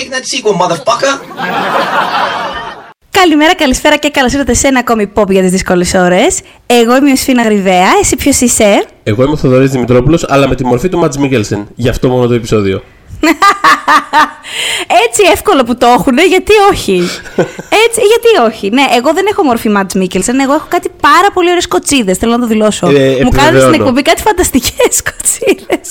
we 0.00 0.08
making 0.08 0.14
that 0.16 0.24
sequel, 0.24 0.54
motherfucker? 0.54 1.12
Καλημέρα, 3.10 3.54
καλησπέρα 3.54 3.96
και 3.96 4.08
καλώς 4.08 4.32
ήρθατε 4.32 4.54
σε 4.54 4.68
ένα 4.68 4.78
ακόμη 4.78 5.12
pop 5.14 5.30
για 5.30 5.42
τις 5.42 5.50
δύσκολες 5.50 5.94
ώρες. 5.94 6.40
Εγώ 6.66 6.96
είμαι 6.96 7.10
η 7.10 7.16
Σφίνα 7.16 7.42
Γρυβαία, 7.42 7.88
εσύ 8.00 8.16
ποιος 8.16 8.40
είσαι; 8.40 8.84
Εγώ 9.02 9.22
είμαι 9.22 9.32
ο 9.32 9.36
Θοδωρής 9.36 9.70
Δημητρόπουλος, 9.70 10.24
αλλά 10.28 10.48
με 10.48 10.54
τη 10.54 10.64
μορφή 10.64 10.88
του 10.88 10.98
Ματ 10.98 11.14
Μίκελσεν. 11.14 11.68
Γι' 11.74 11.88
αυτό 11.88 12.08
μόνο 12.08 12.26
το 12.26 12.34
επεισόδιο. 12.34 12.82
Έτσι 15.04 15.22
εύκολο 15.32 15.62
που 15.62 15.76
το 15.76 15.86
έχουν, 15.86 16.18
γιατί 16.28 16.52
όχι. 16.70 16.96
Έτσι, 17.86 18.00
γιατί 18.12 18.50
όχι. 18.52 18.70
Ναι, 18.70 18.82
εγώ 18.96 19.12
δεν 19.14 19.26
έχω 19.30 19.42
μορφή 19.42 19.68
Μάτς 19.68 19.94
Μίκελσεν, 19.94 20.40
εγώ 20.40 20.52
έχω 20.54 20.66
κάτι 20.68 20.88
πάρα 21.00 21.28
πολύ 21.34 21.48
ωραίες 21.48 21.68
κοτσίδες. 21.68 22.16
Θέλω 22.18 22.32
να 22.32 22.38
το 22.38 22.46
δηλώσω. 22.46 22.86
Ε, 22.86 22.90
Μου 22.90 22.96
επιβεβαιώνω. 22.96 23.30
κάνετε 23.36 23.60
στην 23.60 23.74
εκπομπή 23.74 24.02
κάτι 24.02 24.22
φανταστικές 24.22 24.94
κοτσίδες. 25.10 25.88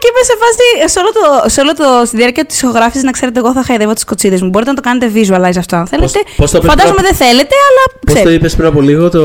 και 0.00 0.08
είμαι 0.10 0.22
σε 0.30 0.34
φάση. 0.42 0.92
Σε 0.92 0.98
όλο 0.98 1.10
το, 1.12 1.48
σε 1.48 1.60
όλο 1.60 1.74
το, 1.74 2.06
στη 2.06 2.16
διάρκεια 2.16 2.44
της 2.44 2.62
ηχογράφησης, 2.62 3.02
να 3.02 3.10
ξέρετε, 3.10 3.38
εγώ 3.38 3.52
θα 3.52 3.62
χαϊδεύω 3.64 3.92
τις 3.92 4.04
κοτσίδες 4.04 4.42
μου. 4.42 4.48
Μπορείτε 4.48 4.70
να 4.70 4.76
το 4.76 4.82
κάνετε 4.88 5.06
visualize 5.14 5.58
αυτό. 5.58 5.76
αν 5.76 5.86
Θέλετε. 5.86 6.20
πώς 6.36 6.50
το 6.50 6.58
πες 6.60 6.68
Φαντάζομαι 6.70 6.94
πριν- 7.00 7.16
δεν 7.16 7.26
θέλετε, 7.26 7.54
αλλά 7.68 7.82
Πώς 7.86 7.98
το 8.00 8.12
ξέρετε. 8.14 8.32
είπες 8.34 8.54
πριν 8.56 8.66
από 8.68 8.80
λίγο, 8.80 9.08
το... 9.10 9.20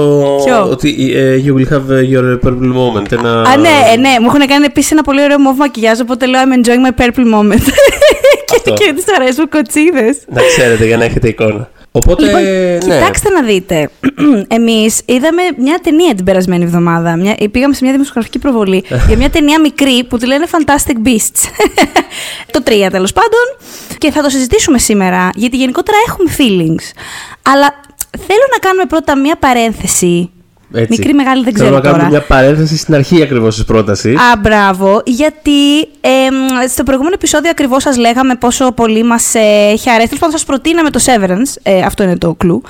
Ποιο; 0.46 0.70
ότι 0.70 1.12
ε, 1.16 1.42
you 1.46 1.54
will 1.58 1.74
have 1.74 1.88
your 2.14 2.40
purple 2.48 2.72
moment. 2.80 3.12
Ένα... 3.12 3.42
Α, 3.42 3.58
ναι, 3.58 3.70
ε, 3.94 3.98
ναι, 3.98 4.16
μου 4.20 4.26
έχουν 4.34 4.48
κάνει 4.48 4.66
επίσης 4.66 4.92
ένα 4.92 5.02
πολύ 5.02 5.24
ωραίο 5.24 5.40
μοβ 5.40 5.58
μακιγιάζ, 5.58 6.00
οπότε 6.00 6.26
λέω 6.26 6.42
I'm 6.44 6.66
enjoying 6.66 6.86
my 6.90 7.01
purple 7.02 7.34
moment. 7.36 7.66
και 8.46 8.56
Αυτό. 8.56 8.74
και 8.74 8.94
τις 8.94 9.06
αρέσουν 9.20 9.50
κοτσίδες. 9.50 10.18
Να 10.28 10.42
ξέρετε 10.42 10.86
για 10.86 10.98
να 10.98 11.04
έχετε 11.04 11.28
εικόνα. 11.28 11.70
Οπότε, 11.92 12.24
Λοιπόν, 12.24 12.42
ναι. 12.42 12.78
κοιτάξτε 12.78 13.30
να 13.30 13.42
δείτε. 13.42 13.90
Εμείς 14.58 15.02
είδαμε 15.06 15.42
μια 15.58 15.80
ταινία 15.84 16.16
την 16.16 16.26
περασμένη 16.26 16.64
εβδομάδα. 16.64 17.16
Μια, 17.16 17.38
πήγαμε 17.52 17.74
σε 17.74 17.80
μια 17.84 17.92
δημοσιογραφική 17.92 18.40
προβολή 18.40 18.84
για 19.08 19.18
μια 19.18 19.30
ταινία 19.30 19.60
μικρή 19.60 20.04
που 20.04 20.18
τη 20.18 20.26
λένε 20.26 20.46
Fantastic 20.52 21.08
Beasts. 21.08 21.50
το 22.54 22.64
3 22.66 22.88
τέλος 22.92 23.14
πάντων. 23.14 23.68
Και 23.98 24.12
θα 24.12 24.22
το 24.22 24.30
συζητήσουμε 24.30 24.78
σήμερα, 24.78 25.30
γιατί 25.36 25.58
γενικότερα 25.58 25.98
έχουμε 26.08 26.32
feelings. 26.38 26.84
Αλλά 27.42 27.80
θέλω 28.18 28.46
να 28.52 28.58
κάνουμε 28.60 28.86
πρώτα 28.86 29.18
μια 29.18 29.36
παρένθεση. 29.36 30.32
Έτσι. 30.74 30.88
Μικρή, 30.90 31.14
μεγάλη, 31.14 31.44
δεν 31.44 31.54
Θέλω 31.56 31.64
ξέρω 31.64 31.76
να 31.76 31.82
κάνουμε 31.82 31.98
τώρα. 32.04 32.10
μια 32.10 32.22
παρένθεση 32.28 32.78
στην 32.78 32.94
αρχή 32.96 33.22
ακριβώς 33.22 33.56
της 33.56 33.64
πρότασης. 33.66 34.16
Α, 34.16 34.38
μπράβο. 34.42 35.02
Γιατί 35.06 35.80
εμ, 36.02 36.36
στο 36.70 36.84
προηγούμενο 36.84 37.16
επεισόδιο 37.18 37.50
ακριβώς 37.50 37.84
σας 37.84 37.98
λέγαμε 37.98 38.36
πόσο 38.36 38.72
πολύ 38.72 39.04
μας 39.04 39.36
ε, 39.36 39.40
έχει 39.72 39.90
αρέσει. 39.90 40.08
Τέλος 40.08 40.20
πάντων, 40.20 40.32
σας 40.38 40.44
προτείναμε 40.46 40.90
το 40.90 41.00
Severance. 41.06 41.60
Ε, 41.64 41.80
αυτό 41.82 42.04
είναι 42.04 42.18
το 42.18 42.34
κλου. 42.34 42.62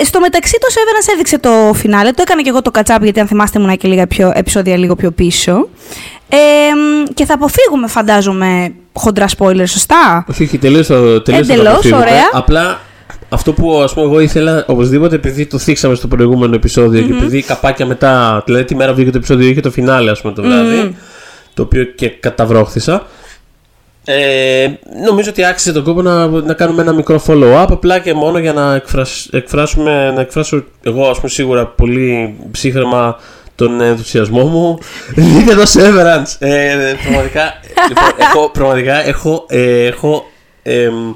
Ε, 0.00 0.04
στο 0.04 0.20
μεταξύ, 0.20 0.58
το 0.60 0.66
Severance 0.70 1.12
έδειξε 1.14 1.38
το 1.38 1.72
φινάλε. 1.74 2.10
Το 2.10 2.22
έκανα 2.26 2.42
και 2.42 2.48
εγώ 2.48 2.62
το 2.62 2.70
κατσάπ, 2.70 3.02
γιατί 3.02 3.20
αν 3.20 3.26
θυμάστε, 3.26 3.58
ήμουν 3.60 3.76
και 3.76 3.88
λίγα 3.88 4.06
πιο, 4.06 4.32
επεισόδια 4.34 4.76
λίγο 4.76 4.94
πιο 4.94 5.10
πίσω. 5.10 5.68
Ε, 6.28 6.36
εμ, 6.36 7.04
και 7.14 7.24
θα 7.24 7.34
αποφύγουμε, 7.34 7.86
φαντάζομαι, 7.86 8.72
χοντρά 8.92 9.26
spoiler, 9.38 9.64
σωστά; 9.66 10.24
Όχι, 10.30 10.42
όχι, 10.42 10.58
τελείω 10.58 10.86
το 10.86 11.20
τελείως 11.22 11.46
το 11.46 11.52
Εντελώς, 11.52 11.72
αποφύγουμε. 11.72 12.00
ωραία. 12.02 12.28
Απλά 12.32 12.80
αυτό 13.28 13.52
που 13.52 13.80
ας 13.82 13.94
πούμε 13.94 14.06
εγώ 14.06 14.20
ήθελα 14.20 14.64
οπωσδήποτε 14.68 15.14
επειδή 15.14 15.46
το 15.46 15.58
θίξαμε 15.58 15.94
στο 15.94 16.08
προηγούμενο 16.08 16.54
επεισόδιο 16.54 17.02
και 17.02 17.12
επειδή 17.12 17.42
καπάκια 17.42 17.86
μετά, 17.86 18.42
δηλαδή 18.46 18.64
τη 18.64 18.74
μέρα 18.74 18.90
που 18.90 18.96
βγήκε 18.96 19.10
το 19.10 19.18
επεισόδιο 19.18 19.48
είχε 19.48 19.60
το 19.60 19.70
φινάλε 19.70 20.10
ας 20.10 20.20
πούμε 20.20 20.32
το 20.32 20.42
βράδυ, 20.42 20.96
το 21.54 21.62
οποίο 21.62 21.84
και 21.84 22.08
καταβρόχθησα. 22.08 23.06
Ε, 24.06 24.66
νομίζω 25.04 25.30
ότι 25.30 25.44
άξιζε 25.44 25.72
τον 25.72 25.84
κόπο 25.84 26.02
να, 26.02 26.26
να 26.26 26.54
κάνουμε 26.54 26.82
ένα 26.82 26.92
μικρό 26.92 27.22
follow-up 27.26 27.66
απλά 27.68 27.98
και 27.98 28.14
μόνο 28.14 28.38
για 28.38 28.52
να 28.52 28.74
εκφρασ, 28.74 29.28
εκφράσουμε, 29.32 30.12
να 30.14 30.20
εκφράσω 30.20 30.64
εγώ 30.82 31.08
ας 31.08 31.16
πούμε 31.16 31.28
σίγουρα 31.28 31.66
πολύ 31.66 32.36
ψύχρεμα 32.50 33.16
τον 33.54 33.80
ενθουσιασμό 33.80 34.44
μου. 34.44 34.78
Δείτε 35.14 35.54
το 35.54 35.62
Severance! 35.62 36.36
Ε, 36.38 36.94
πραγματικά, 37.02 37.54
λοιπόν, 37.88 38.10
έχω, 38.16 38.50
πραγματικά 38.50 39.06
έχω, 39.06 39.46
ε, 39.48 39.86
έχω, 39.86 40.24
εμ, 40.62 41.14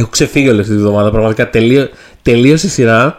έχω 0.00 0.08
ξεφύγει 0.10 0.48
όλη 0.48 0.60
αυτή 0.60 0.72
τη 0.72 0.78
βδομάδα. 0.78 1.10
Πραγματικά 1.10 1.50
τελείω, 1.50 1.88
τελείωσε 2.22 2.66
η 2.66 2.70
σειρά 2.70 3.16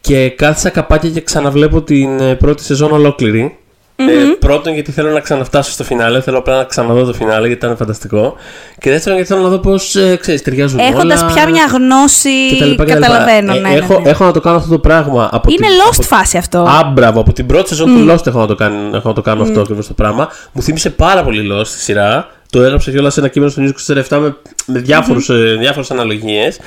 και 0.00 0.28
κάθισα 0.30 0.68
καπάκια 0.70 1.10
και 1.10 1.20
ξαναβλέπω 1.20 1.82
την 1.82 2.20
ε, 2.20 2.34
πρώτη 2.34 2.62
σεζόν 2.62 2.92
ολόκληρη. 2.92 3.56
Ε, 3.96 4.04
πρώτον, 4.38 4.74
γιατί 4.74 4.92
θέλω 4.92 5.10
να 5.10 5.20
ξαναφτάσω 5.20 5.70
στο 5.70 5.84
φινάλε. 5.84 6.20
Θέλω 6.20 6.38
απλά 6.38 6.56
να 6.56 6.64
ξαναδώ 6.64 7.04
το 7.04 7.12
φινάλε 7.12 7.46
γιατί 7.46 7.64
ήταν 7.64 7.76
φανταστικό. 7.76 8.34
Και 8.78 8.90
δεύτερον, 8.90 9.16
γιατί 9.18 9.32
θέλω 9.32 9.42
να 9.44 9.48
δω 9.48 9.58
πώς 9.58 9.96
ξέρεις, 10.20 10.42
ταιριάζουν 10.42 10.78
Έχοντας 10.78 11.22
όλα. 11.22 11.32
πια 11.32 11.48
μια 11.48 11.64
γνώση. 11.72 12.28
και 12.50 12.56
τα 12.58 12.64
λοιπά 12.66 12.84
και 12.84 12.90
τα 12.92 12.98
λοιπά. 12.98 13.08
Καταλαβαίνω. 13.08 13.54
Ε, 13.54 13.58
ναι, 13.60 13.68
ναι, 13.68 13.74
έχω, 13.76 14.00
ναι. 14.00 14.10
έχω 14.10 14.24
να 14.24 14.30
το 14.32 14.40
κάνω 14.40 14.56
αυτό 14.56 14.68
το 14.70 14.78
πράγμα. 14.78 15.28
Από 15.32 15.48
Είναι 15.50 15.66
την, 15.66 15.76
lost 15.76 15.92
από- 15.92 16.02
φάση 16.02 16.36
αυτό. 16.36 16.58
Α, 16.58 16.90
μπράβο, 16.92 17.20
από 17.20 17.32
την 17.32 17.46
πρώτη 17.46 17.68
σεζόν 17.68 17.86
του 17.86 18.12
Lost 18.12 18.26
έχω 18.26 18.38
να 18.38 18.46
το 18.46 18.54
κάνω, 18.54 18.96
έχω 18.96 19.08
να 19.08 19.14
το 19.14 19.22
κάνω 19.22 19.42
αυτό 19.42 19.60
ακριβώς 19.60 19.86
το 19.86 19.92
πράγμα. 19.94 20.28
Μου 20.52 20.62
θύμισε 20.62 20.90
πάρα 20.90 21.24
πολύ 21.24 21.48
Lost 21.52 21.66
τη 21.68 21.80
σειρά. 21.80 22.28
Το 22.52 22.62
έγραψα 22.62 22.90
κιόλας 22.90 23.12
σε 23.14 23.20
ένα 23.20 23.28
κείμενο 23.28 23.50
στο 23.50 23.62
News 23.62 23.94
24 24.10 24.18
με, 24.18 24.36
με 24.66 24.78
διάφορους, 24.78 25.28
ε, 25.28 25.56
διάφορες 25.58 25.90
αναλογίες. 25.90 26.58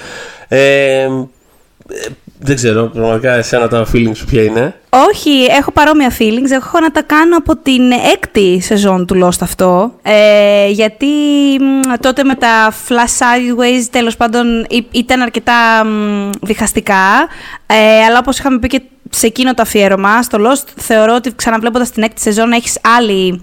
Ε, 0.47 0.57
ε, 1.01 1.07
δεν 2.39 2.55
ξέρω, 2.55 2.85
πραγματικά 2.85 3.33
εσένα 3.33 3.67
τα 3.67 3.85
feelings 3.93 4.11
σου 4.15 4.25
ποια 4.25 4.43
είναι. 4.43 4.75
Όχι, 5.09 5.29
έχω 5.57 5.71
παρόμοια 5.71 6.11
feelings. 6.19 6.51
Έχω 6.51 6.79
να 6.79 6.91
τα 6.91 7.01
κάνω 7.01 7.37
από 7.37 7.57
την 7.57 7.91
έκτη 8.13 8.59
σεζόν 8.61 9.05
του 9.05 9.23
Lost 9.25 9.37
αυτό. 9.41 9.93
Ε, 10.01 10.67
γιατί 10.69 11.05
μ, 11.59 11.93
τότε 11.99 12.23
με 12.23 12.35
τα 12.35 12.71
flash 12.87 13.19
sideways 13.19 13.83
τέλος 13.91 14.15
πάντων 14.17 14.65
ή- 14.69 14.87
ήταν 14.91 15.21
αρκετά 15.21 15.85
μ, 15.85 16.29
διχαστικά. 16.41 17.27
Ε, 17.67 18.03
αλλά 18.07 18.17
όπως 18.19 18.39
είχαμε 18.39 18.59
πει 18.59 18.67
και 18.67 18.81
σε 19.09 19.25
εκείνο 19.25 19.53
το 19.53 19.61
αφιέρωμα, 19.61 20.21
στο 20.21 20.37
Lost 20.41 20.67
θεωρώ 20.75 21.15
ότι 21.15 21.35
ξαναβλέποντας 21.35 21.91
την 21.91 22.03
έκτη 22.03 22.21
σεζόν 22.21 22.51
έχεις 22.51 22.77
άλλη 22.97 23.41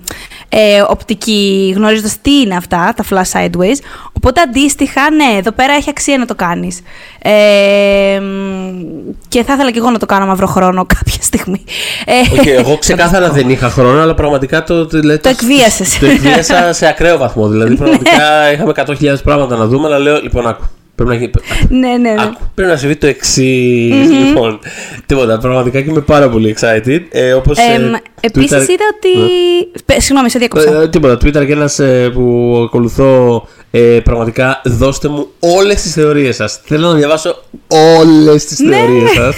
ε, 0.54 0.82
οπτική 0.88 1.72
γνωρίζοντας 1.76 2.16
τι 2.22 2.40
είναι 2.40 2.56
αυτά, 2.56 2.94
τα 2.96 3.04
flash 3.10 3.38
sideways. 3.38 3.76
Οπότε 4.12 4.40
αντίστοιχα, 4.40 5.10
ναι, 5.10 5.38
εδώ 5.38 5.52
πέρα 5.52 5.72
έχει 5.72 5.90
αξία 5.90 6.18
να 6.18 6.26
το 6.26 6.34
κάνεις. 6.34 6.80
Ε, 7.22 8.20
μ, 8.20 9.12
και 9.28 9.44
θα 9.44 9.52
ήθελα 9.52 9.70
και 9.70 9.78
εγώ 9.78 9.90
να 9.90 9.98
το 9.98 10.06
κάνω 10.06 10.26
μαύρο 10.26 10.46
χρόνο 10.46 10.86
κάποια 10.96 11.22
στιγμή. 11.22 11.64
Ε, 12.04 12.38
Όχι, 12.38 12.50
εγώ 12.50 12.78
ξεκάθαρα 12.78 13.30
δεν 13.30 13.50
είχα 13.50 13.68
χρόνο, 13.68 14.00
αλλά 14.00 14.14
πραγματικά 14.14 14.62
το. 14.62 14.86
Το, 14.86 15.00
δηλαδή, 15.00 15.18
Το 15.18 15.28
εκβίασες. 15.28 15.98
Το 15.98 16.06
εκβίασα 16.06 16.72
σε 16.72 16.86
ακραίο 16.86 17.18
βαθμό. 17.18 17.48
Δηλαδή, 17.48 17.76
πραγματικά 17.76 18.52
είχαμε 18.52 18.72
100.000 18.76 19.14
πράγματα 19.24 19.56
να 19.56 19.66
δούμε, 19.66 19.86
αλλά 19.86 19.98
λέω, 19.98 20.20
λοιπόν, 20.22 20.46
άκου. 20.46 20.64
Πρέπει 20.94 21.10
να, 21.10 21.16
γίνει- 21.16 21.30
ναι, 21.68 21.88
ναι, 21.88 21.96
ναι. 22.14 22.22
Άκου, 22.22 22.40
πρέπει 22.54 22.70
να 22.70 22.76
συμβεί 22.76 22.96
το 22.96 23.06
εξής. 23.06 24.10
Λοιπόν, 24.26 24.58
τίποτα. 25.06 25.38
Πραγματικά 25.38 25.80
και 25.80 25.90
είμαι 25.90 26.00
πάρα 26.00 26.28
πολύ 26.28 26.56
excited. 26.58 27.00
Ε, 27.10 27.32
όπως, 27.32 27.58
ε, 27.58 27.62
Εμ, 27.74 27.92
επίσης 28.20 28.50
Twitter- 28.56 28.68
είδα 28.68 28.84
ότι... 28.96 29.08
Πε- 29.86 30.00
Συγγνώμη, 30.00 30.30
σε 30.30 30.38
διακόψα. 30.38 30.80
Ε, 30.82 30.88
τίποτα. 30.88 31.14
Twitter 31.14 31.46
και 31.46 31.52
ένας 31.52 31.80
που 32.14 32.54
ακολουθώ. 32.66 33.46
Ε, 33.74 33.80
πραγματικά 34.04 34.60
δώστε 34.64 35.08
μου 35.08 35.28
όλες 35.38 35.82
τις 35.82 35.92
θεωρίες 35.92 36.36
σας 36.36 36.60
Θέλω 36.64 36.88
να 36.88 36.94
διαβάσω 36.94 37.42
όλες 37.68 38.44
τις 38.44 38.58
Ναι. 38.58 38.76
θεωρίες 38.76 39.10
σας 39.20 39.34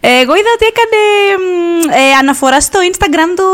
Εγώ 0.00 0.34
είδα 0.34 0.50
ότι 0.54 0.66
έκανε 0.72 1.00
μ, 1.38 1.90
ε, 1.90 2.16
αναφορά 2.20 2.60
στο 2.60 2.78
Instagram 2.92 3.30
του 3.36 3.44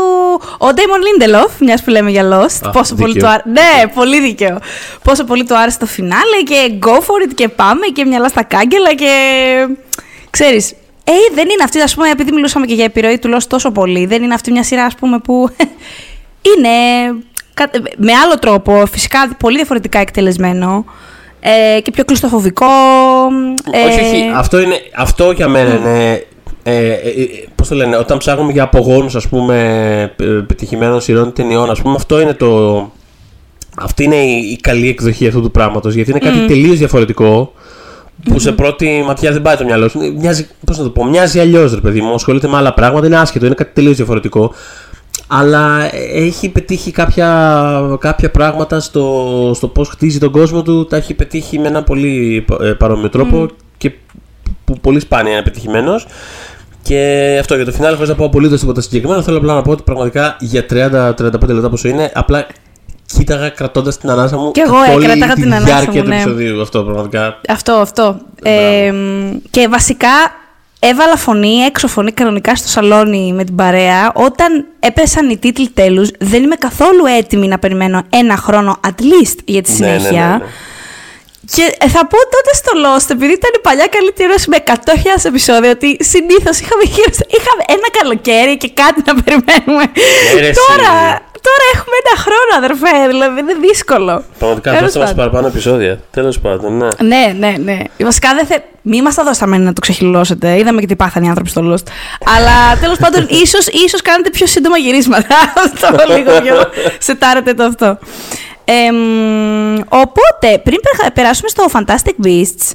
ο 0.59 0.67
Damon 0.75 1.23
Lindelof, 1.25 1.49
μιας 1.59 1.83
που 1.83 1.89
λέμε 1.89 2.09
για 2.11 2.23
Lost. 2.23 2.59
Α, 2.67 2.69
πόσο 2.69 2.95
πολύ 2.95 3.13
δίκαιο. 3.13 3.29
του 3.29 3.33
άρεσε. 3.33 3.49
Ναι, 3.49 3.87
πολύ 3.87 4.19
δίκαιο. 4.19 4.59
Πόσο 5.03 5.23
πολύ 5.23 5.43
του 5.45 5.57
άρεσε 5.57 5.77
το 5.79 5.85
φινάλε 5.85 6.41
και 6.45 6.71
go 6.85 6.93
for 6.97 7.27
it 7.29 7.31
και 7.35 7.47
πάμε 7.47 7.85
και 7.93 8.05
μυαλά 8.05 8.27
στα 8.27 8.43
κάγκελα 8.43 8.93
και. 8.95 9.11
Ξέρεις, 10.29 10.71
ε, 11.03 11.11
δεν 11.33 11.43
είναι 11.49 11.63
αυτή, 11.63 11.79
ας 11.79 11.93
πούμε, 11.95 12.09
επειδή 12.09 12.31
μιλούσαμε 12.31 12.65
και 12.65 12.73
για 12.73 12.83
επιρροή 12.83 13.17
του 13.19 13.35
Lost 13.35 13.43
τόσο 13.47 13.71
πολύ, 13.71 14.05
δεν 14.05 14.23
είναι 14.23 14.33
αυτή 14.33 14.51
μια 14.51 14.63
σειρά, 14.63 14.83
ας 14.83 14.95
πούμε, 14.95 15.19
που 15.19 15.49
είναι 16.55 16.69
κα- 17.53 17.69
με 17.97 18.13
άλλο 18.13 18.39
τρόπο, 18.39 18.83
φυσικά 18.91 19.35
πολύ 19.39 19.55
διαφορετικά 19.55 19.99
εκτελεσμένο 19.99 20.85
ε, 21.39 21.79
και 21.81 21.91
πιο 21.91 22.05
κλειστοφοβικό. 22.05 22.65
ε, 23.71 23.83
Όχι, 23.87 23.99
όχι. 23.99 24.31
Αυτό, 24.35 24.59
είναι, 24.61 24.79
αυτό 24.95 25.31
για 25.31 25.47
μένα 25.47 25.73
είναι. 25.73 26.25
Ε, 26.69 26.91
ε, 26.91 27.09
ε, 27.09 27.27
πώς 27.55 27.67
το 27.67 27.75
λένε, 27.75 27.97
όταν 27.97 28.17
ψάχνουμε 28.17 28.51
για 28.51 28.63
απογόνους 28.63 29.15
ας 29.15 29.27
πούμε 29.27 29.57
ε, 30.19 30.25
πετυχημένων 30.25 31.01
σειρών 31.01 31.27
ή 31.27 31.31
ταινιών, 31.31 31.69
ας 31.69 31.81
πούμε, 31.81 31.95
αυτό 31.95 32.21
είναι 32.21 32.33
το. 32.33 32.91
Αυτή 33.77 34.03
είναι 34.03 34.15
η, 34.15 34.49
η 34.51 34.55
καλή 34.61 34.89
εκδοχή 34.89 35.27
αυτού 35.27 35.41
του 35.41 35.51
πράγματος 35.51 35.93
γιατί 35.93 36.09
είναι 36.09 36.19
κάτι 36.19 36.45
τελείως 36.45 36.77
διαφορετικό 36.77 37.53
που 38.23 38.39
σε 38.39 38.51
πρώτη 38.51 39.03
ματιά 39.05 39.31
δεν 39.31 39.41
πάει 39.41 39.55
το 39.55 39.63
μυαλό 39.63 39.87
σου. 39.87 39.99
Μοιάζει, 40.17 40.47
πώς 40.65 40.77
να 40.77 40.83
το 40.83 40.89
πω, 40.89 41.05
μοιάζει 41.05 41.39
αλλιώς, 41.39 41.73
ρε 41.73 41.81
παιδί 41.81 42.01
μου. 42.01 42.13
Ασχολείται 42.13 42.47
με 42.47 42.57
άλλα 42.57 42.73
πράγματα, 42.73 43.05
είναι 43.05 43.17
άσχετο, 43.17 43.45
είναι 43.45 43.55
κάτι 43.55 43.73
τελείως 43.73 43.95
διαφορετικό. 43.95 44.53
Αλλά 45.27 45.95
έχει 46.13 46.49
πετύχει 46.49 46.91
κάποια, 46.91 47.97
κάποια 47.99 48.31
πράγματα 48.31 48.79
στο, 48.79 49.51
στο 49.55 49.67
πώς 49.67 49.89
χτίζει 49.89 50.19
τον 50.19 50.31
κόσμο 50.31 50.61
του, 50.61 50.85
τα 50.85 50.97
έχει 50.97 51.13
πετύχει 51.13 51.59
με 51.59 51.67
ένα 51.67 51.83
πολύ 51.83 52.45
ε, 52.61 52.71
παρόμοιο 52.71 53.09
τρόπο 53.09 53.47
και 53.77 53.91
που 54.65 54.79
πολύ 54.81 54.99
σπάνια 54.99 55.31
είναι 55.31 55.41
πετυχημένος. 55.41 56.07
Και 56.87 57.37
αυτό 57.39 57.55
για 57.55 57.65
το 57.65 57.71
φινάλε, 57.71 57.95
χωρίς 57.95 58.09
να 58.09 58.15
πω 58.15 58.25
απολύτως 58.25 58.59
τίποτα 58.59 58.81
συγκεκριμένο, 58.81 59.21
θέλω 59.21 59.37
απλά 59.37 59.53
να 59.53 59.61
πω 59.61 59.71
ότι 59.71 59.83
πραγματικά 59.83 60.37
για 60.39 60.65
30-35 60.69 61.47
λεπτά 61.47 61.69
πόσο 61.69 61.87
είναι, 61.87 62.11
απλά 62.13 62.47
κοίταγα 63.17 63.49
κρατώντας 63.49 63.97
την 63.97 64.09
ανάσα 64.09 64.37
μου 64.37 64.51
Κι 64.51 64.59
εγώ, 64.59 64.73
καθ' 64.73 64.89
ε, 64.89 64.93
όλη 64.93 65.05
κράταγα 65.05 65.33
τη 65.33 65.41
την 65.41 65.53
ανάσα 65.53 65.65
διάρκεια 65.65 65.91
μου, 65.93 66.01
του 66.01 66.07
ναι. 66.07 66.15
επεισοδίου. 66.15 66.61
Αυτό 66.61 66.83
πραγματικά. 66.83 67.39
Αυτό, 67.49 67.71
αυτό. 67.71 68.17
Ε, 68.43 68.93
και 69.49 69.67
βασικά 69.67 70.09
έβαλα 70.79 71.15
φωνή, 71.15 71.55
έξω 71.55 71.87
φωνή 71.87 72.11
κανονικά 72.11 72.55
στο 72.55 72.67
σαλόνι 72.67 73.33
με 73.33 73.43
την 73.43 73.55
παρέα. 73.55 74.11
Όταν 74.13 74.65
έπεσαν 74.79 75.29
οι 75.29 75.37
τίτλοι 75.37 75.69
τέλους, 75.69 76.11
δεν 76.19 76.43
είμαι 76.43 76.55
καθόλου 76.55 77.05
έτοιμη 77.17 77.47
να 77.47 77.59
περιμένω 77.59 78.03
ένα 78.09 78.37
χρόνο 78.37 78.79
at 78.87 79.01
least 79.01 79.37
για 79.45 79.61
τη 79.61 79.71
Ναι, 79.71 79.87
ναι, 79.87 79.97
συνέχεια. 79.97 80.27
ναι, 80.27 80.35
ναι. 80.35 80.51
Και 81.55 81.65
ε, 81.85 81.87
θα 81.95 82.01
πω 82.11 82.17
τότε 82.35 82.51
στο 82.61 82.71
Lost, 82.83 83.07
επειδή 83.15 83.33
ήταν 83.39 83.51
η 83.59 83.61
παλιά 83.67 83.87
καλή 83.95 84.11
τήρωση 84.19 84.49
με 84.49 84.57
100.000 84.65 84.73
επεισόδια, 85.31 85.71
ότι 85.77 85.89
συνήθως 86.11 86.55
είχαμε, 86.61 86.83
γύρω 86.93 87.11
στα- 87.17 87.29
είχαμε 87.37 87.61
ένα 87.75 87.87
καλοκαίρι 87.99 88.57
και 88.57 88.69
κάτι 88.81 88.99
να 89.07 89.13
περιμένουμε. 89.23 89.85
Ναι, 90.33 90.39
ρε, 90.41 90.47
εσύ. 90.47 90.59
τώρα, 90.67 90.91
τώρα 91.47 91.65
έχουμε 91.75 91.95
ένα 92.03 92.15
χρόνο, 92.25 92.51
αδερφέ, 92.61 92.95
δηλαδή 93.13 93.39
είναι 93.39 93.55
δύσκολο. 93.67 94.13
Πραγματικά 94.39 94.69
Τέλος 94.75 94.91
θα 94.91 94.99
μας 94.99 95.07
πάντων. 95.09 95.15
παραπάνω 95.23 95.47
επεισόδια. 95.47 95.93
Τέλος 96.11 96.39
πάντων, 96.39 96.77
ναι. 96.77 96.89
Ναι, 97.11 97.23
ναι, 97.43 97.51
ναι. 97.67 97.77
Βασικά 98.09 98.29
δεν 98.35 98.45
θε... 98.45 98.55
Μη 98.89 99.01
μας 99.01 99.15
τα 99.15 99.23
δώσαμε 99.23 99.57
να 99.57 99.73
το 99.73 99.81
ξεχυλώσετε. 99.81 100.57
Είδαμε 100.57 100.79
και 100.81 100.87
τι 100.87 100.95
πάθανε 100.95 101.25
οι 101.25 101.29
άνθρωποι 101.29 101.49
στο 101.49 101.61
Lost. 101.73 101.87
Αλλά 102.35 102.77
τέλος 102.81 102.97
πάντων, 102.97 103.27
ίσως 103.43 103.67
ίσως 103.67 104.01
κάνετε 104.01 104.29
πιο 104.29 104.47
σύντομα 104.47 104.77
γυρίσματα. 104.77 105.35
Αυτό 105.65 106.13
λίγο 106.17 106.41
πιο 106.41 106.55
σετάρετε 106.99 107.53
το 107.53 107.63
αυτό. 107.63 107.97
Εμ, 108.69 108.95
οπότε, 109.89 110.57
πριν 110.63 110.77
περα- 110.81 111.11
περάσουμε 111.11 111.49
στο 111.49 111.65
Fantastic 111.73 112.25
Beasts, 112.25 112.71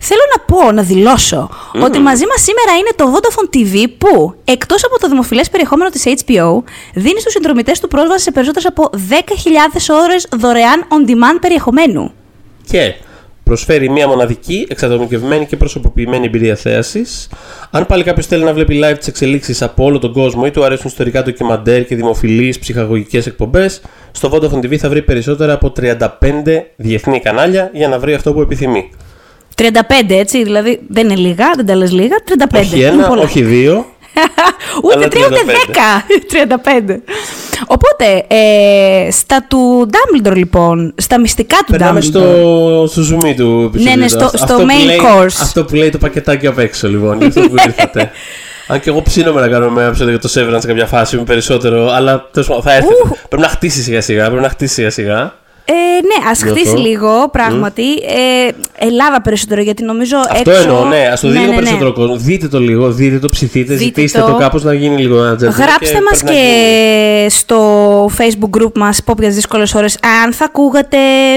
θέλω 0.00 0.20
να 0.36 0.42
πω, 0.46 0.72
να 0.72 0.82
δηλώσω, 0.82 1.50
ότι 1.82 1.98
μαζί 1.98 2.24
μας 2.26 2.40
σήμερα 2.42 2.78
είναι 2.78 2.90
το 2.96 3.12
Vodafone 3.14 3.56
TV 3.56 3.86
που, 3.98 4.34
εκτός 4.44 4.84
από 4.84 4.98
το 4.98 5.08
δημοφιλές 5.08 5.50
περιεχόμενο 5.50 5.90
της 5.90 6.04
HBO, 6.06 6.62
δίνει 6.94 7.20
στους 7.20 7.32
συνδρομητές 7.32 7.80
του 7.80 7.88
πρόσβαση 7.88 8.22
σε 8.22 8.30
περισσότερες 8.30 8.68
από 8.68 8.90
10.000 9.08 9.90
ώρες 9.90 10.26
δωρεάν 10.36 10.86
on-demand 10.88 11.38
περιεχομένου. 11.40 12.12
Και 12.70 12.94
προσφέρει 13.44 13.88
μια 13.88 14.08
μοναδική, 14.08 14.66
εξατομικευμένη 14.68 15.46
και 15.46 15.56
προσωποποιημένη 15.56 16.26
εμπειρία 16.26 16.56
θέασης. 16.56 17.28
Αν 17.70 17.86
πάλι 17.86 18.02
κάποιος 18.02 18.26
θέλει 18.26 18.44
να 18.44 18.52
βλέπει 18.52 18.80
live 18.84 18.98
τις 18.98 19.06
εξελίξεις 19.06 19.62
από 19.62 19.84
όλο 19.84 19.98
τον 19.98 20.12
κόσμο 20.12 20.42
ή 20.46 20.50
του 20.50 20.64
αρέσουν 20.64 20.86
ιστορικά 20.86 21.22
ντοκιμαντέρ 21.22 21.84
και 21.84 21.96
δημοφιλείς 21.96 22.58
ψυχαγωγικές 22.58 23.26
εκπομπές, 23.26 23.80
στο 24.12 24.30
Vodafone 24.32 24.64
TV 24.64 24.76
θα 24.76 24.88
βρει 24.88 25.02
περισσότερα 25.02 25.52
από 25.52 25.72
35 25.80 25.98
διεθνή 26.76 27.20
κανάλια 27.20 27.70
για 27.72 27.88
να 27.88 27.98
βρει 27.98 28.14
αυτό 28.14 28.32
που 28.32 28.40
επιθυμεί. 28.40 28.90
35, 29.56 29.64
έτσι, 30.08 30.42
δηλαδή 30.42 30.80
δεν 30.88 31.04
είναι 31.04 31.16
λίγα, 31.16 31.52
δεν 31.56 31.66
τα 31.66 31.74
λες 31.74 31.92
λίγα, 31.92 32.16
35. 32.50 32.58
όχι 32.58 32.76
είναι 32.76 32.84
ένα, 32.86 33.06
πολλά. 33.06 33.22
όχι 33.22 33.42
δύο. 33.42 33.86
ούτε 34.84 34.94
αλλά 34.94 35.06
3 35.06 35.10
ούτε 35.10 35.40
10. 36.86 36.88
35. 36.88 36.96
Οπότε, 37.66 38.24
ε, 38.28 39.10
στα 39.10 39.46
του 39.48 39.88
Dumbledore 39.92 40.34
λοιπόν, 40.36 40.94
στα 40.96 41.20
μυστικά 41.20 41.56
του 41.66 41.70
Περνάμε 41.72 42.00
Dumbledore. 42.00 42.04
στο, 42.04 42.84
στο 42.88 43.02
zoom 43.02 43.20
του 43.36 43.62
επεισοδίου. 43.66 43.82
Ναι, 43.82 43.94
ναι, 43.96 44.08
στο- 44.08 44.24
Αυτό 44.24 44.36
στο 44.36 44.54
που 44.54 44.62
main 44.62 44.84
λέει- 44.84 45.00
course. 45.02 45.38
Αυτό 45.42 45.64
που 45.64 45.74
λέει 45.74 45.90
το 45.90 45.98
πακετάκι 45.98 46.46
απ' 46.46 46.58
έξω 46.58 46.88
λοιπόν, 46.88 47.18
γι' 47.20 47.26
αυτό 47.26 47.40
που 47.40 47.54
ήρθατε. 47.66 48.10
Αν 48.66 48.80
και 48.80 48.90
εγώ 48.90 49.02
ψήνομαι 49.02 49.40
να 49.40 49.48
κάνουμε 49.48 49.80
ένα 49.80 49.88
επεισόδιο 49.88 50.18
για 50.18 50.20
το 50.20 50.28
Severance 50.34 50.60
σε 50.60 50.66
κάποια 50.66 50.86
φάση 50.86 51.16
με 51.16 51.22
περισσότερο, 51.22 51.90
αλλά 51.90 52.28
τέλος 52.32 52.48
πάντων, 52.48 52.62
θα 52.62 52.72
έρθει. 52.74 52.86
Ου. 52.92 53.16
Πρέπει 53.28 53.42
να 53.42 53.48
χτίσει 53.48 53.82
σιγά 53.82 54.00
σιγά. 54.00 54.26
Πρέπει 54.26 54.42
να 54.42 54.48
χτίσει 54.48 54.74
σιγά 54.74 54.90
σιγά. 54.90 55.34
Ε, 55.72 56.00
ναι, 56.00 56.30
ας 56.30 56.42
Νιώθω. 56.42 56.58
χτίσει 56.60 56.76
λίγο, 56.76 57.28
πράγματι. 57.32 57.82
Ε, 57.92 58.48
Ελλάδα 58.86 59.20
περισσότερο, 59.22 59.60
γιατί 59.60 59.82
νομίζω 59.84 60.16
Αυτό 60.30 60.50
έξω... 60.50 60.62
εννοώ, 60.62 60.84
ναι. 60.84 60.96
Α 60.96 61.18
το 61.20 61.28
δει 61.28 61.32
Ναι, 61.34 61.38
λίγο 61.40 61.44
ναι, 61.44 61.56
ναι. 61.56 61.62
περισσότερο 61.62 61.92
κόσμο. 61.92 62.16
Δείτε 62.16 62.48
το 62.48 62.58
λίγο, 62.60 62.90
δείτε 62.92 63.18
το, 63.18 63.28
ψηθείτε, 63.28 63.72
Δείτε 63.74 63.84
ζητήστε 63.84 64.20
το, 64.20 64.26
το. 64.26 64.34
κάπως 64.36 64.62
να 64.64 64.74
γίνει 64.74 64.96
λίγο 65.02 65.16
ένα 65.24 65.36
τζέντζελ 65.36 65.64
Γράψτε 65.64 65.94
και 65.94 66.00
μας 66.10 66.18
πρέπει 66.18 66.24
να 66.24 66.40
γίνει. 66.40 67.24
και 67.24 67.28
στο 67.28 67.58
facebook 68.18 68.60
group 68.62 68.72
μας 68.78 69.00
Pop 69.06 69.16
για 69.18 69.26
τις 69.26 69.34
δύσκολες 69.36 69.74
ώρες 69.74 69.98
αν 70.24 70.32
θα 70.32 70.44
ακούγατε 70.44 70.96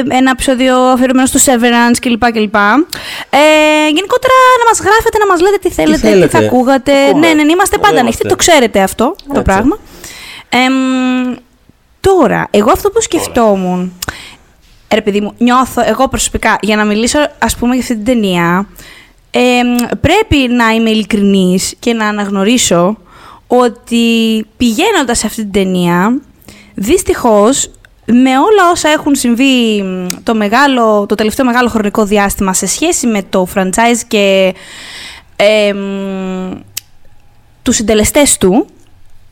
ένα 0.10 0.30
επεισόδιο 0.32 0.76
αφιερωμένο 0.78 1.28
στο 1.28 1.40
Severance 1.46 1.98
κλπ. 2.02 2.32
κλπ. 2.32 2.56
Ε, 2.56 3.40
γενικότερα 3.96 4.34
να 4.60 4.66
μας 4.70 4.80
γράφετε, 4.80 5.18
να 5.20 5.26
μας 5.28 5.42
λέτε 5.42 5.58
τι 5.62 5.70
θέλετε, 5.72 6.00
τι, 6.02 6.08
θέλετε. 6.08 6.28
θα 6.28 6.46
ακούγατε. 6.46 6.92
Ακούμε. 7.10 7.28
Ναι, 7.28 7.34
ναι, 7.34 7.44
ναι, 7.44 7.52
είμαστε 7.52 7.76
Εδώ 7.76 7.86
πάντα 7.88 8.00
ανοιχτοί, 8.00 8.22
είμαστε. 8.28 8.44
το 8.44 8.52
ξέρετε 8.52 8.80
αυτό 8.82 9.06
το 9.18 9.40
Έτσι. 9.40 9.42
πράγμα. 9.44 9.78
Εμ, 10.50 11.36
τώρα, 12.00 12.48
εγώ 12.52 12.72
αυτό 12.72 12.90
που 12.90 13.02
σκεφτόμουν, 13.02 13.94
ρε 14.94 15.02
παιδί 15.02 15.22
μου, 15.22 15.34
νιώθω 15.38 15.82
εγώ 15.86 16.08
προσωπικά, 16.08 16.58
για 16.62 16.76
να 16.76 16.86
μιλήσω 16.86 17.20
ας 17.40 17.56
πούμε 17.56 17.74
για 17.74 17.82
αυτή 17.82 17.96
την 17.96 18.06
ταινία, 18.06 18.68
εμ, 19.32 19.76
πρέπει 20.02 20.38
να 20.38 20.70
είμαι 20.70 20.90
ειλικρινής 20.90 21.76
και 21.80 21.94
να 21.94 22.08
αναγνωρίσω 22.08 22.98
ότι 23.48 24.46
πηγαίνοντας 24.58 25.18
σε 25.18 25.26
αυτή 25.26 25.42
την 25.42 25.52
ταινία, 25.52 26.22
δυστυχώς 26.74 27.70
με 28.06 28.30
όλα 28.30 28.72
όσα 28.72 28.90
έχουν 28.90 29.16
συμβεί 29.16 29.82
μ, 29.84 30.10
το, 30.24 30.36
μεγάλο, 30.36 31.06
το 31.06 31.16
τελευταίο 31.16 31.46
μεγάλο 31.46 31.70
χρονικό 31.70 32.06
διάστημα 32.06 32.54
σε 32.54 32.66
σχέση 32.66 33.08
με 33.08 33.24
το 33.30 33.48
franchise 33.56 34.02
και 34.08 34.54
εμ, 35.36 36.52
τους 37.62 37.76
συντελεστές 37.76 38.38
του, 38.38 38.66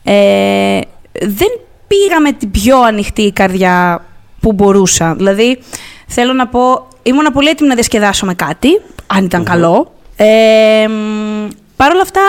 ε, 0.04 0.80
δεν 1.12 1.60
πήγα 1.88 2.20
με 2.22 2.32
την 2.32 2.52
πιο 2.52 2.82
ανοιχτή 2.82 3.32
καρδιά 3.32 4.06
που 4.44 4.54
μπορούσα. 4.54 5.16
Δηλαδή, 5.16 5.60
θέλω 6.08 6.34
να 6.34 6.48
πω, 6.48 6.88
ήμουν 7.04 7.26
πολύ 7.34 7.50
έτοιμη 7.50 7.70
να 7.70 7.76
διασκεδάσω 7.76 8.26
με 8.26 8.34
κάτι, 8.34 8.82
αν 9.08 9.26
ηταν 9.26 9.44
καλό. 9.44 9.94
Ε, 10.16 10.88
μ, 10.88 11.48
Παρ' 11.76 11.92
όλα 11.92 12.02
αυτά, 12.02 12.22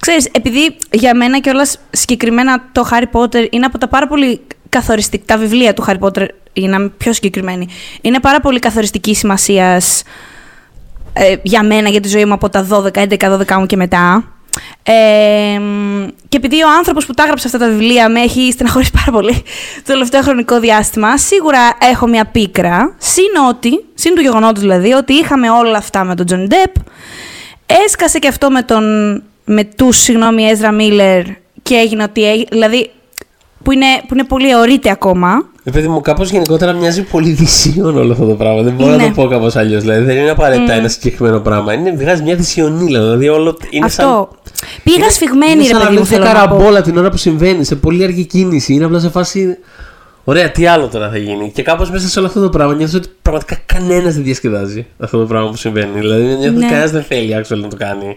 ξέρεις, 0.00 0.28
επειδή 0.32 0.76
για 0.90 1.16
μένα 1.16 1.38
και 1.38 1.50
συγκεκριμένα 1.90 2.68
το 2.72 2.88
Harry 2.90 3.20
Potter 3.20 3.46
είναι 3.50 3.66
από 3.66 3.78
τα 3.78 3.88
πάρα 3.88 4.06
πολύ 4.06 4.40
καθοριστικά, 4.68 5.24
τα 5.26 5.38
βιβλία 5.38 5.74
του 5.74 5.84
Harry 5.86 5.98
Potter, 5.98 6.26
για 6.52 6.68
να 6.68 6.76
είμαι 6.76 6.88
πιο 6.96 7.12
συγκεκριμένη, 7.12 7.68
είναι 8.00 8.20
πάρα 8.20 8.40
πολύ 8.40 8.58
καθοριστική 8.58 9.14
σημασίας 9.14 10.02
ε, 11.12 11.36
για 11.42 11.62
μένα, 11.62 11.88
για 11.88 12.00
τη 12.00 12.08
ζωή 12.08 12.24
μου 12.24 12.32
από 12.32 12.48
τα 12.48 12.66
12, 12.70 12.90
11, 12.90 13.16
12 13.18 13.56
μου 13.58 13.66
και 13.66 13.76
μετά. 13.76 14.32
Ε, 14.82 15.58
μ, 15.58 16.06
και 16.28 16.36
επειδή 16.36 16.62
ο 16.62 16.68
άνθρωπος 16.78 17.06
που 17.06 17.12
τα 17.14 17.22
έγραψε 17.22 17.46
αυτά 17.46 17.58
τα 17.58 17.68
βιβλία 17.68 18.08
με 18.08 18.20
έχει 18.20 18.52
στεναχωρήσει 18.52 18.90
πάρα 19.04 19.18
πολύ 19.18 19.32
το 19.76 19.92
τελευταίο 19.92 20.22
χρονικό 20.22 20.60
διάστημα, 20.60 21.18
σίγουρα 21.18 21.58
έχω 21.90 22.06
μια 22.06 22.24
πίκρα. 22.24 22.94
Συν 22.98 23.24
ότι, 23.48 23.84
συν 23.94 24.14
του 24.14 24.20
γεγονότος 24.20 24.60
δηλαδή, 24.62 24.92
ότι 24.92 25.12
είχαμε 25.12 25.50
όλα 25.50 25.78
αυτά 25.78 26.04
με 26.04 26.14
τον 26.14 26.26
Τζόνι 26.26 26.46
Ντεπ. 26.46 26.74
Έσκασε 27.84 28.18
και 28.18 28.28
αυτό 28.28 28.50
με 28.50 28.62
τον. 28.62 28.84
με 29.44 29.64
τους, 29.64 29.96
συγγνώμη, 29.96 30.44
Έζρα 30.44 30.70
Μίλλερ 30.72 31.22
και 31.62 31.74
έγινε 31.74 32.02
ότι. 32.02 32.24
έγι- 32.30 32.48
Δηλαδή, 32.50 32.90
που 33.64 33.72
είναι, 33.72 33.86
που 34.08 34.14
είναι 34.14 34.24
πολύ 34.24 34.50
αιωρείται 34.50 34.90
ακόμα. 34.90 35.48
Ε, 35.66 35.70
παιδί 35.70 35.88
μου, 35.88 36.00
κάπως 36.00 36.30
γενικότερα 36.30 36.72
μοιάζει 36.72 37.02
πολύ 37.02 37.30
δυσοίωνο 37.30 37.96
όλο 37.98 38.12
αυτό 38.12 38.26
το 38.26 38.34
πράγμα. 38.34 38.62
Δεν 38.62 38.72
μπορώ 38.72 38.90
να 38.90 38.96
Ναι. 38.96 39.04
το 39.04 39.10
πω 39.22 39.26
κάπως 39.28 39.56
αλλιώς. 39.56 39.82
Δηλαδή, 39.82 40.04
δεν 40.04 40.16
είναι 40.16 40.30
απαραίτητα 40.30 40.72
ένα 40.72 40.88
συγκεκριμένο 40.88 41.40
πράγμα. 41.40 41.72
Είναι, 41.72 41.92
βγάζει 41.92 42.22
μια 42.22 42.34
δυσοιωνίλα. 42.36 43.00
Δηλαδή, 43.00 43.28
όλο 43.28 43.58
είναι 43.70 43.88
σαν. 43.88 44.06
αυτό. 44.06 44.28
Πήγα 44.82 44.96
είναι- 44.96 45.08
σφιγμένη, 45.10 45.52
είναι 45.52 45.62
ρε 45.62 45.68
σαν 45.68 45.78
να 45.78 45.84
παιδί 45.84 45.96
μου, 45.98 46.04
βλέπεις 46.04 46.18
μια 46.18 46.26
θέλω 46.28 46.40
να 46.40 46.48
πω. 46.48 46.54
καραμπόλα 46.56 46.80
την 46.82 46.96
ώρα 46.98 47.10
που 47.10 47.16
συμβαίνει, 47.16 47.64
σε 47.64 47.76
πολύ 47.76 48.04
αργή 48.04 48.24
κίνηση. 48.24 48.72
Είναι 48.74 48.84
απλά 48.84 48.98
σε 48.98 49.08
φάση. 49.10 49.58
Ωραία, 50.24 50.50
τι 50.50 50.66
άλλο 50.66 50.86
τώρα 50.86 51.10
θα 51.10 51.16
γίνει. 51.18 51.50
Και 51.54 51.62
κάπως 51.62 51.90
μέσα 51.90 52.08
σε 52.08 52.18
όλο 52.18 52.28
αυτό 52.28 52.40
το 52.40 52.48
πράγμα 52.48 52.74
νιώθω 52.74 52.96
ότι 52.96 53.08
πραγματικά 53.22 53.56
κανένας 53.66 54.14
δεν 54.14 54.22
διασκεδάζει 54.24 54.86
αυτό 54.98 55.18
το 55.18 55.24
πράγμα 55.26 55.50
που 55.50 55.56
συμβαίνει. 55.56 55.98
Δηλαδή, 56.00 56.22
νιώθω 56.24 56.42
ότι 56.48 56.56
Ναι. 56.56 56.66
κανένας 56.66 56.90
δεν 56.90 57.02
θέλει 57.02 57.36
actually 57.42 57.58
να 57.60 57.68
το 57.68 57.76
κάνει. 57.76 58.16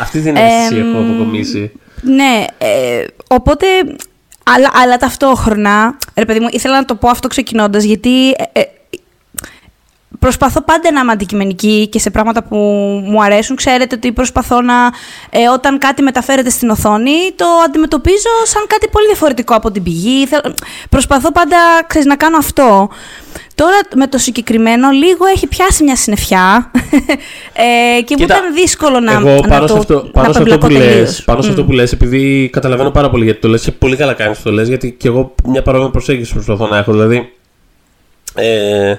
Αυτή 0.00 0.20
την 0.20 0.36
αίσθηση 0.36 0.80
Εμ, 0.80 0.88
έχω 0.88 0.98
αποκομίσει. 0.98 1.72
Ναι, 2.02 2.44
ε, 2.58 3.04
οπότε. 3.28 3.66
Αλλά, 4.44 4.70
αλλά 4.72 4.96
ταυτόχρονα, 4.96 5.96
ρε 6.14 6.24
παιδί 6.24 6.40
μου, 6.40 6.48
ήθελα 6.50 6.74
να 6.74 6.84
το 6.84 6.94
πω 6.94 7.08
αυτό 7.08 7.28
ξεκινώντας, 7.28 7.84
γιατί 7.84 8.28
ε, 8.30 8.34
ε, 8.52 8.62
προσπαθώ 10.18 10.62
πάντα 10.62 10.92
να 10.92 11.00
είμαι 11.00 11.12
αντικειμενική 11.12 11.88
και 11.88 11.98
σε 11.98 12.10
πράγματα 12.10 12.42
που 12.42 12.56
μου 13.06 13.22
αρέσουν. 13.22 13.56
Ξέρετε 13.56 13.94
ότι 13.94 14.12
προσπαθώ 14.12 14.60
να, 14.60 14.74
ε, 15.30 15.48
όταν 15.48 15.78
κάτι 15.78 16.02
μεταφέρεται 16.02 16.50
στην 16.50 16.70
οθόνη, 16.70 17.32
το 17.36 17.46
αντιμετωπίζω 17.66 18.30
σαν 18.44 18.64
κάτι 18.66 18.88
πολύ 18.88 19.06
διαφορετικό 19.06 19.54
από 19.54 19.70
την 19.70 19.82
πηγή. 19.82 20.26
Θέλ- 20.26 20.44
Προσπαθώ 20.88 21.32
πάντα, 21.32 21.56
ξέρεις, 21.86 22.06
να 22.06 22.16
κάνω 22.16 22.36
αυτό. 22.36 22.88
Τώρα 23.54 23.76
με 23.96 24.06
το 24.06 24.18
συγκεκριμένο 24.18 24.90
λίγο 24.90 25.26
έχει 25.34 25.46
πιάσει 25.46 25.84
μια 25.84 25.96
συννεφιά 25.96 26.70
ε, 27.98 28.02
και 28.02 28.14
μου 28.18 28.24
Κοίτα, 28.24 28.36
ήταν 28.36 28.54
δύσκολο 28.54 29.00
να, 29.00 29.12
Εγώ 29.12 29.40
να 29.40 29.48
πάνω 29.48 29.66
το 29.66 29.72
σε 29.72 29.78
αυτό, 29.78 29.94
να 29.94 30.10
πάνω 30.10 30.32
σε 30.32 30.38
αυτό 30.38 30.54
απεμπλακώ 30.54 30.66
που 30.66 30.72
λες, 30.72 30.86
τελείως. 30.86 31.22
πάνω 31.24 31.42
σε 31.42 31.48
αυτό 31.48 31.62
Μμ. 31.62 31.66
που 31.66 31.72
λες, 31.72 31.92
επειδή 31.92 32.48
καταλαβαίνω 32.52 32.90
πάρα 32.90 33.10
πολύ 33.10 33.24
γιατί 33.24 33.40
το 33.40 33.48
λες 33.48 33.62
και 33.62 33.72
πολύ 33.72 33.96
καλά 33.96 34.12
κάνεις 34.14 34.36
που 34.36 34.44
το 34.44 34.52
λες, 34.52 34.68
γιατί 34.68 34.92
και 34.92 35.08
εγώ 35.08 35.34
μια 35.44 35.62
παρόμοια 35.62 35.90
προσέγγιση 35.90 36.32
προσπαθώ 36.32 36.66
να 36.66 36.76
έχω. 36.76 36.92
Δηλαδή, 36.92 37.32
ε, 38.34 38.94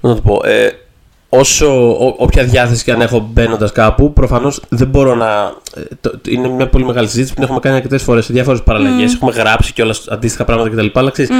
να 0.00 0.14
το 0.14 0.20
πω, 0.20 0.40
ε, 0.44 0.70
όσο 1.32 1.90
ό, 2.06 2.14
όποια 2.18 2.44
διάθεση 2.44 2.84
και 2.84 2.92
αν 2.92 3.00
έχω 3.00 3.28
μπαίνοντας 3.32 3.72
κάπου, 3.72 4.12
προφανώς 4.12 4.60
δεν 4.68 4.88
μπορώ 4.88 5.14
να. 5.14 5.52
ε, 5.76 5.80
το- 6.00 6.10
το- 6.10 6.18
είναι 6.30 6.48
μια 6.48 6.68
πολύ 6.68 6.84
μεγάλη 6.84 7.06
συζήτηση 7.06 7.28
που 7.28 7.34
την 7.34 7.44
έχουμε 7.44 7.60
κάνει 7.60 7.76
αρκετές 7.76 8.02
φορές 8.02 8.24
σε 8.24 8.32
διάφορες 8.32 8.62
παραλλαγές. 8.62 9.14
Έχουμε 9.14 9.32
γράψει 9.32 9.72
και 9.72 9.82
όλα 9.82 9.94
αντίστοιχα 10.08 10.44
πράγματα 10.44 10.68
κτλ. 10.70 10.86
Αλλά 10.98 11.10
ξέρεις, 11.10 11.30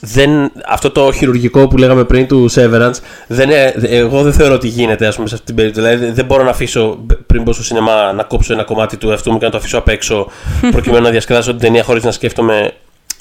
δεν, 0.00 0.30
αυτό 0.68 0.90
το 0.90 1.12
χειρουργικό 1.12 1.68
που 1.68 1.76
λέγαμε 1.76 2.04
πριν 2.04 2.26
του 2.26 2.50
Severance, 2.54 2.94
δεν, 3.26 3.50
είναι- 3.50 3.74
εγώ 3.82 4.22
δεν 4.22 4.32
θεωρώ 4.32 4.54
ότι 4.54 4.68
γίνεται 4.68 5.06
ας 5.06 5.14
πούμε, 5.16 5.28
σε 5.28 5.34
αυτή 5.34 5.46
την 5.46 5.54
περίπτωση. 5.54 5.86
Δηλαδή 5.86 6.12
δεν 6.12 6.24
μπορώ 6.24 6.42
να 6.44 6.50
αφήσω 6.50 6.98
πριν 7.26 7.42
μπω 7.42 7.52
στο 7.52 7.62
σινεμά 7.62 8.12
να 8.12 8.22
κόψω 8.22 8.52
ένα 8.52 8.62
κομμάτι 8.64 8.96
του 8.96 9.10
εαυτού 9.10 9.32
μου 9.32 9.38
και 9.38 9.44
να 9.44 9.50
το 9.50 9.56
αφήσω 9.56 9.78
απ' 9.78 9.88
έξω 9.88 10.26
προκειμένου 10.74 11.02
να 11.02 11.10
διασκεδάσω 11.10 11.50
την 11.50 11.60
ταινία 11.60 11.82
χωρίς 11.82 12.04
να 12.04 12.10
σκέφτομαι 12.10 12.72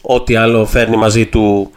ό,τι 0.02 0.36
άλλο 0.36 0.66
φέρνει 0.66 0.96
μαζί 0.98 1.26
του 1.26 1.72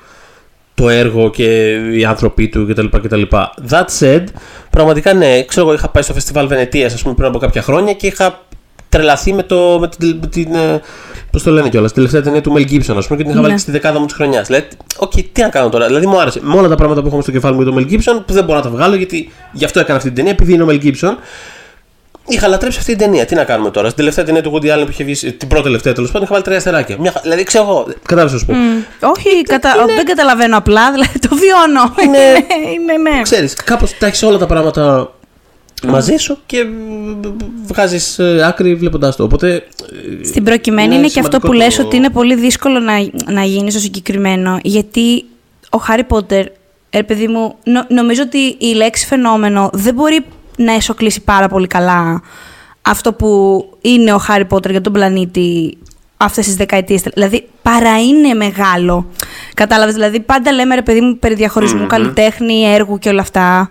το 0.77 0.89
έργο 0.89 1.31
και 1.31 1.75
οι 1.75 2.05
άνθρωποι 2.05 2.49
του 2.49 2.67
κτλ. 2.69 2.87
κτλ. 2.87 3.23
That 3.71 3.85
said, 3.99 4.25
πραγματικά 4.71 5.15
ναι, 5.15 5.43
ξέρω 5.43 5.67
εγώ 5.67 5.75
είχα 5.75 5.89
πάει 5.89 6.03
στο 6.03 6.13
φεστιβάλ 6.13 6.47
Βενετίας 6.47 6.95
ας 6.95 7.03
πούμε 7.03 7.15
πριν 7.15 7.29
από 7.29 7.39
κάποια 7.39 7.63
χρόνια 7.63 7.93
και 7.93 8.07
είχα 8.07 8.45
τρελαθεί 8.89 9.33
με, 9.33 9.43
το, 9.43 9.79
με 9.81 9.89
την, 9.89 10.19
με 10.21 10.27
την 10.27 10.55
ε, 10.55 10.81
Πώς 11.31 11.43
το 11.43 11.51
λένε 11.51 11.69
κιόλας, 11.69 11.93
τελευταία 11.93 12.23
ταινία 12.23 12.41
του 12.41 12.53
Mel 12.57 12.71
Gibson, 12.71 12.95
ας 12.97 13.07
πούμε, 13.07 13.17
και 13.19 13.23
την 13.23 13.31
είχα 13.31 13.41
βάλει 13.41 13.53
Ναι. 13.53 13.59
στη 13.59 13.71
δεκάδα 13.71 13.99
μου 13.99 14.07
της 14.07 14.15
χρονιάς. 14.15 14.47
Δηλαδή, 14.47 14.67
οκ, 14.97 15.13
τι 15.33 15.43
να 15.43 15.49
κάνω 15.49 15.69
τώρα. 15.69 15.87
Δηλαδή, 15.87 16.07
μου 16.07 16.21
άρεσε. 16.21 16.41
Με 16.43 16.57
όλα 16.57 16.69
τα 16.69 16.75
πράγματα 16.75 17.01
που 17.03 17.07
έχω 17.07 17.21
στο 17.21 17.31
κεφάλι 17.31 17.55
μου 17.57 17.63
για 17.63 17.73
τον 17.73 17.83
Mel 17.83 17.93
Gibson, 17.93 18.23
που 18.27 18.33
δεν 18.33 18.45
μπορώ 18.45 18.59
να 18.59 18.65
τα 18.65 18.71
βγάλω, 18.71 18.95
γιατί 18.95 19.31
γι' 19.53 19.65
αυτό 19.65 19.81
έκανα 19.81 19.97
αυτή 19.97 20.09
την 20.09 20.17
ταινία, 20.17 20.33
επειδή 20.33 20.53
είναι 20.53 20.63
ο 20.63 20.67
Mel 20.71 20.83
Gibson. 20.85 21.15
Είχα 22.29 22.49
λατρέψει 22.49 22.79
αυτή 22.79 22.91
την 22.97 23.01
ταινία. 23.01 23.25
Τι 23.25 23.35
να 23.35 23.45
κάνουμε 23.45 23.71
τώρα; 23.71 23.87
Στην 23.87 23.97
τελευταία 23.99 24.25
ταινία 24.25 24.43
του 24.43 24.53
Woody 24.55 24.67
Allen 24.67 24.83
που 24.85 24.91
είχε 24.91 25.05
βγει, 25.05 25.33
την 25.33 25.49
πρώτη 25.49 25.65
τελευταία 25.65 25.93
τέλος 25.93 26.09
πάντων, 26.11 26.23
είχα 26.23 26.33
βάλει 26.33 26.45
τρία 26.45 26.57
αστεράκια. 26.57 26.97
Μια, 26.99 27.11
χα- 27.13 27.21
δηλαδή, 27.21 27.43
ξέρω 27.43 27.65
εγώ. 27.65 27.87
Κατάλαβες 28.03 28.33
να 28.33 28.39
σου 28.39 28.47
πω. 28.47 28.55
Όχι, 29.09 29.43
κατα... 29.43 29.75
δεν 29.97 30.05
καταλαβαίνω 30.05 30.57
απλά, 30.57 30.93
δηλαδή 30.93 31.19
το 31.19 31.29
βιώνω. 31.37 31.95
Είναι- 32.05 32.47
είναι, 32.75 33.11
ναι. 33.11 33.23
Ξέρεις, 33.23 33.55
κάπως 33.55 33.99
τα 33.99 34.07
έχεις 34.07 34.23
όλα 34.23 34.39
τα 34.39 34.47
πράγματα 34.47 35.11
μαζί 35.89 36.17
σου 36.17 36.39
και 36.47 36.65
βγάζεις 37.67 38.19
άκρη 38.45 38.75
βλέποντάς 38.75 39.17
το. 39.17 39.23
Οπότε. 39.23 39.55
ε, 39.55 40.25
Στην 40.25 40.45
προκειμένη 40.45 40.87
είναι 40.87 40.95
είναι 40.97 41.07
και 41.09 41.21
αυτό 41.21 41.39
που 41.39 41.47
σημαντικό 41.47 41.65
λες 41.69 41.77
το- 41.77 41.83
ότι 41.83 41.97
είναι 41.97 42.11
πολύ 42.11 42.35
δύσκολο 42.35 42.79
να, 42.79 42.93
να 43.33 43.43
γίνεις 43.43 43.73
στο 43.73 43.83
συγκεκριμένο, 43.83 44.59
γιατί 44.63 45.25
ο 45.71 45.79
Χάρι 45.79 46.05
Πότερ, 46.05 46.47
ρε 46.95 47.03
παιδί 47.03 47.27
μου, 47.29 47.55
νο- 47.65 47.85
νομίζω 47.89 48.23
ότι 48.23 48.39
η 48.59 48.75
λέξη 48.75 49.07
φαινόμενο 49.07 49.71
δεν 49.73 49.95
μπορεί 49.95 50.25
να 50.57 50.73
εσωκλήσει 50.73 51.21
πάρα 51.21 51.49
πολύ 51.49 51.67
καλά 51.67 52.23
αυτό 52.83 53.13
που 53.13 53.63
είναι 53.81 54.13
ο 54.13 54.19
Χάρι 54.19 54.45
Πότερ 54.45 54.71
για 54.71 54.81
τον 54.81 54.93
πλανήτη 54.93 55.79
αυτές 56.17 56.45
τις 56.45 56.57
δεκαετίες. 56.57 57.03
Δηλαδή, 57.03 57.49
παρά 57.63 58.01
είναι 58.03 58.35
μεγάλο. 58.35 59.07
Κατάλαβες, 59.55 59.95
δηλαδή, 59.95 60.21
πάντα 60.21 60.53
λέμε, 60.53 60.75
ρε 60.75 60.83
παιδί 60.83 61.01
μου, 61.01 61.19
περί 61.19 61.35
διαχωρισμού 61.35 61.87
καλλιτέχνη, 61.87 62.63
έργου 62.65 62.99
και 62.99 63.09
όλα 63.09 63.21
αυτά. 63.21 63.71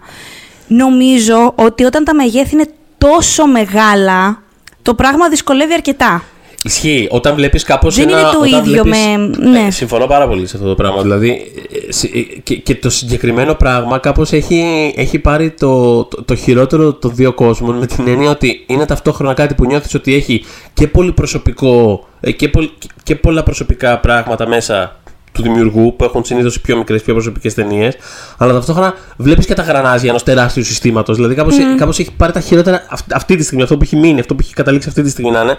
Νομίζω 0.68 1.54
ότι 1.56 1.84
όταν 1.84 2.04
τα 2.04 2.14
μεγέθη 2.14 2.56
είναι 2.56 2.70
τόσο 2.98 3.48
μεγάλα, 3.48 4.42
το 4.82 4.96
πράγμα 4.96 5.30
δυσκολεύει 5.30 5.74
αρκετά. 5.74 6.24
Ισχύει. 6.66 7.08
Όταν 7.12 7.36
βλέπεις 7.36 7.64
κάπως. 7.64 7.96
Δεν 7.96 8.10
είναι 8.10 8.22
το 8.22 8.58
ίδιο 8.68 8.86
με- 8.86 9.50
ναι. 9.50 9.72
συμφωνώ 9.72 10.06
πάρα 10.06 10.28
πολύ 10.28 10.48
σε 10.48 10.56
αυτό 10.58 10.68
το 10.70 10.76
πράγμα. 10.76 11.02
Δηλαδή. 11.02 11.52
ε, 11.88 11.92
συ- 11.92 12.16
ε, 12.16 12.20
Και, 12.44 12.56
και 12.56 12.76
το 12.76 12.90
συγκεκριμένο 12.90 13.54
πράγμα 13.54 13.98
κάπως 13.98 14.32
έχει, 14.32 14.64
έχει 14.96 15.20
πάρει 15.20 15.52
το, 15.52 16.04
το, 16.04 16.24
το 16.24 16.36
χειρότερο 16.36 16.94
των 16.94 17.12
δύο 17.16 17.34
κόσμων 17.34 17.78
με 17.78 17.86
την 17.86 18.08
έννοια 18.08 18.30
ότι 18.30 18.64
είναι 18.68 18.86
ταυτόχρονα 18.86 19.34
κάτι 19.34 19.54
που 19.54 19.66
νιώθεις 19.66 19.94
ότι 19.94 20.16
έχει 20.16 20.44
και 20.74 20.88
πολύ 20.88 21.12
προσωπικό 21.12 22.06
ε, 22.20 22.32
και, 22.32 22.50
πολ- 22.50 22.70
και- 22.78 22.88
και 23.04 23.16
πολλά 23.16 23.44
προσωπικά 23.44 24.00
πράγματα 24.00 24.48
μέσα 24.48 25.00
του 25.32 25.42
δημιουργού 25.42 25.96
που 25.96 26.04
έχουν 26.04 26.24
συνήθως 26.26 26.62
πιο 26.62 26.78
μικρές, 26.78 27.02
πιο 27.02 27.14
προσωπικές 27.14 27.54
ταινίες. 27.54 27.96
Αλλά 28.38 28.54
ταυτόχρονα 28.54 28.94
βλέπεις 29.18 29.46
και 29.46 29.54
τα 29.54 29.64
γρανάζια 29.64 30.10
ενός 30.10 30.24
τεράστιου 30.24 30.64
συστήματος. 30.64 31.16
Δηλαδή 31.16 31.36
κάπως 31.36 31.56
κάπως 31.78 32.00
έχει 32.00 32.12
πάρει 32.18 32.32
τα 32.32 32.40
χειρότερα 32.40 32.86
αυ- 32.90 33.14
αυτή 33.14 33.36
τη 33.36 33.44
στιγμή, 33.44 33.64
αυτό 33.64 33.78
που 33.78 33.84
έχει 33.84 33.96
μείνει, 33.96 34.20
αυτό 34.20 34.36
που 34.36 34.42
έχει 34.44 34.54
καταλήξει 34.54 34.88
αυτή 34.90 35.02
τη 35.02 35.10
στιγμή 35.10 35.32
να 35.32 35.42
είναι. 35.42 35.56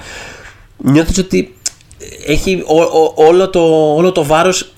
Νιώθεις 0.76 1.18
ότι 1.18 1.54
έχει 2.26 2.62
ο- 2.66 2.82
ο- 2.82 3.12
όλο 3.14 3.50
το, 3.50 3.94
όλο 3.94 4.12
το 4.12 4.24
βάρος 4.24 4.72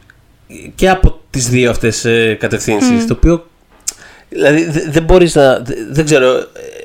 και 0.75 0.91
από 0.91 1.19
τις 1.31 1.49
δύο 1.49 1.71
αυτές 1.71 2.05
ε, 2.05 2.37
κατευθύνσεις. 2.41 3.07
Το 3.07 3.13
οποίο. 3.17 3.47
Δηλαδή 4.29 4.65
δε- 4.65 4.91
δεν 4.91 5.03
μπορείς 5.03 5.35
να. 5.35 5.59
δε- 5.59 5.75
Δεν 5.91 6.05
ξέρω. 6.05 6.33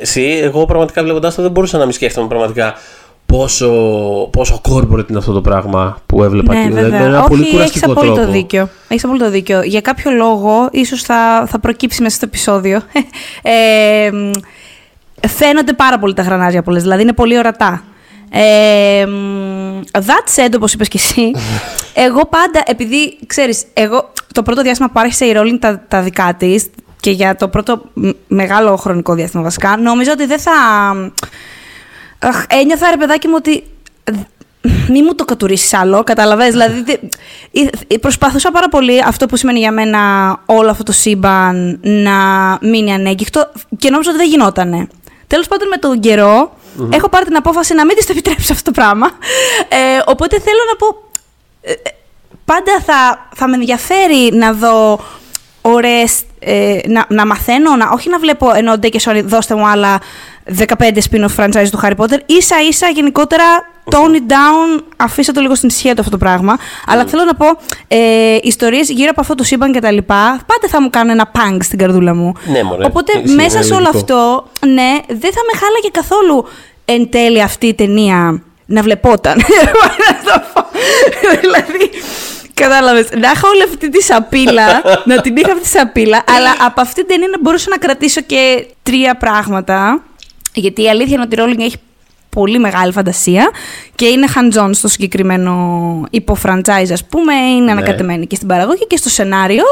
Εσύ, 0.02 0.22
εγώ 0.44 0.66
πραγματικά 0.66 1.04
βλέποντα 1.04 1.34
το 1.34 1.42
δεν 1.42 1.52
μπορούσα 1.52 1.78
να 1.78 1.84
μην 1.84 1.94
σκέφτομαι 1.94 2.28
πραγματικά 2.28 2.74
πόσο, 3.26 3.70
πόσο 4.32 4.62
corporate 4.70 5.10
είναι 5.10 5.18
αυτό 5.18 5.32
το 5.34 5.42
πράγμα 5.42 5.98
που 6.06 6.24
έβλεπα. 6.24 6.54
Ναι, 6.54 6.62
και 6.62 6.68
δηλαδή, 6.68 6.90
με 6.90 6.98
βέβαια. 6.98 7.08
ένα 7.08 7.24
πολύ 7.24 7.42
Όχι, 7.42 7.50
έχεις 7.50 7.60
κουραστικό 7.62 7.92
απόλυτο 7.92 8.16
τρόπο. 8.16 8.32
δίκιο. 8.32 8.70
Έχεις 8.88 9.04
απόλυτο 9.04 9.30
δίκιο. 9.30 9.62
Για 9.62 9.82
κάποιο 9.82 10.12
λόγο, 10.12 10.68
ίσως 10.72 11.02
θα, 11.04 11.46
θα 11.50 11.60
προκύψει 11.60 12.02
μέσα 12.02 12.16
στο 12.16 12.26
επεισόδιο. 12.26 12.82
ε, 13.42 14.10
μ, 14.12 14.30
φαίνονται 15.28 15.74
πάρα 15.74 16.00
πολύ 16.00 16.14
τα 16.14 16.22
γρανάζια 16.22 16.64
πολλές, 16.64 16.82
δηλαδή 16.82 17.02
είναι 17.02 17.14
πολύ 17.14 17.38
ορατά. 17.38 17.84
Ε, 18.36 19.06
μ, 19.06 19.82
that 19.92 20.36
said, 20.46 20.50
όπως 20.56 20.74
είπες 20.74 20.88
και 20.88 20.98
εσύ, 21.04 21.32
εγώ 22.06 22.26
πάντα, 22.26 22.64
επειδή, 22.66 23.18
ξέρεις, 23.28 23.64
εγώ 23.74 24.12
το 24.34 24.44
πρώτο 24.44 24.62
διάστημα 24.62 24.88
που 24.90 25.00
άρχισε 25.00 25.26
η 25.26 25.34
Rowling 25.36 25.58
τα, 25.60 25.86
τα 25.88 26.02
δικά 26.02 26.36
της 26.38 26.66
και 27.00 27.12
για 27.12 27.36
το 27.36 27.48
πρώτο 27.48 27.82
μ, 27.94 28.10
μεγάλο 28.28 28.76
χρονικό 28.76 29.14
διάστημα 29.14 29.44
βασικά, 29.44 29.78
νομίζω 29.78 30.12
ότι 30.12 30.26
δεν 30.26 30.40
θα... 30.40 30.52
Αχ, 32.20 32.44
ένιωθα 32.50 32.90
ρε 32.90 32.98
παιδάκι 32.98 33.28
μου 33.28 33.34
ότι 33.38 33.64
μη 34.90 35.02
μου 35.04 35.16
το 35.16 35.26
κατουρίσεις 35.26 35.74
άλλο, 35.74 36.04
καταλαβες. 36.04 36.50
δηλαδή, 36.52 36.84
δε- 36.84 37.62
ε, 37.88 37.98
προσπαθούσα 37.98 38.52
πάρα 38.52 38.70
πολύ 38.70 39.02
αυτό 39.06 39.26
που 39.26 39.36
σημαίνει 39.36 39.60
για 39.60 39.72
μένα 39.72 40.00
όλο 40.46 40.70
αυτό 40.70 40.84
το 40.84 40.92
σύμπαν 40.92 41.80
να 41.82 42.12
μείνει 42.62 42.94
ανέγκυχτο 42.94 43.52
και 43.78 43.90
νόμιζα 43.90 44.10
ότι 44.10 44.20
δεν 44.20 44.28
γινότανε. 44.30 44.88
Τέλος 45.28 45.48
πάντων 45.48 45.68
με 45.68 45.78
τον 45.78 46.00
καιρο 46.78 46.90
έχω 46.92 47.10
πάρει 47.10 47.26
την 47.26 47.36
απόφαση 47.36 47.74
να 47.74 47.86
μην 47.86 47.96
της 47.96 48.06
το 48.06 48.12
επιτρέψω 48.12 48.54
αυτό 48.54 48.72
το 48.72 48.82
πράγμα. 48.82 49.08
Ε, 49.70 50.02
οπότε 50.06 50.40
θέλω 50.40 50.60
να 50.70 50.76
πω, 50.76 51.10
ε, 51.62 51.72
ε, 51.72 51.76
πάντα 52.46 52.80
θα, 52.86 53.30
θα 53.36 53.48
με 53.48 53.56
ενδιαφέρει 53.56 54.32
να 54.34 54.54
δω 54.54 55.00
ωραίες, 55.62 56.22
ε, 56.40 56.80
να, 56.88 57.06
να 57.10 57.26
μαθαίνω, 57.26 57.76
να, 57.76 57.90
όχι 57.90 58.10
να 58.10 58.20
βλέπω 58.20 58.54
ενώ 58.54 58.78
ντε 58.78 58.90
και 58.90 59.02
sorry, 59.06 59.22
δώστε 59.24 59.56
μου 59.56 59.68
άλλα 59.68 60.00
15 60.58 60.98
spin-off 61.12 61.36
franchise 61.38 61.68
του 61.72 61.80
Harry 61.84 61.96
Potter. 61.98 62.20
Ίσα 62.26 62.56
ίσα 62.70 62.88
γενικότερα 62.88 63.44
tone 63.92 64.16
it 64.16 64.32
down, 64.32 64.84
αφήστε 64.98 65.32
το 65.32 65.42
λίγο 65.42 65.56
στην 65.56 65.70
ησυχία 65.70 65.94
του 65.94 66.00
αυτό 66.00 66.12
το 66.12 66.18
πράγμα. 66.18 66.58
Αλλά 66.88 67.06
θέλω 67.06 67.24
να 67.24 67.36
πω, 67.36 67.46
ε, 67.88 68.38
ιστορίες 68.42 68.90
γύρω 68.90 69.10
από 69.12 69.22
αυτό 69.22 69.36
το 69.36 69.44
σύμπαν 69.44 69.72
και 69.72 69.80
τα 69.80 69.92
λοιπά, 69.92 70.40
πάντα 70.46 70.68
θα 70.68 70.82
μου 70.82 70.90
κάνουν 70.90 71.10
ένα 71.10 71.32
pang 71.36 71.58
στην 71.62 71.78
καρδούλα 71.78 72.16
μου. 72.16 72.34
Ναι, 72.46 72.64
μωρέ. 72.64 72.86
Οπότε 72.86 73.20
Ισχύει, 73.24 73.36
μέσα 73.36 73.58
είναι 73.58 73.66
σε 73.66 73.74
όλο 73.74 73.90
λογικό. 73.94 74.16
αυτό, 74.16 74.48
ναι, 74.68 74.92
δεν 75.08 75.32
θα 75.32 75.42
με 75.52 75.60
χάλαγε 75.60 75.90
καθόλου 75.92 76.48
εν 76.86 77.10
τέλει 77.10 77.42
αυτή 77.42 77.68
η 77.68 77.74
ταινία 77.74 78.42
να 78.66 78.82
βλεπόταν. 78.82 79.38
Να 79.38 80.32
το 80.34 80.42
πω. 80.54 80.66
δηλαδή, 81.42 81.90
κατάλαβες, 82.54 83.08
να 83.20 83.30
έχω 83.30 83.48
όλη 83.48 83.64
αυτή 83.64 83.90
τη 83.90 84.04
σαπίλα, 84.04 84.82
να 85.06 85.22
την 85.22 85.36
είχα 85.38 85.52
αυτή 85.52 85.64
τη 85.64 85.70
σαπίλα, 85.70 86.24
αλλά 86.38 86.50
από 86.66 86.82
αυτή 86.82 86.94
την 86.94 87.08
ταινία 87.08 87.28
να 87.28 87.40
μπορούσα 87.42 87.70
να 87.70 87.78
κρατήσω 87.78 88.22
και 88.22 88.68
τρία 88.84 89.16
πράγματα, 89.16 90.02
γιατί 90.54 90.84
η 90.84 90.90
αλήθεια 90.90 91.14
είναι 91.14 91.24
ότι 91.32 91.36
η 91.36 91.38
Rowling 91.42 91.62
έχει 91.62 91.78
πολύ 92.30 92.60
μεγάλη 92.60 92.92
φαντασία 92.92 93.50
και 93.96 94.06
είναι 94.06 94.28
hands-on 94.36 94.70
στο 94.74 94.88
συγκεκριμένο 94.88 95.54
υπο-franchise, 96.10 96.92
ας 96.92 97.04
πούμε, 97.06 97.34
είναι 97.58 97.72
ανακατεμένη 97.72 98.28
και 98.28 98.36
στην 98.36 98.48
παραγωγή 98.48 98.88
και 98.88 98.98
στο 98.98 99.10
σενάριο. 99.10 99.64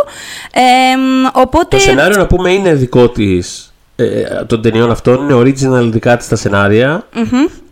Εμ, 0.54 1.02
οπότε... 1.34 1.76
Το 1.76 1.82
σενάριο 1.82 2.18
να 2.18 2.28
πούμε 2.28 2.52
είναι 2.52 2.74
δικό 2.74 3.10
της 3.10 3.74
ε, 3.96 4.06
των 4.48 4.62
ταινιών 4.62 4.92
αυτών. 4.92 5.30
Είναι 5.30 5.36
original 5.36 5.90
δικά 5.92 6.18
της 6.18 6.28
τα 6.28 6.36
σενάρια. 6.36 7.08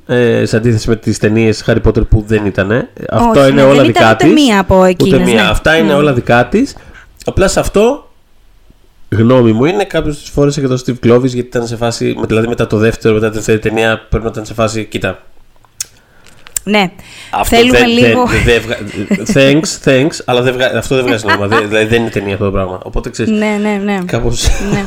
Ε, 0.06 0.46
σε 0.46 0.58
αντίθεση 0.58 0.89
με 0.89 0.96
τις 0.96 1.18
ταινίες 1.18 1.63
Harry 1.68 1.82
Potter 1.88 2.08
που 2.10 2.24
δεν 2.28 2.46
ήταν. 2.46 2.88
Αυτό 3.10 3.39
Όχι, 3.39 3.50
είναι 3.51 3.62
ναι, 3.62 3.68
όλα 3.68 3.75
δεν 3.75 3.86
δικά 3.86 4.00
ήταν 4.00 4.13
ούτε 4.13 4.24
της. 4.25 4.34
μία 4.44 4.60
από 4.60 4.84
εκείνες, 4.84 5.13
Ούτε 5.20 5.24
μία. 5.32 5.42
ναι. 5.44 5.50
Αυτά 5.50 5.75
είναι 5.78 5.94
όλα 5.94 6.13
δικά 6.13 6.48
της. 6.48 6.75
Απλά 7.25 7.48
σε 7.48 7.60
αυτό 7.60 8.09
γνώμη 9.10 9.51
μου 9.51 9.66
είναι 9.66 9.84
κάποιος 9.84 10.24
τη 10.24 10.32
φόρεσε 10.32 10.62
και 10.62 10.68
τον 10.68 10.82
Steve 10.86 11.06
Clovis 11.06 11.24
γιατί 11.25 11.39
ήταν 11.39 11.68
σε 11.68 11.75
φάση. 11.75 12.16
με- 12.20 12.25
Δηλαδή 12.25 12.48
μετά 12.48 12.68
το 12.68 12.78
δεύτερο, 12.78 13.13
μετά 13.13 13.30
τη 13.30 13.36
δεύτερη 13.36 13.60
ταινία 13.60 14.06
πρέπει 14.10 14.24
να 14.25 14.30
ήταν 14.32 14.46
σε 14.46 14.54
φάση. 14.54 14.86
Κοίτα. 14.86 15.24
Ναι. 16.63 16.92
Αυτό 17.32 17.56
Θέλουμε 17.56 17.78
δεν, 17.78 17.88
λίγο. 17.89 18.25
Δεν, 18.25 18.44
δεν 18.46 18.62
βγα... 18.62 18.78
thanks, 19.34 19.88
thanks, 19.89 20.20
αλλά 20.25 20.42
δεν 20.42 20.54
βγα... 20.54 20.78
αυτό 20.78 20.96
δεν 20.96 21.06
βγάζει 21.06 21.25
νόημα. 21.25 21.48
Δεν- 21.48 21.68
δηλαδή 21.68 21.86
δεν 21.86 22.01
είναι 22.01 22.10
ταινία 22.10 22.34
αυτό 22.34 22.46
το 22.46 22.51
πράγμα. 22.51 22.80
Οπότε 22.84 23.10
ξέρεις. 23.10 23.32
ναι, 23.32 23.58
ναι, 23.62 23.82
ναι. 23.84 24.00
Κάπως... 24.06 24.48
ναι. 24.72 24.86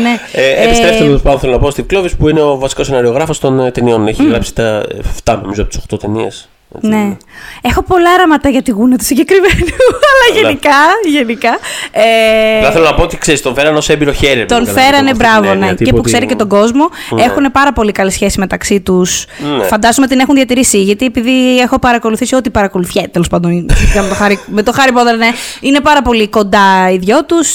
ναι. 0.00 0.18
Ε, 0.32 0.64
επιστρέφτε 0.64 1.04
τέλο 1.04 1.18
πάντων, 1.18 1.40
θέλω 1.40 1.52
να 1.52 1.58
πω, 1.58 1.68
Steve 1.76 1.92
Clovis 1.94 2.10
που 2.18 2.28
είναι 2.28 2.40
ο 2.40 2.58
βασικός 2.58 2.86
σεναριογράφο 2.86 3.32
των 3.40 3.60
ε, 3.60 3.70
ταινιών. 3.70 4.06
Έχει 4.06 4.28
γράψει 4.28 4.54
τα 4.54 4.84
7 5.24 5.38
νομίζω 5.42 5.62
από 5.62 5.70
τις 5.70 5.80
8 5.94 5.98
ταινίες. 6.00 6.48
Ναι. 6.80 7.16
Έχω 7.62 7.82
πολλά 7.82 8.10
άραματα 8.10 8.48
για 8.48 8.62
τη 8.62 8.70
γούνα 8.70 8.96
του 8.96 9.04
συγκεκριμένου, 9.04 9.50
αλλά 10.10 10.34
Καλά. 10.34 10.48
γενικά, 10.48 10.70
γενικά. 11.18 11.58
Ε, 11.90 12.56
Απλά 12.58 12.70
θέλω 12.70 12.84
να 12.84 12.94
πω 12.94 13.02
ότι 13.02 13.16
ξέρεις, 13.18 13.42
τον 13.42 13.54
φέραν 13.54 13.76
ως 13.76 13.88
έμπειρο 13.88 14.12
χέρι. 14.12 14.46
τον 14.46 14.66
φέρανε, 14.66 15.14
μπράβο, 15.14 15.54
ναι. 15.54 15.74
Και 15.74 15.92
που 15.92 16.00
ξέρει 16.00 16.26
και 16.26 16.34
τον 16.34 16.48
κόσμο. 16.48 16.90
Ναι. 17.10 17.22
Έχουν 17.22 17.52
πάρα 17.52 17.72
πολύ 17.72 17.92
καλή 17.92 18.10
σχέση 18.10 18.38
μεταξύ 18.38 18.80
τους. 18.80 19.24
Ναι. 19.58 19.64
Φαντάζομαι 19.64 20.06
την 20.06 20.18
έχουν 20.18 20.34
διατηρήσει. 20.34 20.82
Γιατί 20.82 21.04
επειδή 21.04 21.58
έχω 21.58 21.78
παρακολουθήσει 21.78 22.34
ό,τι 22.34 22.50
παρακολουθιέται, 22.50 23.08
τέλος 23.08 23.28
πάντων. 23.28 23.66
σχετικά 23.74 24.02
με 24.02 24.08
το 24.08 24.16
Harry- 24.20 24.44
με 24.46 24.62
το 24.62 24.72
Harry 24.76 24.90
Potter, 24.98 25.16
ναι. 25.18 25.28
Είναι 25.60 25.80
πάρα 25.80 26.02
πολύ 26.02 26.28
κοντά 26.28 26.90
οι 26.92 26.96
δυο 26.98 27.24
τους. 27.24 27.54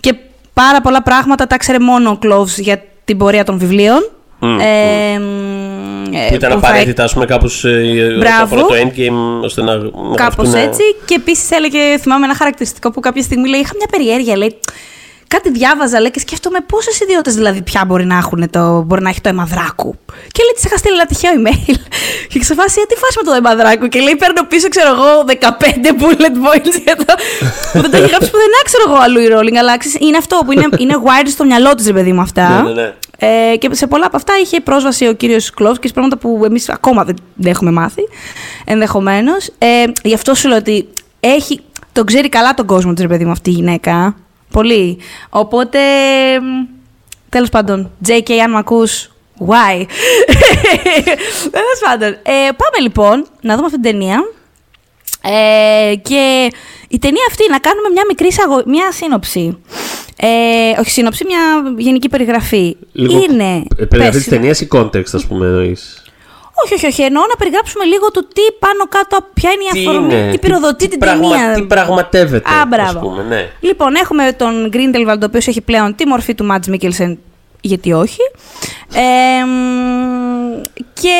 και 0.00 0.14
πάρα 0.54 0.80
πολλά 0.80 1.02
πράγματα 1.02 1.46
τα 1.46 1.56
ξέρει 1.56 1.78
μόνο 1.80 2.10
ο 2.10 2.18
Cloves 2.22 2.56
για 2.56 2.82
την 3.04 3.16
πορεία 3.18 3.44
των 3.44 3.58
βιβλίων. 3.58 4.10
Μμ, 4.40 4.58
Ε, 4.60 6.28
Που 6.28 6.34
ήταν 6.34 6.52
που 6.52 6.60
θα- 6.60 6.68
απαραίτητα, 6.68 7.04
ας 7.04 7.12
πούμε, 7.12 7.24
κάπως 7.24 7.64
όσον 7.64 8.18
Μπράβο. 8.18 8.42
αφορά 8.42 8.62
το 8.62 8.74
endgame, 8.74 9.42
ώστε 9.44 9.62
να. 9.62 9.76
να 9.76 10.14
Κάπως 10.14 10.48
γραφτούν, 10.48 10.54
έτσι. 10.68 10.82
Και 11.04 11.14
επίσης 11.14 11.50
έλεγε, 11.50 11.98
θυμάμαι 11.98 12.24
ένα 12.24 12.34
χαρακτηριστικό 12.34 12.90
που 12.90 13.00
κάποια 13.00 13.22
στιγμή 13.22 13.48
λέει: 13.48 13.60
Είχα 13.60 13.72
μια 13.76 13.86
περιέργεια. 13.90 14.36
Λέει, 14.36 14.58
κάτι 15.28 15.50
διάβαζα 15.50 16.00
λέει, 16.00 16.10
και 16.10 16.20
σκέφτομαι 16.20 16.58
πόσες 16.60 17.00
ιδιώτες 17.00 17.34
δηλαδή 17.34 17.62
πια 17.62 17.84
μπορεί 17.86 18.04
να, 18.04 18.16
έχουν 18.16 18.50
το, 18.50 18.82
μπορεί 18.86 19.02
να 19.02 19.08
έχει 19.08 19.20
το 19.20 19.28
αιμαδράκου. 19.28 19.98
Και 20.32 20.42
λέει, 20.42 20.52
της 20.54 20.64
είχα 20.64 20.76
στείλει 20.76 20.94
ένα 20.94 21.06
τυχαίο 21.06 21.32
email. 21.38 21.74
και 22.30 22.38
ξεφάσει, 22.38 22.80
«Ε, 22.80 22.86
τι 22.88 22.94
φάση 22.94 23.14
με 23.16 23.24
το 23.28 23.32
αιμαδράκου. 23.32 23.88
Και 23.88 24.00
λέει, 24.00 24.16
παίρνω 24.16 24.42
πίσω, 24.44 24.68
ξέρω 24.68 24.90
εγώ, 24.96 25.24
15 25.26 25.32
bullet 26.00 26.36
points 26.44 26.74
για 26.84 26.96
το. 26.96 27.04
που 27.72 27.80
δεν 27.80 27.90
το 27.90 27.96
έχει 27.96 28.08
γράψει 28.08 28.30
πουθενά, 28.30 28.60
ξέρω 28.64 28.82
εγώ, 28.86 28.96
αλλού 29.04 29.20
η 29.20 29.28
Rowling. 29.32 29.56
Αλλά 29.58 29.76
ξέρεις, 29.78 29.98
είναι 30.00 30.16
αυτό 30.16 30.42
που 30.44 30.52
είναι, 30.52 30.68
είναι 30.78 30.94
wired 31.04 31.28
στο 31.28 31.44
μυαλό 31.44 31.74
της, 31.74 31.86
ρε 31.86 31.92
παιδί 31.92 32.12
μου 32.12 32.20
αυτά. 32.20 32.62
Ναι, 32.62 32.72
ναι, 32.72 32.82
ναι. 32.82 32.92
Ε, 33.20 33.56
και 33.56 33.68
σε 33.72 33.86
πολλά 33.86 34.06
από 34.06 34.16
αυτά 34.16 34.32
είχε 34.42 34.60
πρόσβαση 34.60 35.06
ο 35.08 35.12
κύριος 35.12 35.50
Κλόφσκι, 35.50 35.92
πράγματα 35.92 36.16
που 36.16 36.42
εμείς 36.44 36.68
ακόμα 36.68 37.04
δεν, 37.04 37.16
δεν 37.34 37.52
έχουμε 37.52 37.70
μάθει. 37.70 38.02
Ενδεχομένως. 38.64 39.50
Ε, 39.58 39.84
γι' 40.02 40.14
αυτό 40.14 40.34
σου 40.34 40.48
λέω 40.48 40.58
ότι 40.58 40.88
έχει, 41.20 41.60
τον 41.92 42.04
ξέρει 42.04 42.28
καλά 42.28 42.54
τον 42.54 42.66
κόσμο 42.66 42.92
της, 42.92 43.02
ρε 43.02 43.08
παιδί 43.08 43.24
μου, 43.24 43.30
αυτή 43.30 43.50
η 43.50 43.52
γυναίκα. 43.52 44.16
Πολύ. 44.58 44.98
Οπότε. 45.28 45.78
Τέλος 47.28 47.48
πάντων, 47.48 47.90
JK, 48.08 48.32
αν 48.32 48.50
με 48.50 48.58
ακούς, 48.58 49.10
why; 49.46 49.84
Τέλος 51.58 51.78
πάντων. 51.84 52.08
Ε, 52.08 52.32
πάμε 52.32 52.78
λοιπόν 52.82 53.26
να 53.40 53.54
δούμε 53.54 53.66
αυτή 53.66 53.80
την 53.80 53.90
ταινία. 53.90 54.20
Ε, 55.22 55.94
και 55.94 56.50
η 56.88 56.98
ταινία 56.98 57.24
αυτή, 57.28 57.50
να 57.50 57.58
κάνουμε 57.58 57.88
μια 57.92 58.02
μικρή 58.08 58.26
εισαγω... 58.26 58.62
μια 58.66 58.92
σύνοψη. 58.92 59.58
Ε, 60.16 60.80
όχι 60.80 60.90
σύνοψη, 60.90 61.24
μια 61.26 61.38
γενική 61.76 62.08
περιγραφή. 62.08 62.76
Λίγο 62.92 63.22
είναι. 63.30 63.44
ε, 63.76 63.84
Περιγραφή 63.84 64.12
πες, 64.12 64.22
της 64.22 64.28
ταινίας 64.28 64.60
ή 64.60 64.68
context, 64.72 65.12
ας 65.12 65.26
πούμε, 65.26 65.46
εννοείς; 65.46 66.02
Όχι, 66.64 66.74
όχι, 66.74 66.86
όχι. 66.86 67.02
Εννοώ 67.02 67.22
να 67.28 67.36
περιγράψουμε 67.36 67.84
λίγο 67.84 68.10
το 68.10 68.20
τι 68.26 68.40
πάνω 68.58 68.84
κάτω, 68.88 69.26
ποια 69.34 69.50
είναι 69.50 69.64
η 69.64 69.82
Τι 69.82 69.88
αφορμή, 69.88 70.14
είναι, 70.14 70.30
τι 70.30 70.38
πυροδοτεί 70.38 70.88
την 70.88 70.98
πραγμα- 70.98 71.28
ταινία. 71.30 71.52
Τι 71.54 71.62
πραγματεύεται, 71.62 72.50
Α, 72.50 72.60
ας 72.60 72.68
μπράβο. 72.68 72.98
πούμε, 72.98 73.22
ναι. 73.22 73.48
Λοιπόν, 73.60 73.94
έχουμε 73.94 74.32
τον 74.32 74.70
Grindelwald, 74.72 75.20
ο 75.20 75.24
οποίος 75.24 75.46
έχει 75.46 75.60
πλέον 75.60 75.94
τη 75.94 76.06
μορφή 76.06 76.34
του 76.34 76.44
Μάτζ 76.44 76.68
Μίκελσεν, 76.68 77.18
γιατί 77.60 77.92
όχι. 77.92 78.20
Ε, 78.94 79.44
μ, 79.44 80.62
και 80.92 81.18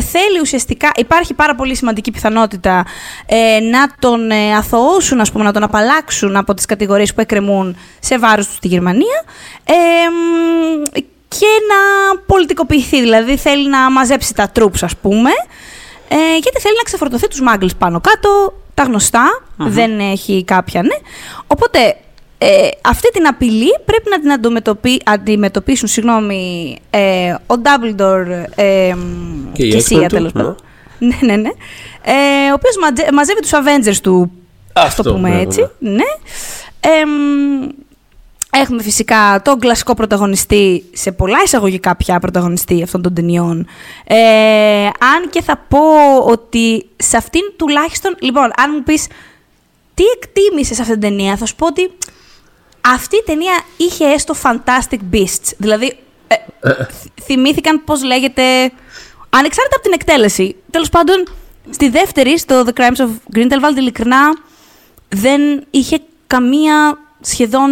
θέλει 0.00 0.40
ουσιαστικά, 0.40 0.90
υπάρχει 0.96 1.34
πάρα 1.34 1.54
πολύ 1.54 1.74
σημαντική 1.76 2.10
πιθανότητα 2.10 2.84
ε, 3.26 3.60
να 3.60 3.86
τον 3.98 4.30
ε, 4.30 4.54
αθωώσουν, 4.56 5.20
ας 5.20 5.32
πούμε, 5.32 5.44
να 5.44 5.52
τον 5.52 5.62
απαλλάξουν 5.62 6.36
από 6.36 6.54
τις 6.54 6.64
κατηγορίες 6.64 7.14
που 7.14 7.20
εκκρεμούν 7.20 7.76
σε 8.00 8.18
βάρος 8.18 8.46
του 8.46 8.52
στη 8.54 8.68
Γερμανία 8.68 9.24
ε, 9.64 9.72
μ, 10.10 10.82
και 11.28 11.46
να 11.68 12.18
πολιτικοποιηθεί, 12.26 13.00
δηλαδή 13.00 13.36
θέλει 13.36 13.68
να 13.68 13.90
μαζέψει 13.90 14.34
τα 14.34 14.52
troops, 14.58 14.78
ας 14.82 14.96
πούμε, 14.96 15.30
ε, 16.08 16.16
γιατί 16.42 16.60
θέλει 16.60 16.74
να 16.76 16.82
ξεφορτωθεί 16.82 17.28
τους 17.28 17.40
Μάγκλς 17.40 17.74
πάνω 17.74 18.00
κάτω, 18.00 18.54
τα 18.74 18.82
γνωστα 18.82 19.42
δεν 19.56 20.00
έχει 20.00 20.44
κάποια, 20.44 20.82
ναι. 20.82 20.94
Οπότε, 21.46 21.96
ε, 22.38 22.68
αυτή 22.84 23.10
την 23.10 23.26
απειλή 23.26 23.74
πρέπει 23.84 24.10
να 24.10 24.20
την 24.20 24.32
αντιμετωπί, 24.32 25.00
αντιμετωπίσουν, 25.04 25.88
συγγνώμη, 25.88 26.76
ε, 26.90 27.30
ο 27.32 27.54
Dumbledore 27.62 28.44
ε, 28.54 28.94
μ, 28.94 29.52
Και 29.52 29.66
η 29.66 29.70
και 29.70 29.76
η 29.76 29.80
Σία, 29.80 29.98
X-Men 29.98 30.02
του, 30.08 30.14
τέλος 30.14 30.32
ναι. 30.32 30.42
πάντων. 30.42 30.56
Ναι, 30.98 31.16
ναι, 31.20 31.36
ναι. 31.36 31.48
Ε, 32.02 32.50
ο 32.50 32.54
οποίος 32.54 32.76
μαζε- 32.80 33.12
μαζεύει 33.12 33.40
τους 33.40 33.50
Avengers 33.52 33.96
του, 34.02 34.30
ας 34.72 34.84
Αυτό, 34.84 35.02
το 35.02 35.12
πούμε 35.12 35.28
μπράβο, 35.28 35.42
έτσι. 35.42 35.68
Ναι. 35.78 36.04
Ε, 36.80 37.04
μ, 37.04 37.68
Έχουμε 38.60 38.82
φυσικά 38.82 39.40
τον 39.44 39.58
κλασικό 39.58 39.94
πρωταγωνιστή, 39.94 40.84
σε 40.92 41.12
πολλά 41.12 41.38
εισαγωγικά 41.44 41.96
πια 41.96 42.18
πρωταγωνιστή 42.18 42.82
αυτών 42.82 43.02
των 43.02 43.14
ταινιών. 43.14 43.66
Ε, 44.04 44.84
αν 44.86 45.28
και 45.30 45.42
θα 45.42 45.64
πω 45.68 45.78
ότι 46.24 46.88
σε 46.96 47.16
αυτήν 47.16 47.40
τουλάχιστον. 47.56 48.16
Λοιπόν, 48.20 48.44
αν 48.56 48.70
μου 48.74 48.82
πεις 48.82 49.06
τι 49.94 50.02
εκτίμησες 50.16 50.76
σε 50.76 50.82
αυτήν 50.82 51.00
την 51.00 51.08
ταινία, 51.08 51.36
θα 51.36 51.46
σου 51.46 51.54
πω 51.54 51.66
ότι 51.66 51.90
αυτή 52.94 53.16
η 53.16 53.22
ταινία 53.26 53.60
είχε 53.76 54.04
έστω 54.04 54.34
Fantastic 54.42 54.98
Beasts. 55.12 55.52
Δηλαδή, 55.56 55.96
ε, 56.26 56.34
θ- 56.84 57.22
θυμήθηκαν 57.22 57.84
πώς 57.84 58.02
λέγεται. 58.04 58.42
Ανεξάρτητα 59.30 59.74
από 59.76 59.82
την 59.82 59.92
εκτέλεση. 59.92 60.56
Τέλος 60.70 60.88
πάντων, 60.88 61.24
στη 61.70 61.88
δεύτερη, 61.88 62.38
στο 62.38 62.64
The 62.66 62.80
Crimes 62.80 62.96
of 63.06 63.08
Grindelwald, 63.36 63.76
ειλικρινά 63.76 64.36
δεν 65.08 65.40
είχε 65.70 66.00
καμία 66.26 66.98
σχεδόν 67.20 67.70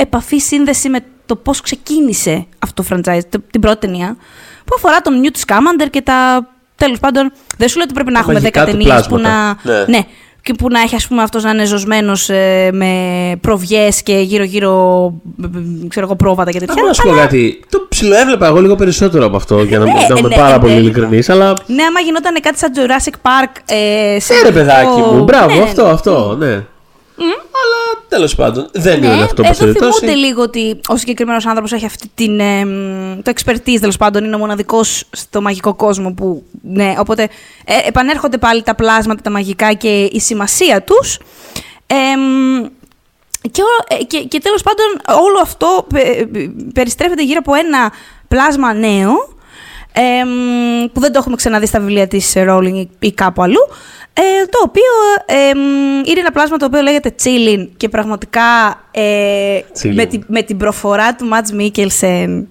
επαφή, 0.00 0.38
σύνδεση 0.38 0.88
με 0.88 0.98
το 1.26 1.36
πώς 1.36 1.60
ξεκίνησε 1.60 2.46
αυτό 2.58 2.82
το 2.82 2.88
franchise, 2.90 3.20
το- 3.28 3.40
την 3.50 3.60
πρώτη 3.60 3.78
ταινία, 3.86 4.16
που 4.64 4.72
αφορά 4.76 5.00
τον 5.00 5.14
Newt 5.24 5.46
Scamander 5.46 5.86
και 5.90 6.00
τα... 6.02 6.48
Τέλος 6.76 6.98
πάντων, 6.98 7.32
δεν 7.56 7.68
σου 7.68 7.76
λέω 7.76 7.84
ότι 7.84 7.94
πρέπει 7.94 8.08
να 8.12 8.14
Τα 8.14 8.20
έχουμε 8.20 8.34
μαγικά 8.40 8.62
10 8.62 8.66
του 8.66 8.70
ταινίες 8.70 9.06
που 9.06 9.18
να... 9.18 9.56
πλάσματα. 9.62 9.84
Ναι. 9.88 9.96
ναι, 9.96 10.04
και 10.42 10.54
που 10.54 10.68
να 10.68 10.80
έχει 10.80 10.94
ας 10.94 11.06
πούμε 11.06 11.22
αυτός 11.22 11.42
να 11.44 11.50
είναι 11.50 11.64
ζωσμένος 11.64 12.28
ε, 12.28 12.70
με 12.72 12.92
προβιές 13.40 14.02
και 14.02 14.12
γύρω-γύρω 14.18 15.04
ε, 15.42 15.46
ε, 15.46 15.88
ξέρω 15.88 16.06
εγώ 16.06 16.16
πρόβατα 16.16 16.50
και 16.50 16.58
τέτοια. 16.58 16.82
Να 16.82 16.92
σου 16.92 17.02
πω 17.02 17.10
αλλά- 17.10 17.20
κάτι. 17.20 17.60
Το 17.70 17.86
ψιλοέβλεπα 17.88 18.46
εγώ 18.46 18.60
λίγο 18.60 18.74
περισσότερο 18.74 19.24
από 19.26 19.36
αυτό 19.36 19.62
για 19.62 19.78
να 19.78 19.84
Ναι, 19.84 19.92
μην 19.92 20.00
να 20.08 20.18
είμαι 20.18 20.28
ναι, 20.28 20.34
πάρα 20.36 20.52
ναι, 20.52 20.58
πολύ 20.58 20.72
ναι. 20.72 20.78
ειλικρινής. 20.78 21.28
Αλλά. 21.28 21.46
Ναι, 21.66 21.82
άμα 21.82 22.00
γινόταν 22.00 22.34
κάτι 22.40 22.58
σαν 22.58 22.72
Jurassic 22.76 23.12
Park. 23.22 23.50
Ε, 23.66 24.20
σε 24.20 24.34
Ναι, 24.34 24.40
ρε 24.42 24.52
παιδάκι 24.52 24.86
επίπεδο- 24.90 25.12
μου. 25.12 25.24
Μπράβο, 25.24 25.48
Ναι, 25.54 25.56
ναι, 25.56 25.62
αυτό, 25.62 25.86
αυτό, 25.86 26.36
ναι. 26.38 26.64
Αλλά 28.10 28.18
τέλος 28.18 28.34
πάντων 28.34 28.68
δεν 28.72 29.02
είναι 29.02 29.22
αυτό 29.22 29.42
που 29.42 29.48
εδώ 29.48 29.54
θυμούνται 29.54 29.78
περιπτώσει. 29.78 30.04
λίγο 30.16 30.42
ότι 30.42 30.80
ο 30.88 30.96
συγκεκριμένος 30.96 31.46
άνθρωπος 31.46 31.72
έχει 31.72 31.84
αυτή 31.84 32.10
την. 32.14 32.40
ε, 32.40 32.64
μ, 32.64 33.18
το 33.22 33.32
expertise 33.34 33.76
τέλος 33.80 33.96
πάντων, 33.96 34.24
είναι 34.24 34.34
ο 34.34 34.38
μοναδικός 34.38 35.04
στο 35.10 35.40
μαγικό 35.42 35.74
κόσμο 35.74 36.12
που. 36.12 36.42
Ναι, 36.62 36.94
οπότε 36.98 37.22
ε, 37.64 37.74
επανέρχονται 37.86 38.38
πάλι 38.38 38.62
τα 38.62 38.74
πλάσματα, 38.74 39.22
τα 39.22 39.30
μαγικά 39.30 39.72
και 39.72 40.02
η 40.12 40.20
σημασία 40.20 40.82
τους. 40.82 41.18
και, 43.50 43.62
ο- 43.62 43.94
ε, 44.00 44.04
και, 44.04 44.18
και 44.18 44.40
τέλος 44.40 44.62
πάντων 44.62 44.86
όλο 45.24 45.38
αυτό 45.42 45.86
πε- 45.94 46.26
περιστρέφεται 46.74 47.22
γύρω 47.22 47.38
από 47.38 47.54
ένα 47.54 47.92
πλάσμα 48.28 48.74
νέο 48.74 49.12
εμ, 49.92 50.86
που 50.92 51.00
δεν 51.00 51.12
το 51.12 51.18
έχουμε 51.18 51.36
ξαναδεί 51.36 51.66
στα 51.66 51.78
βιβλία 51.80 52.08
της 52.08 52.32
Rowling 52.36 52.72
ή- 52.74 52.88
ή 52.98 53.12
κάπου 53.12 53.42
αλλού 53.42 53.60
ε, 54.12 54.46
το 54.50 54.58
οποίο 54.62 54.92
εμ, 55.26 55.58
είναι 56.04 56.20
ένα 56.20 56.30
πλάσμα 56.32 56.56
το 56.56 56.64
οποίο 56.64 56.80
λέγεται 56.80 57.14
Chillin 57.22 57.68
και 57.76 57.88
πραγματικά 57.88 58.80
ε, 58.90 59.58
Chillin. 59.82 59.94
με, 59.94 60.04
την, 60.04 60.24
με 60.26 60.42
την 60.42 60.56
προφορά 60.56 61.14
του 61.14 61.24
Μάτς 61.24 61.52
Μίκελσεν 61.52 62.48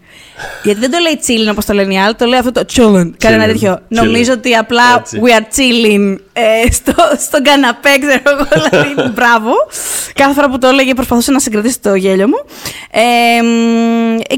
γιατί 0.63 0.79
δεν 0.79 0.91
το 0.91 0.97
λέει 0.97 1.19
Chillin 1.27 1.51
όπως 1.51 1.65
το 1.65 1.73
λένε 1.73 1.93
οι 1.93 1.97
άλλοι, 1.99 2.15
το 2.15 2.25
λέει 2.25 2.39
αυτό 2.39 2.51
το 2.51 2.65
Chillin. 2.73 3.09
Κάνει 3.17 3.35
ένα 3.35 3.43
Chillin. 3.43 3.47
τέτοιο. 3.47 3.73
Chillin. 3.75 3.85
Νομίζω 3.87 4.33
ότι 4.33 4.55
απλά 4.55 4.83
Έτσι. 4.99 5.21
we 5.23 5.29
are 5.29 5.57
chilling 5.57 6.15
ε, 6.33 6.71
στο, 6.71 6.93
στον 7.19 7.43
καναπέ, 7.43 7.89
ξέρω 7.99 8.21
εγώ. 8.25 8.47
Δηλαδή, 8.69 9.11
μπράβο. 9.13 9.51
Κάθε 10.13 10.33
φορά 10.33 10.49
που 10.49 10.57
το 10.57 10.67
έλεγε 10.67 10.93
προσπαθούσα 10.93 11.31
να 11.31 11.39
συγκρατήσω 11.39 11.77
το 11.81 11.95
γέλιο 11.95 12.27
μου. 12.27 12.37
Ε, 12.91 13.41
μ, 13.41 14.17
ε, 14.29 14.35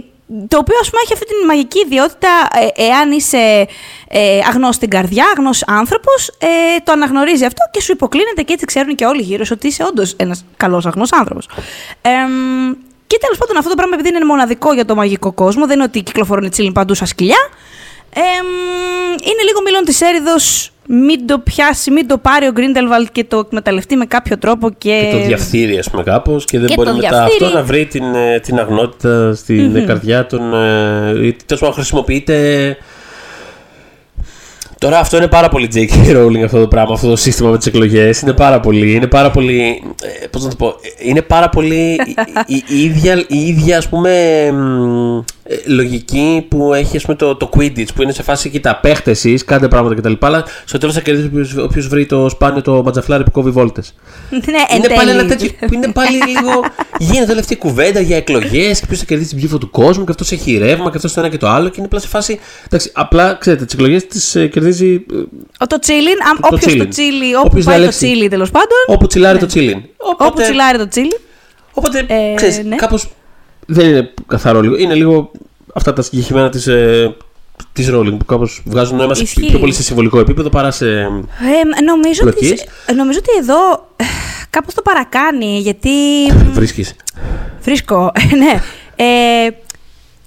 το 0.48 0.58
οποίο, 0.58 0.76
ας 0.82 0.90
πούμε, 0.90 1.02
έχει 1.04 1.14
αυτή 1.14 1.26
την 1.26 1.46
μαγική 1.48 1.80
ιδιότητα, 1.80 2.30
ε, 2.76 2.84
εάν 2.84 3.12
είσαι 3.12 3.68
ε, 4.08 4.40
αγνός 4.48 4.76
στην 4.76 4.90
καρδιά, 4.90 5.26
αγνός 5.36 5.64
άνθρωπος, 5.68 6.28
ε, 6.28 6.48
το 6.84 6.92
αναγνωρίζει 6.92 7.46
αυτό 7.46 7.64
και 7.72 7.82
σου 7.82 7.92
υποκλίνεται 7.92 8.42
και 8.42 8.54
έτσι 8.54 8.66
ξέρουν 8.66 8.96
και 8.96 9.06
όλοι 9.06 9.22
γύρω 9.22 9.44
σου 9.44 9.54
ότι 9.56 9.68
είσαι 9.68 9.84
όντως 9.84 10.14
ένας 10.18 10.46
καλός 10.58 10.86
αγνός 10.86 11.14
άνθρωπος. 11.14 11.50
Ε, 12.02 12.10
μ, 12.10 12.72
και 13.08 13.18
τέλος 13.20 13.38
πάντων 13.38 13.58
αυτό 13.58 13.70
το 13.70 13.76
πράγμα 13.76 13.96
επειδή 13.96 14.16
είναι 14.16 14.26
μοναδικό 14.26 14.74
για 14.74 14.86
το 14.86 14.96
μαγικό 14.96 15.32
κόσμο, 15.32 15.66
δεν 15.66 15.76
είναι 15.76 15.84
ότι 15.84 16.02
κυκλοφορούν 16.02 16.50
τσίλιν 16.50 16.74
παντού 16.74 16.94
σαν 16.94 17.08
σκυλιά, 17.08 17.50
ε, 18.14 18.20
μ, 18.20 19.12
είναι 19.12 19.44
λίγο 19.48 19.62
μήλον 19.62 19.84
της 19.84 20.02
έρηδος, 20.02 20.72
μην 20.94 21.28
το 21.28 21.40
πιάσει, 21.40 21.92
μην 21.92 22.08
το 22.08 22.18
πάρει 22.18 22.48
ο 22.48 22.52
Γκρίντελβαλτ 22.52 23.08
και 23.12 23.24
το 23.24 23.38
εκμεταλλευτεί 23.38 23.96
με 23.96 24.06
κάποιο 24.06 24.38
τρόπο 24.38 24.70
και... 24.78 25.08
Και 25.12 25.18
το 25.18 25.26
διαφθείρει, 25.26 25.78
ας 25.78 25.90
πούμε, 25.90 26.04
κάπως 26.04 26.46
και 26.46 26.60
δεν 26.60 26.68
Και 26.68 26.74
μπορεί 26.76 26.90
το 26.90 26.96
μετά 26.96 27.10
διαφθείρει. 27.10 27.44
αυτό 27.46 27.58
να 27.58 27.64
βρει 27.64 27.86
την, 27.86 28.04
ε, 28.16 28.40
την 28.40 28.60
αγνότητα 28.60 29.34
στην 29.36 29.86
καρδιά 29.86 30.26
των. 30.26 30.54
ε, 30.54 31.26
ή 31.26 31.36
τέλος 31.46 31.60
πάντων 31.62 31.74
χρησιμοποιείται. 31.74 32.78
Τώρα 34.78 35.00
αυτό 35.00 35.18
είναι 35.18 35.28
πάρα 35.28 35.50
πολύ 35.50 35.70
J.K. 35.74 36.16
Rowling 36.18 36.42
αυτό 36.46 36.60
το 36.60 36.68
πράγμα, 36.68 36.94
αυτό 36.94 37.10
το 37.10 37.16
σύστημα 37.16 37.50
με 37.50 37.58
τις 37.58 37.66
εκλογές. 37.68 38.22
Είναι 38.22 38.34
πάρα 38.34 38.60
πολύ. 38.60 38.92
Είναι 38.94 39.08
πάρα 39.08 39.32
πολύ. 39.32 39.84
Ε, 40.24 40.28
πώς 40.28 40.44
να 40.44 40.50
το 40.50 40.56
πω. 40.56 40.68
ε, 40.68 41.08
Είναι 41.10 41.22
πάρα 41.22 41.50
πολύ 41.50 41.76
η, 41.94 42.16
η- 42.56 42.64
η 42.68 42.84
ίδια, 42.84 43.26
η 43.28 43.38
ίδια 43.48 43.78
ας 43.78 43.90
πούμε, 43.90 44.12
μ, 44.52 45.18
ε, 45.18 45.41
λογική 45.66 46.46
που 46.50 46.74
έχει 46.74 46.98
ας 46.98 47.04
πούμε, 47.04 47.16
το, 47.16 47.36
το 47.36 47.50
Quidditch 47.56 47.88
που 47.96 48.02
είναι 48.02 48.12
σε 48.12 48.24
φάση 48.24 48.50
κοίτα, 48.50 48.76
παίχτες 48.76 49.18
εσείς, 49.18 49.46
κάντε 49.46 49.68
πράγματα 49.68 49.96
κτλ. 49.96 50.14
Αλλά 50.20 50.46
στο 50.66 50.78
τέλος 50.78 50.96
θα 50.96 51.02
κερδίσει 51.02 51.60
όποιος 51.60 51.88
βρει 51.88 52.06
το 52.06 52.30
σπάνιο 52.30 52.62
το 52.62 52.84
ματζαφλάρι 52.84 53.24
που 53.24 53.32
κόβει 53.32 53.50
βόλτες. 53.50 53.94
ναι, 54.30 54.38
εν 54.40 54.78
Είναι 54.78 54.88
πάλι 54.88 54.98
τέλει. 54.98 55.10
ένα 55.20 55.26
τέτοιο 55.26 55.50
που 55.68 55.74
είναι 55.74 55.92
πάλι 55.92 56.18
λίγο. 56.28 56.52
Γίνεται 57.00 57.32
όλη 57.32 57.40
αυτή 57.40 57.54
η 57.54 57.58
κουβέντα 57.58 58.00
για 58.00 58.18
εκλογές 58.18 58.80
και 58.80 58.86
ποιος 58.86 59.00
θα 59.00 59.06
κερδίσει 59.06 59.30
την 59.30 59.38
ψήφο 59.38 59.58
του 59.58 59.70
κόσμου 59.70 60.04
και 60.04 60.12
αυτός 60.12 60.32
έχει 60.32 60.58
ρεύμα 60.58 60.90
και 60.90 60.96
αυτός 60.98 61.14
το 61.14 61.20
ένα 61.20 61.30
και 61.30 61.38
το 61.38 61.48
άλλο. 61.48 61.68
Και 61.68 61.76
είναι 61.78 61.86
απλά 61.86 62.00
σε 62.00 62.08
φάση. 62.08 62.40
Εντάξει, 62.66 62.92
απλά 62.94 63.34
ξέρετε, 63.40 63.66
τις 63.66 63.74
εκλογές 63.74 64.08
τις 64.08 64.32
κερδίζει 64.52 64.94
ε, 64.94 65.16
Ο 65.60 65.68
το 65.68 65.80
τσίλιν, 65.80 66.18
Το 66.42 66.48
όποιος 66.52 66.74
το 66.76 66.84
chillin. 66.84 66.90
τσίλι, 66.90 67.36
όπου 67.36 67.48
Όποιος 67.50 67.66
πάει 67.66 67.74
το 67.76 67.80
διαλέξει. 67.82 67.98
τσίλι 68.06 68.28
τέλος 68.28 68.52
πάντων. 68.52 68.78
όπου 68.88 69.08
τσιλάρει 69.08 69.38
το 69.40 69.46
τσίλιν. 69.46 69.82
Όπου 70.18 70.42
τσιλάρει 70.42 70.78
το 70.78 70.88
τσίλι. 70.88 71.18
Οπότε, 71.74 72.06
Ε, 72.08 72.34
ξέρεις, 72.36 72.64
ναι. 72.66 72.76
κάπως 72.76 73.10
δεν 73.74 73.90
είναι 73.90 74.14
καθαρό 74.28 74.62
λίγο. 74.62 74.78
Είναι 74.78 74.94
λίγο 74.94 75.32
αυτά 75.74 75.94
τα 75.94 76.02
συγκεκριμένα 76.02 76.50
της, 76.50 76.68
ε, 76.68 77.16
της 77.74 77.90
Rowling 77.92 78.16
που 78.18 78.26
κάπως 78.26 78.62
βγάζουν 78.66 78.98
νόημα 78.98 79.14
σε 79.14 79.24
Ισχύει. 79.24 79.46
πιο 79.46 79.60
πολύ 79.60 79.74
σε 79.74 79.84
συμβολικό 79.84 80.20
επίπεδο 80.20 80.50
παρά 80.50 80.72
σε... 80.72 80.90
Ε, 80.90 81.82
νομίζω, 81.86 82.22
ότι, 82.28 82.40
Πλοκής. 82.40 82.66
ε, 82.86 82.94
νομίζω 82.94 83.20
ότι 83.20 83.38
εδώ 83.40 83.88
ε, 83.96 84.04
κάπως 84.50 84.74
το 84.74 84.82
παρακάνει, 84.82 85.60
γιατί... 85.60 85.90
Βρίσκεις. 86.52 86.96
Βρίσκω, 87.62 88.12
ναι. 88.42 88.62
Ε, 88.96 89.50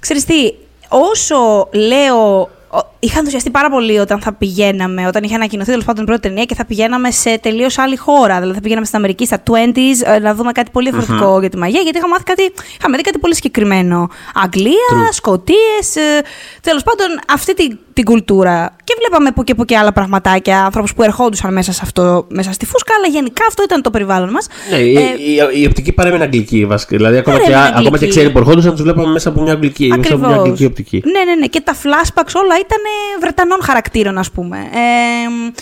ξέρεις 0.01 0.25
τι, 0.25 0.53
όσο 0.89 1.69
λέω 1.73 2.51
είχα 2.99 3.19
ενθουσιαστεί 3.19 3.51
πάρα 3.51 3.71
πολύ 3.71 3.99
όταν 3.99 4.21
θα 4.21 4.33
πηγαίναμε, 4.33 5.07
όταν 5.07 5.23
είχε 5.23 5.35
ανακοινωθεί 5.35 5.71
τέλος 5.71 5.85
πάντων 5.85 6.03
η 6.03 6.07
πρώτη 6.07 6.21
ταινία 6.21 6.45
και 6.45 6.55
θα 6.55 6.65
πηγαίναμε 6.65 7.11
σε 7.11 7.39
τελείως 7.39 7.79
άλλη 7.79 7.97
χώρα. 7.97 8.35
Δηλαδή 8.35 8.55
θα 8.55 8.61
πηγαίναμε 8.61 8.87
στην 8.87 8.99
Αμερική, 8.99 9.27
στα 9.27 9.43
20s, 9.47 10.15
ε, 10.15 10.19
να 10.19 10.35
δούμε 10.35 10.53
κάτι 10.53 10.71
πολύ 10.71 10.93
για 11.41 11.51
τη 11.51 11.57
μαγεία, 11.57 11.81
γιατί 11.81 11.97
είχαμε, 11.99 12.13
μάθει 12.13 12.25
κάτι, 12.25 12.53
είχαμε 12.79 12.97
δει 12.97 13.03
κάτι 13.03 13.19
πολύ 13.19 13.35
συγκεκριμένο. 13.35 14.09
Αγγλία, 14.35 15.09
Σκοτίες, 15.11 15.97
ε, 15.97 16.23
τέλος 16.61 16.83
πάντων 16.83 17.07
αυτή 17.29 17.55
την, 17.55 17.79
την 17.95 18.05
κουλτούρα. 18.05 18.77
Και 18.85 18.95
βλέπαμε 18.99 19.33
που 19.33 19.45
και 19.45 19.55
που 19.55 19.65
και 19.65 19.77
άλλα 19.77 19.93
πραγματάκια, 19.93 20.65
ανθρώπους 20.65 20.95
που 20.95 21.03
ερχόντουσαν 21.03 21.53
μέσα, 21.53 21.73
σε 21.73 21.81
αυτό, 21.83 22.27
μέσα 22.29 22.53
στη 22.53 22.67
φούσκα, 22.67 22.95
αλλά 22.95 23.07
γενικά 23.07 23.45
αυτό 23.49 23.63
ήταν 23.63 23.83
το 23.83 23.91
περιβάλλον 23.91 24.31
μας. 24.31 24.47
Ναι, 24.71 24.77
ε, 24.77 24.83
η, 24.83 24.93
η, 24.93 25.61
η, 25.61 25.67
οπτική 25.67 25.93
παρέμενε 25.93 26.25
αγγλική 26.25 26.67
βασικά. 26.67 26.97
Δηλαδή 26.97 27.17
ακόμα, 27.17 27.39
και, 27.39 27.55
ακόμα 27.77 27.99
και 27.99 28.07
ξένοι 28.09 28.31
που 28.31 28.39
ερχόντουσαν, 28.39 28.73
τους 28.73 28.83
βλέπαμε 28.83 29.13
μέσα 29.13 29.29
από 29.29 29.41
μια 29.41 29.53
αγγλική, 29.53 29.93
μέσα 29.97 30.15
από 30.15 30.27
μια 30.27 30.37
αγγλική 30.37 30.65
οπτική. 30.65 31.03
Ναι, 31.05 31.25
ναι, 31.25 31.35
ναι. 31.35 31.47
Και 31.47 31.61
τα 31.61 31.75
flashbacks 31.75 32.33
όλα 32.43 32.55
ήταν 32.55 32.83
Βρετανών 33.21 33.59
χαρακτήρων, 33.63 34.19
ας 34.19 34.31
πούμε. 34.31 34.57
Ε, 34.57 35.53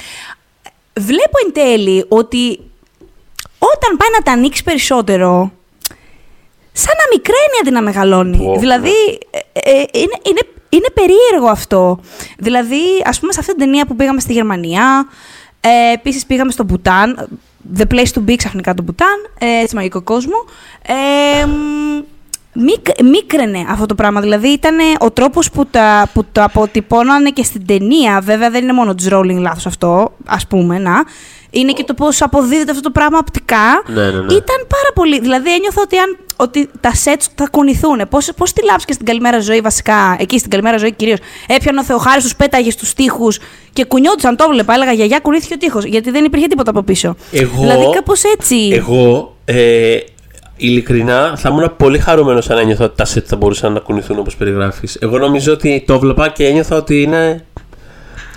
βλέπω 1.01 1.39
εν 1.47 1.53
τέλει 1.53 2.05
ότι 2.09 2.59
όταν 3.59 3.97
πάει 3.97 4.09
να 4.17 4.23
τα 4.23 4.33
ανοίξει 4.33 4.63
περισσότερο, 4.63 5.53
σαν 6.73 6.95
να 6.99 7.05
μικραίνει 7.15 7.57
αντί 7.61 7.71
να 7.71 7.83
μεγαλώνει. 7.83 8.59
Δηλαδή, 8.59 8.91
ε, 9.31 9.71
ε, 9.71 9.85
είναι, 9.93 10.17
είναι, 10.23 10.41
είναι 10.73 10.89
περίεργο 10.95 11.51
αυτό. 11.51 12.01
Δηλαδή, 12.39 12.83
ας 13.05 13.21
πούμε, 13.21 13.33
σε 13.33 13.41
αυτή 13.41 13.53
την 13.53 13.65
ταινία 13.65 13.87
που 13.87 13.97
πήγαμε 13.97 14.21
στη 14.21 14.33
Γερμανία, 14.33 15.07
ε, 15.61 15.93
επίσης 15.93 16.27
πήγαμε 16.27 16.51
στο 16.51 16.65
Μπουτάν, 16.65 17.29
The 17.77 17.85
Place 17.91 18.13
to 18.15 18.29
Be 18.29 18.35
ξαφνικά 18.37 18.75
το 18.75 18.83
Μπουτάν, 18.83 19.31
ε, 19.39 19.67
σε 19.67 19.75
μαγικό 19.75 20.03
κόσμο. 20.03 20.37
Ε, 20.87 21.47
μίκραινε 23.03 23.67
αυτό 23.69 23.87
το 23.87 23.95
πράγμα. 23.95 24.21
Δηλαδή 24.21 24.49
ήταν 24.49 24.77
ο 24.99 25.11
τρόπος 25.11 25.51
που, 25.51 25.67
τα, 25.67 26.11
που 26.15 26.25
το 26.33 26.43
αποτυπώνανε 26.43 27.31
και 27.31 27.43
στην 27.43 27.67
ταινία. 27.67 28.21
Βέβαια 28.21 28.51
δεν 28.51 28.63
είναι 28.63 28.73
μόνο 28.73 28.95
της 28.95 29.09
Rolling 29.11 29.39
λάθος 29.39 29.67
αυτό, 29.67 30.13
ας 30.27 30.47
πούμε, 30.47 30.79
να. 30.79 31.05
Είναι 31.55 31.73
και 31.73 31.85
το 31.85 31.95
πώς 31.95 32.23
αποδίδεται 32.23 32.71
αυτό 32.71 32.83
το 32.83 32.91
πράγμα 32.91 33.19
οπτικά. 33.19 33.83
Ναι, 33.87 34.03
ναι, 34.03 34.11
ναι. 34.11 34.35
Ήταν 34.35 34.61
πάρα 34.69 34.91
πολύ. 34.95 35.21
Δηλαδή 35.21 35.55
ένιωθα 35.55 35.83
ότι, 35.83 35.97
αν, 35.97 36.17
ότι 36.37 36.71
τα 36.81 36.95
σετ 36.95 37.23
θα 37.35 37.49
κουνηθούν. 37.51 38.01
Πώς 38.37 38.53
τη 38.53 38.65
λάψεις 38.65 38.85
και 38.85 38.93
στην 38.93 39.07
καλημέρα 39.07 39.41
ζωή, 39.41 39.61
βασικά, 39.61 40.17
εκεί 40.19 40.39
στην 40.39 40.51
καλημέρα 40.51 40.77
ζωή 40.77 40.93
κυρίως. 40.93 41.19
Έπιανε 41.47 41.81
ο 41.81 41.85
Θεοχάρης, 41.85 42.23
τους 42.23 42.37
πέταγε 42.37 42.71
στους 42.71 42.93
τοίχους 42.93 43.39
και 43.73 43.85
κουνιόντουσαν. 43.85 44.37
Το 44.37 44.49
βλέπα. 44.51 44.75
Έλεγα 44.75 44.93
γιαγιά, 44.93 45.19
κουνήθηκε 45.19 45.55
ο 45.55 45.57
τείχο. 45.57 45.79
Γιατί 45.85 46.11
δεν 46.11 46.25
υπήρχε 46.25 46.47
τίποτα 46.47 46.71
από 46.71 46.83
πίσω. 46.83 47.17
Εγώ, 47.33 47.61
δηλαδή 47.61 47.91
κάπως 47.91 48.23
έτσι. 48.25 48.71
Εγώ 48.73 49.37
ε, 49.45 49.97
ειλικρινά 50.57 51.35
θα 51.37 51.49
ήμουν 51.49 51.75
πολύ 51.77 51.99
χαρούμενος 51.99 52.51
αν 52.51 52.59
ένιωθα 52.59 52.85
ότι 52.85 52.97
τα 52.97 53.05
σετ 53.05 53.25
θα 53.29 53.37
μπορούσαν 53.37 53.73
να 53.73 53.81
κουνηθούν 53.81 54.19
όπως 54.19 54.37
περιγράφεις. 54.37 54.97
Εγώ 55.01 55.19
νομίζω 55.19 55.53
ότι 55.53 55.85
το 55.87 55.99
βλέπα 55.99 56.29
και 56.29 56.47
ένιωθα 56.47 56.77
ότι 56.77 57.03
είναι 57.03 57.45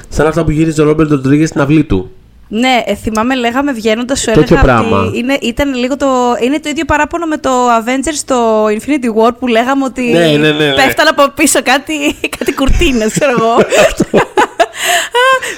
σαν 0.09 0.27
αυτά 0.27 0.43
που 0.43 0.51
γύριζε 0.51 0.81
ο 0.81 0.85
Ρόμπερτ 0.85 1.09
Ντοντρίγκε 1.09 1.45
στην 1.45 1.61
αυλή 1.61 1.83
του. 1.83 2.11
Ναι, 2.47 2.83
ε, 2.85 2.95
θυμάμαι, 2.95 3.35
λέγαμε 3.35 3.71
βγαίνοντας, 3.71 4.19
σου 4.19 4.29
έλεγα 4.29 4.61
πράγμα. 4.61 4.99
ότι 4.99 5.17
είναι, 5.17 5.37
ήταν 5.41 5.73
λίγο 5.75 5.97
το, 5.97 6.07
είναι 6.41 6.59
το 6.59 6.69
ίδιο 6.69 6.85
παράπονο 6.85 7.25
με 7.25 7.37
το 7.37 7.49
Avengers 7.67 8.15
στο 8.15 8.65
Infinity 8.65 9.23
War 9.23 9.31
που 9.39 9.47
λέγαμε 9.47 9.83
ότι 9.83 10.01
ναι, 10.01 10.19
ναι, 10.19 10.37
ναι, 10.37 10.51
ναι. 10.51 10.73
πέφτανε 10.75 11.09
από 11.09 11.31
πίσω 11.35 11.59
κάτι, 11.63 12.15
κάτι 12.37 12.53
κουρτίνες, 12.53 13.11
ξέρω 13.11 13.31
εγώ. 13.31 13.55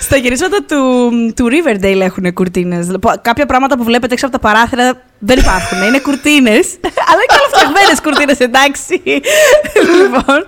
Στα 0.02 0.18
γυρίσματα 0.18 0.58
του, 0.68 1.12
του 1.36 1.48
Riverdale 1.50 2.02
έχουν 2.02 2.34
κουρτίνες. 2.34 2.88
Κάποια 3.22 3.46
πράγματα 3.46 3.78
που 3.78 3.84
βλέπετε 3.84 4.14
έξω 4.14 4.26
από 4.26 4.40
τα 4.40 4.48
παράθυρα 4.48 5.02
δεν 5.20 5.38
υπάρχουν. 5.38 5.82
Είναι 5.88 6.00
κουρτίνες. 6.00 6.68
αλλά 7.10 7.22
είναι 7.24 7.34
καλοφτιαγμένε 7.38 8.00
κουρτίνες, 8.04 8.40
εντάξει. 8.40 9.02
λοιπόν. 10.02 10.40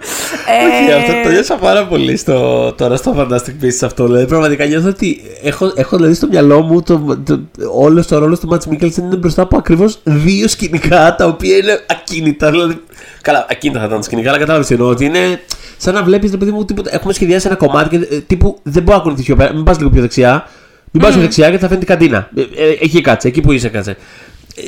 Όχι, 0.66 0.90
ε... 0.90 0.96
αυτό 0.96 1.14
το 1.24 1.30
νιώσα 1.30 1.56
πάρα 1.56 1.86
πολύ 1.86 2.18
στο, 2.18 2.72
τώρα 2.78 2.96
στο 2.96 3.16
Fantastic 3.18 3.64
Beasts 3.64 3.84
αυτό. 3.84 4.06
Δηλαδή, 4.06 4.26
πραγματικά 4.26 4.66
νιώθω 4.66 4.90
ότι 4.90 5.22
έχω, 5.44 5.72
έχω 5.76 5.96
δηλαδή 5.96 6.14
στο 6.14 6.28
μυαλό 6.28 6.62
μου 6.62 6.82
το, 6.82 7.18
το, 7.26 7.40
όλος 7.74 8.08
το 8.08 8.18
ρόλος 8.18 8.40
του 8.40 8.48
Μάτ 8.48 8.64
Μίκελσεν 8.66 9.06
είναι 9.06 9.16
μπροστά 9.16 9.42
από 9.42 9.58
ακριβώς 9.58 10.00
δύο 10.04 10.48
σκηνικά 10.48 11.16
τα 11.18 11.26
οποία 11.26 11.58
είναι 11.58 11.80
ακίνητα. 11.88 12.52
Δηλαδή, 12.52 12.82
καλά, 13.22 13.46
ακίνητα 13.50 13.80
θα 13.80 13.86
ήταν 13.86 14.04
σκηνικά, 14.04 14.30
αλλά 14.30 14.40
κατάλαβες 14.40 14.72
εννοώ 14.72 14.90
ότι 14.90 15.06
είναι 15.06 15.42
σαν 15.78 15.94
να 15.94 16.04
βλέπεις, 16.04 16.38
παιδί 16.38 16.52
μου, 16.52 16.66
τίποτα. 16.66 16.94
Έχουμε 16.94 17.14
σχεδιάσει 17.14 17.48
ένα 17.48 17.56
κομμάτι 17.56 17.98
και 17.98 18.16
ε, 18.16 18.20
τύπου 18.20 18.60
δεν 18.64 18.84
μπορεί 18.84 18.96
να 18.96 19.02
ακολουθεί 19.02 19.24
πιο 19.24 19.36
πέρα. 19.36 19.54
Μην 19.54 19.64
πας 19.64 19.78
λίγο 19.78 19.90
πιο 19.90 20.02
δεξιά. 20.02 20.50
Μην 20.92 21.04
πας 21.04 21.12
πιο 21.12 21.22
δεξιά 21.22 21.48
γιατί 21.48 21.62
θα 21.62 21.68
φαίνεται 21.70 21.86
καντίνα. 21.86 22.30
Ε, 22.36 22.42
ε, 22.42 22.78
εκεί 22.82 23.02
κάτσε, 23.02 23.28
εκεί 23.28 23.42
που 23.42 23.52
είσαι 23.52 23.70
κάτσε. 23.70 23.98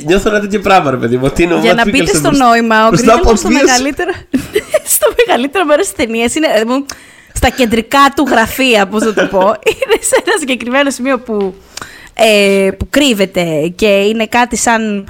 Νιώθω 0.04 0.28
ένα 0.28 0.40
τέτοιο 0.40 0.60
πράγμα, 0.60 0.90
ρε 0.90 0.96
παιδί 0.96 1.16
μου. 1.16 1.22
Ότι 1.26 1.42
είναι 1.42 1.58
Για 1.60 1.74
να 1.74 1.84
μπείτε 1.84 2.16
στο 2.16 2.30
νόημα, 2.30 2.86
ο 2.86 2.90
Γκρίνελ 2.90 3.36
στο 3.36 3.50
μεγαλύτερο, 3.50 4.10
στο 4.94 5.12
μεγαλύτερο 5.26 5.64
μέρος 5.64 5.86
της 5.86 5.94
ταινίας 5.94 6.34
είναι. 6.34 6.46
Στα 7.34 7.48
κεντρικά 7.48 8.12
του 8.16 8.26
γραφεία, 8.30 8.86
πώς 8.86 9.02
να 9.02 9.14
το 9.14 9.26
πω. 9.26 9.40
είναι 9.70 9.96
σε 10.00 10.22
ένα 10.24 10.36
συγκεκριμένο 10.38 10.90
σημείο 10.90 11.18
που, 11.18 11.54
ε, 12.14 12.70
που 12.78 12.86
κρύβεται 12.90 13.72
και 13.76 13.86
είναι 13.86 14.26
κάτι 14.26 14.56
σαν 14.56 15.08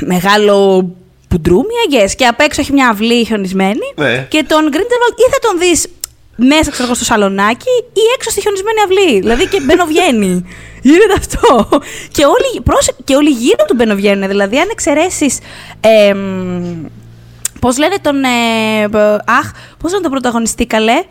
μεγάλο 0.00 0.88
Πουντρούμια, 1.32 1.82
yes. 1.90 2.10
Και 2.16 2.26
απ' 2.26 2.40
έξω 2.40 2.60
έχει 2.60 2.72
μια 2.72 2.88
αυλή 2.88 3.24
χιονισμένη. 3.24 3.86
Ναι. 3.94 4.26
Και 4.28 4.44
τον 4.48 4.68
Grindelwald 4.72 5.16
ή 5.16 5.30
θα 5.30 5.38
τον 5.40 5.58
δεις 5.58 5.86
μέσα 6.36 6.70
ξέρω, 6.70 6.94
στο 6.94 7.04
σαλονάκι 7.04 7.70
ή 7.92 8.00
έξω 8.16 8.30
στη 8.30 8.40
χιονισμένη 8.40 8.78
αυλή. 8.84 9.20
Δηλαδή 9.20 9.46
και 9.46 9.60
μπαινοβγαίνει. 9.60 10.44
Γίνεται 10.88 11.14
αυτό. 11.18 11.68
και, 12.12 12.24
όλοι, 12.24 12.62
πρόσε, 12.64 12.92
και 13.04 13.14
όλοι 13.14 13.30
γύρω 13.30 13.64
του 13.66 13.74
μπαινοβγαίνουν. 13.74 14.28
Δηλαδή, 14.28 14.58
αν 14.58 14.68
εξαιρέσεις. 14.70 15.38
Ε, 15.80 16.14
Πώς 17.60 17.78
λένε 17.78 17.94
τον. 18.02 18.24
Ε, 18.24 18.28
αχ, 19.24 19.50
πώς 19.78 19.90
λένε 19.90 20.02
τον 20.02 20.10
πρωταγωνιστή 20.10 20.66
καλέ. 20.66 21.02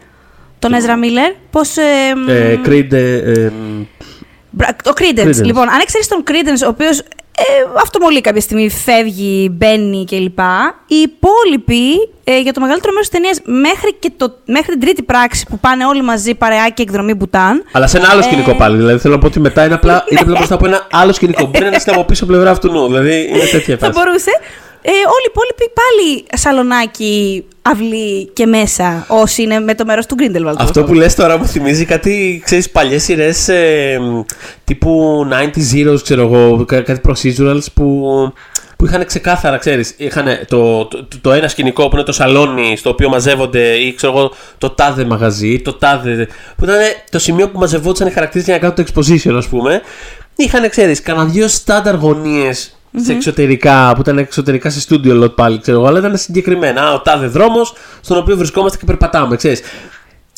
Τον 0.60 0.72
Ezra 0.74 1.04
Miller. 1.04 1.36
Πώς. 1.52 1.78
Ε, 1.78 2.60
Creed. 2.66 2.94
Ε, 2.94 3.50
το 4.84 4.94
Credence. 4.96 5.44
Λοιπόν, 5.44 5.70
αν 5.70 5.80
εξαιρέσεις 5.82 6.08
τον 6.08 6.24
Credence, 6.28 6.66
ο 6.66 6.68
οποίος 6.68 7.04
ε, 7.42 7.80
αυτομολύ 7.82 8.22
κάποια 8.22 8.42
στιγμή 8.42 8.70
φεύγει, 8.70 9.50
μπαίνει 9.52 10.06
κλπ. 10.06 10.40
Οι 10.88 10.96
υπόλοιποι 10.96 12.10
ε, 12.24 12.40
για 12.40 12.54
το 12.54 12.60
μεγαλύτερο 12.60 12.94
μέρος 12.94 13.10
της 13.10 13.20
ταινίας 13.20 13.42
μέχρι, 13.46 14.00
μέχρι 14.46 14.72
την 14.72 14.80
τρίτη 14.80 15.04
πράξη 15.04 15.46
που 15.50 15.60
πάνε 15.60 15.86
όλοι 15.86 16.02
μαζί 16.02 16.36
παρεάκι 16.36 16.82
εκδρομή 16.82 17.14
μπουτάν. 17.14 17.64
Αλλά 17.72 17.88
σε 17.88 17.98
ένα 17.98 18.08
άλλο 18.12 18.20
ε... 18.20 18.24
σκηνικό 18.24 18.56
πάλι. 18.56 18.78
Δηλαδή 18.78 19.00
θέλω 19.00 19.14
να 19.14 19.20
πω 19.20 19.28
ότι 19.28 19.40
μετά 19.40 19.66
είναι 19.66 19.74
απλά, 19.74 20.06
είναι 20.10 20.20
απλά 20.20 20.36
μπροστά 20.36 20.56
από 20.56 20.66
ένα 20.66 20.88
άλλο 20.92 21.14
σκηνικό. 21.14 21.46
Μπορεί 21.46 21.60
να 21.60 21.66
είναι 21.66 21.78
από 21.96 22.04
πίσω 22.04 22.26
πλευρά 22.26 22.52
αυτού 22.52 22.72
νου. 22.72 22.88
Δηλαδή 22.88 23.28
είναι 23.30 23.46
τέτοια 23.52 23.78
φάση. 23.78 23.92
Θα 23.92 24.04
μπορούσε. 24.04 24.32
Ε, 24.84 24.90
όλοι 24.90 25.26
οι 25.26 25.32
υπόλοιποι 25.32 25.74
πάλι 25.74 26.26
σαλονάκι, 26.34 27.46
αυλή 27.62 28.26
και 28.34 28.46
μέσα, 28.46 29.06
όσοι 29.08 29.42
είναι 29.42 29.60
με 29.60 29.76
το 29.76 29.86
μέρος 29.86 30.06
του 30.06 30.16
Grindelwald. 30.20 30.56
Αυτό 30.58 30.84
που 30.84 30.94
λες 30.94 31.16
τώρα 31.16 31.38
μου 31.38 31.46
θυμίζει 31.46 31.86
κάτι, 31.86 32.42
ξέρεις, 32.46 32.70
παλιές 32.70 33.04
σειρές 33.04 33.48
ε, 33.48 34.00
τύπου 34.64 35.26
90 35.32 35.36
Zeros, 35.74 36.02
ξέρω 36.04 36.22
εγώ, 36.22 36.66
κάτι 36.66 37.02
procedurals 37.08 37.66
που, 37.74 38.06
που 38.78 38.86
είχαν 38.86 39.06
ξεκάθαρα, 39.06 39.58
ξέρεις. 39.58 39.94
είχαν 39.98 40.26
το, 40.48 40.86
το, 40.86 41.08
το, 41.22 41.32
ένα 41.32 41.48
σκηνικό 41.48 41.90
που 41.90 41.96
είναι 41.96 42.06
το 42.06 42.12
σαλόνι 42.12 42.78
στο 42.78 42.90
οποίο 42.90 43.10
μαζεύονται 43.10 43.68
ή 43.68 43.94
ξέρω 43.94 44.18
εγώ 44.18 44.32
το 44.58 44.70
τάδε 44.70 45.06
μαγαζί, 45.06 45.62
το 45.62 45.74
τάδε, 45.74 46.28
που 46.58 46.64
ήταν 46.64 46.78
το 47.10 47.20
σημείο 47.20 47.50
που 47.50 47.60
μαζευόντουσαν 47.60 48.08
οι 48.08 48.12
χαρακτήρες 48.12 48.46
για 48.46 48.54
να 48.54 48.60
κάνουν 48.60 48.76
το 48.76 48.84
exposition 48.84 49.34
ας 49.38 49.48
πούμε. 49.48 49.82
Είχαν, 50.36 50.70
ξέρεις, 50.70 51.02
κανένα 51.02 51.26
δυο 51.26 51.48
στάνταρ 51.48 51.96
γωνίες 51.96 52.76
mm-hmm. 52.94 53.02
σε 53.04 53.12
εξωτερικά, 53.12 53.92
που 53.96 54.02
ήταν 54.02 54.18
εξωτερικά 54.18 54.70
σε 54.70 54.80
στούντιο 54.80 55.24
lot 55.24 55.36
πάλι, 55.36 55.60
ξέρω 55.60 55.78
εγώ, 55.78 55.88
αλλά 55.88 56.00
ήταν 56.00 56.18
συγκεκριμένα. 56.18 56.94
Ο 56.94 57.02
τάδε 57.02 57.28
δρόμος 57.28 57.74
στον 58.02 58.18
οποίο 58.18 58.38
βρισκόμαστε 58.38 58.78
και 58.78 58.86
περπατάμε, 58.86 59.36
ξέρεις. 59.36 59.62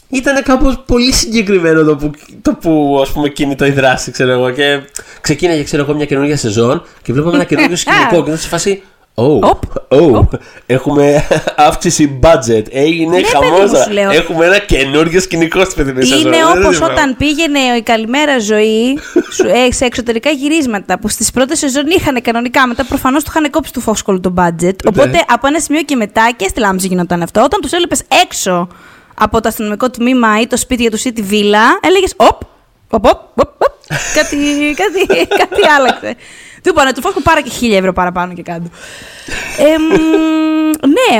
Ήταν 0.10 0.44
κάπως 0.44 0.84
πολύ 0.86 1.14
συγκεκριμένο 1.14 1.84
το 1.84 1.96
που, 1.96 2.12
το 2.42 2.54
που 2.54 3.00
ας 3.02 3.12
πούμε 3.12 3.30
κινητό 3.30 3.66
η 3.66 3.72
δράση, 3.72 4.12
ξέρω 4.12 4.32
εγώ. 4.32 4.50
Και 4.50 4.82
ξεκίνησε, 5.22 5.64
ξέρω 5.64 5.84
εγώ, 5.84 5.94
μια 5.94 6.06
καινούργια 6.06 6.38
σεζόν 6.38 6.84
και 7.02 7.14
βλέπουμε 7.14 7.36
ένα 7.36 7.44
καινούργιο 7.44 7.76
σκηνικό 7.84 8.16
και 8.24 8.30
ήταν 8.30 8.38
σε 8.38 8.48
φάση. 8.48 8.84
Oh, 9.16 9.40
oh, 9.88 10.24
έχουμε 10.66 11.28
αύξηση 11.56 12.20
budget. 12.24 12.64
Έγινε 12.70 13.18
ναι, 13.18 13.24
χαμός. 13.24 13.72
Έχουμε 14.16 14.46
ένα 14.46 14.58
καινούργιο 14.58 15.20
σκηνικό 15.20 15.66
στην 15.66 15.86
παιδί 15.86 16.20
Είναι 16.20 16.38
όπως 16.58 16.82
όταν 16.82 17.18
πήγαινε 17.18 17.60
η 17.60 17.82
καλημέρα 17.82 18.40
ζωή 18.40 19.00
ε, 19.68 19.72
σε 19.72 19.86
εξωτερικά 19.86 20.30
γυρίσματα 20.30 21.00
που 21.00 21.10
στις 21.10 21.32
πρώτες 21.32 21.58
σεζόν 21.58 21.86
είχαν 21.88 22.22
κανονικά. 22.22 22.68
Μετά 22.68 22.86
προφανώς 22.86 23.24
του 23.24 23.32
είχαν 23.36 23.50
κόψει 23.50 23.74
του 23.74 23.84
Foxcall 23.86 24.20
το 24.22 24.34
budget. 24.38 24.62
Ναι. 24.62 24.72
Οπότε 24.88 25.26
από 25.28 25.48
ένα 25.48 25.60
σημείο 25.60 25.82
και 25.82 25.96
μετά 25.96 26.32
και 26.36 26.48
στη 26.48 26.60
Λάμψη 26.60 26.88
γινόταν 26.88 27.22
αυτό. 27.22 27.44
Όταν 27.44 27.62
τους 27.62 27.72
έλεπες 27.72 28.02
έξω 28.22 28.68
από 29.14 29.42
το 29.42 29.48
αστυνομικό 29.48 29.90
τμήμα 29.90 30.42
ή 30.42 30.48
το 30.48 30.58
σπίτι 30.58 30.82
για 30.82 30.92
του 30.92 31.00
ή 31.04 31.14
τη 31.14 31.22
βίλα, 31.22 31.80
έλεγες 31.82 32.14
Οπ, 32.18 32.42
οπ, 32.94 33.06
οπ, 33.06 33.64
κάτι, 34.14 34.38
κάτι, 34.76 35.28
κάτι 35.28 35.68
άλλαξε. 35.78 36.16
Του 36.64 36.70
είπα 36.70 36.84
να 36.84 36.94
του 36.94 37.02
φάσκω 37.02 37.22
πάρα 37.22 37.42
και 37.42 37.50
χίλια 37.50 37.78
ευρώ 37.78 37.94
παραπάνω 37.94 38.34
και 38.34 38.42
κάτω. 38.42 38.70
ναι, 40.88 41.20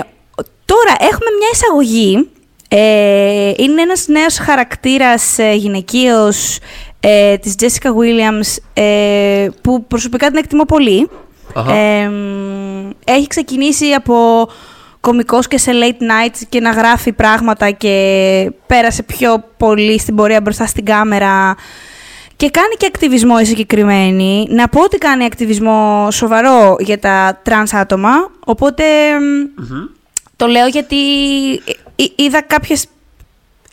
τώρα 0.66 0.96
έχουμε 1.00 1.30
μια 1.40 1.50
εισαγωγή. 1.54 2.30
Ε, 2.68 3.52
είναι 3.58 3.82
ένας 3.82 4.08
νέος 4.08 4.38
χαρακτήρας 4.38 5.38
ε, 5.38 5.54
γυναικείος 5.54 6.60
ε, 7.00 7.38
της 7.38 7.56
Jessica 7.60 7.88
Williams 7.88 8.58
ε, 8.74 9.48
που 9.62 9.86
προσωπικά 9.88 10.28
την 10.28 10.38
εκτιμώ 10.38 10.64
πολύ. 10.66 11.10
Αχα. 11.54 11.74
Ε, 11.74 12.08
μ, 12.10 12.90
έχει 13.06 13.28
ξεκινήσει 13.28 13.92
από 13.92 14.48
κωμικός 15.04 15.48
και 15.48 15.58
σε 15.58 15.72
late 15.74 16.02
nights 16.02 16.42
και 16.50 16.60
να 16.60 16.72
γράφει 16.72 17.12
πράγματα 17.12 17.72
και 17.72 18.52
πέρασε 18.68 19.04
πιο 19.04 19.44
πολύ 19.58 20.00
στην 20.00 20.16
πορεία 20.16 20.42
μπροστά 20.42 20.66
στην 20.66 20.86
κάμερα 20.86 21.56
και 22.36 22.50
κάνει 22.50 22.76
και 22.78 22.86
ακτιβισμό 22.86 23.36
η 23.42 23.46
συγκεκριμένη. 23.46 24.48
Να 24.50 24.68
πω 24.68 24.82
ότι 24.82 24.98
κάνει 24.98 25.26
ακτιβισμό 25.26 26.08
σοβαρό 26.12 26.76
για 26.80 27.00
τα 27.00 27.40
τρανς 27.44 27.74
άτομα, 27.74 28.12
οπότε 28.46 28.84
μ, 29.20 29.74
το 30.36 30.48
λέω 30.48 30.68
γιατί 30.68 30.96
ε, 31.54 31.72
ε, 31.96 32.06
είδα 32.16 32.42
κάποιες 32.42 32.86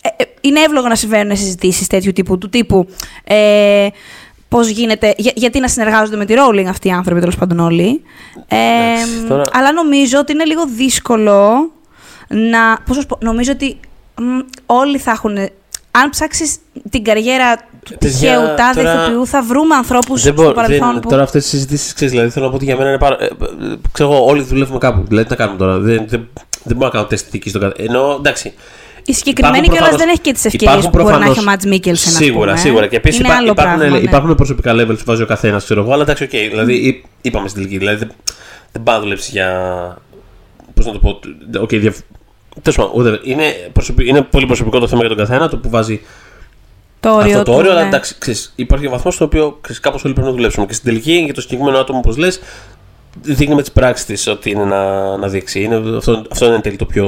ε, 0.03 0.09
ε, 0.17 0.25
είναι 0.41 0.61
εύλογο 0.61 0.89
να 0.89 0.95
συμβαίνουν 0.95 1.37
συζητήσεις 1.37 1.87
τέτοιου 1.87 2.13
τύπου, 2.13 2.39
του 2.39 2.49
τύπου. 2.49 2.89
Ε, 3.25 3.87
Πώς 4.51 4.69
γίνεται, 4.69 5.15
για- 5.17 5.33
γιατί 5.35 5.61
να 5.61 5.69
συνεργάζονται 5.69 6.17
με 6.17 6.25
τη 6.25 6.35
Rowling 6.37 6.65
αυτοί 6.69 6.89
οι 6.89 6.91
άνθρωποι, 6.91 7.21
τέλος 7.21 7.37
πάντων 7.37 7.59
όλοι. 7.59 8.03
Ε, 8.49 8.57
Εντάξει, 8.57 9.25
τώρα- 9.29 9.49
Αλλά 9.53 9.73
νομίζω 9.73 10.19
ότι 10.19 10.33
είναι 10.33 10.45
λίγο 10.45 10.63
δύσκολο 10.77 11.71
να. 12.29 12.79
Πώς 12.87 12.97
να 12.97 13.01
σου 13.03 13.07
πω, 13.07 13.19
νομίζω 13.21 13.53
ότι 13.53 13.81
μ, 14.21 14.39
όλοι 14.67 14.99
θα 14.99 15.11
έχουν. 15.11 15.37
Αν 15.91 16.11
ψάξεις 16.11 16.57
την 16.91 17.05
καριέρα 17.05 17.57
του 17.85 17.99
Παιδιά, 17.99 18.19
τυχαίου 18.39 18.55
τάδε 18.57 18.83
τώρα- 18.83 19.03
ηθοποιού, 19.03 19.27
θα 19.27 19.43
βρούμε 19.43 19.75
ανθρώπους 19.75 20.23
Δεν 20.23 20.33
στο 20.33 20.43
μπορώ, 20.43 20.55
παρελθόν 20.55 20.93
δεν, 20.93 21.01
που. 21.01 21.09
Τώρα 21.09 21.23
αυτές 21.23 21.43
τις 21.43 21.51
συζητήσεις 21.51 21.93
ξέρεις, 21.95 22.13
δηλαδή 22.13 22.31
θέλω 22.31 22.45
να 22.45 22.51
πω 22.51 22.57
ότι 22.57 22.65
για 22.65 22.77
μένα 22.77 22.89
είναι 22.89 22.99
πάρα. 22.99 23.17
ε, 23.21 23.25
ε, 23.25 23.29
ξέρω 23.93 24.13
εγώ, 24.13 24.25
όλοι 24.25 24.43
δουλεύουμε 24.43 24.79
κάπου. 24.79 25.03
Δηλαδή 25.09 25.25
τι 25.25 25.31
να 25.31 25.37
κάνουμε 25.37 25.59
τώρα; 25.59 25.79
Δεν, 25.79 26.05
δεν, 26.09 26.29
δεν 26.65 26.77
μπορώ 26.77 26.87
να 26.87 26.91
κάνω 26.91 27.05
τεστ 27.07 27.27
ηθικής 27.27 27.49
στον 27.49 27.61
κάθε. 27.61 27.83
Ενώ 27.83 28.15
εντάξει. 28.19 28.55
Η 29.05 29.13
συγκεκριμένη 29.13 29.57
υπάρχουν 29.59 29.79
κιόλας 29.79 29.89
προφανώς- 29.89 29.99
δεν 30.01 30.09
έχει 30.09 30.21
και 30.21 30.33
τις 30.33 30.45
ευκαιρίες 30.45 30.79
υπάρχουν 30.79 30.91
που 30.91 30.97
μπορεί 30.99 31.13
να 31.13 31.19
προφανώς- 31.19 31.37
έχει 31.37 31.47
ο 31.47 31.51
Μαντς 31.51 31.65
Μίκελσεν. 31.65 32.13
Σίγουρα, 32.13 32.57
σίγουρα. 32.57 32.87
Και 32.87 32.97
επίσης 32.97 33.19
είναι 33.19 33.29
υπά, 33.29 33.37
άλλο 33.37 33.51
υπάρχουν, 33.51 33.77
πράγμα, 33.79 33.97
ναι. 33.97 34.03
υπάρχουν 34.05 34.35
προσωπικά 34.35 34.73
levels 34.75 34.97
που 34.99 35.05
βάζει 35.05 35.23
ο 35.23 35.27
καθένας, 35.27 35.65
ξέρω 35.65 35.81
εγώ, 35.81 35.93
αλλά 35.93 36.03
εντάξει, 36.03 36.25
οκ. 36.25 36.31
δηλαδή 36.31 36.75
εί- 36.75 37.05
είπαμε 37.23 37.49
στην 37.49 37.61
τελική. 37.63 37.79
Δηλαδή 37.79 37.97
δεν, 37.97 38.11
δεν 38.73 38.83
πάει 38.83 38.97
να 38.97 39.03
δουλέψει 39.03 39.31
για. 39.31 39.49
Πώς 40.75 40.87
να 40.87 40.93
το 40.93 40.99
πω. 40.99 41.19
Okay, 41.63 41.79
δια, 41.81 41.95
τέλος 42.63 42.77
πάντων, 42.77 42.93
whatever. 42.97 43.19
είναι, 43.27 43.45
προσωπι- 43.73 44.07
είναι 44.09 44.23
πολύ 44.23 44.47
προσωπικό 44.47 44.79
το 44.79 44.89
θέμα 44.89 45.01
για 45.01 45.09
τον 45.09 45.19
καθένα, 45.19 45.49
το 45.49 45.57
που 45.57 45.71
βάζει 45.71 46.01
Το 47.01 47.11
όριο 47.15 47.31
αυτό 47.31 47.43
το 47.43 47.51
του, 47.53 47.57
όριο, 47.59 47.71
αλλά 47.71 47.81
ναι. 47.81 47.87
εντάξει, 47.87 48.15
ξέρεις, 48.19 48.53
υπάρχει 48.57 48.85
ένα 48.85 48.95
βαθμός 48.95 49.15
στο 49.15 49.25
οποίο 49.25 49.61
κάπως 49.81 50.05
όλοι 50.05 50.15
πρέπει 50.15 50.29
να 50.29 50.35
δουλέψουμε. 50.35 50.67
Και 50.67 50.73
στην 50.73 50.85
τελική, 50.89 51.13
για 51.13 51.35
το 51.35 51.41
συγκεκριμένο 51.41 51.79
άτομο, 51.79 51.99
όπως 51.99 52.17
λες, 52.17 52.41
δείχνει 53.23 53.55
με 53.55 53.61
τις 53.61 53.73
πράξεις 53.73 54.07
της 54.07 54.27
ότι 54.27 54.51
είναι 54.51 54.65
να, 54.65 55.17
να 55.17 55.29
δείξει. 55.29 55.63
Είναι, 55.63 55.97
αυτό, 55.97 56.25
αυτό 56.31 56.47
είναι 56.47 56.55
εν 56.55 56.61
τέλει 56.61 56.77
το 56.77 56.85
πιο, 56.85 57.07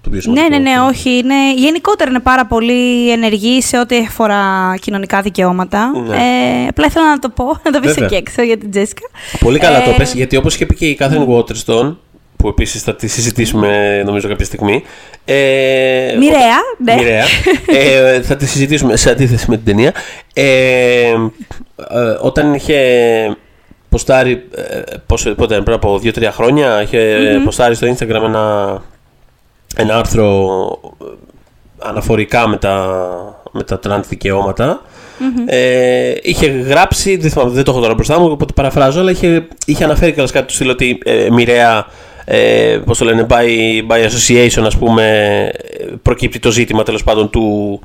το 0.00 0.10
πιο 0.10 0.16
Ναι, 0.16 0.20
σημαντικό. 0.20 0.48
ναι, 0.48 0.58
ναι, 0.58 0.80
όχι. 0.80 1.10
Είναι, 1.10 1.52
γενικότερα 1.56 2.10
είναι 2.10 2.20
πάρα 2.20 2.46
πολύ 2.46 3.10
ενεργή 3.10 3.62
σε 3.62 3.78
ό,τι 3.78 3.96
αφορά 3.96 4.74
κοινωνικά 4.80 5.20
δικαιώματα. 5.22 5.90
Ναι. 6.06 6.16
Ε, 6.16 6.66
απλά 6.68 6.86
ήθελα 6.86 7.10
να 7.10 7.18
το 7.18 7.28
πω, 7.28 7.44
να 7.64 7.70
το 7.72 7.80
πεις 7.80 7.88
Βέβαια. 7.92 8.04
εκεί 8.04 8.14
έξω 8.14 8.42
για 8.42 8.58
την 8.58 8.70
Τζέσικα. 8.70 9.08
Πολύ 9.40 9.58
καλά 9.58 9.82
το 9.82 9.90
Ε, 9.90 9.94
πες, 9.96 10.14
γιατί 10.14 10.36
όπως 10.36 10.54
είχε 10.54 10.66
πει 10.66 10.74
και 10.74 10.86
η 10.86 10.94
Katherine 10.94 11.26
Waterston, 11.28 11.96
που 12.36 12.48
επίσης 12.48 12.82
θα 12.82 12.94
τη 12.94 13.06
συζητήσουμε 13.06 14.02
νομίζω 14.06 14.28
κάποια 14.28 14.44
στιγμή. 14.44 14.82
Ε, 15.24 16.14
Μοιραία, 16.18 16.58
ναι. 16.84 16.94
Μοιραία. 16.94 17.24
ε, 17.66 18.22
θα 18.28 18.36
τη 18.36 18.46
συζητήσουμε 18.46 18.96
σε 18.96 19.10
αντίθεση 19.10 19.46
με 19.50 19.56
την 19.56 19.64
ταινία. 19.64 19.92
Ε, 20.32 20.44
ε, 21.10 21.16
όταν 22.20 22.54
είχε 22.54 22.76
ποστάρει, 23.88 24.32
ε, 24.56 24.80
πόσο, 25.06 25.34
πότε, 25.34 25.60
πριν 25.60 25.76
από 25.76 26.00
2-3 26.04 26.28
χρόνια, 26.32 26.82
είχε 26.82 27.40
ποστάρει 27.44 27.74
στο 27.74 27.86
Instagram 27.94 28.22
ένα, 28.24 28.82
ένα 29.76 29.96
άρθρο 29.96 30.46
ε, 31.02 31.04
αναφορικά 31.78 32.48
με 32.48 32.56
τα, 32.56 32.86
με 33.52 33.62
τα 33.62 33.78
τρανς 33.78 34.08
δικαιώματα. 34.08 34.82
Ε, 35.46 36.14
είχε 36.22 36.46
γράψει, 36.46 37.16
δεν, 37.16 37.30
θυμάμαι, 37.30 37.50
δεν 37.50 37.64
το 37.64 37.70
έχω 37.70 37.80
τώρα 37.80 37.94
μπροστά 37.94 38.18
μου, 38.18 38.30
οπότε 38.30 38.52
παραφράζω, 38.52 39.00
αλλά 39.00 39.10
είχε, 39.10 39.46
είχε 39.66 39.84
αναφέρει 39.84 40.12
κιόλας 40.12 40.32
κάτι 40.32 40.46
του 40.46 40.52
στυλ 40.52 40.68
ότι 40.68 40.98
ε, 41.04 41.30
μοιραία, 41.30 41.86
ε, 42.24 42.78
πώς 42.84 42.98
το 42.98 43.04
λένε, 43.04 43.26
by, 43.30 43.46
by 43.88 44.06
association, 44.08 44.62
ας 44.64 44.76
πούμε, 44.76 45.04
ε, 45.78 45.84
προκύπτει 46.02 46.38
το 46.38 46.50
ζήτημα 46.50 46.82
τέλος 46.82 47.04
πάντων 47.04 47.30
του, 47.30 47.80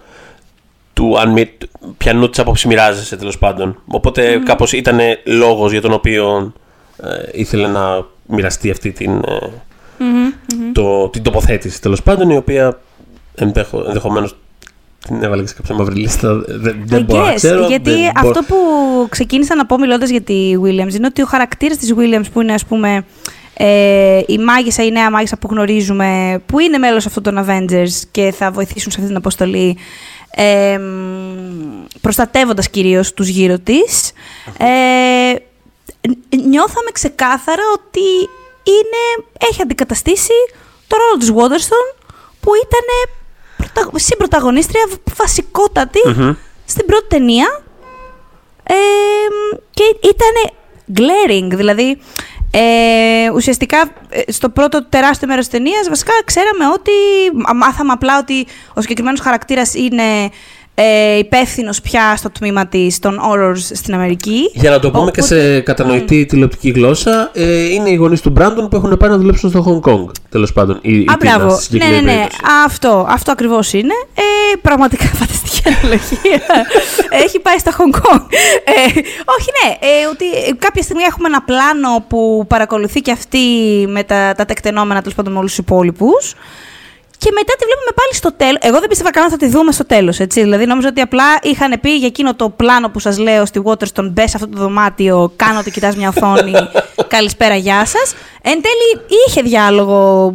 του 0.94 1.20
αν 1.20 1.32
μη, 1.32 1.50
ποιανού 1.98 2.30
της 2.30 2.40
άποψης 2.40 2.66
μοιράζεσαι 2.66 3.18
τέλος 3.18 3.38
πάντων. 3.38 3.82
Οπότε 3.88 4.42
κάπως 4.46 4.74
ήταν 4.74 5.00
λόγος 5.24 5.72
για 5.72 5.82
τον 5.82 5.94
οποίο 5.94 6.54
ε, 7.04 7.40
ήθελε 7.40 7.68
να 7.68 8.06
μοιραστεί 8.26 8.70
αυτή 8.70 8.92
την, 8.92 9.12
ε, 9.12 9.48
το, 10.74 11.10
την 11.10 11.24
τοποθέτηση 11.24 11.82
τέλος 11.82 12.04
πάντων, 12.04 12.30
η 12.30 12.36
οποία 12.38 12.80
ενδεχο, 13.36 13.84
ενδεχομένως 13.88 14.36
την 15.08 15.24
έβαλε 15.24 15.42
και 15.42 15.48
σε 15.48 15.54
κάποια 15.54 15.76
μαύρη 15.76 15.96
λίστα. 15.96 16.34
Δεν, 16.48 16.84
δεν 16.86 17.02
I 17.02 17.06
μπορώ 17.06 17.26
να 17.26 17.32
guess, 17.32 17.36
ξέρω. 17.36 17.68
γιατί 17.68 17.90
δεν 17.92 18.08
αυτό 18.16 18.28
μπορώ- 18.28 18.46
που 18.46 18.56
ξεκίνησα 19.10 19.56
να 19.56 19.66
πω 19.66 19.78
μιλώντας 19.78 20.10
για 20.10 20.22
τη 20.22 20.54
Williams 20.64 20.94
είναι 20.96 21.06
ότι 21.06 21.22
ο 21.22 21.26
χαρακτήρας 21.26 21.78
της 21.78 21.94
Williams 21.98 22.26
που 22.34 22.42
είναι, 22.42 22.54
ας 22.54 22.66
πούμε, 22.66 23.06
ε, 23.58 24.22
η 24.28 24.38
μάγισσα, 24.38 24.84
η 24.84 24.92
νέα 24.92 25.12
μάγισσα 25.12 25.38
που 25.38 25.48
γνωρίζουμε, 25.52 26.42
που 26.46 26.60
είναι 26.60 26.78
μέλος 26.78 27.06
αυτών 27.06 27.24
των 27.24 27.46
Avengers 27.48 28.02
και 28.12 28.34
θα 28.38 28.52
βοηθήσουν 28.52 28.92
σε 28.92 28.98
αυτή 28.98 29.08
την 29.08 29.16
αποστολή, 29.16 29.78
ε, 30.36 30.78
μ, 30.78 31.86
προστατεύοντας 32.02 32.70
κυρίως 32.70 33.14
τους 33.14 33.28
γύρω 33.28 33.60
της, 33.60 34.12
ε, 34.58 34.66
ν- 36.10 36.46
νιώθαμε 36.48 36.90
ξεκάθαρα 36.94 37.62
ότι 37.76 38.00
είναι, 38.64 39.26
έχει 39.50 39.62
αντικαταστήσει 39.62 40.34
το 40.88 40.98
ρόλο 40.98 41.18
της 41.18 41.32
Waterston 41.32 41.96
που 42.40 42.52
ήταν 42.56 43.16
πρωτα, 43.58 44.00
συμπροταγωνίστρια 44.00 44.90
βασικότατη 45.18 46.00
στην 46.66 46.86
πρώτη 46.86 47.08
ταινία. 47.08 47.64
Ε, 48.64 48.74
και 49.72 49.84
ήταν 49.84 50.54
glaring, 50.98 51.56
δηλαδή 51.58 51.98
ε, 52.52 53.30
ουσιαστικά 53.34 53.92
ε, 54.10 54.32
στο 54.32 54.50
πρώτο 54.50 54.86
τεράστιο 54.86 55.28
μέρος 55.28 55.48
της 55.48 55.54
ταινίας 55.54 55.90
βασικά 55.90 56.12
ξέραμε 56.26 56.68
ότι 56.74 56.92
μα- 57.34 57.54
μάθαμε 57.54 57.92
απλά 57.92 58.18
ότι 58.20 58.48
ο 58.74 58.82
συγκεκριμένος 58.82 59.20
χαρακτήρας 59.20 59.74
είναι 59.74 60.30
ε, 60.76 61.18
υπεύθυνος 61.18 61.82
πια 61.82 62.16
στο 62.18 62.30
τμήμα 62.30 62.68
της 62.68 63.00
των 63.00 63.20
horrors 63.32 63.58
στην 63.74 63.94
Αμερική. 63.94 64.52
Για 64.54 64.70
να 64.70 64.80
το 64.80 64.92
πούμε 64.92 65.12
και 65.12 65.22
Οπότε- 65.22 65.42
σε 65.42 65.60
κατανοητή 65.60 66.26
τηλεοπτική 66.26 66.70
γλώσσα, 66.70 67.30
ε, 67.34 67.64
είναι 67.64 67.90
οι 67.90 67.96
γονείς 67.96 68.22
του 68.22 68.30
Μπράντον 68.30 68.70
που 68.70 68.76
έχουν 68.76 68.98
πάει 68.98 69.10
να 69.10 69.18
δουλέψουν 69.18 69.50
στο 69.50 69.82
Hong 69.84 69.90
Kong. 69.92 70.06
Τέλος 70.30 70.54
πάντων. 70.54 70.80
Η, 70.82 71.00
η 71.00 71.06
Α, 71.12 71.18
Τίνα 71.18 71.38
μπράβο. 71.38 71.56
στη 71.60 71.78
Ναι, 71.78 71.86
ναι, 71.86 71.86
συγκεκριμένη 71.86 72.06
ναι. 72.06 72.12
περίπτωση. 72.28 72.42
Αυτό, 72.66 73.06
αυτό 73.10 73.32
ακριβώς 73.32 73.74
είναι. 73.74 73.94
Ε, 74.16 74.56
πραγματικά 74.62 75.06
φανταστική 75.20 75.62
αναλογία. 75.68 76.42
Έχει 77.10 77.40
πάει 77.40 77.58
στα 77.58 77.72
Hong 77.72 77.96
Kong. 77.98 78.22
Ε, 78.64 79.00
όχι, 79.38 79.50
ναι. 79.64 79.72
Ε, 79.80 80.06
ότι 80.12 80.56
κάποια 80.60 80.82
στιγμή 80.82 81.04
έχουμε 81.04 81.28
ένα 81.28 81.42
πλάνο 81.42 82.06
που 82.08 82.46
παρακολουθεί 82.48 83.02
και 83.02 83.12
αυτή 83.12 83.40
με 83.88 84.04
τα, 84.04 84.34
τα 84.38 84.46
τεκτενόμενα 84.46 85.00
τέλος 85.00 85.16
πάντων 85.16 85.32
με 85.34 85.40
όλους 85.40 85.50
τους 85.56 85.60
υπόλοιπους. 85.60 86.34
Και 87.24 87.32
μετά 87.34 87.54
τη 87.58 87.66
βλέπουμε 87.66 87.92
πάλι 87.96 88.14
στο 88.14 88.34
τέλος. 88.34 88.58
Εγώ 88.62 88.80
δεν 88.80 88.90
πίστευα 88.90 89.12
καν 89.12 89.24
ότι 89.24 89.32
θα 89.32 89.38
τη 89.38 89.48
δούμε 89.48 89.72
στο 89.72 89.86
τέλος. 89.86 90.18
Δηλαδή, 90.18 90.66
νόμιζα 90.66 90.88
ότι 90.88 91.02
απλά 91.02 91.24
είχαν 91.42 91.80
πει 91.82 91.96
για 91.96 92.08
εκείνο 92.08 92.36
το 92.36 92.50
πλάνο 92.50 92.90
που 92.90 93.00
σας 93.00 93.18
λέω 93.18 93.46
στη 93.46 93.62
Waterston. 93.66 94.10
Μπε 94.12 94.28
σε 94.28 94.38
αυτό 94.38 94.48
το 94.48 94.58
δωμάτιο, 94.58 95.34
κάνω 95.36 95.60
ότι 95.60 95.72
κοιτάς 95.72 95.96
μια 95.96 96.08
οθόνη. 96.08 96.54
Καλησπέρα, 97.16 97.56
γεια 97.56 97.86
σας. 97.86 98.14
Εν 98.42 98.62
τέλει, 98.62 99.06
είχε 99.28 99.42
διάλογο 99.42 100.34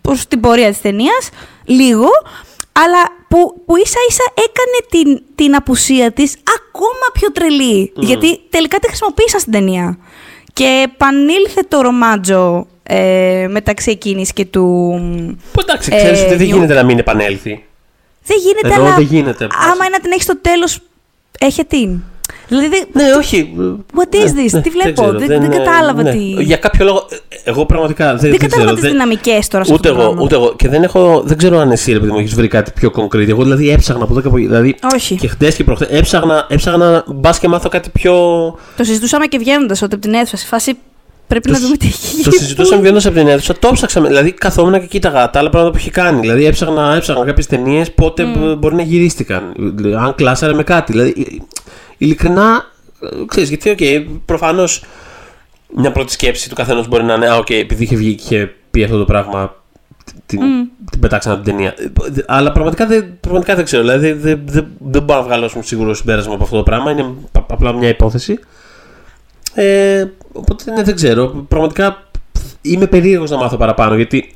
προς 0.00 0.26
την 0.26 0.40
πορεία 0.40 0.68
της 0.68 0.80
ταινίας, 0.80 1.28
λίγο, 1.64 2.08
αλλά 2.72 3.02
που, 3.28 3.62
που 3.66 3.76
ίσα 3.76 3.98
ίσα 4.08 4.24
έκανε 4.34 4.78
την, 4.90 5.22
την 5.34 5.54
απουσία 5.54 6.12
της 6.12 6.34
ακόμα 6.58 7.06
πιο 7.12 7.32
τρελή. 7.32 7.92
Γιατί 7.96 8.40
τελικά 8.50 8.78
τη 8.78 8.86
χρησιμοποίησαν 8.86 9.40
στην 9.40 9.52
ταινία. 9.52 9.98
Και 10.52 10.86
επανήλθε 10.92 11.60
το 11.68 11.80
ρομάτζο 11.80 12.66
ε, 12.82 13.46
μεταξύ 13.50 13.90
εκείνης 13.90 14.32
και 14.32 14.44
του. 14.44 14.62
Που 15.52 15.60
εντάξει, 15.60 15.90
ξέρεις 15.90 16.20
ε, 16.20 16.24
ότι 16.24 16.34
δεν 16.34 16.46
νιου- 16.46 16.54
γίνεται 16.56 16.74
να 16.74 16.82
μην 16.82 16.98
επανέλθει. 16.98 17.64
Δεν 18.24 18.36
γίνεται, 18.38 18.68
Εδώ 18.74 18.84
αλλά 18.86 18.94
δεν 18.94 19.04
γίνεται. 19.04 19.44
άμα 19.44 19.84
είναι 19.84 19.96
να 19.96 20.00
την 20.00 20.10
έχει 20.12 20.22
στο 20.22 20.38
τέλος, 20.40 20.78
έχει 21.40 21.64
την. 21.64 22.02
Δηλαδή, 22.50 22.68
δεν- 22.68 22.86
Ναι, 22.92 23.04
όχι. 23.18 23.52
What 23.94 24.14
is 24.14 24.28
this? 24.56 24.60
Τι 24.62 24.70
βλέπω; 24.70 25.02
ξέρω, 25.02 25.18
Δεν- 25.18 25.40
δεν 25.40 25.50
κατάλαβα 25.50 26.02
ναι. 26.02 26.10
τι- 26.12 26.42
Για 26.42 26.56
κάποιο 26.56 26.84
λόγο. 26.84 27.06
ε, 27.08 27.16
Εγώ 27.44 27.66
πραγματικά 27.66 28.06
δεν, 28.06 28.16
δεν 28.18 28.30
δεν 28.30 28.38
κατάλαβα 28.38 28.64
ξέρω. 28.64 28.74
τις 28.74 28.82
δεν- 28.82 28.92
δυναμικές 28.92 29.48
τώρα 29.48 29.64
σε 29.64 29.72
Ούτε 29.72 29.88
αυτό 29.88 29.98
το 29.98 30.02
εγώ, 30.02 30.08
πράγμα. 30.12 30.24
ούτε 30.24 30.34
εγώ. 30.34 30.54
Και 30.56 30.68
δεν, 30.68 30.82
έχω, 30.82 31.22
δεν 31.24 31.36
ξέρω 31.36 31.58
αν 31.58 31.70
εσύ, 31.70 31.92
ρε 31.92 31.98
παιδί 31.98 32.12
μου, 32.12 32.18
έχεις 32.18 32.34
βρει 32.34 32.48
κάτι 32.48 32.70
πιο 32.74 32.90
concrete. 32.96 33.28
Εγώ 33.28 33.42
δηλαδή 33.42 33.70
έψαχνα 33.70 34.02
από 34.02 34.12
εδώ 34.12 34.20
και 34.20 34.28
από 34.28 34.36
εκεί. 34.36 34.46
Δηλαδή, 34.46 34.74
Όχι. 34.94 35.14
και 35.16 35.28
χτες 35.28 35.54
και 35.54 35.64
προχθές. 35.64 35.88
Έψαχνα, 35.90 36.46
έψαχνα 36.48 37.04
μπας 37.06 37.38
και 37.38 37.48
μάθω 37.48 37.68
κάτι 37.68 37.90
πιο. 37.90 38.12
Το 38.76 38.84
συζητούσαμε 38.84 39.26
και 39.26 39.38
βγαίνοντας 39.38 39.82
ότι 39.82 39.94
από 39.94 40.02
την 40.04 40.14
αίθουσα. 40.14 40.36
Σε 40.36 40.46
φάση 40.46 40.72
πρέπει 41.26 41.50
να 41.50 41.58
δούμε 41.58 41.76
τι 41.76 41.86
έχει 41.86 42.06
γίνει. 42.10 42.22
Το 42.22 42.30
συζητούσαμε 42.30 42.80
βγαίνοντας 42.80 43.06
από 43.06 43.14
την 43.18 43.28
αίθουσα, 43.28 43.54
το 43.58 43.70
ψάξαμε. 43.72 44.06
Δηλαδή, 44.08 44.32
καθόμουν 44.32 44.80
και 44.80 44.86
κοίταγα 44.86 45.30
τα 45.30 45.38
άλλα 45.38 45.50
πράγματα 45.50 45.72
που 45.72 45.78
έχει 45.80 45.90
κάνει. 45.90 46.20
Δηλαδή, 46.20 46.44
έψαχνα, 46.46 46.94
έψαχνα 46.96 47.24
κάποιες 47.24 47.46
ταινίες 47.46 47.92
πότε 47.92 48.24
μπο- 48.24 48.54
μπορεί 48.54 48.74
να 48.74 48.82
γυρίστηκαν. 48.82 49.52
Δηλαδή, 49.56 49.94
Αν 49.94 50.14
κλάσαρε 50.14 50.52
με 50.52 50.62
κάτι. 50.62 50.92
Δηλαδή, 50.92 51.14
ε, 51.18 51.36
ειλικρινά, 52.04 52.64
ε, 53.02 53.06
ξέρεις, 53.26 53.48
γιατί, 53.48 53.70
οκ, 53.70 54.08
προφανώς 54.24 54.84
μια 55.76 55.92
πρώτη 55.92 56.12
σκέψη 56.12 56.48
του 56.48 56.54
καθενός 56.54 56.88
μπορεί 56.88 57.04
να 57.04 57.14
είναι, 57.14 57.28
Α, 57.28 57.36
οκ, 57.36 57.50
επειδή 57.50 57.84
είχε 57.84 57.96
βγει 57.96 58.14
και 58.14 58.22
είχε 58.34 58.54
πει 58.70 58.82
αυτό 58.84 58.98
το 58.98 59.04
πράγμα, 59.04 59.54
την, 60.26 60.40
την 60.90 61.00
πετάξαμε 61.00 61.34
από 61.34 61.44
την 61.44 61.52
ταινία. 61.54 61.74
Ε, 61.78 61.90
δε- 62.10 62.22
Αλλά 62.26 62.52
πραγματικά 62.52 62.86
δεν, 62.86 63.18
πραγματικά 63.20 63.54
δεν 63.54 63.64
ξέρω. 63.64 63.82
Δηλαδή, 63.82 64.12
δεν, 64.12 64.40
δεν, 64.44 64.66
δεν 64.78 65.02
μπορώ 65.02 65.20
να 65.20 65.26
βγάλω 65.26 65.44
ας 65.44 65.52
πούμε, 65.52 65.64
σίγουρο 65.64 65.94
συμπέρασμα 65.94 66.34
από 66.34 66.44
αυτό 66.44 66.56
το 66.56 66.62
πράγμα. 66.62 66.90
Είναι 66.90 67.14
πα- 67.32 67.46
απλά 67.50 67.72
μια 67.72 67.88
υπόθεση. 67.88 68.38
Ε, 69.54 70.04
Οπότε 70.32 70.70
ναι, 70.72 70.82
δεν 70.82 70.94
ξέρω. 70.94 71.28
Πραγματικά 71.48 72.02
είμαι 72.62 72.86
περίεργος 72.86 73.30
να 73.30 73.36
μάθω 73.36 73.56
παραπάνω 73.56 73.94
γιατί 73.96 74.34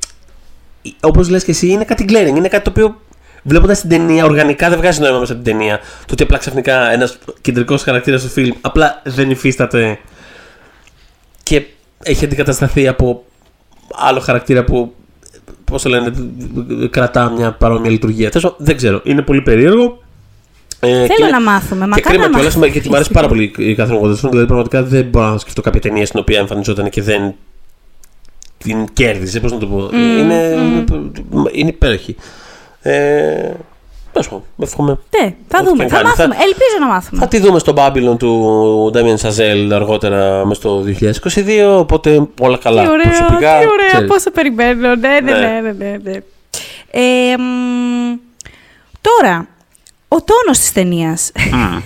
όπως 1.01 1.29
λες 1.29 1.43
και 1.43 1.51
εσύ 1.51 1.67
είναι 1.67 1.83
κάτι 1.83 2.05
glaring. 2.09 2.35
Είναι 2.37 2.47
κάτι 2.47 2.63
το 2.63 2.69
οποίο 2.69 3.01
βλέποντας 3.45 3.79
την 3.79 3.89
ταινία, 3.89 4.25
οργανικά 4.25 4.69
δεν 4.69 4.77
βγάζει 4.77 4.99
νόημα 4.99 5.19
μέσα 5.19 5.33
από 5.33 5.43
την 5.43 5.53
ταινία. 5.53 5.77
Το 5.77 6.11
ότι 6.11 6.23
απλά 6.23 6.37
ξαφνικά 6.37 6.91
ένας 6.91 7.17
κεντρικός 7.41 7.83
χαρακτήρας 7.83 8.21
του 8.21 8.29
φιλμ 8.29 8.51
απλά 8.61 9.01
δεν 9.05 9.31
υφίσταται 9.31 9.99
και 11.43 11.65
έχει 12.03 12.25
αντικατασταθεί 12.25 12.87
από 12.87 13.25
άλλο 13.95 14.19
χαρακτήρα 14.19 14.63
που. 14.63 14.93
Πώς 15.63 15.81
το 15.81 15.89
λένε, 15.89 16.11
κρατά 16.89 17.29
μια 17.29 17.51
παρόμοια 17.51 17.89
λειτουργία. 17.89 18.31
Τέλο, 18.31 18.55
δεν 18.57 18.75
ξέρω. 18.75 19.01
Είναι 19.03 19.21
πολύ 19.21 19.41
περίεργο. 19.41 20.03
Ε, 20.79 20.87
Θέλω 20.87 21.25
και, 21.25 21.31
να 21.31 21.41
μάθουμε. 21.41 21.87
Μα 21.87 21.95
και 21.95 22.01
κρίμα 22.01 22.29
κιόλας 22.29 22.55
γιατί 22.55 22.89
μου 22.89 22.95
αρέσει 22.95 23.11
πάρα 23.11 23.27
πολύ 23.27 23.53
η 23.57 23.75
Κάθριν 23.75 23.97
Γοντεσούν. 23.97 24.29
Δηλαδή, 24.29 24.47
πραγματικά 24.47 24.83
δεν 24.83 25.05
μπορώ 25.05 25.29
να 25.29 25.37
σκεφτώ 25.37 25.61
κάποια 25.61 25.81
ταινία 25.81 26.05
στην 26.05 26.19
οποία 26.19 26.39
εμφανιζόταν 26.39 26.89
και 26.89 27.01
δεν 27.01 27.33
την 28.57 28.85
κέρδισε. 28.93 29.39
Πώς 29.39 29.51
να 29.51 29.57
το 29.57 29.67
πω. 29.67 29.89
Mm, 29.91 29.93
είναι, 29.93 30.55
mm. 30.89 30.95
είναι 31.51 31.69
υπέροχη. 31.69 32.15
Ε, 32.87 33.53
με 34.15 34.41
εύχομαι. 34.65 34.99
Ναι, 35.19 35.35
θα 35.47 35.63
δούμε. 35.63 35.87
Θα 35.87 36.03
μάθουμε. 36.03 36.35
Ελπίζω 36.35 36.77
να 36.79 36.87
μάθουμε. 36.87 37.21
Θα 37.21 37.27
τη 37.27 37.39
δούμε 37.39 37.59
στο 37.59 37.73
Babylon 37.77 38.17
του 38.17 38.91
Damien 38.93 39.17
Chazelle 39.17 39.69
αργότερα 39.73 40.45
μέσα 40.45 40.61
στο 40.61 40.83
2022. 41.35 41.79
Οπότε 41.79 42.27
όλα 42.39 42.57
καλά. 42.57 42.81
Τι 42.81 42.89
ωραία, 42.89 43.05
προσωπικά, 43.05 43.59
τι 43.59 43.67
ωραία. 43.67 43.87
Ξέρεις. 43.87 44.07
Πόσο 44.07 44.31
περιμένω. 44.31 44.95
Ναι, 44.95 45.19
ναι, 45.23 45.31
ναι. 45.31 45.59
ναι, 45.61 45.71
ναι, 45.71 45.97
ναι. 46.03 46.15
Ε, 46.91 47.35
τώρα, 49.01 49.47
ο 50.07 50.17
τόνος 50.23 50.57
της 50.57 50.71
ταινίας. 50.71 51.31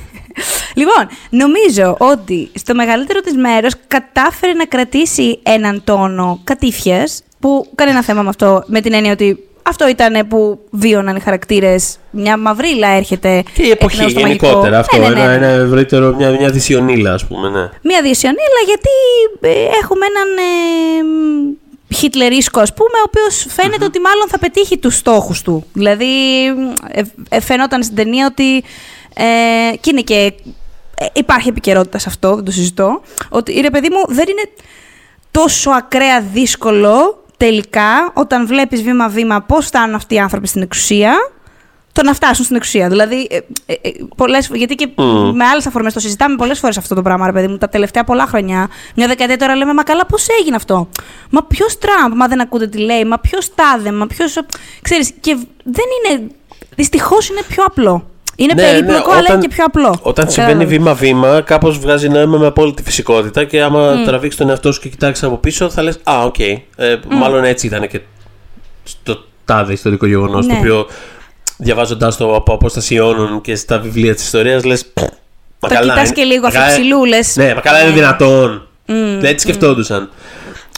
λοιπόν, 0.79 1.09
νομίζω 1.29 1.95
ότι 1.99 2.51
στο 2.55 2.75
μεγαλύτερο 2.75 3.19
της 3.19 3.35
μέρος 3.35 3.73
κατάφερε 3.87 4.53
να 4.53 4.65
κρατήσει 4.65 5.39
έναν 5.43 5.81
τόνο 5.83 6.39
κατήφιας, 6.43 7.23
που 7.39 7.67
κανένα 7.75 8.03
θέμα 8.03 8.21
με 8.21 8.29
αυτό, 8.29 8.63
με 8.67 8.81
την 8.81 8.93
έννοια 8.93 9.11
ότι 9.11 9.48
αυτό 9.63 9.87
ήταν 9.87 10.27
που 10.27 10.59
βίωναν 10.69 11.15
οι 11.15 11.19
χαρακτήρες. 11.19 11.97
Μια 12.09 12.37
μαυρίλα 12.37 12.87
έρχεται. 12.87 13.43
Και 13.53 13.63
η 13.63 13.69
εποχή 13.69 14.05
γενικότερα. 14.05 14.79
Αυτό. 14.79 14.97
Ναι, 14.97 15.07
ναι, 15.07 15.13
ναι, 15.13 15.21
ένα, 15.21 15.31
ένα 15.31 15.47
ευρύτερο, 15.47 16.15
μια, 16.15 16.29
μια 16.29 16.49
δυσιονίλα, 16.49 17.13
ας 17.13 17.25
πούμε. 17.25 17.49
Ναι. 17.49 17.69
Μια 17.81 18.01
δυσιονίλα, 18.01 18.61
γιατί 18.65 18.89
ε, 19.41 19.65
έχουμε 19.81 20.05
έναν. 20.05 20.37
Ε, 20.37 21.67
Χιτλερίσκο, 21.95 22.59
ας 22.59 22.73
πούμε, 22.73 22.97
ο 22.99 23.03
οποίος 23.05 23.45
φαίνεται 23.49 23.85
ότι 23.85 23.99
μάλλον 23.99 24.27
θα 24.27 24.39
πετύχει 24.39 24.77
τους 24.77 24.95
στόχους 24.95 25.41
του. 25.41 25.65
Δηλαδή, 25.73 26.45
ε, 26.91 27.01
ε, 27.29 27.39
φαινόταν 27.39 27.83
στην 27.83 27.95
ταινία 27.95 28.25
ότι. 28.25 28.63
Ε, 29.13 29.75
και 29.75 29.89
είναι 29.89 30.01
και. 30.01 30.33
Ε, 30.95 31.05
υπάρχει 31.13 31.49
επικαιρότητα 31.49 31.97
σε 31.97 32.05
αυτό, 32.09 32.35
δεν 32.35 32.43
το 32.43 32.51
συζητώ. 32.51 33.01
Ότι 33.29 33.59
ρε 33.61 33.69
παιδί 33.69 33.89
μου 33.89 34.13
δεν 34.15 34.25
είναι 34.29 34.49
τόσο 35.31 35.69
ακραία 35.69 36.21
δύσκολο 36.21 37.18
τελικά, 37.39 38.11
όταν 38.13 38.47
βλέπεις 38.47 38.83
βήμα-βήμα 38.83 39.41
πώς 39.41 39.65
φτάνουν 39.65 39.95
αυτοί 39.95 40.15
οι 40.15 40.19
άνθρωποι 40.19 40.47
στην 40.47 40.61
εξουσία, 40.61 41.13
το 41.91 42.03
να 42.03 42.13
φτάσουν 42.13 42.43
στην 42.43 42.55
εξουσία. 42.55 42.89
Δηλαδή, 42.89 43.27
ε, 43.29 43.37
ε, 43.65 43.73
ε 43.73 43.91
πολλές, 44.15 44.49
γιατί 44.53 44.75
και 44.75 44.89
με 45.33 45.45
άλλες 45.45 45.65
αφορμές 45.67 45.93
το 45.93 45.99
συζητάμε 45.99 46.35
πολλές 46.35 46.59
φορές 46.59 46.77
αυτό 46.77 46.95
το 46.95 47.01
πράγμα, 47.01 47.25
ρε 47.25 47.31
παιδί 47.31 47.47
μου, 47.47 47.57
τα 47.57 47.69
τελευταία 47.69 48.03
πολλά 48.03 48.25
χρόνια. 48.25 48.69
Μια 48.95 49.07
δεκαετία 49.07 49.37
τώρα 49.37 49.55
λέμε, 49.55 49.73
Μα 49.73 49.83
καλά, 49.83 50.05
πώς 50.05 50.27
έγινε 50.39 50.55
αυτό; 50.55 50.89
Μα 51.29 51.43
ποιος 51.43 51.77
Τραμπ, 51.77 52.13
μα 52.15 52.27
δεν 52.27 52.41
ακούτε 52.41 52.67
τι 52.67 52.77
λέει, 52.77 53.05
μα 53.05 53.19
ποιος 53.19 53.55
Τάδε, 53.55 53.91
μα 53.91 54.07
ποιος. 54.07 54.37
Ξέρεις, 54.81 55.13
και 55.19 55.37
δεν 55.63 55.85
είναι. 55.97 56.27
Δυστυχώς 56.75 57.29
είναι 57.29 57.41
πιο 57.47 57.63
απλό. 57.63 58.09
Είναι 58.39 58.53
ναι, 58.53 58.61
περίπλοκο, 58.61 59.11
ναι, 59.11 59.17
αλλά 59.17 59.27
είναι 59.31 59.41
και 59.41 59.47
πιο 59.47 59.63
απλό. 59.65 59.99
Όταν 60.01 60.29
συμβαίνει 60.29 60.65
βήμα-βήμα, 60.65 61.41
κάπως 61.41 61.79
βγάζει 61.79 62.09
νόημα 62.09 62.37
με 62.37 62.45
απόλυτη 62.45 62.83
φυσικότητα 62.83 63.43
και 63.43 63.61
άμα 63.61 63.93
mm. 63.93 64.05
τραβήξεις 64.05 64.39
τον 64.39 64.49
εαυτό 64.49 64.71
σου 64.71 64.81
και 64.81 64.89
κοιτάξεις 64.89 65.23
από 65.23 65.37
πίσω, 65.37 65.69
θα 65.69 65.83
λες: 65.83 65.99
Α, 66.03 66.23
ok. 66.23 66.35
Okay. 66.37 66.57
Ε, 66.75 66.95
mm. 66.95 66.99
Μάλλον 67.09 67.43
έτσι 67.43 67.67
ήταν 67.67 67.87
και 67.87 68.01
στο 68.83 69.23
τάδε 69.45 69.73
ιστορικό 69.73 70.05
γεγονός, 70.05 70.45
ναι. 70.45 70.53
το 70.53 70.59
οποίο 70.59 70.87
διαβάζοντά 71.57 72.15
το 72.15 72.35
από 72.35 72.53
απόσταση 72.53 72.95
αιώνων 72.95 73.41
και 73.41 73.55
στα 73.55 73.79
βιβλία 73.79 74.15
της 74.15 74.23
ιστορίας, 74.23 74.63
λες. 74.63 74.85
Το 75.59 75.67
κοιτάς 75.81 76.11
και 76.11 76.23
λίγο 76.23 76.47
αφιψηλού, 76.47 77.05
λες. 77.05 77.35
Ναι, 77.35 77.53
μα 77.53 77.61
καλά 77.61 77.81
είναι 77.81 77.91
δυνατόν. 77.91 78.67
Mm. 78.87 78.93
Έτσι 79.23 79.47
σκεφτόντουσαν. 79.47 80.09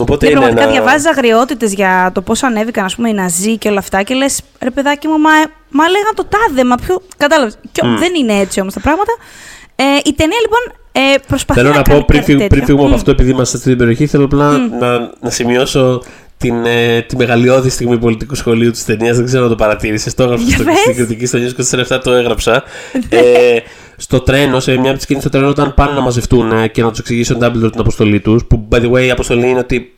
Οπότε 0.01 0.25
ναι, 0.25 0.31
πραγματικά 0.31 0.61
ένα... 0.61 0.71
διαβάζεις 0.71 1.07
αγριότητες 1.07 1.73
για 1.73 2.11
το 2.13 2.21
πώς 2.21 2.43
ανέβηκαν 2.43 2.85
ας 2.85 2.95
πούμε, 2.95 3.09
οι 3.09 3.13
Ναζί 3.13 3.57
και 3.57 3.69
όλα 3.69 3.79
αυτά 3.79 4.03
και 4.03 4.13
λες, 4.13 4.41
ρε 4.59 4.69
παιδάκι 4.69 5.07
μου, 5.07 5.19
μα, 5.19 5.29
μα 5.69 5.89
λέγαν 5.89 6.13
το 6.15 6.25
τάδε, 6.25 6.63
μα 6.63 6.75
ποιο. 6.75 7.01
Κατάλαβες. 7.17 7.57
Mm. 7.63 7.85
Δεν 7.99 8.13
είναι 8.15 8.33
έτσι 8.39 8.59
όμως 8.59 8.73
τα 8.73 8.79
πράγματα. 8.79 9.11
Ε, 9.75 9.83
η 10.05 10.13
ταινία 10.13 10.37
λοιπόν 10.41 10.77
ε, 10.91 11.17
προσπαθεί 11.27 11.59
θέλω 11.59 11.71
να, 11.71 11.75
να 11.75 11.81
πω 11.81 12.03
πριν, 12.05 12.23
φύγουμε, 12.23 12.47
πριν 12.47 12.65
φύγουμε 12.65 12.83
mm. 12.83 12.87
από 12.87 12.95
αυτό, 12.95 13.11
επειδή 13.11 13.29
είμαστε 13.29 13.57
στην 13.57 13.77
περιοχή, 13.77 14.07
θέλω 14.07 14.23
απλά 14.23 14.55
mm. 14.55 14.79
να, 14.79 14.99
να 15.19 15.29
σημειώσω 15.29 16.03
την, 16.41 16.65
ε, 16.65 17.01
τη 17.01 17.15
μεγαλειώδη 17.15 17.69
στιγμή 17.69 17.97
πολιτικού 17.97 18.35
σχολείου 18.35 18.71
της 18.71 18.85
ταινίας. 18.85 19.15
Δεν 19.15 19.25
ξέρω 19.25 19.43
αν 19.43 19.49
το 19.49 19.55
παρατήρησες. 19.55 20.13
Το 20.13 20.23
έγραψα 20.23 20.45
στο, 20.49 20.63
στην 20.81 20.95
κριτική 20.95 21.25
στο 21.25 21.39
News 21.39 21.95
24 21.95 21.99
το 22.03 22.11
έγραψα. 22.11 22.63
ε, 23.09 23.57
στο 23.97 24.19
τρένο, 24.19 24.59
σε 24.59 24.71
μια 24.71 24.89
από 24.89 24.97
τις 24.97 25.05
κινήσει 25.05 25.27
στο 25.27 25.37
τρένο, 25.37 25.51
όταν 25.51 25.73
πάνε 25.73 25.93
να 25.93 26.01
μαζευτούν 26.01 26.51
ε, 26.51 26.67
και 26.67 26.81
να 26.81 26.89
τους 26.89 26.99
εξηγήσει 26.99 27.33
ο 27.33 27.37
Dumbledore 27.41 27.71
την 27.71 27.79
αποστολή 27.79 28.19
τους. 28.19 28.45
Που, 28.45 28.67
by 28.71 28.77
the 28.77 28.91
way, 28.91 29.05
η 29.05 29.11
αποστολή 29.11 29.47
είναι 29.49 29.59
ότι. 29.59 29.95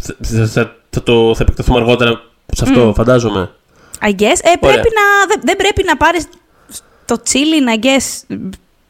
Θα, 0.00 0.46
θα, 0.46 0.76
θα, 0.90 1.02
το, 1.02 1.34
θα 1.34 1.42
επεκταθούμε 1.42 1.78
αργότερα 1.78 2.20
σε 2.52 2.64
αυτό, 2.64 2.90
mm. 2.90 2.94
φαντάζομαι. 2.94 3.50
I 4.00 4.10
guess. 4.10 4.38
Ε, 4.42 4.52
πρέπει 4.60 4.88
να, 4.98 5.26
δεν, 5.28 5.40
δεν 5.44 5.56
πρέπει 5.56 5.82
να 5.86 5.96
πάρεις 5.96 6.26
το 7.04 7.22
chilling, 7.24 7.76
I 7.76 7.84
guess. 7.84 8.36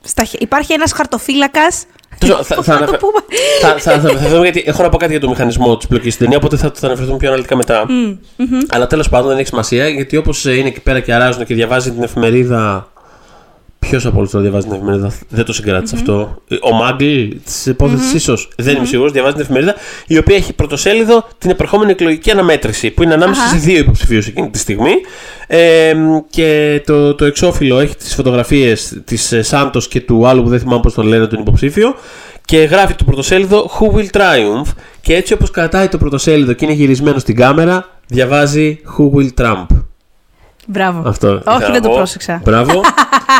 Στα, 0.04 0.26
υπάρχει 0.38 0.72
ένας 0.72 0.92
χαρτοφύλακας. 0.92 1.84
Θα, 2.22 2.44
θα, 2.44 2.62
θα, 2.62 4.00
θα, 4.00 4.28
θα, 4.28 4.38
γιατί 4.42 4.62
έχω 4.66 4.82
να 4.82 4.88
πω 4.88 4.96
κάτι 4.96 5.10
για 5.10 5.20
το 5.20 5.28
μηχανισμό 5.28 5.76
της 5.76 5.86
πλοκής 5.86 6.14
στην 6.14 6.24
ταινία, 6.24 6.38
οπότε 6.38 6.56
θα, 6.56 6.72
θα 6.74 6.86
αναφερθούμε 6.86 7.16
πιο 7.16 7.28
αναλυτικά 7.28 7.56
μετά. 7.56 7.86
Αλλά 8.68 8.86
τέλος 8.86 9.08
πάντων 9.08 9.28
δεν 9.28 9.38
έχει 9.38 9.46
σημασία, 9.46 9.88
γιατί 9.88 10.16
όπως 10.16 10.44
είναι 10.44 10.68
εκεί 10.68 10.80
πέρα 10.80 11.00
και 11.00 11.14
αράζουν 11.14 11.44
και 11.44 11.54
διαβάζει 11.54 11.92
την 11.92 12.02
εφημερίδα 12.02 12.91
Ποιος 13.88 14.06
από 14.06 14.18
όλους 14.18 14.30
το 14.30 14.40
διαβάζει 14.40 14.66
την 14.66 14.74
εφημερίδα, 14.74 15.12
δεν 15.28 15.44
το 15.44 15.52
συγκρατησε 15.52 15.94
αυτό. 15.94 16.42
Ο 16.62 16.74
Μάγκλ 16.74 17.28
της 17.44 17.66
υπόθεση, 17.66 18.16
ίσως. 18.16 18.48
Δεν 18.56 18.76
είμαι 18.76 18.86
σίγουρος, 18.86 19.12
διαβάζει 19.12 19.34
την 19.34 19.42
εφημερίδα, 19.42 19.74
η 20.06 20.18
οποία 20.18 20.36
έχει 20.36 20.52
πρωτοσέλιδο 20.52 21.28
την 21.38 21.50
επερχόμενη 21.50 21.90
εκλογική 21.90 22.30
αναμέτρηση, 22.30 22.90
που 22.90 23.02
είναι 23.02 23.14
ανάμεσα 23.14 23.46
σε 23.46 23.56
δύο 23.56 23.78
υποψηφίους 23.78 24.26
εκείνη 24.26 24.50
τη 24.50 24.58
στιγμή. 24.58 24.92
Ε, 25.46 25.94
και 26.30 26.82
το, 26.86 27.14
το 27.14 27.24
εξώφυλλο 27.24 27.78
έχει 27.78 27.96
τις 27.96 28.14
φωτογραφίες 28.14 29.00
της 29.04 29.34
Σάντος 29.40 29.88
και 29.88 30.00
του 30.00 30.26
άλλου 30.26 30.42
που 30.42 30.48
δεν 30.48 30.58
θυμάμαι 30.60 30.80
πώς 30.80 30.94
τον 30.94 31.06
λένε 31.06 31.26
τον 31.26 31.40
υποψήφιο. 31.40 31.94
Και 32.44 32.58
γράφει 32.58 32.94
το 32.94 33.04
πρωτοσέλιδο 33.04 33.70
Who 33.78 33.96
will 33.96 34.06
triumph. 34.12 34.72
Και 35.00 35.14
έτσι 35.14 35.32
όπως 35.32 35.50
κρατάει 35.50 35.88
το 35.88 35.98
πρωτοσέλιδο 35.98 36.52
και 36.52 36.64
είναι 36.64 36.74
γυρισμένο 36.74 37.18
στην 37.18 37.36
κάμερα, 37.36 37.88
διαβάζει 38.06 38.80
Who 38.98 39.18
will 39.18 39.44
Trump. 39.44 39.66
Μπράβο. 40.66 41.09
Αυτό 41.09 41.42
Όχι, 41.46 41.72
δεν 41.72 41.83
το 41.83 41.88
πρόσεξα. 41.88 42.40
Μπράβο. 42.44 42.81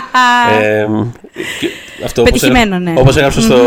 ε, 0.61 0.87
αυτό 2.05 2.23
Πετυχημένο, 2.23 2.79
ναι. 2.79 2.95
Όπως 2.97 3.17
έγραψα 3.17 3.41
στο, 3.41 3.59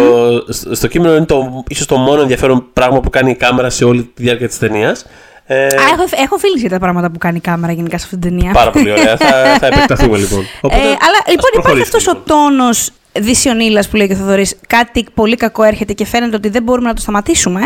στο 0.72 0.88
κείμενο, 0.88 1.16
είναι 1.16 1.26
το, 1.26 1.64
ίσως 1.68 1.86
το 1.86 1.98
μόνο 1.98 2.22
ενδιαφέρον 2.22 2.66
πράγμα 2.74 3.00
που 3.00 3.10
κάνει 3.10 3.32
η 3.32 3.36
κάμερα 3.36 3.70
σε 3.70 3.86
όλη 3.86 4.04
τη 4.04 4.24
διάρκεια 4.24 4.48
της 4.48 4.58
ταινίας. 4.58 5.06
Ε, 5.48 5.66
Α, 5.66 5.68
έχω, 5.68 6.24
έχω 6.24 6.38
φίλοι 6.38 6.60
για 6.60 6.70
τα 6.70 6.80
πράγματα 6.80 7.12
που 7.12 7.18
κάνει 7.18 7.38
η 7.38 7.40
κάμερα 7.40 7.74
γενικά 7.74 7.98
σε 7.98 8.06
αυτή 8.06 8.18
την 8.18 8.30
ταινία. 8.30 8.52
Πάρα 8.52 8.72
πολύ 8.72 8.92
ωραία. 8.92 9.18
θα, 9.18 9.58
θα 9.60 9.68
επεκταθούμε 9.72 10.18
λοιπόν. 10.18 10.40
ε, 10.40 10.46
Οπότε, 10.62 10.82
ε, 10.82 10.88
αλλά 10.88 11.20
λοιπόν 11.30 11.50
υπάρχει 11.54 11.82
αυτός 11.82 12.08
λοιπόν. 12.08 12.22
ο 12.22 12.24
τόνο 12.26 12.70
δυσιονίλα 13.12 13.84
που 13.90 13.96
λέει 13.96 14.08
και 14.08 14.14
ο 14.14 14.16
Θοδωρής. 14.16 14.56
Κάτι 14.68 15.06
πολύ 15.14 15.36
κακό 15.36 15.64
έρχεται 15.64 15.94
και 15.94 16.06
φαίνεται 16.06 16.36
ότι 16.36 16.50
δεν 16.50 16.64
μπορούμε 16.64 16.88
να 16.88 16.94
το 16.94 17.02
σταματήσουμε. 17.02 17.62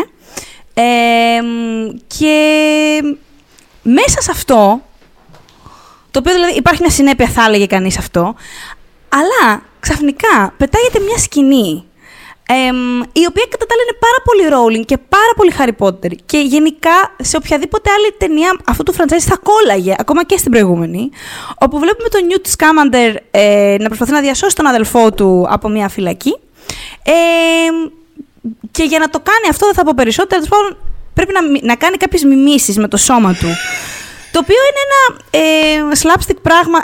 Ε, 0.74 0.82
και 2.08 2.36
μέσα 3.82 4.22
σε 4.22 4.32
αυτό 4.32 4.82
το 6.12 6.20
οποίο 6.20 6.34
δηλαδή 6.34 6.54
υπάρχει 6.54 6.82
μια 6.82 6.92
συνέπεια, 6.92 7.28
θα 7.28 7.46
έλεγε 7.48 7.66
κανείς 7.66 7.98
αυτό. 7.98 8.36
Αλλά 9.10 9.62
ξαφνικά 9.80 10.54
πετάγεται 10.58 11.00
μια 11.00 11.18
σκηνή 11.18 11.84
η 13.12 13.26
οποία 13.28 13.46
κατά 13.50 13.66
τα 13.66 13.74
άλλα 13.74 13.84
είναι 13.86 13.98
πάρα 14.06 14.20
πολύ 14.28 14.44
rolling 14.54 14.86
και 14.86 14.98
πάρα 14.98 15.34
πολύ 15.36 15.52
Harry 15.58 15.86
Potter. 15.86 16.16
Και 16.26 16.38
γενικά 16.38 17.16
σε 17.22 17.38
οποιαδήποτε 17.38 17.90
άλλη 17.92 18.12
ταινία 18.18 18.58
αυτού 18.66 18.84
του 18.84 18.94
franchise 18.94 19.26
θα 19.26 19.38
κόλλαγε, 19.44 19.96
ακόμα 19.98 20.24
και 20.24 20.38
στην 20.38 20.52
προηγούμενη. 20.52 21.10
Όπου 21.58 21.80
βλέπουμε 21.80 22.10
τον 22.10 22.22
Newt 22.30 22.46
Scamander 22.58 23.16
ε, 23.32 23.76
να 23.80 23.88
προσπαθεί 23.88 24.12
να 24.12 24.22
διασώσει 24.22 24.56
τον 24.56 24.66
αδελφό 24.66 25.14
του 25.14 25.48
από 25.50 25.70
μια 25.70 25.90
φυλακή. 25.90 26.38
Ε, 27.04 27.12
και 28.72 28.84
για 28.84 29.00
να 29.00 29.10
το 29.10 29.20
κάνει 29.20 29.48
αυτό, 29.50 29.66
δεν 29.66 29.76
θα 29.76 29.84
πω 29.84 29.92
περισσότερο, 29.96 30.42
πρέπει 31.14 31.34
να, 31.34 31.42
να 31.62 31.76
κάνει 31.76 31.98
κάποιες 31.98 32.24
μιμήσεις 32.24 32.78
με 32.78 32.88
το 32.88 32.98
σώμα 32.98 33.34
του. 33.34 33.48
Το 34.32 34.40
οποίο 34.40 34.56
είναι 34.70 34.82
ένα 34.88 35.02
ε, 35.32 35.98
slapstick 36.02 36.38
πράγμα. 36.42 36.80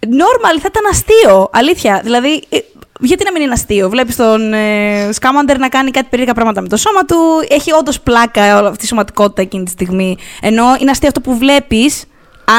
Normal, 0.00 0.58
θα 0.62 0.68
ήταν 0.70 0.82
αστείο. 0.90 1.48
Αλήθεια. 1.52 2.00
Δηλαδή, 2.04 2.42
ε, 2.48 2.58
γιατί 3.00 3.24
να 3.24 3.32
μην 3.32 3.42
είναι 3.42 3.52
αστείο; 3.52 3.88
Βλέπεις 3.88 4.16
τον 4.16 4.52
ε, 4.52 5.08
Σκάμαντερ 5.12 5.58
να 5.58 5.68
κάνει 5.68 5.90
κάτι 5.90 6.06
περίεργα 6.10 6.34
πράγματα 6.34 6.60
με 6.60 6.68
το 6.68 6.76
σώμα 6.76 7.04
του. 7.04 7.16
Έχει 7.48 7.72
όντως 7.72 8.00
πλάκα 8.00 8.58
όλη 8.58 8.66
αυτή 8.66 8.84
η 8.84 8.88
σωματικότητα 8.88 9.42
εκείνη 9.42 9.64
τη 9.64 9.70
στιγμή. 9.70 10.16
Ενώ 10.40 10.64
είναι 10.80 10.90
αστείο 10.90 11.08
αυτό 11.08 11.20
που 11.20 11.38
βλέπεις, 11.38 12.04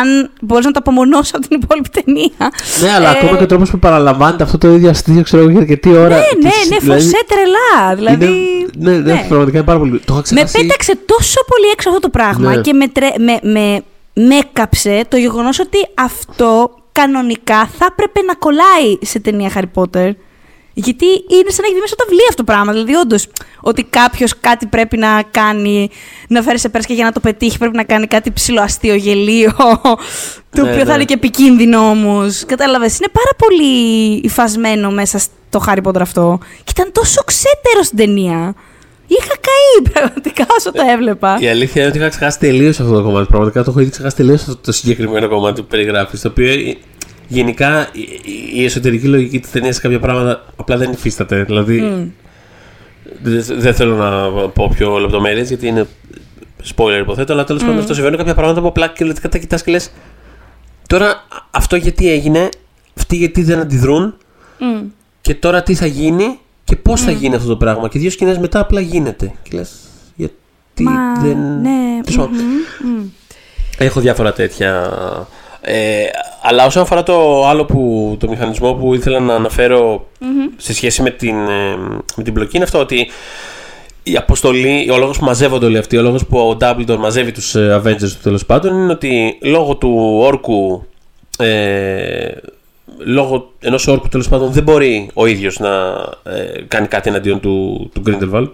αν 0.02 0.32
μπορείς 0.42 0.66
να 0.66 0.72
το 0.72 0.80
απομονώσει 0.80 1.32
από 1.36 1.48
την 1.48 1.60
υπόλοιπη 1.62 1.90
ταινία. 1.90 2.52
Ναι, 2.82 2.92
αλλά 2.94 3.10
ε, 3.10 3.18
ακόμα 3.18 3.38
και 3.38 3.44
ο 3.44 3.46
τρόπος 3.46 3.70
που 3.70 3.80
παραλαμβάνεται 3.80 4.44
αυτό 4.44 4.58
το 4.58 4.68
ίδιο 4.72 4.90
αστείο, 4.90 5.22
ξέρω 5.24 5.42
εγώ, 5.42 5.52
για 5.52 5.60
αρκετή 5.60 5.90
ώρα. 5.90 6.08
Ναι, 6.08 6.16
ναι, 6.16 6.50
ναι, 6.70 6.78
δηλαδή... 6.78 7.02
φωσέ 7.02 7.18
τρελά. 7.28 7.96
Δηλαδή. 7.96 8.26
Είναι 8.26 8.70
Ναι, 8.78 8.92
ναι, 8.92 9.14
Ναι. 9.14 9.26
πραγματικά 9.28 9.58
είναι 9.58 9.66
πάρα 9.68 9.80
πολύ. 9.80 10.00
Το 10.00 10.14
είχα 10.14 10.22
Με 10.34 10.44
ξεχάσει. 10.44 10.58
πέταξε 10.62 10.96
τόσο 11.06 11.40
πολύ 11.48 11.66
έξω 11.74 11.90
αυτό 11.90 12.02
το 12.02 12.10
πράγμα 12.10 12.56
Ναι. 12.56 12.62
και 12.62 12.74
με, 12.74 12.88
τρε... 12.88 13.08
με, 14.16 14.24
με, 14.24 14.28
με 14.28 14.36
έκαψε 14.36 15.06
το 15.08 15.18
γεγονός 15.18 15.60
ότι 15.60 15.78
αυτό 15.94 16.76
κανονικά 16.92 17.68
θα 17.68 17.88
έπρεπε 17.92 18.22
να 18.22 18.36
κολλάει 18.36 18.98
σε 19.02 19.20
ταινία 19.20 19.52
Harry 19.56 19.82
Potter. 19.82 20.12
Γιατί 20.78 21.06
είναι 21.06 21.50
σαν 21.50 21.62
να 21.62 21.66
έχει 21.66 21.72
βγει 21.72 21.80
μέσα 21.80 21.94
από 21.94 22.04
τα 22.04 22.06
βιβλία 22.10 22.26
αυτό 22.30 22.44
το 22.44 22.52
πράγμα. 22.52 22.72
Δηλαδή, 22.72 22.96
όντως, 22.96 23.28
ότι 23.62 23.84
κάποιος 23.84 24.40
κάτι 24.40 24.66
πρέπει 24.66 24.98
να 24.98 25.24
κάνει, 25.32 25.90
να 26.28 26.42
φέρει 26.42 26.60
σε 26.60 26.70
πέρας 26.70 26.86
και 26.86 26.94
για 26.94 27.04
να 27.04 27.12
το 27.12 27.20
πετύχει 27.20 27.58
πρέπει 27.58 27.76
να 27.76 27.84
κάνει 27.84 28.08
κάτι 28.08 28.32
ψηλοαστείο 28.32 28.96
γελίο. 28.96 29.54
το 30.56 30.62
Ναι, 30.64 30.72
οποίο 30.72 30.80
θα 30.80 30.86
ναι. 30.86 30.94
είναι 30.94 31.06
και 31.06 31.14
επικίνδυνο 31.14 31.90
όμως. 31.90 32.44
Κατάλαβες. 32.46 32.98
Είναι 32.98 33.10
πάρα 33.12 33.32
πολύ 33.38 34.14
υφασμένο 34.24 34.92
μέσα 34.92 35.18
στο 35.18 35.64
Harry 35.68 35.82
Potter 35.84 36.02
αυτό. 36.02 36.40
Και 36.64 36.72
ήταν 36.76 36.92
τόσο 36.92 37.22
ξέτερο 37.24 37.84
στην 37.84 37.98
ταινία. 37.98 38.56
Είχα 39.08 39.34
καεί 39.42 39.82
πραγματικά 39.94 40.46
όσο 40.58 40.72
το 40.72 40.82
έβλεπα. 40.94 41.38
Η 41.40 41.50
αλήθεια 41.50 41.82
είναι 41.82 41.90
ότι 41.90 42.00
είχα 42.00 42.10
ξεχάσει 42.10 42.40
τελείως 42.40 42.80
αυτό 42.80 42.94
το 42.94 43.04
κομμάτι. 43.04 43.28
Πραγματικά 43.28 43.64
το 43.64 43.70
έχω 43.72 43.80
ήδη 43.80 43.90
ξεχάσει 43.90 44.16
τελείως 44.16 44.42
αυτό 44.42 44.56
το 44.56 44.72
συγκεκριμένο 44.72 45.28
κομμάτι 45.30 45.62
που 45.62 45.68
περιγράφεις. 45.68 46.22
Το 46.22 46.28
οποίο 46.28 46.52
ε, 46.52 46.76
γενικά 47.28 47.90
η- 47.92 48.00
η- 48.02 48.52
η 48.62 48.64
εσωτερική 48.66 49.08
λογική 49.08 49.40
της 49.40 49.52
ταινίας 49.52 49.76
σε 49.76 49.82
κάποια 49.82 50.00
πράγματα 50.00 50.46
απλά 50.56 50.78
δεν 50.78 50.92
υφίσταται. 50.92 51.44
Δηλαδή. 51.44 52.12
Δεν 53.22 53.44
δεν 53.60 53.74
θέλω 53.74 53.96
να 53.96 54.30
πω 54.50 54.72
πιο 54.78 54.98
λεπτομέρειες 54.98 55.48
γιατί 55.48 55.68
είναι 55.68 55.88
spoiler 56.76 57.00
υποθέτω, 57.02 57.34
αλλά 57.34 57.44
τέλος 57.44 57.62
πάντων 57.64 57.78
αυτό 57.80 57.94
συμβαίνουν 57.94 58.18
κάποια 58.18 58.34
πράγματα 58.36 58.62
που 58.62 58.68
απλά 58.68 58.88
κυριολεκτικά 58.88 59.30
τα 59.30 59.38
κοιτάς 59.38 59.64
και 59.64 59.72
λες. 59.72 59.92
Τώρα 60.88 61.10
α- 61.10 61.18
αυτό 61.52 61.76
γιατί 61.76 62.12
έγινε, 62.12 62.50
αυτοί 62.98 63.16
γιατί 63.16 63.44
δεν 63.44 63.60
αντιδρούν 63.60 64.16
Μμ. 64.60 64.82
και 65.22 65.36
τώρα 65.36 65.64
τι 65.64 65.76
θα 65.76 65.86
γίνει 65.86 66.40
και 66.66 66.76
πώς 66.76 67.02
θα 67.02 67.12
γίνει 67.12 67.36
αυτό 67.36 67.48
το 67.48 67.56
πράγμα; 67.58 67.88
Και 67.88 68.00
δύο 68.00 68.10
σκηνές 68.10 68.38
μετά 68.38 68.60
απλά 68.60 68.80
γίνεται. 68.82 69.32
Και 69.44 69.58
λες. 69.58 69.72
Γιατί 70.16 70.84
Μα, 70.84 70.92
δεν. 71.22 71.38
ναι, 71.62 72.02
Τέλος 72.04 72.18
πάντων. 72.18 72.32
μμμ, 72.44 72.92
μμ. 73.00 73.04
Έχω 73.78 74.00
διάφορα 74.00 74.34
τέτοια. 74.34 74.90
Ε, 75.62 76.04
αλλά 76.42 76.66
όσον 76.66 76.82
αφορά 76.82 77.04
το 77.04 77.48
άλλο 77.48 77.66
που, 77.66 78.16
το 78.20 78.28
μηχανισμό 78.30 78.74
που 78.74 78.94
ήθελα 78.94 79.20
να 79.20 79.36
αναφερω 79.36 80.08
σε 80.58 80.74
σχέση 80.74 81.02
με 81.02 81.10
την, 81.10 81.36
ε, 81.48 81.76
με 82.16 82.24
την 82.24 82.34
μπλοκή 82.34 82.56
είναι 82.56 82.66
αυτό 82.66 82.80
ότι 82.80 83.08
η 84.04 84.16
αποστολή, 84.16 84.90
ο 84.92 84.98
λόγος 84.98 85.18
που 85.18 85.26
μαζεύονται 85.26 85.66
όλοι 85.66 85.78
αυτοί, 85.78 85.98
ο 85.98 86.02
λόγος 86.02 86.26
που 86.26 86.38
ο 86.40 86.58
Dumbledore 86.62 86.98
μαζεύει 87.00 87.32
τους 87.32 87.56
ε, 87.56 87.82
Avengers 87.84 88.00
του 88.00 88.20
τέλος 88.24 88.46
πάντων 88.46 88.74
είναι 88.74 88.92
ότι 88.92 89.38
λόγω 89.42 89.76
του 89.76 90.18
όρκου 90.22 90.86
ε, 91.38 92.28
λόγω 92.98 93.52
ενός 93.60 93.88
όρκου 93.88 94.08
τέλος 94.08 94.30
πάντων 94.30 94.52
δεν 94.52 94.64
μπορεί 94.64 95.10
ο 95.14 95.26
ίδιος 95.26 95.60
να 95.60 95.70
ε, 96.24 96.62
κάνει 96.68 96.88
κάτι 96.88 97.10
εναντίον 97.10 97.40
του, 97.40 97.90
του 97.94 98.02
Grindelwald. 98.08 98.50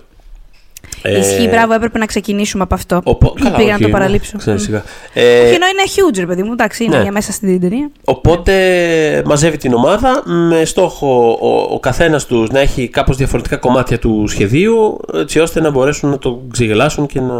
Ε, 1.02 1.20
Ισχύει, 1.20 1.48
μπράβο, 1.48 1.74
έπρεπε 1.74 1.98
να 1.98 2.06
ξεκινήσουμε 2.06 2.64
από 2.64 2.74
αυτό. 2.76 3.02
οπό- 3.04 3.40
καλά, 3.42 3.56
Πήγα 3.56 3.68
να 3.70 3.74
όχι, 3.76 3.84
το 3.84 3.90
παραλείψω. 3.90 4.38
ξέρεις, 4.38 4.62
Μμ. 4.62 4.66
σιγά. 4.66 4.84
Ε, 5.14 5.40
Όχι, 5.40 5.54
ενώ 5.54 5.66
είναι 5.66 5.84
huge, 6.12 6.20
ρε 6.20 6.26
παιδί 6.26 6.44
μου, 6.44 6.52
εντάξει, 6.52 6.84
είναι 6.84 6.96
ναι. 6.96 7.02
για 7.02 7.12
μέσα 7.12 7.32
στην 7.32 7.60
ταινία. 7.60 7.90
Οπότε 8.06 9.24
μαζεύει 9.26 9.58
την 9.58 9.74
ομάδα 9.74 10.24
με 10.26 10.66
στόχο 10.66 11.38
ο, 11.42 11.74
ο 11.74 11.80
καθένας 11.80 12.26
τους 12.26 12.50
να 12.50 12.60
έχει 12.60 12.88
κάπως 12.88 13.18
διαφορετικά 13.18 13.58
κομμάτια 13.58 14.00
του 14.00 14.24
σχεδίου 14.28 15.00
έτσι 15.14 15.40
ώστε 15.40 15.62
να 15.62 15.70
μπορέσουν 15.70 16.10
να 16.10 16.18
το 16.18 16.42
ξεγελάσουν 16.52 17.06
και 17.06 17.20
να... 17.22 17.34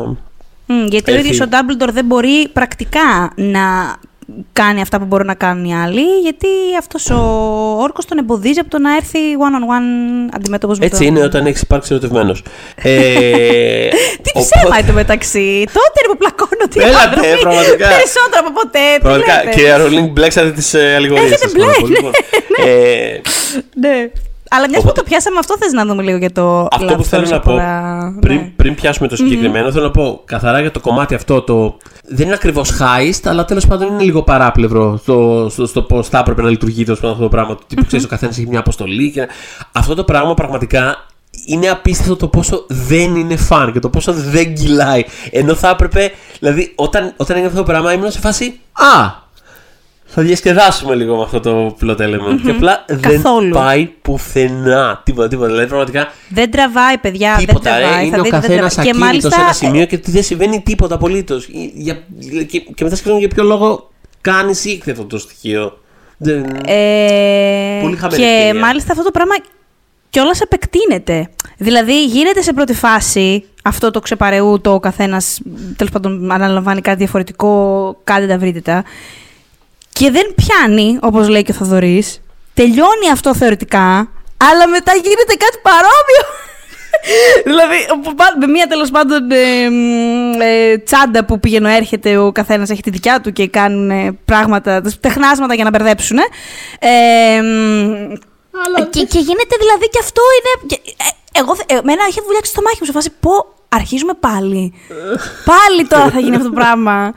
Μμ, 0.66 0.86
γιατί 0.90 1.12
ο 1.12 1.16
Έχει- 1.16 1.24
ίδιος 1.26 1.40
ο 1.40 1.46
Dumbledore 1.52 1.92
δεν 1.94 2.06
μπορεί 2.06 2.48
πρακτικά 2.54 3.32
να 3.36 3.62
κάνει 4.54 4.82
αυτά 4.82 5.00
που 5.00 5.06
μπορούν 5.06 5.26
να 5.26 5.34
κάνουν 5.34 5.66
οι 5.66 5.76
άλλοι, 5.76 6.02
γιατί 6.22 6.48
αυτός 6.80 7.10
ο 7.10 7.20
όρκος 7.82 8.06
τον 8.06 8.18
εμποδίζει 8.18 8.60
από 8.60 8.70
το 8.70 8.80
να 8.80 8.96
έρθει 8.96 9.20
one-on-one 9.20 10.30
αντιμέτωπος 10.36 10.80
με 10.80 10.86
Έτσι 10.86 10.98
τον- 10.98 11.08
είναι 11.16 11.24
όταν 11.26 11.46
έχεις 11.46 11.62
υπάρξει 11.62 11.90
ερωτευμένος. 11.94 12.44
Ε, 12.76 12.92
Τι 14.24 14.30
οπότε- 14.34 14.50
ψέμα 14.60 14.78
είναι 14.78 14.88
το 14.88 14.94
μεταξύ. 14.94 15.64
Τότε 15.74 15.98
είναι 16.04 16.12
που 16.12 16.18
πλακώνονται 16.18 16.80
οι 16.80 16.82
Έλατε, 16.84 17.04
άνθρωποι. 17.04 17.42
πραγματικά. 17.42 17.88
Περισσότερο 17.88 18.42
από 18.48 18.52
ποτέ. 18.62 18.80
τι 18.96 19.00
Πραγματικά, 19.02 19.36
λέτε. 19.44 19.50
κυρία 19.56 19.78
Ρολίνγκ, 19.78 20.10
μπλέξατε 20.12 20.52
τις 20.52 20.74
ε, 20.74 20.94
αλληγορίες 20.96 21.32
Έχετε 21.32 21.48
σας. 21.50 21.58
πάρα 21.66 21.74
πολύ. 21.80 21.98
μπλέξει, 22.02 22.24
Ε, 22.70 23.22
Ναι. 23.76 24.10
Αλλά 24.54 24.70
μιας 24.70 24.82
που 24.82 24.88
Οπότε- 24.90 25.04
το 25.04 25.10
πιάσαμε, 25.10 25.38
αυτό 25.40 25.56
θες 25.60 25.72
να 25.72 25.86
δούμε 25.86 26.04
λίγο 26.04 26.18
για 26.18 26.32
το. 26.32 26.68
Αυτό 26.72 26.96
που 26.96 27.02
love 27.02 27.06
θέλω 27.06 27.26
story 27.26 27.30
να 27.30 27.36
από 27.36 27.52
πω 27.52 27.58
τα- 27.58 28.18
πριν, 28.22 28.38
ναι. 28.38 28.52
πριν 28.56 28.76
πιάσουμε 28.76 29.08
το 29.08 29.16
συγκεκριμένο, 29.16 29.72
θέλω 29.72 29.84
να 29.84 29.92
πω 29.92 30.22
καθαρά 30.26 30.60
για 30.62 30.72
το 30.72 30.80
κομμάτι 30.80 31.14
αυτό. 31.16 31.42
Το... 31.42 31.78
Δεν 32.08 32.26
είναι 32.26 32.36
ακριβώς 32.36 32.72
heist, 32.80 33.22
αλλά 33.26 33.46
τέλος 33.46 33.68
πάντων 33.68 33.88
είναι 33.88 34.04
λίγο 34.04 34.24
παράπλευρο 34.24 34.98
στο, 34.98 35.48
στο, 35.52 35.66
στο 35.66 35.82
πώς 35.82 36.08
θα 36.08 36.18
έπρεπε 36.18 36.42
να 36.42 36.50
λειτουργεί 36.50 36.84
τέλος 36.84 37.00
πάντων 37.00 37.16
αυτό 37.16 37.28
το 37.30 37.36
πράγμα. 37.36 37.56
Το 37.56 37.62
τύπου 37.68 37.86
ξέρεις, 37.86 38.06
ο 38.06 38.08
καθένας 38.08 38.38
έχει 38.38 38.48
μια 38.48 38.60
αποστολή. 38.60 39.12
Και... 39.12 39.28
Αυτό 39.72 39.96
το 39.96 40.04
πράγμα 40.04 40.34
πραγματικά 40.34 41.06
είναι 41.46 41.70
απίστευτο 41.70 42.16
το 42.16 42.28
πόσο 42.28 42.66
δεν 42.68 43.16
είναι 43.16 43.36
φαν 43.38 43.72
και 43.72 43.80
το 43.80 43.90
πόσο 43.90 44.14
δεν 44.14 44.54
κυλάει. 44.54 45.04
Ενώ 45.32 45.56
θα 45.56 45.70
έπρεπε, 45.70 46.12
δηλαδή, 46.40 46.72
όταν, 46.76 47.14
όταν 47.18 47.36
έγινε 47.36 47.48
αυτό 47.52 47.60
το 47.64 47.72
πράγμα, 47.72 47.94
ήμουν 47.94 48.12
σε 48.12 48.20
φάση 48.20 48.60
Α! 48.72 49.20
Θα 50.14 50.22
διασκεδάσουμε 50.22 50.96
λίγο 50.96 51.16
με 51.18 51.24
αυτό 51.24 51.40
το 51.40 51.76
plot 51.82 51.98
element. 51.98 52.40
Και 52.44 52.50
απλά 52.50 52.86
Καθόλου. 53.02 53.54
δεν 53.54 53.62
πάει 53.64 53.86
πουθενά. 54.02 55.02
Τίποτα, 55.06 55.28
τίποτα. 55.28 55.48
Δηλαδή, 55.50 55.68
πραγματικά 55.68 56.12
Δεν 56.30 56.52
τραβάει, 56.52 56.98
παιδιά. 56.98 57.36
Τίποτα, 57.38 57.72
δεν 57.72 57.80
ρε. 57.80 57.80
τραβάει. 57.86 58.06
Είναι 58.06 58.16
θα 58.16 58.22
ο 58.22 58.24
δείτε, 58.24 58.40
δεν 58.40 58.50
καθένας 58.50 58.74
τραβάει. 58.74 58.94
Και 58.94 59.00
ακίνητος 59.00 59.08
μάλιστα. 59.08 59.30
σε 59.32 59.42
ένα 59.42 59.54
σημείο 59.54 59.86
και 59.86 59.96
ότι 59.96 60.12
δεν 60.12 60.24
συμβαίνει 60.24 60.62
τίποτα 60.62 60.96
απολύτως. 60.96 61.46
Και, 62.48 62.60
και 62.76 62.84
μετά 62.84 62.96
σκέφτομαι 62.96 63.20
για 63.20 63.28
ποιο 63.28 63.44
λόγο 63.44 63.90
κάνεις 64.22 64.66
ήκθε 64.66 64.92
αυτό 64.92 65.06
το 65.06 65.18
στοιχείο. 65.18 65.78
Δεν... 66.18 66.44
Ε, 66.66 67.80
Πολύ 67.82 67.96
χαμένη 67.96 68.22
και 68.22 68.28
ευκαιρία. 68.30 68.60
μάλιστα 68.60 68.92
αυτό 68.92 69.04
το 69.04 69.12
πράγμα 69.12 69.36
κιόλας 70.10 70.42
επεκτείνεται. 70.42 71.30
Δηλαδή 71.58 72.06
γίνεται 72.06 72.42
σε 72.42 72.54
πρώτη 72.54 72.74
φάση 72.74 73.44
αυτό 73.64 73.92
το 73.92 74.00
ξεπαρεού, 74.00 74.62
το 74.62 74.80
καθένας 74.80 75.40
τέλος 75.76 75.92
πάντων 75.92 76.32
αναλαμβάνει 76.32 76.82
κάτι 76.82 76.98
διαφορετικό, 76.98 77.98
κάντε 78.04 78.28
τα 78.28 78.38
βρείτε 78.38 78.60
τα. 78.62 78.84
Και 79.94 80.12
δεν 80.12 80.34
πιάνει, 80.36 80.98
όπως 81.02 81.28
λέει 81.28 81.44
και 81.44 81.52
ο 81.52 81.56
Θοδωρής. 81.56 82.22
Τελειώνει 82.54 83.10
αυτό 83.12 83.36
θεωρητικά, 83.36 84.12
αλλά 84.38 84.68
μετά 84.68 84.94
γίνεται 84.94 85.34
κάτι 85.38 85.58
παρόμοιο. 85.62 86.24
δηλαδή, 87.50 87.76
που 88.04 88.16
πά- 88.16 88.36
με 88.40 88.48
μία 88.48 88.68
τέλος 88.68 88.92
πάντων 88.92 89.32
ε, 89.32 89.70
μ, 89.70 90.42
ε, 90.42 90.78
τσάντα 90.78 91.26
που 91.26 91.40
πηγαίνω 91.40 91.70
έρχεται, 91.70 92.18
ο 92.18 92.32
καθένας 92.32 92.70
έχει 92.70 92.82
τη 92.82 92.90
δικιά 92.90 93.22
του 93.22 93.32
και 93.34 93.48
κάνουν 93.48 93.90
ε, 93.90 94.18
πράγματα, 94.26 94.82
τεχνάσματα 95.00 95.54
για 95.54 95.64
να 95.64 95.70
μπερδέψουν. 95.70 96.18
Ε, 96.80 97.42
μ, 97.42 98.14
και, 98.90 99.04
και 99.04 99.20
γίνεται 99.20 99.56
δηλαδή 99.60 99.90
και 99.90 100.00
αυτό 100.02 100.22
είναι. 100.38 100.78
Και- 101.32 101.40
ε, 101.40 101.42
εγώ, 101.42 101.56
θε- 101.56 101.72
εμένα 101.72 102.02
είχε 102.10 102.22
βουλιάξει 102.26 102.54
το 102.54 102.62
μάχη 102.62 102.78
μου 102.80 102.86
σε 102.86 102.92
φάση 102.92 103.10
πω 103.20 103.32
αρχίζουμε 103.70 104.14
πάλι. 104.20 104.74
πάλι 105.46 105.88
τώρα 105.90 106.10
θα 106.10 106.20
γίνει 106.20 106.36
αυτό 106.36 106.48
το 106.48 106.54
πράγμα. 106.56 107.14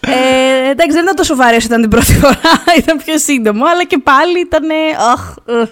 Ε, 0.00 0.70
εντάξει, 0.70 0.92
δεν 0.92 1.02
ήταν 1.02 1.14
τόσο 1.14 1.36
βαρύ 1.36 1.56
όσο 1.56 1.66
ήταν 1.66 1.80
την 1.80 1.90
πρώτη 1.90 2.12
φορά, 2.14 2.40
ήταν 2.82 2.96
πιο 3.04 3.18
σύντομο, 3.18 3.64
αλλά 3.72 3.84
και 3.84 3.98
πάλι 3.98 4.40
ήταν. 4.40 4.64
αχ, 5.12 5.34
ugh. 5.46 5.68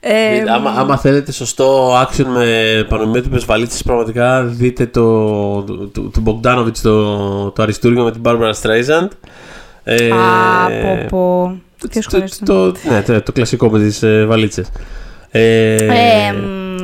Ε, 0.00 0.36
Ε, 0.36 0.44
άμα, 0.50 0.70
άμα 0.70 0.96
θέλετε 0.98 1.32
σωστό 1.32 1.92
action 2.02 2.24
με 2.24 2.86
πανομοιότυπες 2.88 3.44
βαλίτσες 3.44 3.82
πραγματικά 3.82 4.42
δείτε 4.42 4.86
το, 4.86 5.62
το, 5.62 5.76
το, 5.88 6.00
το 6.00 6.22
Bogdanovich 6.26 6.76
το, 6.82 7.50
το 7.50 7.62
αριστούργημα 7.62 8.04
με 8.04 8.10
την 8.12 8.20
Barbara 8.24 8.52
Streisand 8.62 9.08
ε, 9.84 10.10
Α, 10.10 10.68
πω, 10.82 11.06
πω. 11.10 11.56
Ποιος 11.90 12.06
το, 12.06 12.16
χωρίς 12.16 12.38
το, 12.44 12.72
ναι, 12.90 13.02
το, 13.02 13.22
το 13.22 13.32
κλασικό 13.32 13.68
με 13.70 13.78
τις 13.78 14.02
ε, 14.02 14.24
βαλίτσες 14.24 14.68
ε, 15.30 16.34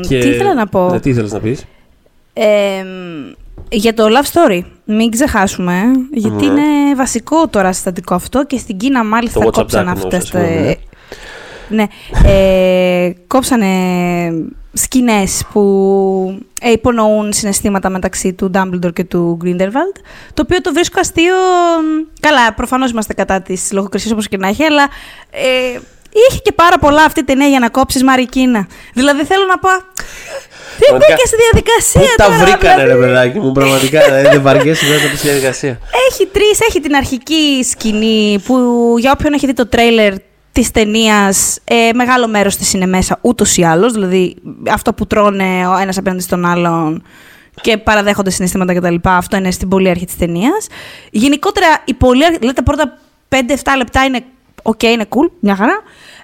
Ε, 0.09 0.17
μ, 0.17 0.21
τι 0.21 0.29
ήθελα 0.29 0.55
να 0.55 0.67
πω; 0.67 0.89
Ναι, 0.91 1.01
τι 1.01 1.11
ήθελες 1.11 1.33
να 1.33 1.41
πεις; 1.41 1.65
Ε, 2.33 2.83
μ, 2.83 3.33
για 3.71 3.95
το 3.95 4.05
love 4.07 4.51
story, 4.51 4.61
μην 4.85 5.11
ξεχάσουμε, 5.11 5.83
γιατί 6.13 6.47
Ναι. 6.47 6.61
είναι 6.61 6.95
βασικό 6.97 7.49
τώρα 7.49 7.73
συστατικό 7.73 8.15
αυτό 8.15 8.45
και 8.47 8.59
στην 8.59 8.77
Κίνα 8.77 9.05
μάλιστα 9.05 9.41
Το 9.41 9.47
WhatsApp 9.47 9.53
κόψαν 9.53 9.87
Jack 9.89 9.91
αυτές 9.93 10.31
εννοούσα, 10.31 10.39
τα... 10.39 10.45
συγγνώμη, 10.47 10.79
Ναι, 11.69 11.87
ε, 12.31 13.13
κόψανε 13.27 13.67
σκηνές 14.73 15.45
που 15.53 16.39
ε, 16.61 16.71
υπονοούν 16.71 17.33
συναισθήματα 17.33 17.91
μεταξύ 17.91 18.33
του 18.33 18.51
Dumbledore 18.55 18.93
και 18.93 19.05
του 19.05 19.39
Grindelwald, 19.45 20.01
το 20.35 20.43
οποίο 20.43 20.61
το 20.61 20.73
βρίσκω 20.73 21.01
αστείο. 21.01 21.35
Καλά, 22.21 22.55
προφανώς 22.55 22.91
είμαστε 22.91 23.15
κατά 23.15 23.41
της 23.41 23.73
λογοκρισίας 23.73 24.13
όπως 24.13 24.29
και 24.29 24.37
να 24.37 24.49
έχει, 24.49 24.65
αλλά 24.65 24.89
ε, 25.31 25.79
είχε 26.13 26.41
και 26.43 26.53
πάρα 26.53 26.79
πολλά 26.79 27.05
αυτή 27.05 27.21
η 27.21 27.25
ταινία 27.25 27.47
για 27.49 27.59
να 27.59 27.69
κόψεις 27.69 28.03
Μαρικίνα. 28.03 28.67
Δηλαδή 28.95 29.25
θέλω 29.25 29.45
να 29.45 29.59
πω... 29.59 29.69
Δεν 30.79 30.89
Πραγματικά, 30.89 31.15
μπήκε 31.15 31.27
στη 31.27 31.37
διαδικασία 31.37 32.01
Πού 32.01 32.07
τα 32.17 32.25
τώρα, 32.25 32.39
βρήκανε 32.39 32.83
δηλαδή. 32.83 33.01
ρε 33.01 33.07
παιδάκι 33.07 33.39
μου 33.39 33.53
πραγματικά 33.53 34.01
δηλαδή, 34.07 34.29
δεν 34.29 34.43
βαριέσαι 34.43 34.87
μέσα 34.87 35.07
από 35.07 35.17
τη 35.17 35.23
διαδικασία 35.23 35.79
Έχει 36.11 36.27
τρεις. 36.27 36.61
Έχει 36.69 36.81
την 36.81 36.95
αρχική 36.95 37.67
σκηνή 37.71 38.41
που 38.45 38.55
για 38.99 39.11
όποιον 39.13 39.33
έχει 39.33 39.47
δει 39.47 39.53
το 39.53 39.67
τρέιλερ 39.67 40.13
της 40.53 40.71
ταινίας, 40.71 41.59
ε, 41.65 41.91
μεγάλο 41.95 42.29
μέρος 42.29 42.57
της 42.57 42.73
είναι 42.73 42.87
μέσα 42.87 43.19
ούτως 43.21 43.57
ή 43.57 43.63
άλλως. 43.63 43.93
Δηλαδή 43.93 44.37
αυτό 44.71 44.95
που 44.95 45.07
τρώνε 45.07 45.67
ο 45.69 45.77
ένας 45.77 45.99
απέναντι 45.99 46.23
στον 46.23 46.45
άλλον 46.45 47.03
και 47.61 47.77
παραδέχονται 47.77 48.31
συναισθήματα 48.31 48.75
κτλ. 48.75 48.95
Αυτό 49.03 49.37
είναι 49.37 49.51
στην 49.51 49.69
πολύ 49.69 49.89
αρχή 49.89 50.05
της 50.07 50.17
ταινίας. 50.17 50.67
Γενικότερα, 51.11 51.67
η 51.85 51.95
πολύ 51.95 52.25
αρχή, 52.25 52.39
δηλαδή 52.39 52.57
τα 52.57 52.63
πρώτα 52.63 52.99
5-7 53.29 53.37
λεπτά 53.77 54.05
είναι 54.05 54.21
οκ, 54.63 54.83
είναι 54.83 55.07
cool, 55.09 55.31
μια 55.41 55.57
χαρά. 55.57 55.83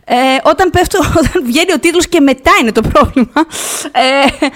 Ε, 0.09 0.15
όταν, 0.43 0.71
πέφτω, 0.71 0.99
όταν 1.21 1.45
βγαίνει 1.45 1.73
ο 1.73 1.79
τίτλος 1.79 2.09
και 2.09 2.21
μετά 2.21 2.51
είναι 2.61 2.73
το 2.73 2.81
πρόβλημα. 2.81 3.47
Ε, 3.93 4.47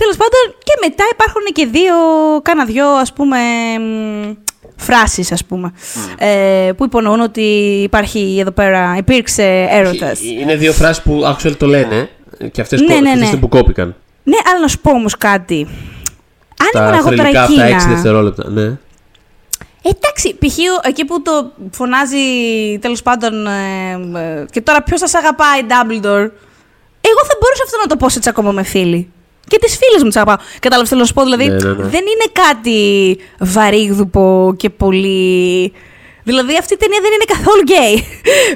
Τέλος 0.00 0.16
πάντων, 0.16 0.58
και 0.64 0.72
μετά 0.88 1.04
υπάρχουν 1.12 1.42
και 1.52 1.66
δύο, 1.66 1.94
κάνα 2.42 2.64
δυο 2.64 2.88
ας 2.88 3.12
πούμε 3.12 3.38
φράσεις 4.76 5.32
ας 5.32 5.44
πούμε, 5.44 5.72
ε, 6.18 6.70
που 6.76 6.84
υπονοούν 6.84 7.20
ότι 7.20 7.40
υπάρχει 7.82 8.38
εδώ 8.40 8.50
πέρα, 8.50 8.94
υπήρξε 8.98 9.66
έρωτας. 9.70 10.20
Είναι 10.22 10.56
δύο 10.56 10.72
φράσεις 10.72 11.02
που 11.02 11.20
actually 11.24 11.56
το 11.56 11.66
λένε 11.66 12.08
και 12.52 12.60
αυτές 12.60 12.80
Ναι, 12.80 12.94
που, 12.94 13.00
ναι, 13.02 13.10
αυτές 13.10 13.30
ναι. 13.32 13.36
που 13.36 13.48
κόπηκαν. 13.48 13.94
Ναι, 14.22 14.36
αλλά 14.50 14.60
να 14.60 14.68
σου 14.68 14.78
πω 14.78 14.90
όμως 14.90 15.16
κάτι. 15.16 15.66
Αν 16.60 16.82
ήμουν 16.82 16.92
Τα 16.92 16.96
εγώ 16.98 17.08
τώρα 17.08 17.16
θρελικά 17.16 17.42
αυτά 17.42 17.66
6 17.66 17.70
εκείνα... 17.70 17.94
δευτερόλεπτα. 17.94 18.50
Ναι. 18.50 18.76
Εντάξει, 19.82 20.34
π.χ. 20.34 20.58
εκεί 20.82 21.04
που 21.04 21.22
το 21.22 21.52
φωνάζει 21.70 22.18
τέλος 22.80 23.02
πάντων. 23.02 23.46
ε, 23.46 23.92
ε, 24.14 24.44
και 24.50 24.60
τώρα 24.60 24.82
ποιος 24.82 25.00
σας 25.00 25.14
αγαπάει, 25.14 25.60
Dumbledore. 25.60 26.30
Εγώ 27.02 27.20
θα 27.28 27.34
μπορούσα 27.40 27.62
αυτό 27.64 27.76
να 27.82 27.86
το 27.86 27.96
πω 27.96 28.06
έτσι 28.06 28.28
ακόμα 28.28 28.52
με 28.52 28.62
φίλοι. 28.62 29.10
Και 29.48 29.58
τις 29.60 29.76
φίλες 29.76 30.02
μου 30.02 30.08
τις 30.08 30.16
αγαπάω. 30.16 30.36
Κατάλαβες 30.58 30.88
θέλω 30.88 31.00
να 31.00 31.06
σου 31.06 31.12
πω. 31.14 31.22
Δηλαδή 31.22 31.46
Ναι, 31.48 31.54
ναι, 31.54 31.68
ναι. 31.68 31.82
δεν 31.88 32.00
είναι 32.00 32.32
κάτι 32.32 33.18
βαρύγδουπο 33.38 34.54
και 34.56 34.70
πολύ. 34.70 35.72
Δηλαδή 36.32 36.52
αυτή 36.62 36.72
η 36.74 36.80
ταινία 36.82 37.00
δεν 37.04 37.12
είναι 37.16 37.28
καθόλου 37.34 37.62
γκέι. 37.68 37.96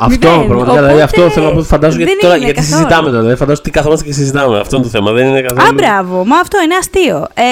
Αυτό 0.07 0.29
Μηδέν. 0.31 0.47
πραγματικά. 0.51 0.79
Δηλαδή, 0.81 0.95
Οπότε, 1.03 1.03
αυτό 1.09 1.21
θέλω 1.35 1.47
να 1.49 1.55
πω. 1.57 1.63
Φαντάζομαι 1.75 2.03
γιατί 2.03 2.13
δεν 2.13 2.23
τώρα. 2.25 2.35
είναι 2.37 2.45
Γιατί 2.45 2.61
καθόλου. 2.61 2.77
συζητάμε 2.79 3.07
τώρα. 3.09 3.21
Δηλαδή, 3.23 3.39
φαντάζομαι 3.43 3.65
τι 3.67 3.71
καθόμαστε 3.79 4.05
και 4.09 4.13
συζητάμε. 4.21 4.59
Αυτό 4.65 4.73
είναι 4.77 4.85
το 4.85 4.91
θέμα. 4.97 5.09
Δεν 5.13 5.25
είναι 5.27 5.41
καθόλου. 5.49 5.69
Α, 5.69 5.73
μπράβο. 5.81 6.15
Μα 6.31 6.37
αυτό 6.45 6.57
είναι 6.65 6.77
αστείο. 6.83 7.17
Ε, 7.35 7.45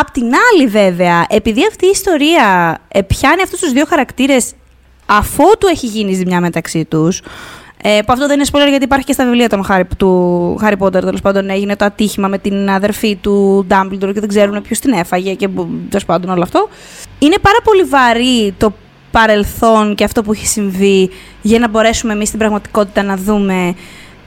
απ' 0.00 0.10
την 0.16 0.26
άλλη, 0.46 0.64
βέβαια, 0.80 1.18
επειδή 1.38 1.62
αυτή 1.70 1.84
η 1.86 1.92
ιστορία 1.98 2.46
ε, 2.88 3.00
πιάνει 3.02 3.42
αυτούς 3.46 3.60
τους 3.60 3.72
δύο 3.72 3.84
χαρακτήρες 3.88 4.44
αφότου 5.06 5.66
έχει 5.66 5.86
γίνει 5.86 6.12
ζημιά 6.12 6.40
μεταξύ 6.40 6.84
τους. 6.84 7.20
Ε, 7.82 7.98
που 8.06 8.12
αυτό 8.12 8.26
δεν 8.26 8.36
είναι 8.40 8.48
spoiler 8.52 8.68
γιατί 8.68 8.84
υπάρχει 8.84 9.04
και 9.04 9.12
στα 9.12 9.24
βιβλία 9.24 9.48
των 9.48 9.66
Harry, 9.68 9.80
του 9.96 10.58
Harry 10.62 10.76
Potter. 10.78 10.90
Τέλος 11.00 11.20
πάντων, 11.20 11.50
έγινε 11.50 11.76
το 11.76 11.84
ατύχημα 11.84 12.28
με 12.28 12.38
την 12.38 12.70
αδερφή 12.70 13.16
του 13.16 13.66
Dumbledore 13.70 14.12
και 14.14 14.20
δεν 14.20 14.28
ξέρουν 14.28 14.62
ποιος 14.62 14.78
την 14.78 14.92
έφαγε 14.92 15.34
και 15.34 15.48
τέλος 15.88 16.04
πάντων 16.04 16.30
όλο 16.30 16.42
αυτό. 16.42 16.68
Είναι 17.18 17.36
πάρα 17.42 17.58
πολύ 17.64 17.82
βαρύ 17.82 18.54
το 18.58 18.72
παρελθόν 19.10 19.94
και 19.94 20.04
αυτό 20.04 20.22
που 20.22 20.32
έχει 20.32 20.46
συμβεί 20.46 21.10
για 21.42 21.58
να 21.58 21.68
μπορέσουμε 21.68 22.12
εμείς 22.12 22.26
στην 22.26 22.38
πραγματικότητα 22.38 23.02
να 23.02 23.16
δούμε 23.16 23.74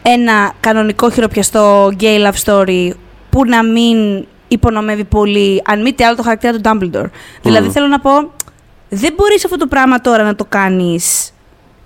ένα 0.02 0.54
κανονικό 0.60 1.10
χειροπιαστό 1.10 1.92
gay 2.00 2.26
love 2.26 2.44
story 2.46 2.92
που 3.30 3.46
να 3.46 3.64
μην 3.64 4.26
υπονομεύει 4.48 5.04
πολύ, 5.04 5.62
αν 5.66 5.82
μη 5.82 5.94
τι 5.94 6.04
άλλο, 6.04 6.16
το 6.16 6.24
χαρακτήρα 6.24 6.54
του 6.54 6.62
Dumbledore. 6.64 7.10
Δηλαδή 7.42 7.70
θέλω 7.70 7.88
να 7.88 8.00
πω, 8.00 8.12
δεν 8.90 9.14
μπορείς 9.16 9.46
αυτό 9.46 9.58
το 9.58 9.68
πράγμα 9.68 10.02
τώρα 10.02 10.24
να 10.24 10.36
το 10.36 10.46
κάνεις 10.50 11.34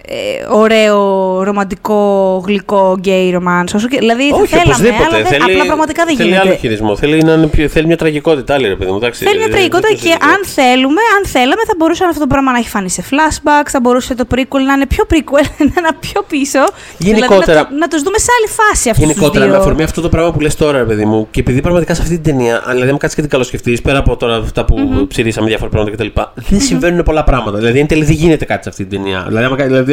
ε, 0.07 0.45
ωραίο, 0.49 0.99
ρομαντικό, 1.43 1.99
γλυκό, 2.47 2.99
gay 3.05 3.33
romance. 3.37 3.71
Όσο 3.75 3.87
και, 3.87 3.97
δηλαδή 3.97 4.29
θα 4.29 4.35
Όχι, 4.35 4.47
θέλαμε, 4.47 4.69
οπωσδήποτε. 4.69 5.03
αλλά 5.03 5.17
δεν, 5.17 5.25
θέλει, 5.25 5.43
απλά 5.51 5.65
πραγματικά 5.65 6.05
δεν 6.05 6.15
θέλει 6.15 6.29
γίνεται. 6.29 6.47
άλλο 6.47 6.57
χειρισμό. 6.57 6.95
Θέλει, 6.95 7.23
να 7.23 7.33
είναι 7.33 7.47
πιο, 7.47 7.67
θέλει 7.67 7.85
μια 7.87 7.97
τραγικότητα 7.97 8.53
άλλη, 8.53 8.67
ρε 8.67 8.75
παιδί 8.75 8.91
μου. 8.91 8.97
εντάξει, 8.97 9.23
Θέλει 9.23 9.37
μια 9.37 9.45
δεν- 9.47 9.55
τραγικότητα 9.55 9.87
δεν 9.87 9.97
το 9.97 10.03
και 10.03 10.09
συζητώ. 10.11 10.25
αν 10.33 10.39
θέλουμε, 10.57 11.01
αν 11.17 11.21
θέλαμε, 11.33 11.61
θα 11.69 11.73
μπορούσε 11.77 12.03
αυτό 12.05 12.19
το 12.19 12.27
πράγμα 12.27 12.51
να 12.51 12.57
έχει 12.57 12.69
φανεί 12.69 12.89
σε 12.89 13.03
flashbacks, 13.11 13.69
θα 13.75 13.79
μπορούσε 13.79 14.15
το 14.15 14.25
prequel 14.33 14.61
να 14.69 14.73
είναι 14.73 14.87
πιο 14.93 15.03
prequel, 15.11 15.45
να 15.71 15.75
είναι 15.79 15.93
πιο 15.99 16.19
πίσω. 16.27 16.59
Γενικότερα- 16.97 17.43
Δηλαδή, 17.45 17.59
να, 17.61 17.67
το, 17.69 17.75
να 17.83 17.87
τους 17.87 18.01
δούμε 18.05 18.17
σε 18.17 18.31
άλλη 18.37 18.49
φάση 18.59 18.89
αυτούς 18.89 19.05
Γενικότερα, 19.05 19.31
τους 19.33 19.45
με 19.45 19.51
δύο. 19.51 19.59
αφορμή 19.63 19.83
αυτό 19.83 20.01
το 20.01 20.09
πράγμα 20.09 20.31
που 20.33 20.39
λες 20.45 20.55
τώρα, 20.55 20.77
ρε 20.77 20.87
παιδί 20.89 21.05
μου, 21.05 21.27
και 21.31 21.39
επειδή 21.39 21.61
πραγματικά 21.61 21.93
σε 21.93 22.01
αυτή 22.01 22.13
την 22.19 22.23
ταινία, 22.23 22.55
αλλά 22.63 22.73
δηλαδή, 22.73 22.89
αν 22.91 22.97
κάτσεις 22.97 23.15
και 23.15 23.21
την 23.21 23.29
καλοσκεφτείς, 23.29 23.81
πέρα 23.81 23.97
από 23.99 24.15
τώρα 24.17 24.35
αυτά 24.35 24.65
που 24.65 24.75
mm-hmm. 24.77 25.07
ψηρίσαμε 25.07 25.47
διάφορα 25.47 25.69
πράγματα 25.69 25.95
κτλ., 25.97 26.21
δεν 26.49 26.59
συμβαίνουν 26.61 27.03
πολλά 27.03 27.23
πράγματα. 27.23 27.57
Δηλαδή, 27.57 27.79
εν 27.79 27.87
τέλει 27.87 28.03
δεν 28.03 28.15
γίνεται 28.15 28.45
κάτι 28.45 28.63
σε 28.63 28.69
αυτή 28.69 28.85
την 28.85 28.97
ταινία. 29.01 29.25
Δηλαδή, 29.27 29.45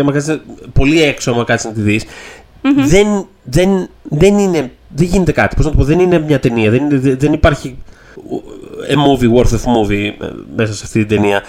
άμα, 0.03 0.13
κα- 0.13 0.19
δηλαδή, 0.19 0.41
άμα 0.47 0.55
κάτσεις 0.55 0.73
πολύ 0.73 1.03
έξω, 1.03 1.31
άμα 1.31 1.45
κάτσεις 1.45 1.69
να 1.69 1.75
τη 1.75 1.81
δεις, 1.81 2.05
δεν, 2.77 3.27
δεν, 3.43 3.89
δεν, 4.03 4.39
είναι, 4.39 4.71
δεν 4.89 5.07
γίνεται 5.07 5.33
κάτι. 5.33 5.57
Πώς 5.57 5.65
να 5.65 5.71
το 5.71 5.77
πω, 5.77 5.85
δεν 5.85 5.99
είναι 6.01 6.19
μια 6.19 6.41
ταινία. 6.41 6.71
Δεν, 6.71 6.83
είναι, 6.85 6.99
δεν- 6.99 7.19
δεν 7.19 7.33
υπάρχει 7.33 7.77
a 8.91 8.95
movie 8.95 9.33
worth 9.37 9.51
of 9.53 9.65
movie 9.77 9.91
ε, 10.21 10.27
μέσα 10.57 10.75
σε 10.75 10.81
αυτή 10.85 10.99
την 11.05 11.09
ταινία. 11.17 11.43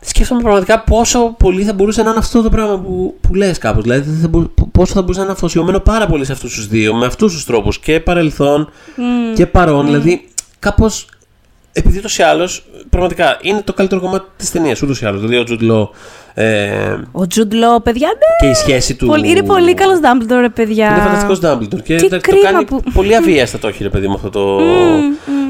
Σκέφτομαι 0.00 0.40
πραγματικά 0.42 0.80
πόσο 0.80 1.34
πολύ 1.38 1.62
θα 1.64 1.72
μπορούσε 1.72 2.02
να 2.02 2.10
είναι 2.10 2.18
αυτό 2.18 2.42
το 2.42 2.48
πράγμα 2.50 2.78
που, 2.80 3.14
που 3.20 3.34
λες 3.34 3.58
κάπως. 3.58 3.82
Δηλαδή, 3.82 4.10
δεν 4.10 4.20
θα 4.20 4.28
μπο- 4.28 4.50
π- 4.54 4.70
πόσο 4.72 4.92
θα 4.92 5.00
μπορούσε 5.00 5.18
να 5.18 5.24
είναι 5.24 5.34
αφοσιωμένο 5.34 5.80
πάρα 5.80 6.06
πολύ 6.06 6.24
σε 6.24 6.32
αυτούς 6.32 6.54
τους 6.54 6.66
δύο, 6.68 6.94
με 6.94 7.06
αυτούς 7.06 7.32
τους 7.32 7.44
τρόπους 7.44 7.78
και 7.78 8.00
παρελθόν 8.00 8.68
και 9.34 9.46
παρόν. 9.46 9.84
Δηλαδή, 9.86 10.28
κάπως. 10.58 11.08
Επειδή 11.72 11.98
ούτως 11.98 12.18
ή 12.18 12.22
άλλως, 12.22 12.66
πραγματικά 12.90 13.38
είναι 13.42 13.60
το 13.64 13.72
καλύτερο 13.72 14.00
κομμάτι 14.00 14.26
της 14.36 14.50
ταινίας. 14.50 14.82
Ούτως 14.82 15.00
ή 15.00 15.06
άλλως. 15.06 15.20
Δηλαδή, 15.20 15.36
ο 15.38 15.44
Τζουντ 15.44 15.62
Λό, 15.62 15.90
ε, 16.38 16.96
Ο 17.12 17.26
Τζουντ 17.26 17.52
Λό, 17.54 17.80
παιδιά, 17.80 18.08
ναι. 18.08 18.46
και 18.48 18.50
η 18.50 18.54
σχέση 18.54 18.94
του. 18.96 19.06
Πολύ- 19.06 19.28
είναι 19.30 19.42
πολύ 19.42 19.74
καλός 19.74 19.98
Dumbledore, 20.02 20.40
ρε 20.40 20.48
παιδιά. 20.48 20.86
Είναι 20.90 20.98
φανταστικός 21.00 21.38
Dumbledore. 21.42 21.82
Και 21.82 21.96
Τι 21.96 22.02
το, 22.02 22.08
το 22.08 22.20
κρίμα 22.20 22.50
κάνει 22.50 22.64
που- 22.64 22.82
πολύ 22.94 23.16
αβίαστα 23.16 23.58
το 23.58 23.68
έχει, 23.68 23.82
ρε 23.82 23.88
παιδί 23.88 24.06
μου, 24.08 24.14
αυτό 24.14 24.30
το. 24.30 24.58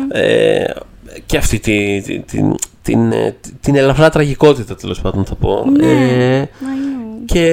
Ε, 0.08 0.64
και 1.26 1.36
αυτή 1.36 1.58
τη, 1.58 2.00
τη- 2.02 2.18
την, 2.20 2.54
την, 2.82 3.12
ε, 3.12 3.36
την 3.60 3.76
ελαφρά 3.76 4.10
τραγικότητα, 4.10 4.74
τέλος 4.76 5.00
πάντων, 5.00 5.24
θα 5.24 5.34
πω. 5.34 5.64
Ναι. 5.76 5.86
Ε, 5.86 6.42
I 6.42 6.44
know. 6.44 7.22
και. 7.24 7.46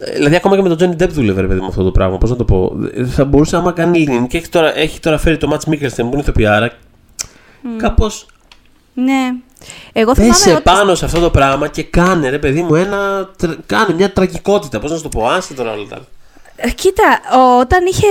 ε, 0.00 0.12
Δηλαδή, 0.14 0.36
ακόμα 0.36 0.56
και 0.56 0.62
με 0.62 0.74
τον 0.74 0.78
Johnny 0.98 1.02
Depp 1.02 1.08
δούλευε, 1.08 1.40
ρε 1.40 1.46
παιδί 1.46 1.60
μου, 1.60 1.66
αυτό 1.66 1.82
το 1.84 1.90
πράγμα. 1.90 2.18
Πώς 2.18 2.30
να 2.30 2.36
το 2.36 2.44
πω. 2.44 2.72
Ε, 2.94 3.04
Θα 3.04 3.24
μπορούσε, 3.24 3.56
άμα 3.56 3.72
κάνει 3.72 3.98
Λιν 3.98 4.26
και 4.26 4.36
έχει 4.36 4.48
τώρα, 4.48 4.78
έχει 4.78 5.00
τώρα 5.00 5.18
φέρει 5.18 5.36
το 5.36 5.48
Matt 5.52 5.70
Mikkelsen 5.72 5.96
που 5.96 6.08
είναι 6.12 6.20
ηθοποιάρα. 6.20 6.70
Κάπω 7.76 8.10
Ναι. 8.94 9.32
Εγώ 9.92 10.14
θυμάμαι 10.14 10.32
πέσε 10.32 10.50
ότι 10.52 10.62
πάνω 10.62 10.94
σε 10.94 11.04
αυτό 11.04 11.20
το 11.20 11.30
πράγμα 11.30 11.68
και 11.68 11.82
κάνε, 11.82 12.28
ρε 12.28 12.38
παιδί 12.38 12.62
μου, 12.62 12.74
ένα. 12.74 13.28
τρα- 13.38 13.56
Κάνε 13.66 13.94
μια 13.94 14.12
τραγικότητα. 14.12 14.78
Πώς 14.78 14.90
να 14.90 14.96
σου 14.96 15.02
το 15.02 15.08
πω, 15.08 15.26
άσε 15.26 15.54
τώρα 15.54 15.72
όλα 15.72 15.86
τα 15.88 15.94
άλλα. 15.94 16.04
Ε, 16.56 16.70
Κοίτα, 16.70 17.20
ο- 17.34 17.58
όταν 17.58 17.86
είχε. 17.86 18.06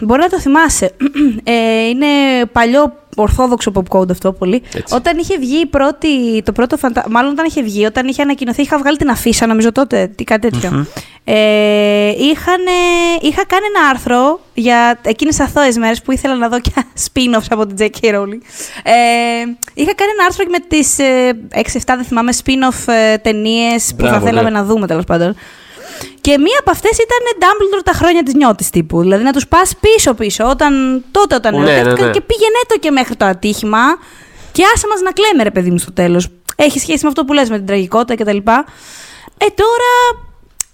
Μπορεί 0.00 0.20
να 0.20 0.28
το 0.28 0.40
θυμάσαι. 0.40 0.92
Ε, 1.44 1.86
είναι 1.88 2.06
παλιό 2.52 2.92
ορθόδοξο 3.22 3.72
pop 3.74 3.98
code 3.98 4.10
αυτό 4.10 4.32
πολύ. 4.32 4.62
Έτσι. 4.74 4.94
Όταν 4.94 5.18
είχε 5.18 5.38
βγει 5.38 5.60
η 5.60 5.66
πρώτη, 5.66 6.42
το 6.42 6.52
πρώτο 6.52 6.76
φαντα... 6.76 7.04
Μάλλον 7.08 7.30
όταν 7.30 7.46
είχε 7.46 7.62
βγει, 7.62 7.84
όταν 7.84 8.08
είχε 8.08 8.22
ανακοινωθεί, 8.22 8.62
είχα 8.62 8.78
βγάλει 8.78 8.96
την 8.96 9.10
αφίσα, 9.10 9.46
νομίζω 9.46 9.72
τότε, 9.72 10.10
τι, 10.16 10.24
κάτι 10.24 10.50
τέτοιο. 10.50 10.86
Ε, 11.24 12.08
είχανε, 12.08 12.76
είχα 13.20 13.46
κάνει 13.46 13.64
ένα 13.74 13.88
άρθρο 13.90 14.40
για 14.54 14.98
εκείνες 15.02 15.36
τις 15.36 15.46
αθώες 15.46 15.76
μέρες 15.76 16.02
που 16.02 16.12
ήθελα 16.12 16.34
να 16.34 16.48
δω 16.48 16.60
και 16.60 16.72
spin-offs 17.06 17.46
από 17.50 17.66
την 17.66 17.76
J.K. 17.78 18.14
Rowling. 18.14 18.40
Ε, 18.82 18.92
είχα 19.74 19.94
κάνει 19.94 20.10
ένα 20.18 20.24
άρθρο 20.26 20.44
με 20.50 20.58
τις 20.68 20.98
ε, 20.98 21.32
6-7, 21.54 21.62
δεν 21.86 22.04
θυμάμαι, 22.04 22.32
spin-off 22.44 22.92
ε, 22.92 23.16
ταινίες 23.18 23.94
που 23.96 24.04
θα 24.04 24.08
Μπράβο, 24.08 24.26
θέλαμε 24.26 24.50
ναι. 24.50 24.58
να 24.58 24.64
δούμε 24.64 24.86
τέλος 24.86 25.04
πάντων. 25.04 25.36
Και 26.20 26.38
μία 26.38 26.56
από 26.60 26.70
αυτές 26.70 26.90
ήταν 26.90 27.22
Dumbledore 27.40 27.82
τα 27.84 27.92
χρόνια 27.92 28.22
της 28.22 28.34
νιώτης 28.34 28.70
τύπου. 28.70 29.00
Δηλαδή 29.00 29.24
να 29.24 29.32
τους 29.32 29.46
πας 29.48 29.72
πίσω-πίσω, 29.80 30.48
όταν, 30.48 31.04
τότε 31.10 31.34
όταν 31.34 31.54
Ναι, 31.54 31.58
ερωτεύτηκαν 31.58 31.98
ναι, 31.98 32.06
ναι. 32.06 32.12
και 32.12 32.20
πήγαινε 32.20 32.60
το 32.68 32.78
και 32.78 32.90
μέχρι 32.90 33.16
το 33.16 33.24
ατύχημα. 33.24 33.78
Και 34.52 34.62
άσε 34.74 34.86
μας 34.86 35.00
να 35.00 35.12
κλαίμε, 35.12 35.42
ρε 35.42 35.50
παιδί 35.50 35.70
μου, 35.70 35.78
στο 35.78 35.92
τέλος. 35.92 36.28
Έχει 36.56 36.78
σχέση 36.78 36.98
με 37.02 37.08
αυτό 37.08 37.24
που 37.24 37.32
λες 37.32 37.48
με 37.48 37.56
την 37.56 37.66
τραγικότητα 37.66 38.24
κτλ. 38.24 38.36
Ε, 39.38 39.46
τώρα 39.54 40.24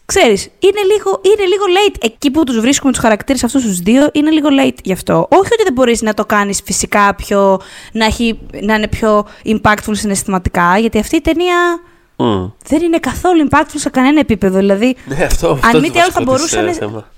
ξέρεις, 0.05 0.49
είναι 0.59 0.81
λίγο, 0.93 1.21
είναι 1.23 1.45
λίγο 1.45 1.65
late. 1.77 1.97
Εκεί 2.01 2.31
που 2.31 2.45
τους 2.45 2.61
βρίσκουμε 2.61 2.93
τους 2.93 3.01
χαρακτήρες 3.01 3.45
αυτούς 3.45 3.63
τους 3.63 3.79
δύο, 3.79 4.09
είναι 4.13 4.31
λίγο 4.31 4.49
late 4.61 4.77
γι' 4.83 4.93
αυτό. 4.93 5.29
Όχι 5.31 5.53
ότι 5.53 5.63
δεν 5.63 5.73
μπορείς 5.73 6.03
να 6.03 6.15
το 6.15 6.25
κάνεις 6.25 6.61
φυσικά 6.65 7.15
πιο, 7.15 7.61
να, 7.93 8.05
έχει, 8.05 8.39
να 8.63 8.75
είναι 8.75 8.89
πιο 8.89 9.27
impactful 9.45 9.93
συναισθηματικά, 9.93 10.79
γιατί 10.79 10.99
αυτή 10.99 11.17
η 11.17 11.21
ταινία 11.21 11.81
Μμ. 12.25 12.47
δεν 12.69 12.83
είναι 12.83 12.99
καθόλου 12.99 13.49
impactful 13.51 13.75
σε 13.75 13.91
κανένα 13.91 14.21
επίπεδο. 14.21 14.59
Δηλαδή, 14.59 14.97
Ναι, 15.05 15.25
αυτό, 15.25 15.51
αυτό 15.51 15.67
αν 15.67 15.73
είναι 15.73 15.81
μη 15.81 15.87
το 15.87 15.93
τι 15.93 16.01
άλλο 16.01 16.11
θα 16.11 16.25
βασικό 16.25 16.45
της, 16.45 16.53
ε, 16.53 16.57
μπορούσαν. 16.61 16.75
θέμα. 16.75 17.09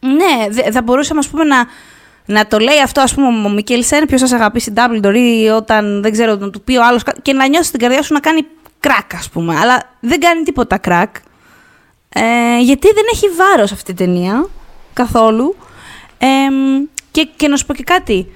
Ναι, 0.00 0.48
δε- 0.50 0.70
θα 0.70 0.82
μπορούσαμε 0.82 1.18
ας 1.18 1.28
πούμε, 1.28 1.44
να, 1.44 1.66
να 2.26 2.46
το 2.46 2.58
λέει 2.58 2.80
αυτό 2.80 3.00
ας 3.00 3.14
πούμε, 3.14 3.26
ο 3.46 3.48
Μικέλσεν, 3.50 4.06
ποιος 4.06 4.20
σας 4.20 4.32
αγαπήσει 4.32 4.72
Dumbledore 4.76 5.14
ή 5.14 5.46
όταν 5.48 6.02
δεν 6.02 6.12
ξέρω, 6.12 6.34
να 6.36 6.50
του 6.50 6.60
πει 6.60 6.76
ο 6.76 6.84
άλλος 6.86 7.02
και 7.22 7.32
να 7.32 7.48
νιώσει 7.48 7.70
την 7.70 7.80
καρδιά 7.80 8.02
σου 8.02 8.12
να 8.12 8.20
κάνει 8.20 8.46
κρακ, 8.80 9.14
ας 9.14 9.28
πούμε. 9.28 9.56
Αλλά 9.56 9.82
δεν 10.00 10.20
κάνει 10.20 10.42
τίποτα 10.42 10.78
κρακ. 10.78 11.16
Ε, 12.08 12.58
γιατί 12.60 12.86
δεν 12.94 13.04
έχει 13.12 13.26
βάρος 13.28 13.72
αυτή 13.72 13.90
η 13.90 13.94
ταινία 13.94 14.46
καθόλου. 14.92 15.56
Ε, 16.18 16.26
και, 17.10 17.28
και 17.36 17.48
να 17.48 17.56
σου 17.56 17.66
πω 17.66 17.74
και 17.74 17.82
κάτι. 17.82 18.26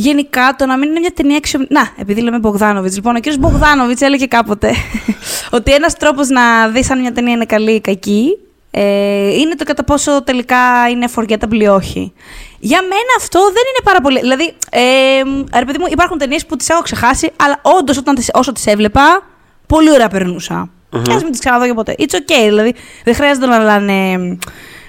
Γενικά, 0.00 0.54
το 0.58 0.66
να 0.66 0.76
μην 0.76 0.88
είναι 0.88 1.00
μια 1.00 1.12
ταινία 1.12 1.36
αξιο... 1.36 1.66
Να, 1.68 1.88
επειδή 1.96 2.20
λέμε 2.20 2.38
Μπογδάνοβιτς. 2.38 2.94
Λοιπόν, 2.94 3.16
ο 3.16 3.20
κύριος 3.20 3.40
Μπογδάνοβιτς 3.40 4.00
έλεγε 4.00 4.26
κάποτε 4.26 4.74
ότι 5.56 5.72
ένας 5.72 5.94
τρόπος 5.94 6.28
να 6.28 6.68
δεις 6.68 6.90
αν 6.90 7.00
μια 7.00 7.12
ταινία 7.12 7.32
είναι 7.32 7.44
καλή 7.44 7.72
ή 7.72 7.80
κακή 7.80 8.38
ε, 8.70 9.30
είναι 9.32 9.54
το 9.54 9.64
κατά 9.64 9.84
πόσο 9.84 10.22
τελικά 10.22 10.88
είναι 10.90 11.08
forgettable 11.14 11.60
ή 11.60 11.66
όχι. 11.66 12.12
Για 12.58 12.82
μένα 12.82 13.12
αυτό 13.16 13.40
δεν 13.40 13.62
είναι 13.68 13.82
πάρα 13.84 14.00
πολύ. 14.00 14.20
Δηλαδή, 14.20 14.54
ε, 14.70 15.58
ρε 15.58 15.64
παιδί 15.64 15.78
μου, 15.78 15.86
υπάρχουν 15.90 16.18
ταινίες 16.18 16.46
που 16.46 16.56
τις 16.56 16.68
έχω 16.68 16.82
ξεχάσει, 16.82 17.32
αλλά 17.36 17.60
όντως 17.62 18.02
όσο 18.32 18.52
τις 18.52 18.66
έβλεπα, 18.66 19.26
πολύ 19.66 19.90
ωραία 19.90 20.08
περνούσα. 20.08 20.70
Και 21.02 21.12
ας 21.12 21.22
μην 21.22 21.30
τις 21.30 21.40
ξαναδώ 21.40 21.66
και 21.66 21.74
ποτέ. 21.74 21.94
It's 21.98 22.14
okay, 22.14 22.44
δηλαδή 22.44 22.74
δεν 23.04 23.14
χρειάζεται 23.14 23.46
να 23.46 23.58
λένε 23.58 24.38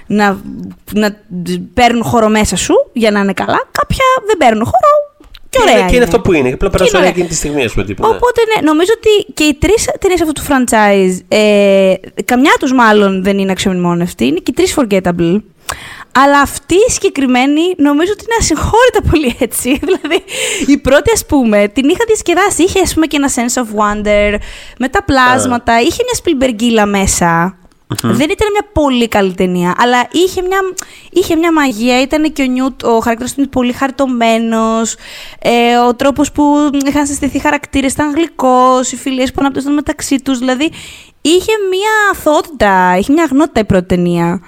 να, 0.10 0.38
να 0.93 1.18
παίρνουν 1.74 2.03
χώρο 2.03 2.30
μέσα 2.30 2.55
σου 2.55 2.74
για 2.93 3.12
να 3.12 3.20
είναι 3.20 3.34
καλά. 3.34 3.68
Κάποια 3.72 4.05
δεν 4.28 4.38
παίρνουν 4.38 4.64
χώρο 4.64 5.10
και 5.49 5.60
ωραία. 5.62 5.74
Και 5.74 5.80
είναι, 5.80 5.89
και 5.89 5.95
είναι 5.95 6.03
αυτό 6.03 6.20
που 6.20 6.34
είναι. 6.34 6.47
Και 6.47 6.53
απλά 6.53 6.70
Και 6.70 6.78
περάσουν 6.78 6.99
είναι 6.99 7.10
εκείνη 7.10 7.28
τη 7.28 7.36
στιγμή, 7.36 7.64
ας 7.64 7.72
πούμε. 7.72 7.86
Τύπου, 7.86 8.07
ναι. 8.07 8.16
Οπότε 8.16 8.41
ναι, 8.55 8.68
νομίζω 8.68 8.91
ότι 8.97 9.34
και 9.34 9.43
οι 9.43 9.53
τρεις 9.53 9.89
ταινίε 9.99 10.18
αυτού 10.22 10.32
του 10.32 10.41
franchise, 10.47 11.20
ε, 11.28 11.93
καμιά 12.26 12.51
τους 12.60 12.74
μάλλον 12.74 13.24
δεν 13.24 13.38
είναι 13.38 13.51
αξιομνημόνευτη, 13.51 14.26
είναι 14.26 14.39
και 14.39 14.51
οι 14.51 14.53
τρεις 14.53 14.78
forgettable. 14.78 15.41
Αλλά 16.12 16.39
αυτή 16.41 16.76
η 16.76 16.91
συγκεκριμένη 16.91 17.62
νομίζω 17.78 18.12
ότι 18.12 18.24
είναι 18.24 18.38
ασυγχώρητα 18.39 19.01
πολύ 19.12 19.36
έτσι. 19.39 19.80
δηλαδή, 19.86 20.24
η 20.68 20.78
πρώτη, 20.78 21.12
ας 21.14 21.26
πούμε, 21.26 21.68
την 21.68 21.89
είχα 21.89 22.03
διασκεδάσει. 22.07 22.64
Είχε, 22.64 22.80
ας 22.80 22.93
πούμε, 22.93 23.05
και 23.05 23.18
ένα 23.18 23.30
sense 23.36 23.62
of 23.62 23.66
wonder 23.66 24.36
με 24.80 24.88
τα 24.88 25.03
πλάσματα. 25.03 25.80
Είχε 25.80 26.03
μια 26.03 26.16
σπιλμπεργκίλα 26.16 26.86
μέσα. 26.86 27.59
Δεν 28.01 28.29
ήταν 28.29 28.47
μια 28.51 28.67
πολύ 28.73 29.07
καλή 29.07 29.33
ταινία, 29.33 29.75
αλλά 29.77 30.07
είχε 30.11 30.41
μια, 30.41 30.59
είχε 31.11 31.35
μια 31.35 31.53
μαγεία. 31.53 32.01
Ήταν 32.01 32.33
και 32.33 32.41
ο 32.41 32.45
Newt, 32.45 32.84
ο 32.83 32.99
χαρακτήρας 32.99 33.33
του 33.33 33.49
πολύ 33.49 33.73
χαριτωμένος. 33.73 34.82
Ε, 35.41 35.77
ο 35.77 35.95
τρόπος 35.95 36.31
που 36.31 36.69
είχαν 36.85 37.05
συστηθεί 37.05 37.39
χαρακτήρες 37.39 37.91
ήταν 37.91 38.13
γλυκός. 38.13 38.91
Οι 38.91 38.95
φιλίες 38.95 39.31
που 39.31 39.37
αναπτύσσονταν 39.39 39.75
μεταξύ 39.75 40.15
τους. 40.15 40.39
Δηλαδή, 40.39 40.71
είχε 41.21 41.51
μια 41.69 41.91
αθωότητα, 42.11 42.97
είχε 42.97 43.11
μια 43.11 43.23
αγνότητα 43.23 43.59
η 43.59 43.65
πρώτη 43.65 43.85
ταινία. 43.85 44.41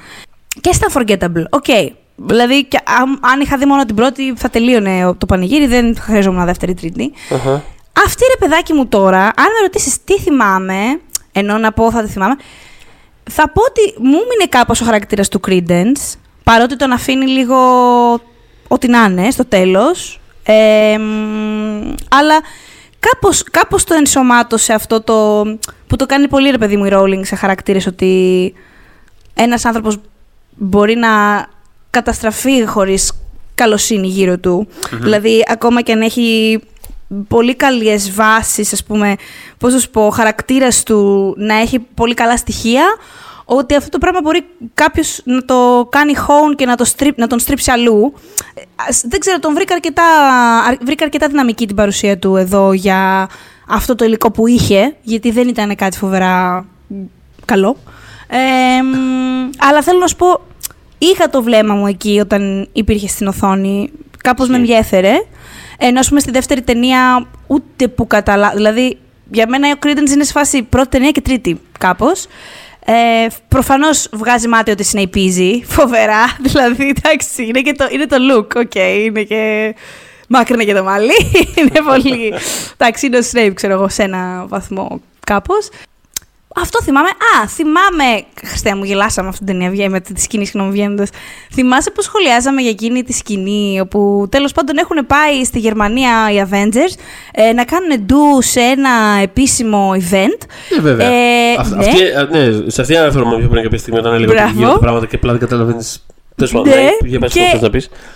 Και 0.61 0.73
στα 0.73 0.87
Unforgettable. 0.89 1.43
Οκ. 1.49 1.63
Okay. 1.67 1.89
Δηλαδή, 2.15 2.65
και, 2.65 2.79
αν, 2.83 3.19
αν 3.21 3.39
είχα 3.39 3.57
δει 3.57 3.65
μόνο 3.65 3.85
την 3.85 3.95
πρώτη, 3.95 4.33
θα 4.35 4.49
τελείωνε 4.49 5.13
το 5.17 5.25
πανηγύρι, 5.25 5.67
δεν 5.67 5.95
θα 5.95 6.01
χρειαζόμουν 6.01 6.45
δεύτερη 6.45 6.73
τρίτη. 6.73 7.13
Uh-huh. 7.29 7.61
Αυτή 8.05 8.23
ρε 8.31 8.37
παιδάκι 8.39 8.73
μου 8.73 8.87
τώρα, 8.87 9.23
αν 9.23 9.45
με 9.53 9.61
ρωτήσεις 9.61 10.03
τι 10.03 10.19
θυμάμαι, 10.19 10.99
ενώ 11.31 11.57
να 11.57 11.71
πω 11.71 11.91
θα 11.91 12.03
τη 12.03 12.09
θυμάμαι, 12.09 12.35
θα 13.29 13.49
πω 13.49 13.61
ότι 13.61 13.93
μου 13.97 14.09
μείνε 14.09 14.45
κάπως 14.49 14.81
ο 14.81 14.85
χαρακτήρας 14.85 15.27
του 15.27 15.39
Credence, 15.47 16.17
παρότι 16.43 16.75
τον 16.75 16.91
αφήνει 16.91 17.27
λίγο 17.27 17.55
ό,τι 18.67 18.87
να 18.87 19.03
είναι 19.03 19.31
στο 19.31 19.45
τέλος. 19.45 20.19
Ε, 20.43 20.97
αλλά 22.09 22.41
κάπως, 22.99 23.43
κάπως 23.43 23.83
το 23.83 23.93
ενσωμάτωσε 23.93 24.73
αυτό 24.73 25.01
το... 25.01 25.43
που 25.87 25.95
το 25.95 26.05
κάνει 26.05 26.27
πολύ 26.27 26.49
ρε 26.49 26.57
παιδί 26.57 26.77
μου 26.77 26.85
η 26.85 26.89
Rowling 26.93 27.21
σε 27.21 27.35
χαρακτήρες 27.35 27.85
ότι 27.85 28.53
ένας 29.33 29.65
άνθρωπος 29.65 29.97
μπορεί 30.55 30.95
να 30.95 31.09
καταστραφεί 31.89 32.65
χωρίς 32.65 33.11
καλοσύνη 33.55 34.07
γύρω 34.07 34.37
του. 34.37 34.67
Δηλαδή, 34.91 35.43
ακόμα 35.47 35.81
και 35.81 35.91
αν 35.91 36.01
έχει 36.01 36.59
πολύ 37.27 37.55
καλές 37.55 38.13
βάσεις, 38.13 38.73
ας 38.73 38.83
πούμε, 38.83 39.15
πώς 39.57 39.73
να 39.73 39.79
σου 39.79 39.89
πω, 39.89 40.09
χαρακτήρας 40.09 40.83
του 40.83 41.33
να 41.37 41.55
έχει 41.55 41.79
πολύ 41.79 42.13
καλά 42.13 42.37
στοιχεία, 42.37 42.83
ότι 43.45 43.75
αυτό 43.75 43.89
το 43.89 43.97
πράγμα 43.97 44.19
μπορεί 44.23 44.45
κάποιος 44.73 45.21
να 45.23 45.45
το 45.45 45.87
κάνει 45.91 46.13
hone 46.17 46.55
και 46.55 46.65
να, 46.65 46.75
το 46.75 46.91
strip, 46.97 47.11
να 47.15 47.27
τον 47.27 47.39
στρίψει 47.39 47.71
αλλού. 47.71 48.13
Δεν 49.03 49.19
ξέρω, 49.19 49.39
τον 49.39 49.53
βρήκα 49.53 49.73
αρκετά, 49.73 50.03
βρήκα 50.81 51.03
αρκετά 51.03 51.27
δυναμική 51.27 51.67
την 51.67 51.75
παρουσία 51.75 52.17
του 52.17 52.35
εδώ 52.35 52.73
για 52.73 53.29
αυτό 53.67 53.95
το 53.95 54.05
υλικό 54.05 54.31
που 54.31 54.47
είχε, 54.47 54.95
γιατί 55.01 55.31
δεν 55.31 55.47
ήταν 55.47 55.75
κάτι 55.75 55.97
φοβερά 55.97 56.65
καλό. 57.45 57.77
Ε, 58.27 58.37
αλλά 59.57 59.81
θέλω 59.81 59.99
να 59.99 60.07
σου 60.07 60.15
πω, 60.15 60.41
είχα 60.97 61.29
το 61.29 61.43
βλέμμα 61.43 61.73
μου 61.73 61.87
εκεί 61.87 62.19
όταν 62.19 62.69
υπήρχε 62.73 63.07
στην 63.07 63.27
οθόνη. 63.27 63.91
Κάπως 64.23 64.47
με 64.47 64.55
ενδιέφερε. 64.55 65.13
Ενώ, 65.83 65.99
ας 65.99 66.07
πούμε, 66.07 66.19
στη 66.19 66.31
δεύτερη 66.31 66.61
ταινία 66.61 67.27
ούτε 67.47 67.87
που 67.87 68.07
κατάλαβα. 68.07 68.55
Δηλαδή, 68.55 68.97
για 69.31 69.47
μένα 69.47 69.71
ο 69.71 69.79
Credence 69.85 70.09
είναι 70.09 70.23
σε 70.23 70.31
φάση 70.31 70.63
πρώτη 70.63 70.89
ταινία 70.89 71.11
και 71.11 71.21
τρίτη, 71.21 71.61
κάπως. 71.79 72.27
Ε, 72.85 73.27
Προφανώς 73.47 74.09
βγάζει 74.11 74.47
μάτι 74.47 74.71
ότι 74.71 74.83
Σνεϊπίζει. 74.83 75.63
Φοβερά. 75.65 76.35
Δηλαδή, 76.45 76.93
εντάξει, 76.97 77.45
είναι, 77.45 77.61
και 77.61 77.73
το, 77.73 77.87
είναι 77.91 78.05
το 78.05 78.15
look. 78.31 78.55
Οκ, 78.55 78.71
okay, 78.73 79.01
είναι 79.05 79.23
και. 79.23 79.75
Μάκρυνε 80.27 80.63
και 80.63 80.73
το 80.73 80.83
μαλλί. 80.83 81.13
είναι 81.57 81.81
πολύ. 81.85 82.33
εντάξει, 82.77 83.05
είναι 83.05 83.17
ο 83.17 83.21
Snape, 83.31 83.51
ξέρω 83.53 83.73
εγώ, 83.73 83.89
σε 83.89 84.03
ένα 84.03 84.45
βαθμό 84.47 85.01
κάπως. 85.25 85.69
Αυτό 86.55 86.81
θυμάμαι. 86.81 87.07
Α, 87.07 87.47
θυμάμαι. 87.47 88.23
Χριστέ 88.45 88.75
μου, 88.75 88.83
γελάσαμε 88.83 89.27
αυτή 89.27 89.45
την 89.45 89.59
ταινία 89.59 89.89
με 89.89 89.99
τη 89.99 90.21
σκηνή, 90.21 90.45
συγγνώμη, 90.45 90.71
βγαίνοντας. 90.71 91.09
Θυμάσαι 91.53 91.91
που 91.91 92.01
σχολιάζαμε 92.01 92.61
για 92.61 92.69
εκείνη 92.69 93.03
τη 93.03 93.13
σκηνή, 93.13 93.79
όπου 93.79 94.27
τέλος 94.29 94.51
πάντων 94.51 94.77
έχουν 94.77 95.05
πάει 95.07 95.43
στη 95.43 95.59
Γερμανία 95.59 96.31
οι 96.31 96.43
Avengers 96.49 96.99
ε, 97.31 97.53
να 97.53 97.63
κάνουν 97.65 98.05
ντου 98.05 98.41
σε 98.41 98.59
ένα 98.59 98.89
επίσημο 99.21 99.91
event. 99.95 100.45
Ε, 100.77 100.81
βέβαια. 100.81 101.07
Ε, 101.07 101.55
αυτή, 101.57 101.75
ναι. 101.75 101.85
Αυτή, 102.21 102.37
ναι, 102.37 102.69
σε 102.69 102.81
αυτή 102.81 102.97
αναφέρομαι 102.97 103.37
πιο 103.37 103.47
πριν 103.47 103.63
κάποια 103.63 103.77
στιγμή 103.77 103.99
όταν 103.99 104.13
έλεγα 104.13 104.43
ότι 104.43 104.53
γίνονται 104.53 104.79
πράγματα 104.79 105.05
και 105.05 105.15
απλά 105.15 105.31
δεν 105.31 105.39
καταλαβαίνεις 105.39 106.05
ναι, 106.63 107.17
και 107.27 107.59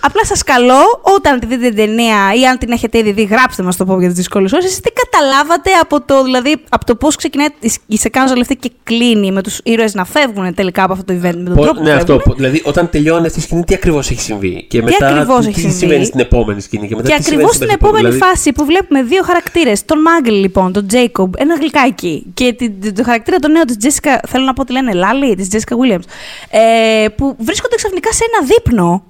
απλά 0.00 0.24
σας 0.24 0.42
καλώ 0.42 1.00
όταν 1.02 1.40
τη 1.40 1.46
δείτε 1.46 1.68
την 1.68 1.76
ταινία 1.76 2.16
ή 2.40 2.46
αν 2.46 2.58
την 2.58 2.72
έχετε 2.72 2.98
ήδη 2.98 3.12
δει, 3.12 3.22
γράψτε 3.22 3.62
μας 3.62 3.76
το 3.76 3.84
πω 3.84 3.98
για 3.98 4.08
τις 4.08 4.16
δύσκολες 4.16 4.52
ώρες. 4.52 4.80
τι 4.80 4.90
καταλάβατε 4.92 5.70
από 5.80 6.00
το, 6.00 6.22
δηλαδή, 6.22 6.56
από 6.68 6.84
το 6.84 6.94
πώς 6.94 7.16
ξεκινάει 7.16 7.46
η 7.86 7.96
σεκάνζα 7.96 8.34
αυτή 8.40 8.56
και 8.56 8.70
κλείνει 8.82 9.32
με 9.32 9.42
τους 9.42 9.60
ήρωες 9.64 9.94
να 9.94 10.04
φεύγουν 10.04 10.54
τελικά 10.54 10.82
από 10.82 10.92
αυτό 10.92 11.04
το 11.04 11.12
event. 11.20 11.36
Με 11.36 11.44
τον 11.44 11.56
τρόπο 11.56 11.82
ναι, 11.82 11.92
αυτό. 11.92 12.20
Δηλαδή, 12.36 12.62
όταν 12.64 12.90
τελειώνει 12.90 13.26
αυτή 13.26 13.38
η 13.38 13.42
σκηνή, 13.42 13.64
τι 13.64 13.74
ακριβώς 13.74 14.10
έχει 14.10 14.20
συμβεί; 14.20 14.64
Και 14.68 14.82
μετά 14.82 15.26
τι, 15.40 15.52
τι 15.52 15.70
συμβαίνει 15.70 16.04
στην 16.04 16.20
επόμενη 16.20 16.60
σκηνή; 16.60 16.88
Και, 16.88 16.96
μετά 16.96 17.08
και 17.08 17.14
ακριβώς 17.14 17.54
στην 17.54 17.68
επόμενη 17.68 18.08
δηλαδή... 18.08 18.18
φάση 18.18 18.52
που 18.52 18.64
βλέπουμε 18.64 19.02
δύο 19.02 19.22
χαρακτήρες. 19.22 19.84
Τον 19.84 20.00
Muggle, 20.00 20.34
λοιπόν, 20.34 20.72
τον 20.72 20.86
Jacob, 20.86 21.34
ένα 21.38 21.54
γλυκάκι. 21.54 22.26
Και 22.34 22.56
το 22.94 23.02
χαρακτήρα 23.02 23.38
τον 23.38 23.50
νέο 23.50 23.64
της 23.64 23.76
Jessica, 23.76 24.20
θέλω 24.28 24.44
να 24.44 24.52
πω 24.52 24.62
ότι 24.62 24.72
λένε 24.72 24.92
Lally, 24.92 25.34
της 25.34 25.48
Jessica 25.48 25.76
Williams. 25.76 26.04
Ε, 26.50 27.08
που 27.16 27.36
βρίσκονται 27.38 27.74
ξαφνικά 27.76 28.12
σε 28.16 28.24
ένα 28.32 28.46
δείπνο. 28.46 29.04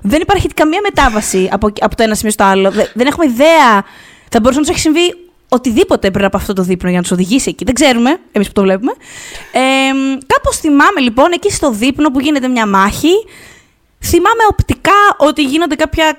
Δεν 0.00 0.20
υπάρχει 0.20 0.48
καμία 0.48 0.80
μετάβαση 0.82 1.48
από, 1.52 1.72
από 1.80 1.96
το 1.96 2.02
ένα 2.02 2.14
σημείο 2.14 2.32
στο 2.32 2.44
άλλο. 2.44 2.70
Δεν 2.94 3.06
έχουμε 3.06 3.26
ιδέα. 3.26 3.84
Θα 4.28 4.40
μπορούσε 4.40 4.60
να 4.60 4.66
τους 4.66 4.68
έχει 4.68 4.80
συμβεί 4.80 5.14
οτιδήποτε 5.48 6.10
πριν 6.10 6.24
από 6.24 6.36
αυτό 6.36 6.52
το 6.52 6.62
δείπνο 6.62 6.88
για 6.88 6.98
να 6.98 7.02
τους 7.02 7.12
οδηγήσει 7.12 7.48
εκεί. 7.48 7.64
Δεν 7.64 7.74
ξέρουμε, 7.74 8.20
εμείς 8.32 8.46
που 8.46 8.52
το 8.52 8.62
βλέπουμε. 8.62 8.92
Ε, 9.52 9.60
Κάπως 10.26 10.56
θυμάμαι 10.56 11.00
λοιπόν 11.00 11.32
εκεί 11.32 11.50
στο 11.50 11.70
δείπνο 11.70 12.10
που 12.10 12.20
γίνεται 12.20 12.48
μια 12.48 12.66
μάχη. 12.66 13.12
Θυμάμαι 14.04 14.42
οπτικά 14.50 15.16
ότι 15.16 15.42
γίνονται 15.42 15.74
κάποια 15.74 16.18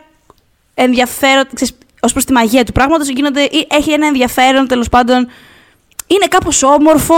ενδιαφέροντα. 0.74 1.50
Ω 2.02 2.12
προς 2.12 2.26
τη 2.26 2.32
μαγεία 2.34 2.64
του 2.64 2.72
πράγματος, 2.72 3.08
έχει 3.68 3.92
ένα 3.92 4.08
ενδιαφέρον 4.08 4.68
τέλος 4.68 4.90
πάντων. 4.90 5.28
Είναι 6.08 6.26
κάπως 6.30 6.64
όμορφο, 6.64 7.16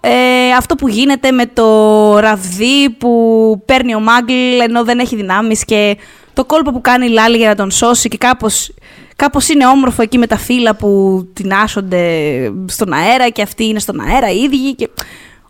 ε, 0.00 0.52
αυτό 0.56 0.74
που 0.74 0.88
γίνεται 0.88 1.30
με 1.30 1.46
το 1.46 2.18
ραβδί 2.18 2.90
που 2.90 3.62
παίρνει 3.64 3.94
ο 3.94 4.00
Μάγκλ 4.00 4.60
ενώ 4.62 4.84
δεν 4.84 4.98
έχει 4.98 5.16
δυνάμεις 5.16 5.64
και 5.64 5.96
το 6.32 6.44
κόλπο 6.44 6.72
που 6.72 6.80
κάνει 6.80 7.06
η 7.06 7.08
Lally 7.08 7.36
για 7.36 7.48
να 7.48 7.54
τον 7.54 7.70
σώσει 7.70 8.08
και 8.08 8.16
κάπως, 8.16 8.74
κάπως 9.16 9.48
είναι 9.48 9.66
όμορφο 9.66 10.02
εκεί 10.02 10.18
με 10.18 10.26
τα 10.26 10.36
φύλλα 10.36 10.74
που 10.74 11.22
τινάζονται 11.32 12.52
στον 12.66 12.92
αέρα 12.92 13.28
και 13.28 13.42
αυτοί 13.42 13.64
είναι 13.64 13.78
στον 13.78 14.00
αέρα 14.00 14.30
οι 14.30 14.38
ίδιοι 14.38 14.74
και... 14.74 14.90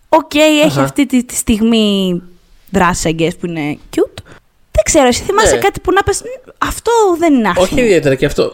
Οκ, 0.08 0.30
okay, 0.34 0.64
έχει 0.64 0.80
αυτή 0.80 1.06
τη, 1.06 1.24
τη 1.24 1.34
στιγμή 1.34 2.22
δράση, 2.70 3.16
I 3.18 3.28
που 3.40 3.46
είναι 3.46 3.78
cute. 3.96 4.22
Δεν 4.80 4.92
ξέρω, 4.92 5.06
εσύ 5.06 5.22
θυμάσαι 5.22 5.54
ναι. 5.54 5.60
κάτι 5.60 5.80
που 5.80 5.92
να 5.92 6.02
πες, 6.02 6.22
αυτό 6.58 6.92
δεν 7.18 7.34
είναι 7.34 7.48
άσχημο. 7.48 7.66
Όχι 7.70 7.80
ιδιαίτερα 7.80 8.14
και 8.14 8.26
αυτό 8.26 8.52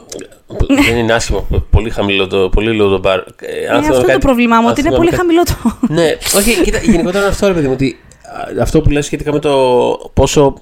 δεν 0.69 0.97
είναι 0.97 1.13
άσχημο. 1.13 1.47
Πολύ 1.71 1.91
χαμηλό 1.91 2.27
το, 2.27 2.49
πολύ 2.49 2.81
low 2.81 2.89
το 2.89 3.01
bar. 3.05 3.19
Ε, 3.41 3.67
αυτό 3.67 4.01
είναι 4.01 4.13
το 4.13 4.19
πρόβλημά 4.19 4.61
μου, 4.61 4.67
ότι 4.71 4.81
είναι 4.81 4.97
πολύ 4.97 5.11
χαμηλό 5.11 5.43
το. 5.43 5.79
ναι, 5.89 6.17
όχι, 6.37 6.63
κοίτα, 6.63 6.79
γενικότερα 6.79 7.19
είναι 7.19 7.29
αυτό, 7.29 7.47
ρε 7.47 7.53
παιδί 7.53 7.67
μου, 7.67 7.73
ότι 7.73 8.01
αυτό 8.61 8.81
που 8.81 8.91
λες 8.91 9.05
σχετικά 9.05 9.33
με 9.33 9.39
το 9.39 9.53
πόσο 10.15 10.55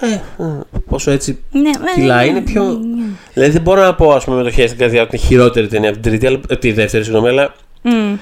ε, 0.00 0.42
ε, 0.42 0.60
πόσο 0.88 1.10
έτσι 1.10 1.38
ναι, 1.50 1.70
κιλά 1.94 2.24
είναι 2.24 2.40
πιο. 2.40 2.62
Ναι. 2.62 3.04
Δηλαδή 3.32 3.52
δεν 3.52 3.62
μπορώ 3.62 3.82
να 3.82 3.94
πω 3.94 4.12
ας 4.12 4.24
πούμε, 4.24 4.36
με 4.36 4.42
το 4.42 4.50
χέρι 4.50 4.66
στην 4.66 4.80
καρδιά 4.80 5.02
ότι 5.02 5.16
είναι 5.16 5.26
χειρότερη 5.26 5.66
ταινία 5.66 5.88
από 5.88 5.98
την 5.98 6.10
τρίτη, 6.10 6.26
αλλά, 6.26 6.40
τη 6.58 6.72
δεύτερη, 6.72 7.04
συγγνώμη, 7.04 7.28
αλλά. 7.28 7.54
Mm. 7.84 8.18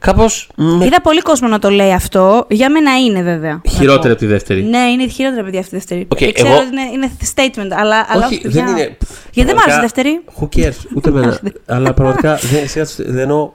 Κάπως. 0.00 0.48
Είδα 0.56 1.00
πολύ 1.02 1.20
κόσμο 1.20 1.48
να 1.48 1.58
το 1.58 1.70
λέει 1.70 1.92
αυτό. 1.92 2.46
Για 2.50 2.70
μένα 2.70 2.98
είναι 2.98 3.22
βέβαια. 3.22 3.60
Χειρότερη 3.68 4.10
από 4.12 4.20
τη 4.20 4.26
δεύτερη. 4.26 4.62
Ναι, 4.62 4.78
είναι 4.78 5.08
χειρότερη 5.08 5.40
από 5.40 5.50
τη 5.50 5.70
δεύτερη. 5.70 6.08
Okay, 6.14 6.16
και 6.16 6.32
ξέρω 6.32 6.48
εγώ... 6.48 6.58
ότι 6.58 6.66
είναι, 6.66 6.82
είναι 6.92 7.10
statement, 7.34 7.76
αλλά. 7.80 8.00
Όχι, 8.00 8.16
αλλά 8.16 8.28
δεν 8.42 8.50
για... 8.50 8.62
είναι. 8.62 8.96
Γιατί 9.32 9.50
δεν 9.50 9.56
μ' 9.56 9.58
άρεσε 9.62 9.78
η 9.78 9.80
δεύτερη; 9.80 10.20
Who 10.40 10.44
cares, 10.56 10.96
ούτε 10.96 11.08
εμένα. 11.10 11.40
αλλά 11.66 11.94
πραγματικά 11.94 12.34
δεν, 12.34 12.86
δεν 12.96 13.18
εννοώ. 13.18 13.52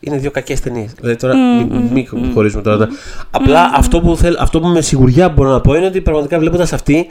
Είναι 0.00 0.16
δύο 0.16 0.30
κακές 0.30 0.60
ταινίες. 0.60 0.92
Δηλαδή 0.92 1.16
τώρα 1.16 1.34
mm, 1.34 1.90
μην 1.92 2.08
mm, 2.12 2.30
χωρίζουμε 2.34 2.62
τώρα. 2.62 2.88
Απλά 3.30 3.70
αυτό, 3.74 4.00
που 4.00 4.16
θέλ, 4.16 4.36
αυτό 4.38 4.60
που 4.60 4.66
με 4.66 4.80
σιγουριά 4.80 5.28
μπορώ 5.28 5.50
να 5.50 5.60
πω 5.60 5.74
είναι 5.74 5.86
ότι 5.86 6.00
πραγματικά 6.00 6.38
βλέποντας 6.38 6.72
αυτή. 6.72 7.06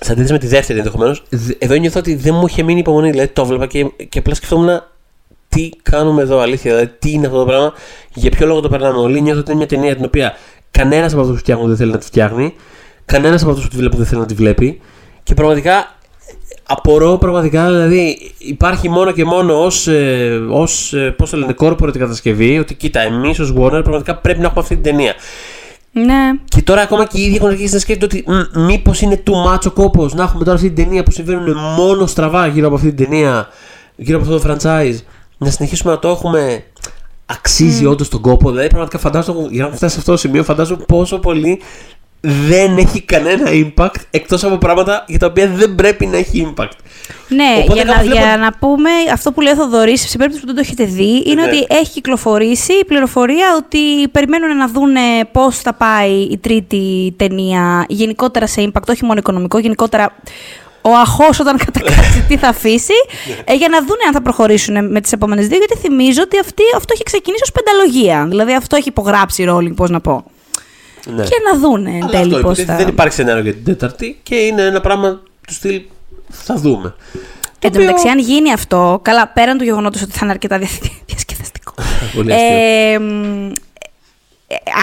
Σε 0.00 0.12
αντίθεση 0.12 0.32
με 0.32 0.38
τη 0.38 0.46
δεύτερη 0.46 0.78
ενδεχομένως, 0.78 1.22
εδώ 1.58 1.74
νιώθω 1.74 1.98
ότι 1.98 2.14
δεν 2.14 2.34
μου 2.34 2.46
είχε 2.46 2.62
μείνει 2.62 2.78
υπομονή. 2.78 3.10
Δηλαδή 3.10 3.28
το 3.28 3.42
έβλεπα 3.42 3.66
και, 3.66 3.86
και 4.08 4.18
απλά 4.18 4.34
σκεφτόμουν 4.34 4.82
τι 5.50 5.68
κάνουμε 5.82 6.22
εδώ, 6.22 6.38
αλήθεια. 6.38 6.70
Δηλαδή, 6.70 6.92
τι 6.98 7.10
είναι 7.10 7.26
αυτό 7.26 7.38
το 7.38 7.44
πράγμα, 7.44 7.72
για 8.14 8.30
ποιο 8.30 8.46
λόγο 8.46 8.60
το 8.60 8.68
περνάμε 8.68 8.98
όλοι. 8.98 9.20
Νιώθω 9.20 9.40
ότι 9.40 9.50
είναι 9.50 9.58
μια 9.58 9.68
ταινία 9.68 9.96
την 9.96 10.04
οποία 10.04 10.34
κανένας 10.70 11.12
από 11.12 11.20
αυτούς 11.20 11.34
που 11.34 11.40
φτιάχνουν 11.40 11.68
δεν 11.68 11.76
θέλει 11.76 11.90
να 11.90 11.98
τη 11.98 12.06
φτιάχνει, 12.06 12.54
κανένας 13.04 13.42
από 13.42 13.50
αυτούς 13.50 13.64
που 13.64 13.70
τη 13.70 13.76
βλέπουν 13.76 13.98
δεν 13.98 14.06
θέλει 14.06 14.20
να 14.20 14.26
τη 14.26 14.34
βλέπει. 14.34 14.80
Και 15.22 15.34
πραγματικά 15.34 15.98
απορώ 16.66 17.18
πραγματικά, 17.18 17.70
δηλαδή 17.70 18.32
υπάρχει 18.38 18.88
μόνο 18.88 19.12
και 19.12 19.24
μόνο 19.24 19.64
ως, 19.64 19.86
ε, 19.86 20.40
ως 20.48 20.92
ε, 20.92 21.10
πώς 21.10 21.30
το 21.30 21.36
λένε, 21.36 21.54
corporate 21.58 21.98
κατασκευή, 21.98 22.58
ότι 22.58 22.74
κοίτα, 22.74 23.00
εμείς 23.00 23.38
ως 23.38 23.54
Warner 23.56 23.80
πραγματικά 23.82 24.16
πρέπει 24.16 24.38
να 24.38 24.44
έχουμε 24.44 24.60
αυτή 24.60 24.74
την 24.74 24.82
ταινία. 24.82 25.14
Ναι. 25.92 26.30
Και 26.44 26.62
τώρα 26.62 26.82
ακόμα 26.82 27.06
και 27.06 27.20
οι 27.20 27.22
ίδιοι 27.22 27.36
έχουν 27.36 27.48
αρχίσει 27.48 27.74
να 27.74 27.80
σκέφτονται 27.80 28.16
ότι 28.16 28.24
μήπως 28.60 29.00
είναι 29.00 29.22
too 29.26 29.52
much 29.52 29.66
ο 29.66 29.70
κόπος 29.70 30.14
να 30.14 30.22
έχουμε 30.22 30.44
τώρα 30.44 30.56
αυτή 30.56 30.70
την 30.70 30.84
ταινία 30.84 31.02
που 31.02 31.10
συμβαίνουν 31.10 31.56
μόνο 31.76 32.06
στραβά 32.06 32.46
γύρω 32.46 32.66
από 32.66 32.74
αυτή 32.76 32.92
την 32.92 33.04
ταινία, 33.04 33.48
γύρω 33.96 34.20
από 34.20 34.34
αυτό 34.34 34.48
το 34.48 34.54
franchise 34.54 34.96
να 35.44 35.50
συνεχίσουμε 35.50 35.92
να 35.92 35.98
το 35.98 36.08
έχουμε 36.08 36.64
αξίζει 37.26 37.84
mm. 37.86 37.90
όντως 37.90 38.08
τον 38.08 38.20
κόπο. 38.20 38.50
Δηλαδή, 38.50 38.68
πραγματικά 38.68 38.98
φαντάζομαι 38.98 39.46
για 39.50 39.64
να 39.64 39.74
φτάσει 39.74 39.92
σε 39.92 39.98
αυτό 39.98 40.10
το 40.10 40.16
σημείο, 40.18 40.44
φαντάζομαι 40.44 40.84
πόσο 40.88 41.18
πολύ 41.18 41.60
δεν 42.20 42.76
έχει 42.76 43.00
κανένα 43.00 43.50
impact 43.50 43.94
εκτός 44.10 44.44
από 44.44 44.58
πράγματα 44.58 45.04
για 45.08 45.18
τα 45.18 45.26
οποία 45.26 45.46
δεν 45.48 45.74
πρέπει 45.74 46.06
να 46.06 46.16
έχει 46.16 46.52
impact. 46.54 46.68
Ναι, 47.28 47.54
Οπότε 47.58 47.74
για 47.74 47.84
να, 47.84 47.92
κάπως 47.92 48.06
βλέπω- 48.08 48.26
για 48.26 48.36
να 48.36 48.52
πούμε 48.52 48.90
αυτό 49.12 49.32
που 49.32 49.40
λέει 49.40 49.52
ο 49.52 49.56
Θοδωρής, 49.56 50.08
σε 50.08 50.16
περίπτωση 50.16 50.46
που 50.46 50.52
δεν 50.54 50.64
το 50.64 50.70
έχετε 50.70 50.84
δει, 50.84 51.22
είναι 51.26 51.42
Ναι. 51.42 51.48
ότι 51.48 51.66
έχει 51.68 51.90
κυκλοφορήσει 51.90 52.72
η 52.72 52.84
πληροφορία 52.84 53.46
ότι 53.56 54.08
περιμένουν 54.08 54.56
να 54.56 54.68
δουν 54.68 54.94
πώς 55.32 55.58
θα 55.58 55.72
πάει 55.74 56.10
η 56.12 56.38
τρίτη 56.38 57.14
ταινία 57.16 57.84
γενικότερα 57.88 58.46
σε 58.46 58.62
impact, 58.72 58.88
όχι 58.88 59.04
μόνο 59.04 59.18
οικονομικό, 59.18 59.58
γενικότερα 59.58 60.12
ο 60.82 60.90
αχώ 60.96 61.24
όταν 61.40 61.56
κατακάτσει 61.64 62.24
τι 62.28 62.36
θα 62.36 62.48
αφήσει, 62.48 62.92
ε, 63.44 63.54
για 63.54 63.68
να 63.68 63.78
δουν 63.80 63.96
αν 64.06 64.12
θα 64.12 64.22
προχωρήσουν 64.22 64.90
με 64.90 65.00
τις 65.00 65.12
επόμενες 65.12 65.46
δύο. 65.46 65.58
Γιατί 65.58 65.76
θυμίζω 65.76 66.22
ότι 66.22 66.38
αυτή, 66.38 66.62
αυτό 66.76 66.92
έχει 66.94 67.02
ξεκινήσει 67.02 67.42
ως 67.42 67.52
πενταλογία. 67.52 68.26
Δηλαδή 68.28 68.54
αυτό 68.54 68.76
έχει 68.76 68.88
υπογράψει 68.88 69.42
η 69.42 69.46
Rowling, 69.50 69.74
πώς 69.76 69.90
να 69.90 70.00
πω. 70.00 70.24
Ναι. 71.14 71.22
Και 71.22 71.34
να 71.52 71.58
δουν 71.58 71.86
εν 71.86 72.02
Αλλά 72.02 72.06
τέλει 72.10 72.20
αυτό 72.22 72.28
πώς 72.28 72.40
υποτίθεται 72.40 72.72
θα. 72.72 72.76
δεν 72.78 72.88
υπάρχει 72.88 73.14
σενάριο 73.14 73.42
για 73.42 73.52
την 73.52 73.64
Τέταρτη 73.64 74.20
και 74.22 74.34
είναι 74.34 74.62
ένα 74.62 74.80
πράγμα 74.80 75.20
του 75.46 75.52
στυλ 75.54 75.80
θα 76.28 76.54
δούμε. 76.54 76.94
Το 77.58 77.66
Εν 77.66 77.72
τω 77.72 77.78
μεταξύ, 77.78 78.08
αν 78.08 78.18
γίνει 78.18 78.52
αυτό, 78.52 78.98
καλά, 79.02 79.28
πέραν 79.28 79.58
του 79.58 79.64
γεγονότος 79.64 80.02
ότι 80.02 80.10
θα 80.12 80.18
είναι 80.22 80.30
αρκετά 80.30 80.58
δια- 80.58 80.68
διασκεδαστικό. 81.06 81.74
Πολύ 82.14 82.32
αστείο. 82.32 82.48
Ε, 82.48 82.98
μ, 82.98 83.46
ε, 83.50 83.52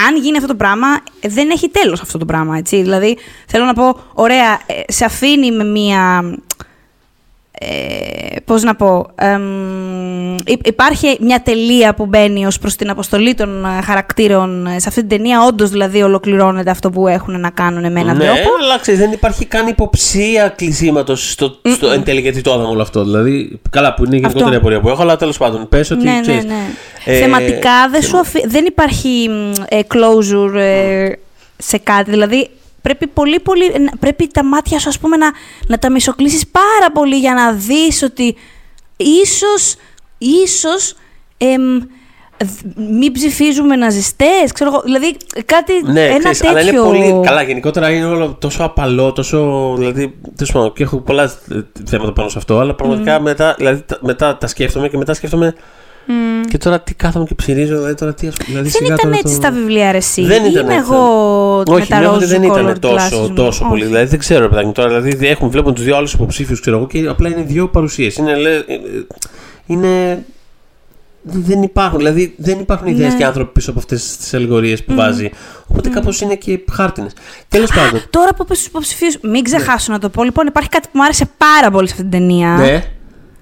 αν 0.06 0.16
γίνει 0.16 0.36
αυτό 0.36 0.48
το 0.48 0.54
πράγμα, 0.54 0.86
ε, 1.20 1.28
δεν 1.28 1.50
έχει 1.50 1.68
τέλος 1.68 2.00
αυτό 2.00 2.18
το 2.18 2.24
πράγμα, 2.24 2.56
έτσι. 2.56 2.82
Δηλαδή, 2.82 3.18
θέλω 3.46 3.64
να 3.64 3.74
πω, 3.74 4.00
ωραία, 4.14 4.60
ε, 4.66 4.92
σε 4.92 5.04
αφήνει 5.04 5.52
με 5.52 5.64
μία... 5.64 6.22
Ε, 7.60 8.36
πώς 8.44 8.62
να 8.62 8.74
πω, 8.74 9.06
εμ, 9.14 10.34
υ- 10.46 10.66
υπάρχει 10.66 11.16
μια 11.20 11.42
τελεία 11.42 11.94
που 11.94 12.06
μπαίνει 12.06 12.46
ως 12.46 12.58
προς 12.58 12.76
την 12.76 12.90
αποστολή 12.90 13.34
των 13.34 13.64
ε, 13.64 13.82
χαρακτήρων 13.82 14.66
ε, 14.66 14.78
σε 14.80 14.88
αυτή 14.88 15.00
την 15.00 15.08
ταινία, 15.08 15.44
όντως 15.46 15.70
δηλαδή 15.70 16.02
ολοκληρώνεται 16.02 16.70
αυτό 16.70 16.90
που 16.90 17.08
έχουν 17.08 17.40
να 17.40 17.50
κάνουν 17.50 17.92
με 17.92 18.00
έναν 18.00 18.16
ναι, 18.16 18.24
τρόπο. 18.24 18.48
αλλά 18.62 18.78
ξέρεις, 18.80 19.00
δεν 19.00 19.12
υπάρχει 19.12 19.44
καν 19.44 19.66
υποψία 19.66 20.48
κλεισίματος 20.48 21.30
στο, 21.30 21.58
στο 21.66 21.90
εν 21.90 22.02
τέλει 22.04 22.20
γιατί 22.20 22.40
το 22.40 22.50
είδαμε 22.50 22.68
όλο 22.68 22.82
αυτό. 22.82 23.04
Δηλαδή, 23.04 23.60
καλά 23.70 23.94
που 23.94 24.04
είναι 24.04 24.16
η 24.16 24.18
γενικότερη 24.18 24.44
Αυτό. 24.48 24.58
απορία 24.58 24.80
που 24.80 24.88
έχω, 24.88 25.02
αλλά 25.02 25.16
τέλος 25.16 25.36
πάντων, 25.38 25.68
πες 25.68 25.90
ότι. 25.90 26.04
ναι, 26.04 26.12
ναι, 26.12 26.20
ξέρεις, 26.20 26.44
ναι. 26.44 26.54
ε, 27.04 27.18
Θεματικά 27.18 27.88
δεν, 27.90 28.02
σου 28.02 28.18
αφή- 28.18 28.46
δεν 28.48 28.64
υπάρχει 28.64 29.28
μ, 29.28 29.52
ε, 29.68 29.78
closure 29.94 30.54
ε, 30.54 31.12
σε 31.56 31.78
κάτι. 31.78 32.10
Δηλαδή 32.10 32.48
πρέπει 32.88 33.06
πολύ 33.06 33.40
πολύ, 33.40 33.72
να- 33.80 33.96
πρέπει 34.00 34.26
τα 34.32 34.44
μάτια 34.44 34.78
σου 34.78 34.88
ας 34.88 34.98
πούμε 34.98 35.16
να, 35.16 35.30
να 35.66 35.78
τα 35.78 35.90
μισοκλείσεις 35.90 36.46
πάρα 36.46 36.92
πολύ 36.92 37.16
για 37.16 37.34
να 37.34 37.52
δεις 37.52 38.02
ότι 38.02 38.36
ίσως, 38.96 39.74
ίσως 40.18 40.94
εμ, 41.36 41.78
δ- 42.44 42.78
μην 42.90 43.12
ψηφίζουμε 43.12 43.76
ναζιστές, 43.76 44.52
ξέρω 44.52 44.70
εγώ, 44.70 44.80
δηλαδή 44.84 45.16
κάτι, 45.44 45.72
Ναι, 45.92 46.04
ένα 46.04 46.18
ξέρεις, 46.18 46.38
τέτοιο... 46.38 46.50
αλλά 46.58 46.60
είναι 46.70 46.80
πολύ. 46.80 47.26
Καλά, 47.26 47.42
γενικότερα 47.42 47.90
είναι 47.90 48.04
όλο 48.06 48.36
τόσο 48.40 48.62
απαλό, 48.64 49.12
τόσο. 49.12 49.74
Δηλαδή, 49.78 50.14
τέλος 50.36 50.52
πάντων, 50.52 50.72
και 50.72 50.82
έχω 50.82 50.96
πολλά 50.98 51.22
ε, 51.22 51.60
θέματα 51.84 52.12
πάνω 52.12 52.28
σε 52.28 52.38
αυτό, 52.38 52.58
αλλά 52.58 52.74
πραγματικά 52.74 53.20
μετά, 53.20 53.54
δηλαδή, 53.58 53.82
τα- 53.86 53.98
μετά 54.00 54.36
τα 54.36 54.46
σκέφτομαι 54.46 54.88
και 54.88 54.96
μετά 54.96 55.14
σκέφτομαι. 55.14 55.54
Και 56.48 56.58
τώρα 56.58 56.80
τι 56.80 56.94
κάθομαι 56.94 57.24
και 57.24 57.34
ψηρίζω, 57.34 57.76
δηλαδή 57.76 57.94
τώρα 57.94 58.14
τι 58.14 58.26
ας 58.26 58.34
πούμε. 58.34 58.46
Δηλαδή, 58.48 58.68
Δεν 58.68 58.72
σιγά 58.80 58.86
ήταν 58.94 58.98
τώρα 59.10 59.14
έτσι 59.14 59.34
το- 59.34 59.40
στα 59.42 59.50
βιβλία, 59.52 59.90
ρε, 59.92 59.96
εσύ. 59.96 60.24
Δεν 60.24 60.44
ήταν 60.44 60.64
Είμαι 60.64 60.74
έτσι. 60.74 60.90
εγώ 60.92 61.62
με 61.68 61.74
Όχι, 61.74 61.88
τα 61.88 61.98
νιώθω 61.98 62.14
ότι 62.16 62.24
rose 62.24 62.28
δεν 62.28 62.42
colored 62.42 62.58
ήταν 62.60 62.78
τόσο, 62.80 62.96
glasses 63.24 63.28
μου. 63.28 63.34
τόσο 63.34 63.64
πολύ. 63.68 63.80
Όχι. 63.82 63.90
Δηλαδή 63.90 64.06
δεν 64.08 64.18
ξέρω, 64.18 64.40
ρε 64.40 64.48
παιδάκι 64.48 64.66
μου, 64.66 64.72
τώρα. 64.72 65.00
Δηλαδή 65.00 65.26
έχουν, 65.26 65.50
βλέπουν 65.50 65.74
τους 65.74 65.84
δύο 65.84 65.96
άλλους 65.96 66.12
υποψήφιους, 66.12 66.60
ξέρω 66.60 66.76
εγώ, 66.76 66.86
και 66.86 67.06
απλά 67.08 67.28
είναι 67.28 67.42
δύο 67.42 67.68
παρουσίες. 67.68 68.16
Είναι, 68.16 68.34
λέ- 68.36 68.68
ε, 68.70 68.74
ε, 68.74 68.78
είναι. 69.66 70.22
Δεν 71.22 71.62
υπάρχουν, 71.62 71.98
δηλαδή 71.98 72.34
δεν 72.38 72.58
υπάρχουν 72.60 72.86
Ναι. 72.86 72.92
ιδέε 72.92 73.10
και 73.18 73.24
άνθρωποι 73.24 73.52
πίσω 73.52 73.70
από 73.70 73.78
αυτές 73.78 74.16
τις 74.16 74.34
αλληγορίες 74.34 74.84
που 74.84 74.94
βάζει. 74.94 75.30
Οπότε 75.66 75.88
κάπως 75.88 76.20
είναι 76.20 76.34
και 76.34 76.60
χάρτινες. 76.72 77.12
Τέλος 77.48 77.70
πάντων. 77.70 78.02
Τώρα 78.10 78.34
που 78.34 78.42
είπες 78.42 78.56
στους 78.56 78.68
υποψηφίους, 78.68 79.18
μην 79.22 79.42
ξεχάσω 79.42 79.92
να 79.92 79.98
το 79.98 80.08
πω. 80.08 80.22
Λοιπόν, 80.24 80.46
υπάρχει 80.46 80.68
κάτι 80.68 80.88
που 80.92 80.98
μου 80.98 81.04
άρεσε 81.04 81.30
πάρα 81.36 81.70
πολύ 81.70 81.86
σε 81.88 81.94
αυτή 81.98 82.08
την 82.08 82.18
ταινία. 82.18 82.48
Ναι, 82.48 82.82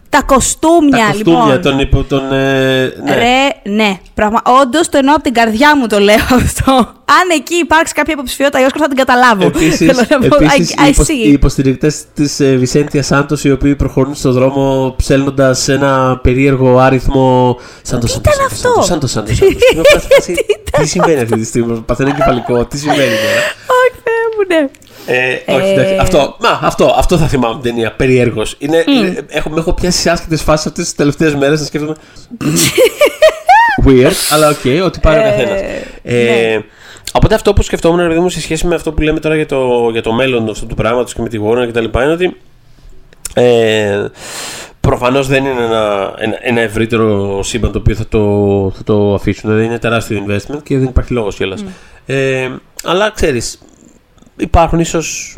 Τα 0.09 0.23
κοστούμια, 0.23 0.99
τα 0.99 1.13
κοστούμια 1.13 1.45
λοιπόν. 1.55 1.63
των. 1.63 1.79
Υπο, 1.79 2.03
των 2.03 2.33
ε, 2.33 2.93
ναι. 3.05 3.15
Ρε, 3.15 3.71
ναι. 3.73 3.99
Πραγμα... 4.15 4.43
Όντως 4.63 4.89
το 4.89 4.99
εννοώ 4.99 5.15
από 5.15 5.23
την 5.23 5.35
καρδιά 5.35 5.77
μου 5.77 5.87
το 5.87 5.99
λέω 5.99 6.15
αυτό. 6.45 6.73
Αν 7.09 7.29
εκεί 7.37 7.55
υπάρξει 7.55 7.95
κάποια 7.95 8.13
υποψηφιότητα, 8.13 8.61
Ιώσκο 8.61 8.79
θα 8.79 8.89
την 8.89 8.97
καταλάβω. 8.97 9.47
Επίσης, 9.47 9.77
Θέλω 9.77 10.01
να 10.09 10.29
πω, 10.29 10.45
επίσης 10.45 10.75
I, 10.79 10.81
I 10.81 10.87
οι, 10.87 10.89
υπο- 10.89 11.03
see. 11.03 11.27
οι 11.27 11.31
υποστηρικτές 11.33 12.03
της 12.15 12.41
ε, 12.41 12.55
Βισέντια 12.57 13.03
Σάντος 13.03 13.45
οι 13.45 13.51
οποίοι 13.51 13.77
προχωρούν 13.77 14.15
στον 14.15 14.33
δρόμο 14.33 14.95
ψέλνοντας 14.97 15.69
ένα 15.69 16.19
περίεργο 16.23 16.79
άριθμο 16.79 17.57
σαν 17.83 18.01
το 18.01 18.07
Σάντος 18.07 18.33
ήταν 18.33 18.47
αυτό; 18.47 18.83
Σάντος 18.83 19.11
Σάντος 19.11 19.39
Τι 20.79 20.87
συμβαίνει 20.87 21.21
αυτή 21.21 21.39
τη 21.39 21.45
στιγμή, 21.45 21.81
παθαίνω 21.87 22.15
κεφαλικό, 22.15 22.65
τι 22.65 22.79
συμβαίνει 22.79 22.99
τώρα; 23.09 23.41
Όχι, 23.81 24.01
Θεέ 24.05 24.25
μου, 24.37 24.45
ναι. 24.49 24.69
Ε, 25.07 25.53
όχι, 25.53 25.69
εντάξει, 25.71 25.95
Ε. 25.95 25.99
αυτό, 25.99 26.37
μα, 26.41 26.61
αυτό, 26.63 26.95
αυτό 26.99 27.19
θα 27.19 27.27
θυμάμαι 27.27 27.55
την 27.55 27.63
ταινία. 27.63 27.93
Περίεργο. 27.93 28.43
Είναι, 28.59 28.85
είναι, 28.89 29.25
έχω, 29.29 29.51
με 29.51 29.59
έχω 29.59 29.73
πιάσει 29.73 30.01
σε 30.01 30.11
άσχετες 30.11 30.43
φάσεις 30.43 30.67
αυτές 30.67 30.85
τις 30.85 30.95
τελευταίες 30.95 31.35
μέρες 31.35 31.61
να 31.61 31.67
σκέφτομαι. 31.67 31.95
Weird, 33.87 34.13
αλλά 34.31 34.49
οκ, 34.49 34.85
ό,τι 34.85 35.01
πάρει 35.01 35.19
ο 35.19 35.23
Ε, 35.23 35.31
καθένας. 35.31 35.61
Ε, 36.03 36.59
Οπότε 37.13 37.35
αυτό 37.35 37.53
που 37.53 37.63
σκεφτόμουν, 37.63 38.01
ρε 38.01 38.09
παιδί 38.09 38.21
μου, 38.21 38.29
σε 38.29 38.41
σχέση 38.41 38.67
με 38.67 38.75
αυτό 38.75 38.93
που 38.93 39.03
λέμε 39.03 39.21
τώρα 39.21 39.35
για 39.37 39.47
το, 39.47 39.89
για 39.93 40.03
το 40.03 40.13
μέλλον 40.13 40.49
αυτού 40.51 40.67
του 40.67 40.75
πράγματος 40.75 41.15
και 41.15 41.23
με 41.23 41.29
τη 41.29 41.39
Warner 41.45 41.67
κτλ. 41.69 41.85
είναι 41.85 42.13
ότι. 42.13 42.37
Ε, 43.35 44.07
Προφανώς 44.81 45.27
δεν 45.27 45.45
είναι 45.45 45.63
ένα, 45.65 46.13
ένα, 46.19 46.39
ένα 46.41 46.61
ευρύτερο 46.61 47.43
σύμπαν 47.43 47.73
το 47.73 47.79
οποίο 47.79 47.95
θα 47.95 48.07
το, 48.09 48.73
θα 48.77 48.85
το 48.85 49.15
αφήσουν. 49.15 49.51
Δηλαδή 49.51 49.67
είναι 49.67 49.79
τεράστιο 49.79 50.25
investment 50.29 50.59
και 50.63 50.79
δεν 50.79 50.87
υπάρχει 50.89 51.13
λόγος 51.13 51.37
κιόλας. 51.37 51.65
Ε, 52.07 52.49
αλλά 52.85 53.11
ξέρεις, 53.11 53.59
υπάρχουν 54.37 54.79
ίσως. 54.79 55.37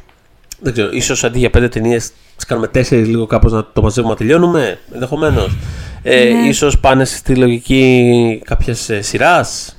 Δεν 0.60 0.72
ξέρω, 0.72 0.88
ίσως 0.92 1.24
αντί 1.24 1.38
για 1.38 1.50
πέντε 1.50 1.68
ταινίες, 1.68 2.10
τι 2.36 2.46
κάνουμε 2.46 2.66
τέσσερις 2.68 3.08
λίγο 3.08 3.26
κάπως 3.26 3.52
να 3.52 3.64
το 3.72 3.82
μαζεύουμε 3.82 4.12
να 4.12 4.18
τελειώνουμε. 4.18 4.78
Ενδεχομένως. 4.92 5.56
Ε, 6.02 6.24
Ναι. 6.24 6.48
Ίσως 6.48 6.78
πάνε 6.78 7.04
στη 7.04 7.36
λογική 7.36 8.42
κάποια 8.44 8.74
σειράς. 9.00 9.72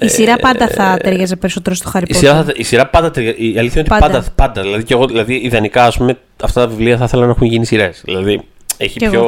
Η 0.00 0.08
σειρά 0.08 0.36
πάντα 0.36 0.68
θα 0.68 0.96
ταιριάζει 1.02 1.36
περισσότερο 1.36 1.74
στο 1.76 1.90
Harry 1.94 2.02
Η 2.06 2.12
Potter. 2.12 2.16
σειρά, 2.16 2.44
θα- 2.44 2.52
η 2.56 2.62
σειρά 2.62 2.86
πάντα 2.86 3.10
ταιριά- 3.10 3.38
Η 3.38 3.58
αλήθεια 3.58 3.80
είναι 3.80 3.94
ότι 3.94 4.00
Πάντα. 4.00 4.06
πάντα. 4.06 4.24
πάντα, 4.34 4.62
δηλαδή, 4.62 4.82
και 4.84 4.94
εγώ, 4.94 5.06
δηλαδή, 5.06 5.34
ιδανικά, 5.34 5.84
ας 5.84 5.96
πούμε, 5.96 6.18
αυτά 6.42 6.60
τα 6.60 6.68
βιβλία 6.68 6.96
θα 6.96 7.04
ήθελα 7.04 7.24
να 7.24 7.30
έχουν 7.30 7.46
γίνει 7.46 7.66
σειρές. 7.66 8.00
Δηλαδή, 8.04 8.40
έχει 8.76 8.98
Κι 8.98 9.08
πιο. 9.08 9.22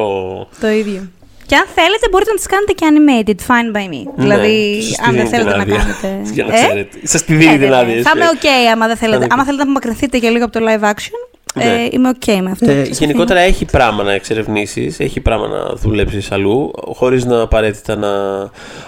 Το 0.61 0.68
ίδιο. 0.68 1.09
Και 1.49 1.57
αν 1.57 1.66
θέλετε, 1.78 2.05
μπορείτε 2.11 2.30
να 2.30 2.36
τις 2.36 2.46
κάνετε 2.53 2.72
και 2.78 2.84
animated, 2.92 3.38
fine 3.51 3.68
by 3.76 3.84
me. 3.94 4.03
Ναι, 4.16 4.22
δηλαδή, 4.24 4.82
σας 4.82 4.96
τη 4.96 5.03
αν 5.07 5.14
δεν 5.14 5.26
δίνει 5.26 5.28
θέλετε 5.28 5.49
την 5.51 5.57
να 5.59 5.62
άδεια. 5.62 5.76
κάνετε. 5.76 6.09
Για 6.36 6.44
να 6.44 6.55
Ε; 6.59 6.62
ξέρετε. 6.64 6.96
Σα 7.03 7.18
τη 7.24 7.34
δίνει 7.34 7.55
Ε, 7.55 7.59
την 7.59 7.68
ναι, 7.68 7.76
άδεια. 7.76 7.94
ναι. 7.94 8.03
Θα 8.03 8.12
είμαι 8.16 8.24
έτσι. 8.24 8.38
ok 8.42 8.70
άμα 8.72 8.86
δεν 8.86 8.96
θέλετε. 8.96 9.24
είναι 9.24 9.32
Άμα 9.34 9.42
ok. 9.42 9.46
θέλετε 9.46 9.62
να 9.64 9.70
απομακρυνθείτε 9.70 10.18
και 10.18 10.28
λίγο 10.28 10.44
από 10.44 10.59
το 10.59 10.64
live 10.68 10.84
action, 10.92 11.16
Ναι. 11.55 11.64
ε, 11.64 11.88
είμαι 11.90 12.11
ok 12.20 12.38
με 12.42 12.51
αυτό. 12.51 12.70
Ε, 12.70 12.84
Σας 12.84 12.99
γενικότερα 12.99 13.40
έχει 13.40 13.64
πράγμα 13.64 14.03
να 14.03 14.12
εξερευνήσεις, 14.12 15.01
έχει 15.01 15.20
πράγμα 15.20 15.46
να 15.49 15.74
δουλέψεις 15.74 16.32
αλλού, 16.32 16.70
χωρίς 16.94 17.24
να 17.24 17.40
απαραίτητα 17.40 17.96
να. 17.96 18.09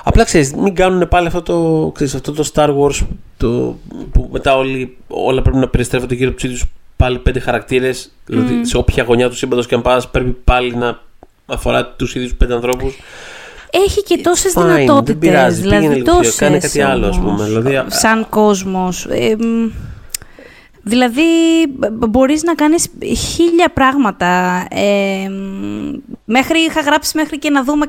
Απλά 0.04 0.24
ξέρεις, 0.24 0.52
μην 0.54 0.74
κάνουν 0.74 1.08
πάλι 1.08 1.26
αυτό 1.26 1.42
το, 1.42 1.90
ξέρεις, 1.94 2.14
αυτό 2.14 2.32
το 2.32 2.50
Star 2.54 2.68
Wars 2.68 3.06
το, 3.36 3.76
που 4.12 4.28
μετά 4.32 4.56
όλοι, 4.56 4.96
όλα 5.08 5.42
πρέπει 5.42 5.58
να 5.58 5.68
περιστρέφονται 5.68 6.14
γύρω 6.14 6.28
από 6.28 6.36
τους 6.36 6.44
ίδιους 6.44 6.64
πάλι 6.96 7.18
πέντε 7.18 7.40
χαρακτήρες. 7.40 8.12
Δηλαδή 8.26 8.64
σε 8.64 8.76
όποια 8.76 9.02
γωνιά 9.02 9.28
τους 9.28 9.38
σύμπαντος 9.38 9.66
και 9.66 9.74
αν 9.74 9.82
πας, 9.82 10.10
πρέπει 10.10 10.30
πάλι 10.44 10.74
να 10.76 10.98
αφορά 11.50 11.86
τους 11.86 12.14
ίδιους 12.14 12.34
πέντε 12.34 12.54
ανθρώπους. 12.54 12.98
Έχει 13.70 14.02
και 14.02 14.18
τόσες 14.18 14.52
Fine, 14.56 14.62
δεν 14.62 14.74
δυνατότητες. 14.76 15.18
πειράζει, 15.30 15.60
πήγαινε 15.62 15.78
Δηλαδή, 15.78 15.94
λίγο 15.94 16.04
πιο, 16.04 16.14
τόσες 16.14 16.36
κάνε 16.36 16.58
κάτι 16.58 16.80
άλλο, 16.82 17.06
ας 17.06 17.16
πούμε, 17.18 17.28
όμως, 17.30 17.44
δηλαδή, 17.46 17.76
α- 17.76 17.86
σαν 17.88 18.26
κόσμος. 18.28 19.06
Ε, 19.10 19.36
μ, 19.38 19.70
δηλαδή, 20.82 21.22
μπ- 21.68 22.06
μπορείς 22.08 22.42
να 22.42 22.54
κάνεις 22.54 22.88
χίλια 23.16 23.68
πράγματα. 23.74 24.64
Ε, 24.70 25.28
μ, 25.28 25.96
μέχρι, 26.24 26.58
είχα 26.60 26.80
γράψει 26.80 27.16
μέχρι 27.16 27.38
και 27.38 27.50
να 27.50 27.64
δούμε... 27.64 27.86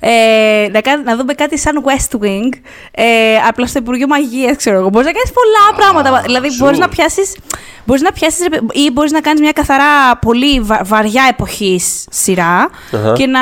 κα- 0.00 0.08
Ε, 0.08 0.68
να, 0.72 0.80
κα- 0.80 1.02
να 1.04 1.16
δούμε 1.16 1.32
κάτι 1.34 1.58
σαν 1.58 1.84
West 1.84 2.16
Wing, 2.24 2.48
ε, 2.90 3.04
απλά 3.48 3.66
στο 3.66 3.78
Υπουργείο 3.78 4.06
Μαγείας, 4.06 4.56
ξέρω 4.56 4.78
εγώ. 4.78 4.88
Μπορείς 4.88 5.06
να 5.06 5.12
κάνεις 5.12 5.30
πολλά 5.32 5.76
πράγματα. 5.76 6.22
Δηλαδή, 6.22 6.48
sure. 6.48 6.58
μπορείς 6.58 6.78
να 6.78 6.88
πιάσεις, 6.88 7.36
μπορείς 7.84 8.02
να 8.02 8.12
πιάσεις, 8.12 8.42
ρε 8.42 8.48
παι- 8.48 8.76
ή 8.76 8.90
μπορείς 8.92 9.12
να 9.12 9.20
κάνεις 9.20 9.40
μια 9.40 9.52
καθαρά 9.52 10.16
πολύ 10.20 10.60
βα- 10.60 10.80
βαριά 10.84 11.26
εποχής 11.30 12.06
σειρά 12.10 12.68
Αχα. 12.94 13.12
και 13.12 13.26
να 13.26 13.40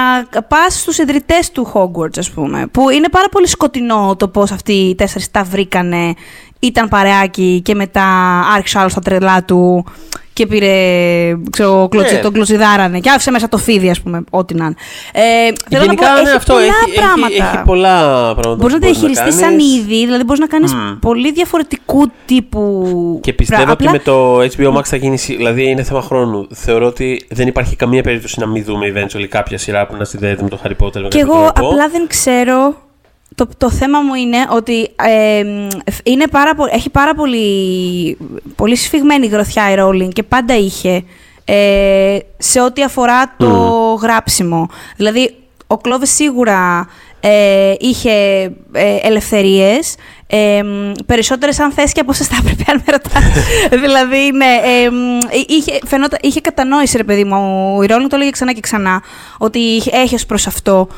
πας 0.48 0.80
στους 0.80 0.98
ιδρυτές 0.98 1.50
του 1.50 1.70
Hogwarts, 1.74 2.18
ας 2.18 2.30
πούμε. 2.30 2.66
Που 2.72 2.90
είναι 2.90 3.08
πάρα 3.08 3.28
πολύ 3.28 3.46
σκοτεινό 3.48 4.16
το 4.18 4.28
πώς 4.28 4.50
αυτοί 4.50 4.72
οι 4.72 4.94
τέσσερις 4.94 5.30
τα 5.30 5.42
βρήκανε, 5.42 6.14
ήταν 6.60 6.88
και 7.62 7.74
μετά 7.74 8.04
άρχισε 8.54 8.78
άλλος 8.78 8.92
στα 8.92 9.00
τρελά 9.00 9.44
του 9.44 9.84
και 10.38 10.46
πήρε, 10.46 10.72
ξέρω, 11.50 11.88
κλωτσι, 11.90 12.14
Ναι. 12.14 12.20
τον 12.20 12.32
κλωτσιδάρανε 12.32 12.98
και 12.98 13.10
άφησε 13.10 13.30
μέσα 13.30 13.48
το 13.48 13.58
φίδι, 13.58 13.90
ας 13.90 14.00
πούμε, 14.00 14.24
ό,τι 14.30 14.54
να 14.54 14.64
είναι. 14.64 14.74
Ε, 15.12 15.20
θέλω 15.22 15.52
να 15.70 15.78
Γενικά, 15.84 16.06
πω, 16.06 16.12
ναι, 16.14 16.20
έχει 16.28 16.36
αυτό 16.36 16.52
πολλά 16.52 16.64
έχει, 16.66 16.94
πράγματα. 16.98 17.26
έχει, 17.34 17.42
έχει 17.56 17.62
πολλά 17.64 17.96
πράγματα. 18.34 18.54
Μπορείς 18.54 18.72
να 18.74 18.78
που 18.80 18.84
τα 18.86 18.90
διαχειριστείς 18.92 19.34
σαν 19.34 19.48
κάνεις. 19.48 19.74
είδη, 19.76 20.04
δηλαδή 20.04 20.24
μπορείς 20.24 20.40
να 20.40 20.46
κάνεις 20.46 20.74
πολύ 21.00 21.32
διαφορετικού 21.32 22.10
τύπου 22.26 23.18
Και 23.22 23.32
πιστεύω 23.32 23.62
πρά- 23.62 23.72
ότι 23.72 23.86
απλά- 23.86 23.92
με 23.92 23.98
το 24.04 24.40
HBO 24.42 24.76
Max 24.78 24.84
θα 24.84 24.96
γίνει. 24.96 25.16
σι- 25.18 25.36
Δηλαδή 25.36 25.68
είναι 25.70 25.82
θέμα 25.82 26.00
χρόνου. 26.02 26.46
Θεωρώ 26.54 26.86
ότι 26.86 27.26
δεν 27.30 27.46
υπάρχει 27.48 27.76
καμία 27.76 28.02
περίπτωση 28.02 28.40
να 28.40 28.46
μην 28.46 28.64
δούμε 28.64 28.92
eventually 28.94 29.26
κάποια 29.28 29.58
σειρά 29.58 29.86
που 29.86 29.96
να 29.96 30.04
συνδέεται 30.04 30.42
με 30.42 30.48
το 30.48 30.58
Harry 30.64 30.84
Potter. 30.84 31.00
με 31.00 31.08
Και 31.08 31.18
κάποιο 31.18 31.20
εγώ 31.20 31.52
τρόπο. 31.52 31.68
απλά 31.70 31.88
δεν 31.88 32.06
ξέρω 32.06 32.74
το, 33.34 33.48
το 33.56 33.70
θέμα 33.70 34.00
μου 34.00 34.14
είναι 34.14 34.36
ότι 34.50 34.88
ε, 34.96 35.42
είναι 36.02 36.26
πάρα, 36.30 36.54
πο- 36.54 36.68
έχει 36.70 36.90
πάρα 36.90 37.14
πολύ, 37.14 38.16
πολύ 38.56 38.76
σφιγμένη 38.76 39.26
γροθιά 39.26 39.72
η 39.72 39.74
Rowling 39.78 40.08
και 40.12 40.22
πάντα 40.22 40.56
είχε 40.56 41.04
ε, 41.44 42.18
σε 42.38 42.60
ό,τι 42.60 42.82
αφορά 42.82 43.34
το 43.36 43.46
γράψιμο. 44.02 44.68
Δηλαδή, 44.96 45.34
ο 45.66 45.76
Κλόβες 45.76 46.10
σίγουρα 46.10 46.88
ε, 47.20 47.74
είχε 47.78 48.10
ε, 48.72 48.96
ελευθερίες, 49.02 49.94
ε, 50.30 50.62
μ, 50.62 50.92
περισσότερες 51.06 51.60
αν 51.60 51.72
θες 51.72 51.92
και 51.92 52.00
από 52.00 52.10
όσες 52.10 52.26
θα 52.26 52.36
έπρεπε 52.40 52.64
αν 52.70 52.82
με 52.86 52.92
ρωτάς. 52.92 53.24
δηλαδή, 53.84 54.30
ναι, 54.32 54.60
ε, 54.84 54.90
μ, 54.90 55.18
είχε, 55.46 55.78
φαινότα, 55.86 56.16
είχε 56.20 56.40
κατανόηση 56.40 56.96
ρε 56.96 57.04
παιδί 57.04 57.24
μου, 57.24 57.36
η 57.82 57.86
Rowling 57.90 58.06
το 58.08 58.16
έλεγε 58.16 58.30
ξανά 58.30 58.52
και 58.52 58.60
ξανά, 58.60 59.02
ότι 59.38 59.58
είχε- 59.58 59.90
έχει 59.96 60.14
ως 60.14 60.26
προς 60.26 60.46
αυτό, 60.46 60.88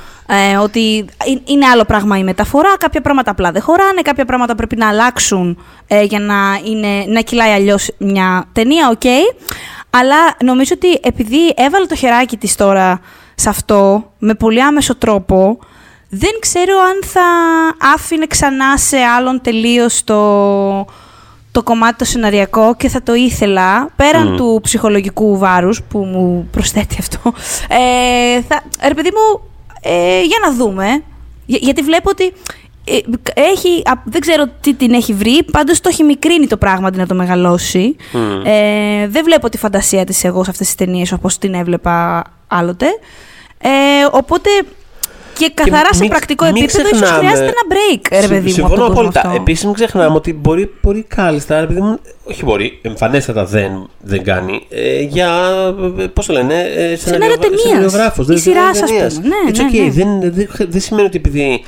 ε, 0.53 0.57
ότι 0.57 0.99
ε- 1.25 1.53
είναι 1.53 1.67
άλλο 1.67 1.85
πράγμα 1.85 2.19
η 2.19 2.23
μεταφορά, 2.25 2.77
κάποια 2.79 3.01
πράγματα 3.01 3.31
απλά 3.31 3.51
δεν 3.53 3.63
χωράνε, 3.63 4.01
κάποια 4.03 4.25
πράγματα 4.25 4.55
πρέπει 4.55 4.77
να 4.77 4.89
αλλάξουν 4.89 5.63
ε, 5.87 6.03
για 6.03 6.19
να, 6.19 6.35
είναι, 6.65 7.05
να 7.07 7.21
κυλάει 7.21 7.51
αλλιώς 7.53 7.91
μια 7.99 8.45
ταινία, 8.53 8.89
οκ. 8.89 9.03
Αλλά 9.91 10.17
νομίζω 10.45 10.73
ότι 10.77 11.01
επειδή 11.03 11.55
έβαλε 11.57 11.87
το 11.87 11.95
χεράκι 11.95 12.37
της 12.37 12.55
τώρα 12.55 13.01
σε 13.35 13.49
αυτό, 13.49 14.11
με 14.19 14.35
πολύ 14.35 14.63
άμεσο 14.63 14.97
τρόπο, 14.97 15.59
δεν 16.13 16.31
ξέρω 16.41 16.79
αν 16.79 17.01
θα 17.09 17.23
άφηνε 17.95 18.27
ξανά 18.27 18.77
σε 18.79 18.97
άλλον 18.97 19.41
τελείως 19.43 20.05
το, 20.05 20.21
το 21.53 21.63
κομμάτι 21.63 21.97
το 21.97 22.05
σεναριακό 22.05 22.75
και 22.77 22.89
θα 22.89 23.03
το 23.03 23.15
ήθελα, 23.15 23.91
πέραν 23.97 24.37
του 24.37 24.61
ψυχολογικού 24.63 25.39
βάρους 25.39 25.83
που 25.83 25.99
μου 25.99 26.49
προσθέτει 26.51 26.97
αυτό, 26.99 27.19
ε, 27.69 28.41
θα, 28.43 28.63
ρε 28.89 28.95
παιδί 28.95 29.11
μου, 29.11 29.41
ε, 29.83 30.23
για 30.23 30.39
να 30.43 30.53
δούμε. 30.55 31.03
Για- 31.47 31.59
γιατί 31.63 31.83
βλέπω 31.83 32.11
ότι 32.11 32.33
ε, 32.85 32.99
έχει, 33.35 33.83
α, 33.85 33.93
δεν 34.05 34.21
ξέρω 34.21 34.45
τι 34.61 34.75
την 34.75 34.93
έχει 34.93 35.13
βρει, 35.13 35.45
πάντως 35.53 35.81
το 35.81 35.89
έχει 35.93 36.03
μικρύνει 36.03 36.47
το 36.47 36.57
πράγμα 36.57 36.89
αντί 36.89 36.99
να 36.99 37.07
το 37.07 37.15
μεγαλώσει. 37.15 37.97
Ε, 38.45 39.09
δεν 39.09 39.25
βλέπω 39.25 39.49
τη 39.49 39.59
φαντασία 39.59 40.05
της 40.05 40.25
εγώ 40.25 40.45
σε 40.45 40.51
αυτές 40.51 40.67
τις 40.67 40.75
ταινίες 40.77 41.13
όπως 41.13 41.39
την 41.39 41.55
έβλεπα 41.55 42.25
άλλοτε. 42.47 42.87
Ε, 43.59 43.69
οπότε 44.11 44.51
και 45.45 45.53
καθαρά 45.55 45.93
σε 45.95 46.01
μην- 46.01 46.09
πρακτικό 46.11 46.45
μην 46.45 46.57
επίπεδο 46.57 46.89
ίσως 46.89 46.93
ξεχνάμε- 47.01 47.19
χρειάζεται 47.27 47.49
ένα 47.49 47.65
break, 47.75 48.07
ρε 48.11 48.21
Συμ- 48.21 48.29
παιδί 48.31 48.41
μου, 48.43 48.49
από 48.49 48.55
Συμφωνώ 48.55 48.75
τον 48.77 48.87
κόσμο 48.87 49.01
απόλυτα. 49.01 49.21
αυτό. 49.21 49.41
Επίσης, 49.41 49.65
μην 49.65 49.75
ξεχνάμε 49.75 50.17
ότι 50.17 50.33
μπορεί, 50.33 50.71
μπορεί 50.83 51.03
κάλλιστα, 51.09 51.61
ρε 51.61 51.67
παιδί 51.67 51.81
μου, 51.81 51.99
όχι 52.25 52.45
μπορεί, 52.45 52.79
εμφανέστατα 52.83 53.45
δεν, 53.45 53.89
δεν 54.03 54.23
κάνει, 54.25 54.67
ε, 54.69 55.01
για, 55.01 55.31
πώς 56.13 56.27
το 56.27 56.33
λένε, 56.33 56.55
ε, 56.77 56.97
Σενάριο 56.97 57.39
ταινίας. 57.39 57.61
σεναριογράφος, 57.61 58.25
Ή 58.27 58.29
δεν- 58.29 58.39
σειράς, 58.39 58.73
δεν- 58.73 58.83
ας 58.85 58.91
ταινίας. 58.91 59.15
πούμε. 59.15 59.27
Ναι, 59.29 59.35
It's 59.51 59.57
ναι, 59.57 59.69
okay. 59.71 59.85
ναι. 59.85 59.91
Δεν, 59.91 60.33
δεν, 60.33 60.49
δεν 60.69 60.81
σημαίνει 60.81 61.07
ότι 61.07 61.17
επειδή 61.17 61.65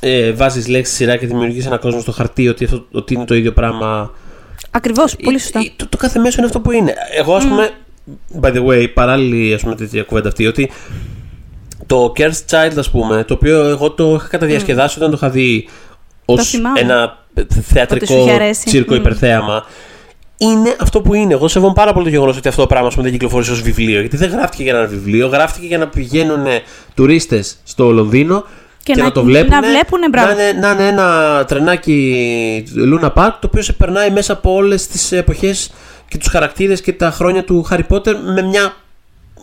ε, 0.00 0.32
βάζεις 0.32 0.68
λέξη 0.68 0.92
σειρά 0.94 1.16
και 1.16 1.26
δημιουργείς 1.26 1.66
ένα 1.66 1.76
κόσμο 1.78 2.00
στο 2.00 2.12
χαρτί 2.12 2.48
ότι, 2.48 2.64
αυτό, 2.64 2.84
ότι 2.92 3.14
είναι 3.14 3.24
το 3.24 3.34
ίδιο 3.34 3.52
πράγμα 3.52 4.10
Ακριβώς, 4.70 5.16
πολύ 5.16 5.36
ε, 5.36 5.38
σωστά. 5.38 5.58
ε, 5.58 5.62
Το, 5.76 5.86
το 5.88 5.96
κάθε 5.96 6.18
μέσο 6.18 6.34
είναι 6.38 6.46
αυτό 6.46 6.60
που 6.60 6.70
είναι. 6.72 6.94
Εγώ, 7.18 7.34
ας 7.34 7.44
πούμε, 7.46 7.70
by 8.40 8.48
the 8.54 8.66
way, 8.66 8.92
παράλληλη 8.94 9.54
ας 9.54 9.60
πούμε, 9.62 9.74
τέτοια 9.74 10.02
κουβέντα 10.02 10.28
αυτή, 10.28 10.46
ότι 10.46 10.70
το 11.86 12.12
Cursed 12.16 12.50
Child, 12.50 12.72
ας 12.78 12.90
πούμε, 12.90 13.24
το 13.24 13.34
οποίο 13.34 13.60
εγώ 13.64 13.90
το 13.90 14.14
είχα 14.14 14.28
καταδιασκεδάσει 14.28 14.98
όταν 14.98 15.10
το 15.10 15.16
είχα 15.20 15.30
δει 15.30 15.68
ως 16.24 16.36
Το 16.38 16.44
θυμάμαι. 16.44 16.80
ένα 16.80 17.18
Ότι 17.38 17.54
σου 17.54 17.60
θεατρικό 17.62 18.14
είχε 18.18 18.30
αρέσει. 18.32 18.64
τσίρκο 18.64 18.94
Μμ. 18.94 18.96
υπερθέαμα. 18.96 19.64
Είναι 20.36 20.76
αυτό 20.80 21.00
που 21.00 21.14
είναι. 21.14 21.32
Εγώ 21.32 21.48
σέβομαι 21.48 21.72
πάρα 21.74 21.92
πολύ 21.92 22.04
το 22.04 22.10
γεγονός 22.10 22.36
ότι 22.36 22.48
αυτό 22.48 22.60
το 22.60 22.66
πράγμα 22.66 22.86
ας 22.86 22.92
πούμε, 22.94 23.04
δεν 23.04 23.12
κυκλοφόρησε 23.12 23.50
ως 23.52 23.62
βιβλίο. 23.62 24.00
Γιατί 24.00 24.16
δεν 24.16 24.30
γράφτηκε 24.30 24.62
για 24.62 24.72
ένα 24.76 24.86
βιβλίο, 24.86 25.26
γράφτηκε 25.26 25.66
για 25.66 25.78
να 25.78 25.88
πηγαίνουν 25.88 26.44
τουρίστες 26.94 27.56
στο 27.64 27.90
Λονδίνο 27.90 28.44
Και 28.82 28.92
και, 28.92 28.98
να- 29.00 29.04
να, 29.06 29.12
το 29.12 29.22
βλέπουν. 29.24 29.50
να 29.50 29.62
βλέπουνε, 29.62 30.08
μπράβο. 30.08 30.34
να, 30.34 30.48
είναι, 30.48 30.58
να 30.60 30.70
είναι 30.70 30.86
ένα 30.86 31.44
τρενάκι 31.48 32.64
Luna 32.76 33.12
Park 33.12 33.30
το 33.40 33.46
οποίο 33.46 33.62
σε 33.62 33.72
περνάει 33.72 34.10
μέσα 34.10 34.32
από 34.32 34.54
όλες 34.54 34.86
τις 34.86 35.12
εποχές 35.12 35.70
και 36.08 36.18
τους 36.18 36.28
χαρακτήρες 36.28 36.80
και 36.80 36.92
τα 36.92 37.10
χρόνια 37.10 37.44
του 37.44 37.66
Harry 37.70 37.86
Potter 37.88 38.14
με 38.34 38.42
μια 38.42 38.74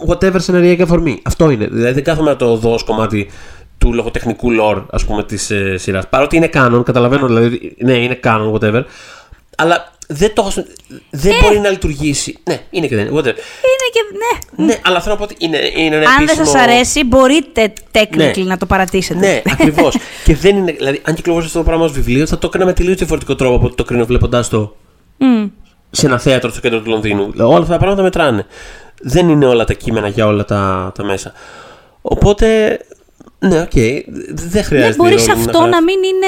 whatever 0.08 0.36
σεναριακή 0.41 0.82
αφορμή. 0.82 1.20
Αυτό 1.26 1.50
είναι. 1.50 1.68
Δηλαδή 1.68 1.93
δεν 1.93 2.04
κάθομαι 2.04 2.30
να 2.30 2.36
το 2.36 2.56
δω 2.56 2.74
ως 2.74 2.84
κομμάτι 2.84 3.30
του 3.78 3.93
λογοτεχνικού 3.93 4.50
lore 4.62 4.84
ας 4.91 5.06
πούμε 5.06 5.24
της 5.24 5.50
ε, 5.52 5.78
σειράς. 5.78 6.08
Παρότι 6.10 6.36
είναι 6.36 6.50
canon, 6.54 6.82
καταλαβαίνω 6.86 7.28
δηλαδή, 7.28 7.76
ναι 7.80 7.93
είναι 7.93 8.20
canon 8.24 8.52
whatever, 8.54 8.84
αλλά 9.58 9.91
δεν, 10.08 10.34
το, 10.34 10.41
έχω 10.41 10.50
στην- 10.50 10.66
δεν 11.10 11.32
Ε. 11.32 11.36
μπορεί 11.41 11.60
να 11.60 11.70
λειτουργήσει. 11.70 12.38
Ναι, 12.50 12.60
είναι 12.70 12.88
και 12.88 12.95
δεν 12.95 13.06
είναι, 13.06 13.16
whatever. 13.20 13.26
Είναι 13.26 13.88
και, 13.93 14.02
ναι. 14.58 14.66
Ναι, 14.66 14.78
αλλά 14.86 15.02
θέλω 15.02 15.14
να 15.14 15.20
πω 15.20 15.24
ότι 15.24 15.36
είναι, 15.39 15.58
είναι 15.76 15.95
ένα 15.95 16.10
Αν 16.10 16.16
δεν 16.18 16.24
επίσημο... 16.24 16.45
σας 16.45 16.56
αρέσει, 16.62 17.04
μπορείτε 17.06 17.74
technically 17.91 18.38
Ναι. 18.38 18.43
να 18.43 18.58
το 18.58 18.66
παρατήσετε. 18.66 19.20
Ναι, 19.20 19.41
ακριβώς. 19.54 19.95
και 20.26 20.36
δεν 20.36 20.58
είναι. 20.58 20.72
Δηλαδή, 20.72 21.02
αν 21.04 21.14
κυκλοφορήσει 21.16 21.47
αυτό 21.47 21.60
το 21.64 21.66
πράγμα 21.70 21.86
ως 21.86 21.91
βιβλίο, 21.91 22.26
θα 22.28 22.38
το 22.38 22.47
έκανα 22.47 22.66
με 22.66 22.74
τελείως 22.74 22.95
διαφορετικό 22.95 23.36
τρόπο 23.36 23.56
από 23.56 23.66
ότι 23.66 23.76
το 23.76 23.84
κρίνω 23.84 24.06
βλέποντάς 24.06 24.50
το 24.50 24.76
Μμ. 25.18 25.45
σε 25.91 26.06
ένα 26.06 26.20
θέατρο 26.20 26.50
στο 26.50 26.60
κέντρο 26.60 26.80
του 26.82 26.89
Λονδίνου. 26.89 27.32
Όλα 27.38 27.58
αυτά 27.58 27.72
τα 27.74 27.78
πράγματα 27.78 28.02
μετράνε. 28.02 28.45
Δεν 29.02 29.30
είναι 29.30 29.45
όλα 29.45 29.66
τα 29.66 29.74
κείμενα 29.74 30.08
για 30.08 30.26
όλα 30.28 30.45
τα, 30.45 30.91
τα 30.95 31.04
μέσα. 31.04 31.34
Οπότε, 32.02 32.80
ναι, 33.39 33.62
οκ. 33.62 33.72
Δεν 33.74 34.04
Δεν 34.50 34.64
χρειάζεται. 34.64 34.95
μπορείς 34.97 35.22
η 35.22 35.24
σε 35.24 35.32
Rowling 35.32 35.36
να 35.36 35.41
αυτό 35.41 35.58
γράφει. 35.58 35.72
να 35.72 35.82
μην 35.84 35.95
είναι 36.04 36.28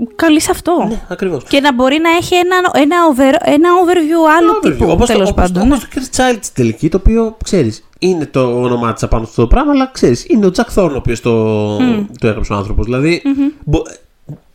μ, 0.00 0.04
καλή 0.16 0.40
σε 0.40 0.50
αυτό. 0.50 0.84
Ναι, 0.88 1.00
ακριβώς. 1.08 1.44
Και 1.44 1.60
να 1.60 1.74
μπορεί 1.74 1.98
να 1.98 2.10
έχει 2.10 2.34
ένα, 2.34 2.56
ένα, 2.82 2.96
over, 3.10 3.34
ένα 3.54 3.68
overview 3.84 4.30
άλλου 4.38 4.58
τύπου, 4.72 4.90
Όπως 4.90 5.06
το, 5.06 5.12
τέλος 5.12 5.30
όπως, 5.30 5.42
πάντων. 5.44 5.62
όπως 5.72 5.78
ναι. 5.82 5.88
το 5.94 6.00
Cursed 6.00 6.16
Child 6.20 6.38
στην 6.40 6.54
τελική, 6.54 6.88
το 6.88 6.96
οποίο 6.96 7.36
ξέρεις, 7.44 7.88
είναι 7.98 8.26
το 8.26 8.60
όνομά 8.62 8.92
της 8.92 9.02
απάνω 9.02 9.26
στο 9.26 9.46
πράγμα, 9.46 9.72
αλλά 9.72 9.90
ξέρεις, 9.92 10.24
είναι 10.28 10.46
ο 10.46 10.50
Jack 10.56 10.74
Thorne 10.82 10.90
ο 10.92 10.96
οποίος 10.96 11.20
το, 11.20 11.76
το 12.18 12.26
έγραψε 12.26 12.52
ο 12.52 12.56
άνθρωπος. 12.56 12.84
Δηλαδή, 12.84 13.22
μπο- 13.64 13.82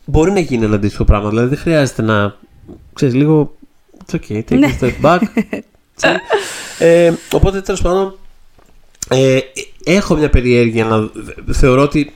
μπορεί 0.05 0.31
να 0.31 0.39
γίνει 0.39 0.65
ένα 0.65 0.75
αντίστοιχο 0.75 1.03
πράγμα. 1.03 1.29
Δηλαδή, 1.29 1.47
δεν 1.47 1.57
χρειάζεται 1.57 2.01
να. 2.01 2.35
ξέρεις, 2.93 3.15
λίγο. 3.15 3.55
It's 4.05 4.15
okay, 4.15 4.37
take 4.37 4.57
Ναι. 4.59 4.77
a 4.81 4.83
step 4.83 4.91
back. 5.05 5.19
Chill. 6.01 6.15
ε, 6.79 7.13
οπότε, 7.31 7.61
τέλος 7.61 7.81
πάντων, 7.81 8.15
ε, 9.09 9.39
έχω 9.83 10.15
μια 10.15 10.29
περιέργεια 10.29 10.85
να 10.85 11.09
θεωρώ 11.53 11.81
ότι 11.81 12.13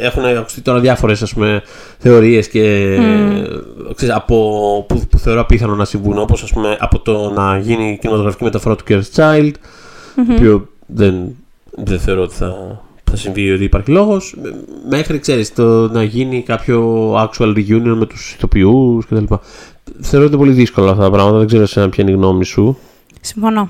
ε, 0.00 0.06
έχουν 0.06 0.24
ακουστεί 0.24 0.60
τώρα 0.60 0.80
διάφορες 0.80 1.22
ας 1.22 1.32
πούμε 1.32 1.62
θεωρίες 1.98 2.48
και 2.48 2.62
ε, 2.62 3.92
ξέρεις, 3.94 4.14
από, 4.14 4.84
που, 4.88 5.02
που 5.10 5.18
θεωρώ 5.18 5.40
απίθανο 5.40 5.74
να 5.74 5.84
συμβούν 5.84 6.18
όπως 6.18 6.42
ας 6.42 6.52
πούμε 6.52 6.76
από 6.80 6.98
το 6.98 7.30
να 7.30 7.58
γίνει 7.58 7.98
κινηματογραφική 8.00 8.44
μεταφορά 8.44 8.76
του 8.76 8.84
Cursed 8.88 9.14
Child 9.14 9.50
το 10.14 10.32
οποίο 10.34 10.68
δεν, 10.86 11.14
δεν 11.70 11.98
θεωρώ 12.00 12.22
ότι 12.22 12.34
θα, 12.34 12.80
θα 13.10 13.16
συμβεί 13.16 13.42
ή 13.42 13.52
ότι 13.52 13.64
υπάρχει 13.64 13.90
λόγος 13.90 14.36
ε, 14.44 14.50
μέχρι 14.88 15.18
ξέρεις 15.18 15.52
το 15.52 15.88
να 15.88 16.02
γίνει 16.02 16.42
κάποιο 16.42 17.12
actual 17.14 17.56
reunion 17.56 17.94
με 17.96 18.06
τους 18.06 18.32
ηθοποιούς 18.32 19.06
κτλ. 19.06 19.34
Θεωρώ 20.00 20.24
ότι 20.26 20.34
είναι 20.34 20.44
πολύ 20.44 20.52
δύσκολο 20.52 20.90
αυτά 20.90 21.02
τα 21.02 21.10
πράγματα 21.10 21.38
δεν 21.38 21.46
ξέρω 21.46 21.66
σε 21.66 21.88
ποια 21.88 22.04
είναι 22.04 22.12
η 22.12 22.14
γνώμη 22.14 22.44
σου 22.44 22.78
Συμφωνώ. 23.26 23.68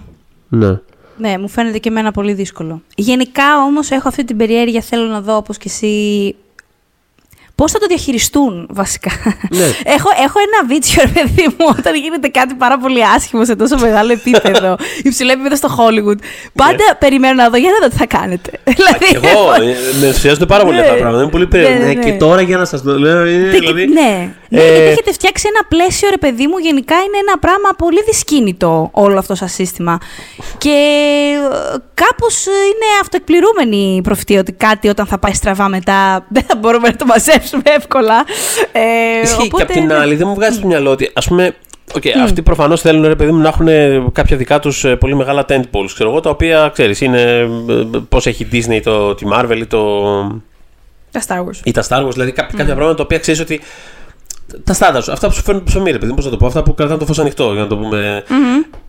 ναι. 0.49 0.81
Ναι, 1.19 1.39
μου 1.39 1.49
φαίνεται 1.49 1.79
και 1.79 1.89
εμένα 1.89 2.11
πολύ 2.11 2.33
δύσκολο. 2.33 2.83
Γενικά 2.97 3.63
όμως 3.63 3.91
έχω 3.91 4.09
αυτή 4.09 4.25
την 4.25 4.37
περιέργεια, 4.37 4.81
θέλω 4.81 5.07
να 5.07 5.21
δω 5.21 5.37
όπως 5.37 5.59
και 5.59 5.69
εσύ 5.69 6.35
Πώς 7.57 7.73
θα 7.73 7.79
το 7.79 7.87
διαχειριστούν, 7.87 8.67
βασικά. 8.71 9.11
Ναι. 9.51 9.65
έχω, 9.97 10.09
έχω 10.25 10.39
ένα 10.47 10.69
βίτσιο, 10.69 11.03
ρε 11.07 11.09
παιδί 11.21 11.47
μου, 11.59 11.67
όταν 11.79 11.95
γίνεται 11.95 12.29
κάτι 12.29 12.55
πάρα 12.55 12.79
πολύ 12.79 13.05
άσχημο 13.17 13.45
σε 13.45 13.57
τόσο 13.57 13.77
μεγάλο 13.79 14.13
επίπεδο, 14.13 14.77
υψηλό 15.09 15.33
επίπεδο 15.33 15.57
στο 15.57 15.69
Hollywood. 15.79 16.19
Πάντα 16.55 16.97
περιμένω 16.99 17.35
να 17.35 17.49
δω 17.51 17.57
για 17.57 17.71
να 17.71 17.79
δω 17.87 17.89
τι 17.93 17.97
θα 17.97 18.07
κάνετε. 18.07 18.51
δηλαδή, 18.77 19.07
Και 19.11 19.17
εγώ 19.29 19.53
ε, 19.55 19.77
με 20.01 20.07
ενθουσιάζονται 20.07 20.47
πάρα 20.47 20.65
πολύ 20.65 20.75
Ναι. 20.77 20.81
αυτά 20.83 20.93
τα 20.93 20.99
πράγματα. 20.99 21.23
Είναι 21.23 21.31
πολύ 21.33 21.47
περίεργο. 21.47 21.79
Ναι, 21.79 21.85
ναι, 21.85 21.93
Ναι, 21.93 21.95
ναι. 22.05 22.11
Και 22.11 22.17
τώρα 22.17 22.41
για 22.41 22.57
να 22.57 22.65
σας 22.65 22.83
το 22.83 22.99
λέω. 22.99 23.27
Είναι, 23.27 23.51
Τι- 23.51 23.59
δηλαδή, 23.59 23.87
ναι, 23.87 24.31
ναι 24.49 24.61
ε, 24.63 24.67
γιατί 24.73 24.91
έχετε 24.91 25.13
φτιάξει 25.13 25.45
ένα 25.49 25.67
πλαίσιο, 25.69 26.09
ρε 26.11 26.17
παιδί 26.19 26.47
μου, 26.47 26.59
γενικά 26.59 26.95
είναι 26.95 27.19
ένα 27.29 27.39
πράγμα 27.39 27.69
πολύ 27.79 28.03
δυσκίνητο 28.07 28.89
όλο 28.93 29.19
αυτό 29.19 29.35
σαν 29.35 29.49
σύστημα. 29.49 29.99
Και 30.59 30.71
ε, 30.71 31.77
κάπως 31.95 32.47
ε, 32.47 32.51
είναι 32.51 32.87
αυτοεκπληρούμενη 33.01 33.97
η 33.97 34.01
προφητεία 34.01 34.41
ότι 34.41 34.53
κάτι 34.53 34.89
όταν 34.89 35.07
θα 35.07 35.19
πάει 35.19 35.33
στραβά 35.35 35.69
μετά 35.69 36.27
δεν 36.29 36.43
θα 36.49 36.57
μπορούμε 36.57 36.89
να 36.89 36.97
το 36.97 37.07
μαζέψουμε 37.07 37.45
εύκολα. 37.63 38.25
Ε, 38.73 39.21
Ισχύει. 39.23 39.43
οπότε, 39.43 39.65
και 39.65 39.73
απ' 39.73 39.79
την 39.79 39.87
ναι. 39.87 39.95
άλλη, 39.95 40.15
δεν 40.15 40.27
μου 40.29 40.35
βγάζει 40.35 40.57
στο 40.57 40.67
μυαλό 40.67 40.91
ότι 40.91 41.11
ας 41.13 41.27
πούμε. 41.27 41.55
Okay, 41.93 42.09
Αυτοί 42.23 42.43
προφανώς 42.43 42.81
θέλουν 42.81 43.07
ρε 43.07 43.15
παιδί 43.15 43.33
μου 43.33 43.41
να 43.41 43.49
έχουν 43.49 43.69
κάποια 44.13 44.37
δικά 44.37 44.59
τους 44.59 44.87
πολύ 44.99 45.15
μεγάλα 45.15 45.45
tentpoles, 45.49 45.91
ξέρω 45.95 46.11
εγώ, 46.11 46.21
τα 46.21 46.31
οποία 46.31 46.71
ξέρεις, 46.73 47.01
είναι 47.01 47.49
πώς 48.09 48.27
έχει 48.27 48.43
η 48.43 48.49
Disney 48.53 48.81
το, 48.85 49.15
τη 49.15 49.27
Marvel 49.33 49.57
ή, 49.57 49.67
το, 49.67 50.03
Τα 51.11 51.23
Star 51.27 51.39
Wars. 51.39 51.61
ή 51.65 51.71
τα 51.71 51.85
Star 51.89 52.07
Wars, 52.07 52.13
δηλαδή 52.13 52.33
κάποια, 52.33 52.59
κάποια 52.59 52.75
πράγματα 52.75 52.97
τα 52.97 53.03
οποία 53.03 53.19
ξέρεις 53.19 53.41
ότι. 53.41 53.61
Τα 54.65 54.73
στάνταρ 54.73 55.03
σου, 55.03 55.13
αυτά 55.13 55.29
που 55.29 55.35
σου 55.35 55.43
φέρνουν 55.43 55.65
ψωμί, 55.65 55.91
ρε 55.91 55.99
παιδί 55.99 56.11
μου, 56.11 56.17
πώς 56.17 56.25
να 56.25 56.31
το 56.31 56.37
πω, 56.37 56.47
αυτά 56.47 56.63
που 56.63 56.75
κρατάνε 56.75 56.99
το 56.99 57.07
φως 57.07 57.19
ανοιχτό, 57.19 57.53
για 57.53 57.63
να 57.63 57.69
το 57.69 57.77
πούμε. 57.77 58.25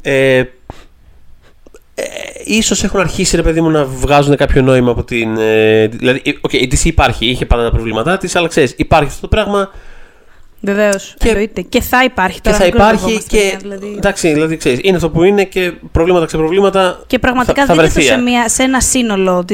Ε, 0.01 0.43
ε, 1.99 2.03
ίσως 2.43 2.83
έχουν 2.83 2.99
αρχίσει 2.99 3.35
ρε 3.35 3.41
παιδί 3.41 3.61
μου 3.61 3.69
να 3.69 3.85
βγάζουν 3.85 4.35
κάποιο 4.35 4.61
νόημα 4.61 4.91
από 4.91 5.03
την. 5.03 5.37
Ε, 5.37 5.87
δηλαδή, 5.87 6.21
ε, 6.25 6.31
okay, 6.47 6.53
η 6.53 6.69
DC 6.71 6.85
υπάρχει, 6.85 7.25
είχε 7.25 7.45
πάντα 7.45 7.63
τα 7.63 7.71
προβλήματά 7.71 8.17
της, 8.17 8.35
αλλά 8.35 8.47
ξέρεις, 8.47 8.73
υπάρχει 8.77 9.09
αυτό 9.09 9.21
το 9.21 9.27
πράγμα. 9.27 9.69
Βεβαίως. 10.59 11.15
Και, 11.17 11.49
και 11.69 11.81
θα 11.81 12.03
υπάρχει 12.03 12.41
τώρα. 12.41 12.57
Και 12.57 12.63
θα 12.63 12.69
υπάρχει 12.69 13.23
και. 13.27 13.57
Δηλαδή... 13.61 13.93
Εντάξει, 13.97 14.33
δηλαδή 14.33 14.57
ξέρεις, 14.57 14.79
είναι 14.81 14.95
αυτό 14.95 15.09
που 15.09 15.23
είναι 15.23 15.43
και 15.43 15.73
προβλήματα 15.91 16.25
ξεπροβλήματα. 16.25 17.03
Και 17.07 17.19
πραγματικά 17.19 17.65
θα, 17.65 17.75
δεν 17.75 17.85
είναι 17.85 18.01
σε, 18.01 18.17
μια, 18.17 18.49
σε 18.49 18.63
ένα 18.63 18.81
σύνολο. 18.81 19.45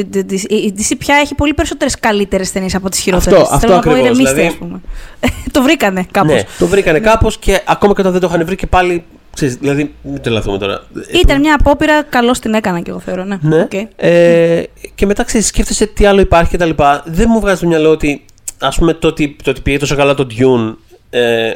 Η 0.48 0.74
DC 0.78 0.96
πια 0.98 1.16
έχει 1.16 1.36
πολύ 1.36 1.54
περισσότερες 1.54 2.00
καλύτερες 2.00 2.52
ταινίες 2.52 2.76
από 2.76 2.90
τις 2.90 3.00
χειρότερες. 3.00 3.40
Αυτό, 3.42 3.56
αυτό 3.56 3.74
ακριβώς. 3.74 4.18
Δηλαδή... 4.18 4.58
το 5.52 5.62
βρήκανε 5.62 6.06
κάπως. 6.12 6.34
Ναι, 6.34 6.44
το 6.60 6.68
βρήκανε 6.68 7.00
κάπως 7.00 7.38
και 7.38 7.62
ακόμα 7.66 7.94
και 7.94 8.02
όταν 8.02 8.12
δεν 8.12 8.22
το 8.22 8.28
είχαν 8.32 8.46
βρει 8.46 8.56
και 8.56 8.68
πάλι 8.68 9.04
Ξέρεις, 9.34 9.56
δηλαδή, 9.56 9.94
μην 10.02 10.22
τρελαθούμε 10.22 10.58
τώρα. 10.58 10.84
Ήταν 11.24 11.40
μια 11.40 11.56
απόπειρα, 11.60 12.04
καλώ 12.04 12.32
την 12.32 12.54
έκανα 12.54 12.80
και 12.80 12.90
εγώ 12.90 13.00
θεωρώ. 13.00 13.24
Ναι. 13.24 13.38
ναι. 13.42 13.68
Okay. 13.72 13.88
Ε, 13.96 14.64
και 14.96 15.06
μετά 15.06 15.24
ξέρεις, 15.24 15.48
σκέφτεσαι 15.48 15.86
τι 15.86 16.06
άλλο 16.06 16.22
υπάρχει 16.22 16.58
κτλ. 16.58 16.70
Δεν 17.06 17.28
μου 17.30 17.40
βγάζει 17.40 17.60
το 17.62 17.68
μυαλό 17.68 17.90
ότι 17.90 18.26
ας 18.60 18.78
πούμε 18.78 18.94
το 18.94 19.08
ότι, 19.08 19.36
το 19.44 19.50
ότι 19.50 19.62
πήγε 19.62 19.78
τόσο 19.78 19.96
καλά 19.96 20.14
το 20.14 20.28
Dune 20.38 20.76
ε, 21.10 21.54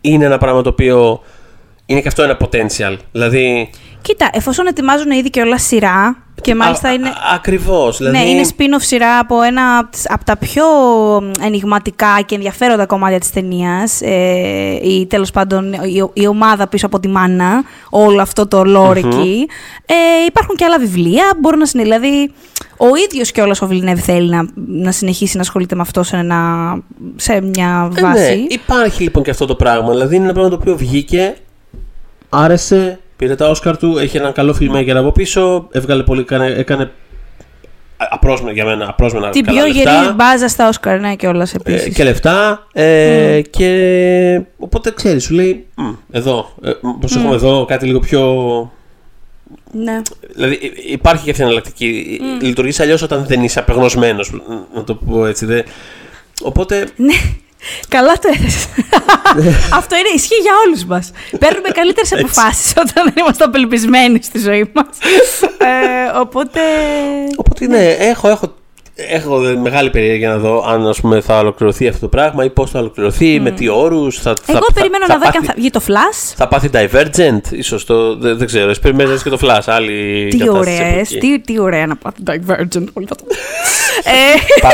είναι 0.00 0.24
ένα 0.24 0.38
πράγμα 0.38 0.62
το 0.62 0.68
οποίο 0.68 1.20
είναι 1.86 2.00
και 2.00 2.08
αυτό 2.08 2.22
ένα 2.22 2.36
potential. 2.40 2.96
Δηλαδή. 3.12 3.70
Κοίτα, 4.02 4.30
εφόσον 4.32 4.66
ετοιμάζουν 4.66 5.10
ήδη 5.10 5.30
και 5.30 5.40
όλα 5.40 5.58
σειρά, 5.58 6.24
και 6.40 6.54
μάλιστα 6.54 6.92
είναι. 6.92 7.12
Ακριβώς. 7.34 7.96
Δηλαδή... 7.96 8.16
Ναι, 8.16 8.24
είναι 8.24 8.48
spin-off 8.56 8.80
σειρά 8.80 9.18
από 9.18 9.42
ένα 9.42 9.88
από 10.04 10.24
τα 10.24 10.36
πιο 10.36 10.64
ενηγματικά 11.40 12.20
και 12.26 12.34
ενδιαφέροντα 12.34 12.86
κομμάτια 12.86 13.18
της 13.18 13.30
ταινίας. 13.30 14.00
Ε, 14.02 14.78
ή 14.82 15.06
τέλος 15.06 15.30
πάντων 15.30 15.72
η, 15.72 16.10
η, 16.12 16.26
ομάδα 16.26 16.68
πίσω 16.68 16.86
από 16.86 17.00
τη 17.00 17.08
μάνα, 17.08 17.64
όλο 17.90 18.22
αυτό 18.22 18.46
το 18.46 18.62
lore 18.66 18.96
εκεί. 18.96 19.48
Ε, 19.86 20.24
υπάρχουν 20.26 20.56
και 20.56 20.64
άλλα 20.64 20.78
βιβλία. 20.78 21.24
Μπορούν 21.40 21.58
να 21.58 21.66
συνεχίσουν. 21.66 22.00
Δηλαδή, 22.00 22.32
ο 22.76 22.86
ίδιος 23.08 23.30
κιόλας 23.30 23.62
ο 23.62 23.66
Βιλνεύ 23.66 24.00
θέλει 24.00 24.30
να, 24.30 24.46
να 24.54 24.92
συνεχίσει 24.92 25.36
να 25.36 25.42
ασχολείται 25.42 25.74
με 25.74 25.80
αυτό 25.80 26.02
σε, 26.02 26.16
ένα, 26.16 26.40
σε 27.16 27.40
μια 27.40 27.90
βάση. 28.00 28.22
Ε, 28.22 28.34
ναι, 28.34 28.42
υπάρχει 28.48 29.02
λοιπόν 29.02 29.22
και 29.22 29.30
αυτό 29.30 29.46
το 29.46 29.54
πράγμα. 29.54 29.90
Δηλαδή, 29.90 30.14
είναι 30.14 30.24
ένα 30.24 30.32
πράγμα 30.32 30.50
το 30.50 30.56
οποίο 30.60 30.76
βγήκε, 30.76 31.34
άρεσε, 32.34 32.98
Πήρε 33.16 33.34
τα 33.34 33.48
Όσκαρ 33.48 33.76
του, 33.76 33.98
έχει 33.98 34.16
ένα 34.16 34.30
καλό 34.30 34.54
φιλμέκερ 34.54 34.96
από 34.96 35.12
πίσω, 35.12 35.68
έβγαλε 35.72 36.02
πολύ, 36.02 36.20
έκανε, 36.20 36.46
έκανε 36.46 36.90
απρόσμενα 37.96 38.52
για 38.52 38.64
μένα, 38.64 38.88
απρόσμενα 38.88 39.30
Την 39.30 39.44
πιο 39.44 39.66
γερή 39.66 40.12
μπάζα 40.14 40.48
στα 40.48 40.68
Όσκαρ, 40.68 41.00
ναι, 41.00 41.14
και 41.14 41.26
όλα 41.26 41.48
επίσης. 41.54 41.86
Ε, 41.86 41.90
και 41.90 42.04
λεφτά. 42.04 42.66
Ε, 42.72 43.38
mm. 43.38 43.42
Και 43.50 44.40
οπότε 44.58 44.90
ξέρεις, 44.90 45.24
σου 45.24 45.34
λέει, 45.34 45.66
εδώ, 46.10 46.54
ε, 46.62 46.70
πώς 47.00 47.14
mm. 47.14 47.18
έχουμε 47.18 47.34
εδώ 47.34 47.64
κάτι 47.64 47.86
λίγο 47.86 47.98
πιο... 47.98 48.22
Ναι. 49.72 50.02
Δηλαδή 50.34 50.58
υπάρχει 50.90 51.24
και 51.24 51.30
αυτή 51.30 51.42
η 51.42 51.44
εναλλακτική. 51.44 52.20
Mm. 52.20 52.42
Λειτουργείς 52.42 52.80
αλλιώς 52.80 53.02
όταν 53.02 53.24
δεν 53.26 53.42
είσαι 53.42 53.58
απεγνωσμένος, 53.58 54.32
να 54.74 54.84
το 54.84 54.94
πω 54.94 55.26
έτσι. 55.26 55.46
Δε. 55.46 55.62
Οπότε. 56.42 56.88
Ναι. 56.96 57.14
Καλά 57.88 58.12
το 58.12 58.28
έθεσες. 58.32 58.66
Αυτό 59.78 59.96
είναι, 59.96 60.08
ισχύει 60.14 60.34
για 60.42 60.52
όλους 60.66 60.84
μας. 60.84 61.10
Παίρνουμε 61.38 61.68
καλύτερες 61.68 62.12
αποφάσεις 62.12 62.70
όταν 62.76 63.04
δεν 63.04 63.14
είμαστε 63.16 63.44
απελπισμένοι 63.44 64.22
στη 64.22 64.38
ζωή 64.38 64.70
μας. 64.74 64.98
ε, 65.58 66.18
οπότε. 66.18 66.60
Οπότε 67.36 67.66
ναι, 67.66 67.86
έχω, 67.90 68.28
έχω 68.28 68.54
έχω 68.94 69.38
μεγάλη 69.38 69.90
περιέργεια 69.90 70.28
να 70.28 70.38
δω 70.38 70.64
αν 70.68 70.86
ας 70.86 71.00
πούμε, 71.00 71.20
θα 71.20 71.38
ολοκληρωθεί 71.38 71.88
αυτό 71.88 72.00
το 72.00 72.08
πράγμα 72.08 72.44
ή 72.44 72.50
πώς 72.50 72.70
θα 72.70 72.78
ολοκληρωθεί, 72.78 73.36
mm. 73.38 73.42
με 73.42 73.50
τι 73.50 73.68
όρους. 73.68 74.18
Εγώ 74.26 74.34
θα, 74.44 74.72
περιμένω 74.74 75.06
θα, 75.06 75.12
να 75.12 75.24
δω 75.24 75.30
και 75.30 75.36
αν 75.36 75.44
θα 75.44 75.54
βγει 75.56 75.70
το 75.70 75.80
Flash. 75.86 76.32
Θα 76.36 76.48
πάθει 76.48 76.70
Divergent, 76.72 77.40
ίσως 77.50 77.84
το. 77.84 78.16
Δεν, 78.16 78.38
δεν 78.38 78.46
ξέρω. 78.46 78.70
Εσύ 78.70 78.80
περιμένεις 78.80 79.22
και 79.22 79.30
το 79.30 79.38
Flash. 79.42 79.62
Άλλη 79.66 80.28
τι 80.28 80.48
ωραίες. 80.48 81.08
Τι, 81.08 81.40
τι 81.40 81.58
ωραία 81.60 81.86
να 81.86 81.96
πάθει 81.96 82.22
Divergent. 82.26 82.84
Πολύ 82.92 83.06
θα 83.06 83.14
το 83.14 83.24
ε, 84.04 84.60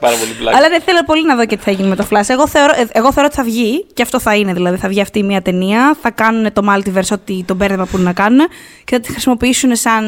Πάρα 0.00 0.16
πολύ 0.16 0.32
πλάκα. 0.38 0.56
Αλλά 0.56 0.68
δεν 0.68 0.80
θέλω 0.80 0.98
πολύ 1.06 1.24
να 1.24 1.36
δω 1.36 1.46
και 1.46 1.56
τι 1.56 1.62
θα 1.62 1.70
γίνει 1.70 1.88
με 1.88 1.96
το 1.96 2.06
Flash. 2.10 2.28
Εγώ 2.28 2.48
θεωρώ, 2.48 2.72
ε, 2.76 2.86
εγώ 2.92 3.12
θεωρώ 3.12 3.28
ότι 3.32 3.36
θα 3.36 3.44
βγει 3.44 3.86
και 3.94 4.02
αυτό 4.02 4.20
θα 4.20 4.36
είναι. 4.36 4.52
Δηλαδή 4.52 4.76
θα 4.76 4.88
βγει 4.88 5.00
αυτή 5.00 5.22
μια 5.22 5.42
ταινία. 5.42 5.96
Θα 6.02 6.10
κάνουν 6.10 6.52
το 6.52 6.62
multiverse 6.68 7.12
ό,τι 7.12 7.44
το 7.44 7.54
μπέρδεμα 7.54 7.86
που 7.86 7.98
να 7.98 8.12
κάνουν 8.12 8.48
και 8.84 8.94
θα 8.94 9.00
τη 9.00 9.10
χρησιμοποιήσουν 9.10 9.76
σαν 9.76 10.04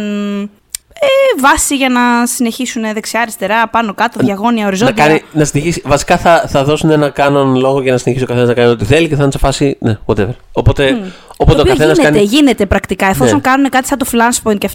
ε, 1.03 1.41
βάση 1.41 1.77
για 1.77 1.89
να 1.89 2.27
συνεχίσουν 2.27 2.83
δεξιά-αριστερά, 2.95 3.69
πάνω 3.69 3.95
κάτω, 3.95 4.19
διαγώνια, 4.23 4.67
οριζόντια. 4.67 4.95
Να, 5.05 5.09
κάνει, 5.09 5.23
να 5.33 5.45
συνεχίσει. 5.45 5.83
Βασικά 5.85 6.17
θα, 6.19 6.45
θα 6.49 6.65
δώσουν 6.65 6.91
ένα 6.91 7.11
κάνον 7.11 7.57
λόγο 7.57 7.83
για 7.83 7.93
να 7.93 7.99
συνεχίσει 7.99 8.25
ο 8.25 8.27
καθένας 8.29 8.49
να 8.49 8.55
κάνει 8.55 8.71
ό,τι 8.71 8.85
θέλει 8.85 9.09
και 9.09 9.15
θα 9.15 9.23
είναι 9.23 9.33
σε 9.33 9.39
φάση. 9.39 9.77
Ναι, 9.81 9.99
whatever. 10.07 10.35
Οπότε, 10.53 11.01
mm. 11.03 11.11
οπότε 11.37 11.57
το 11.57 11.63
ο 11.63 11.65
καθένας 11.65 11.97
γίνεται, 11.97 12.19
κάνει. 12.19 12.25
Γίνεται 12.25 12.67
πρακτικά. 12.67 13.07
Εφόσον 13.07 13.35
ναι. 13.35 13.41
κάνουν 13.41 13.69
κάτι 13.69 13.87
σαν 13.87 13.99
το 13.99 14.07
Flashpoint 14.13 14.59
και 14.59 14.69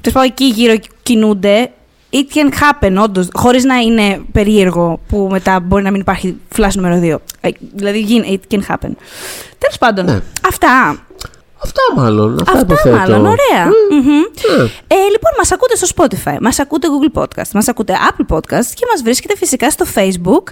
τέλο 0.00 0.14
πάντων 0.14 0.30
εκεί 0.30 0.44
γύρω 0.44 0.74
κινούνται, 1.02 1.70
it 2.10 2.36
can 2.36 2.48
happen, 2.48 3.02
όντως. 3.02 3.28
Χωρίς 3.32 3.64
να 3.64 3.76
είναι 3.76 4.20
περίεργο 4.32 5.00
που 5.08 5.28
μετά 5.30 5.60
μπορεί 5.60 5.82
να 5.82 5.90
μην 5.90 6.00
υπάρχει 6.00 6.36
flash 6.56 6.74
νούμερο 6.74 7.00
2. 7.02 7.16
Ε, 7.40 7.48
δηλαδή, 7.74 8.06
it 8.26 8.54
can 8.54 8.60
happen. 8.68 8.90
Τέλος 9.58 9.78
πάντων, 9.78 10.04
ναι. 10.04 10.20
αυτά. 10.46 11.05
Αυτά 11.62 11.80
μάλλον. 11.96 12.40
Αυτά, 12.46 12.74
αυτά 12.74 12.90
μάλλον. 12.90 13.26
Ωραία. 13.26 13.64
Ε, 14.88 14.94
λοιπόν, 14.94 15.32
μας 15.38 15.52
ακούτε 15.52 15.76
στο 15.76 15.86
Spotify, 15.96 16.36
μας 16.40 16.58
ακούτε 16.58 16.88
Google 16.88 17.22
Podcast, 17.22 17.50
μας 17.54 17.68
ακούτε 17.68 17.94
Apple 18.10 18.34
Podcast 18.36 18.66
και 18.74 18.86
μας 18.90 19.02
βρίσκεται 19.02 19.36
φυσικά 19.36 19.70
στο 19.70 19.84
Facebook. 19.94 20.42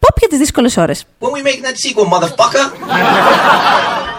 Pop 0.00 0.16
για 0.18 0.28
τις 0.28 0.38
δύσκολες 0.38 0.76
ώρες. 0.76 1.04
When 1.20 1.26
we 1.26 1.42
make 1.46 1.60
that 1.66 1.76
sequel, 1.76 2.08
motherfucker! 2.18 2.64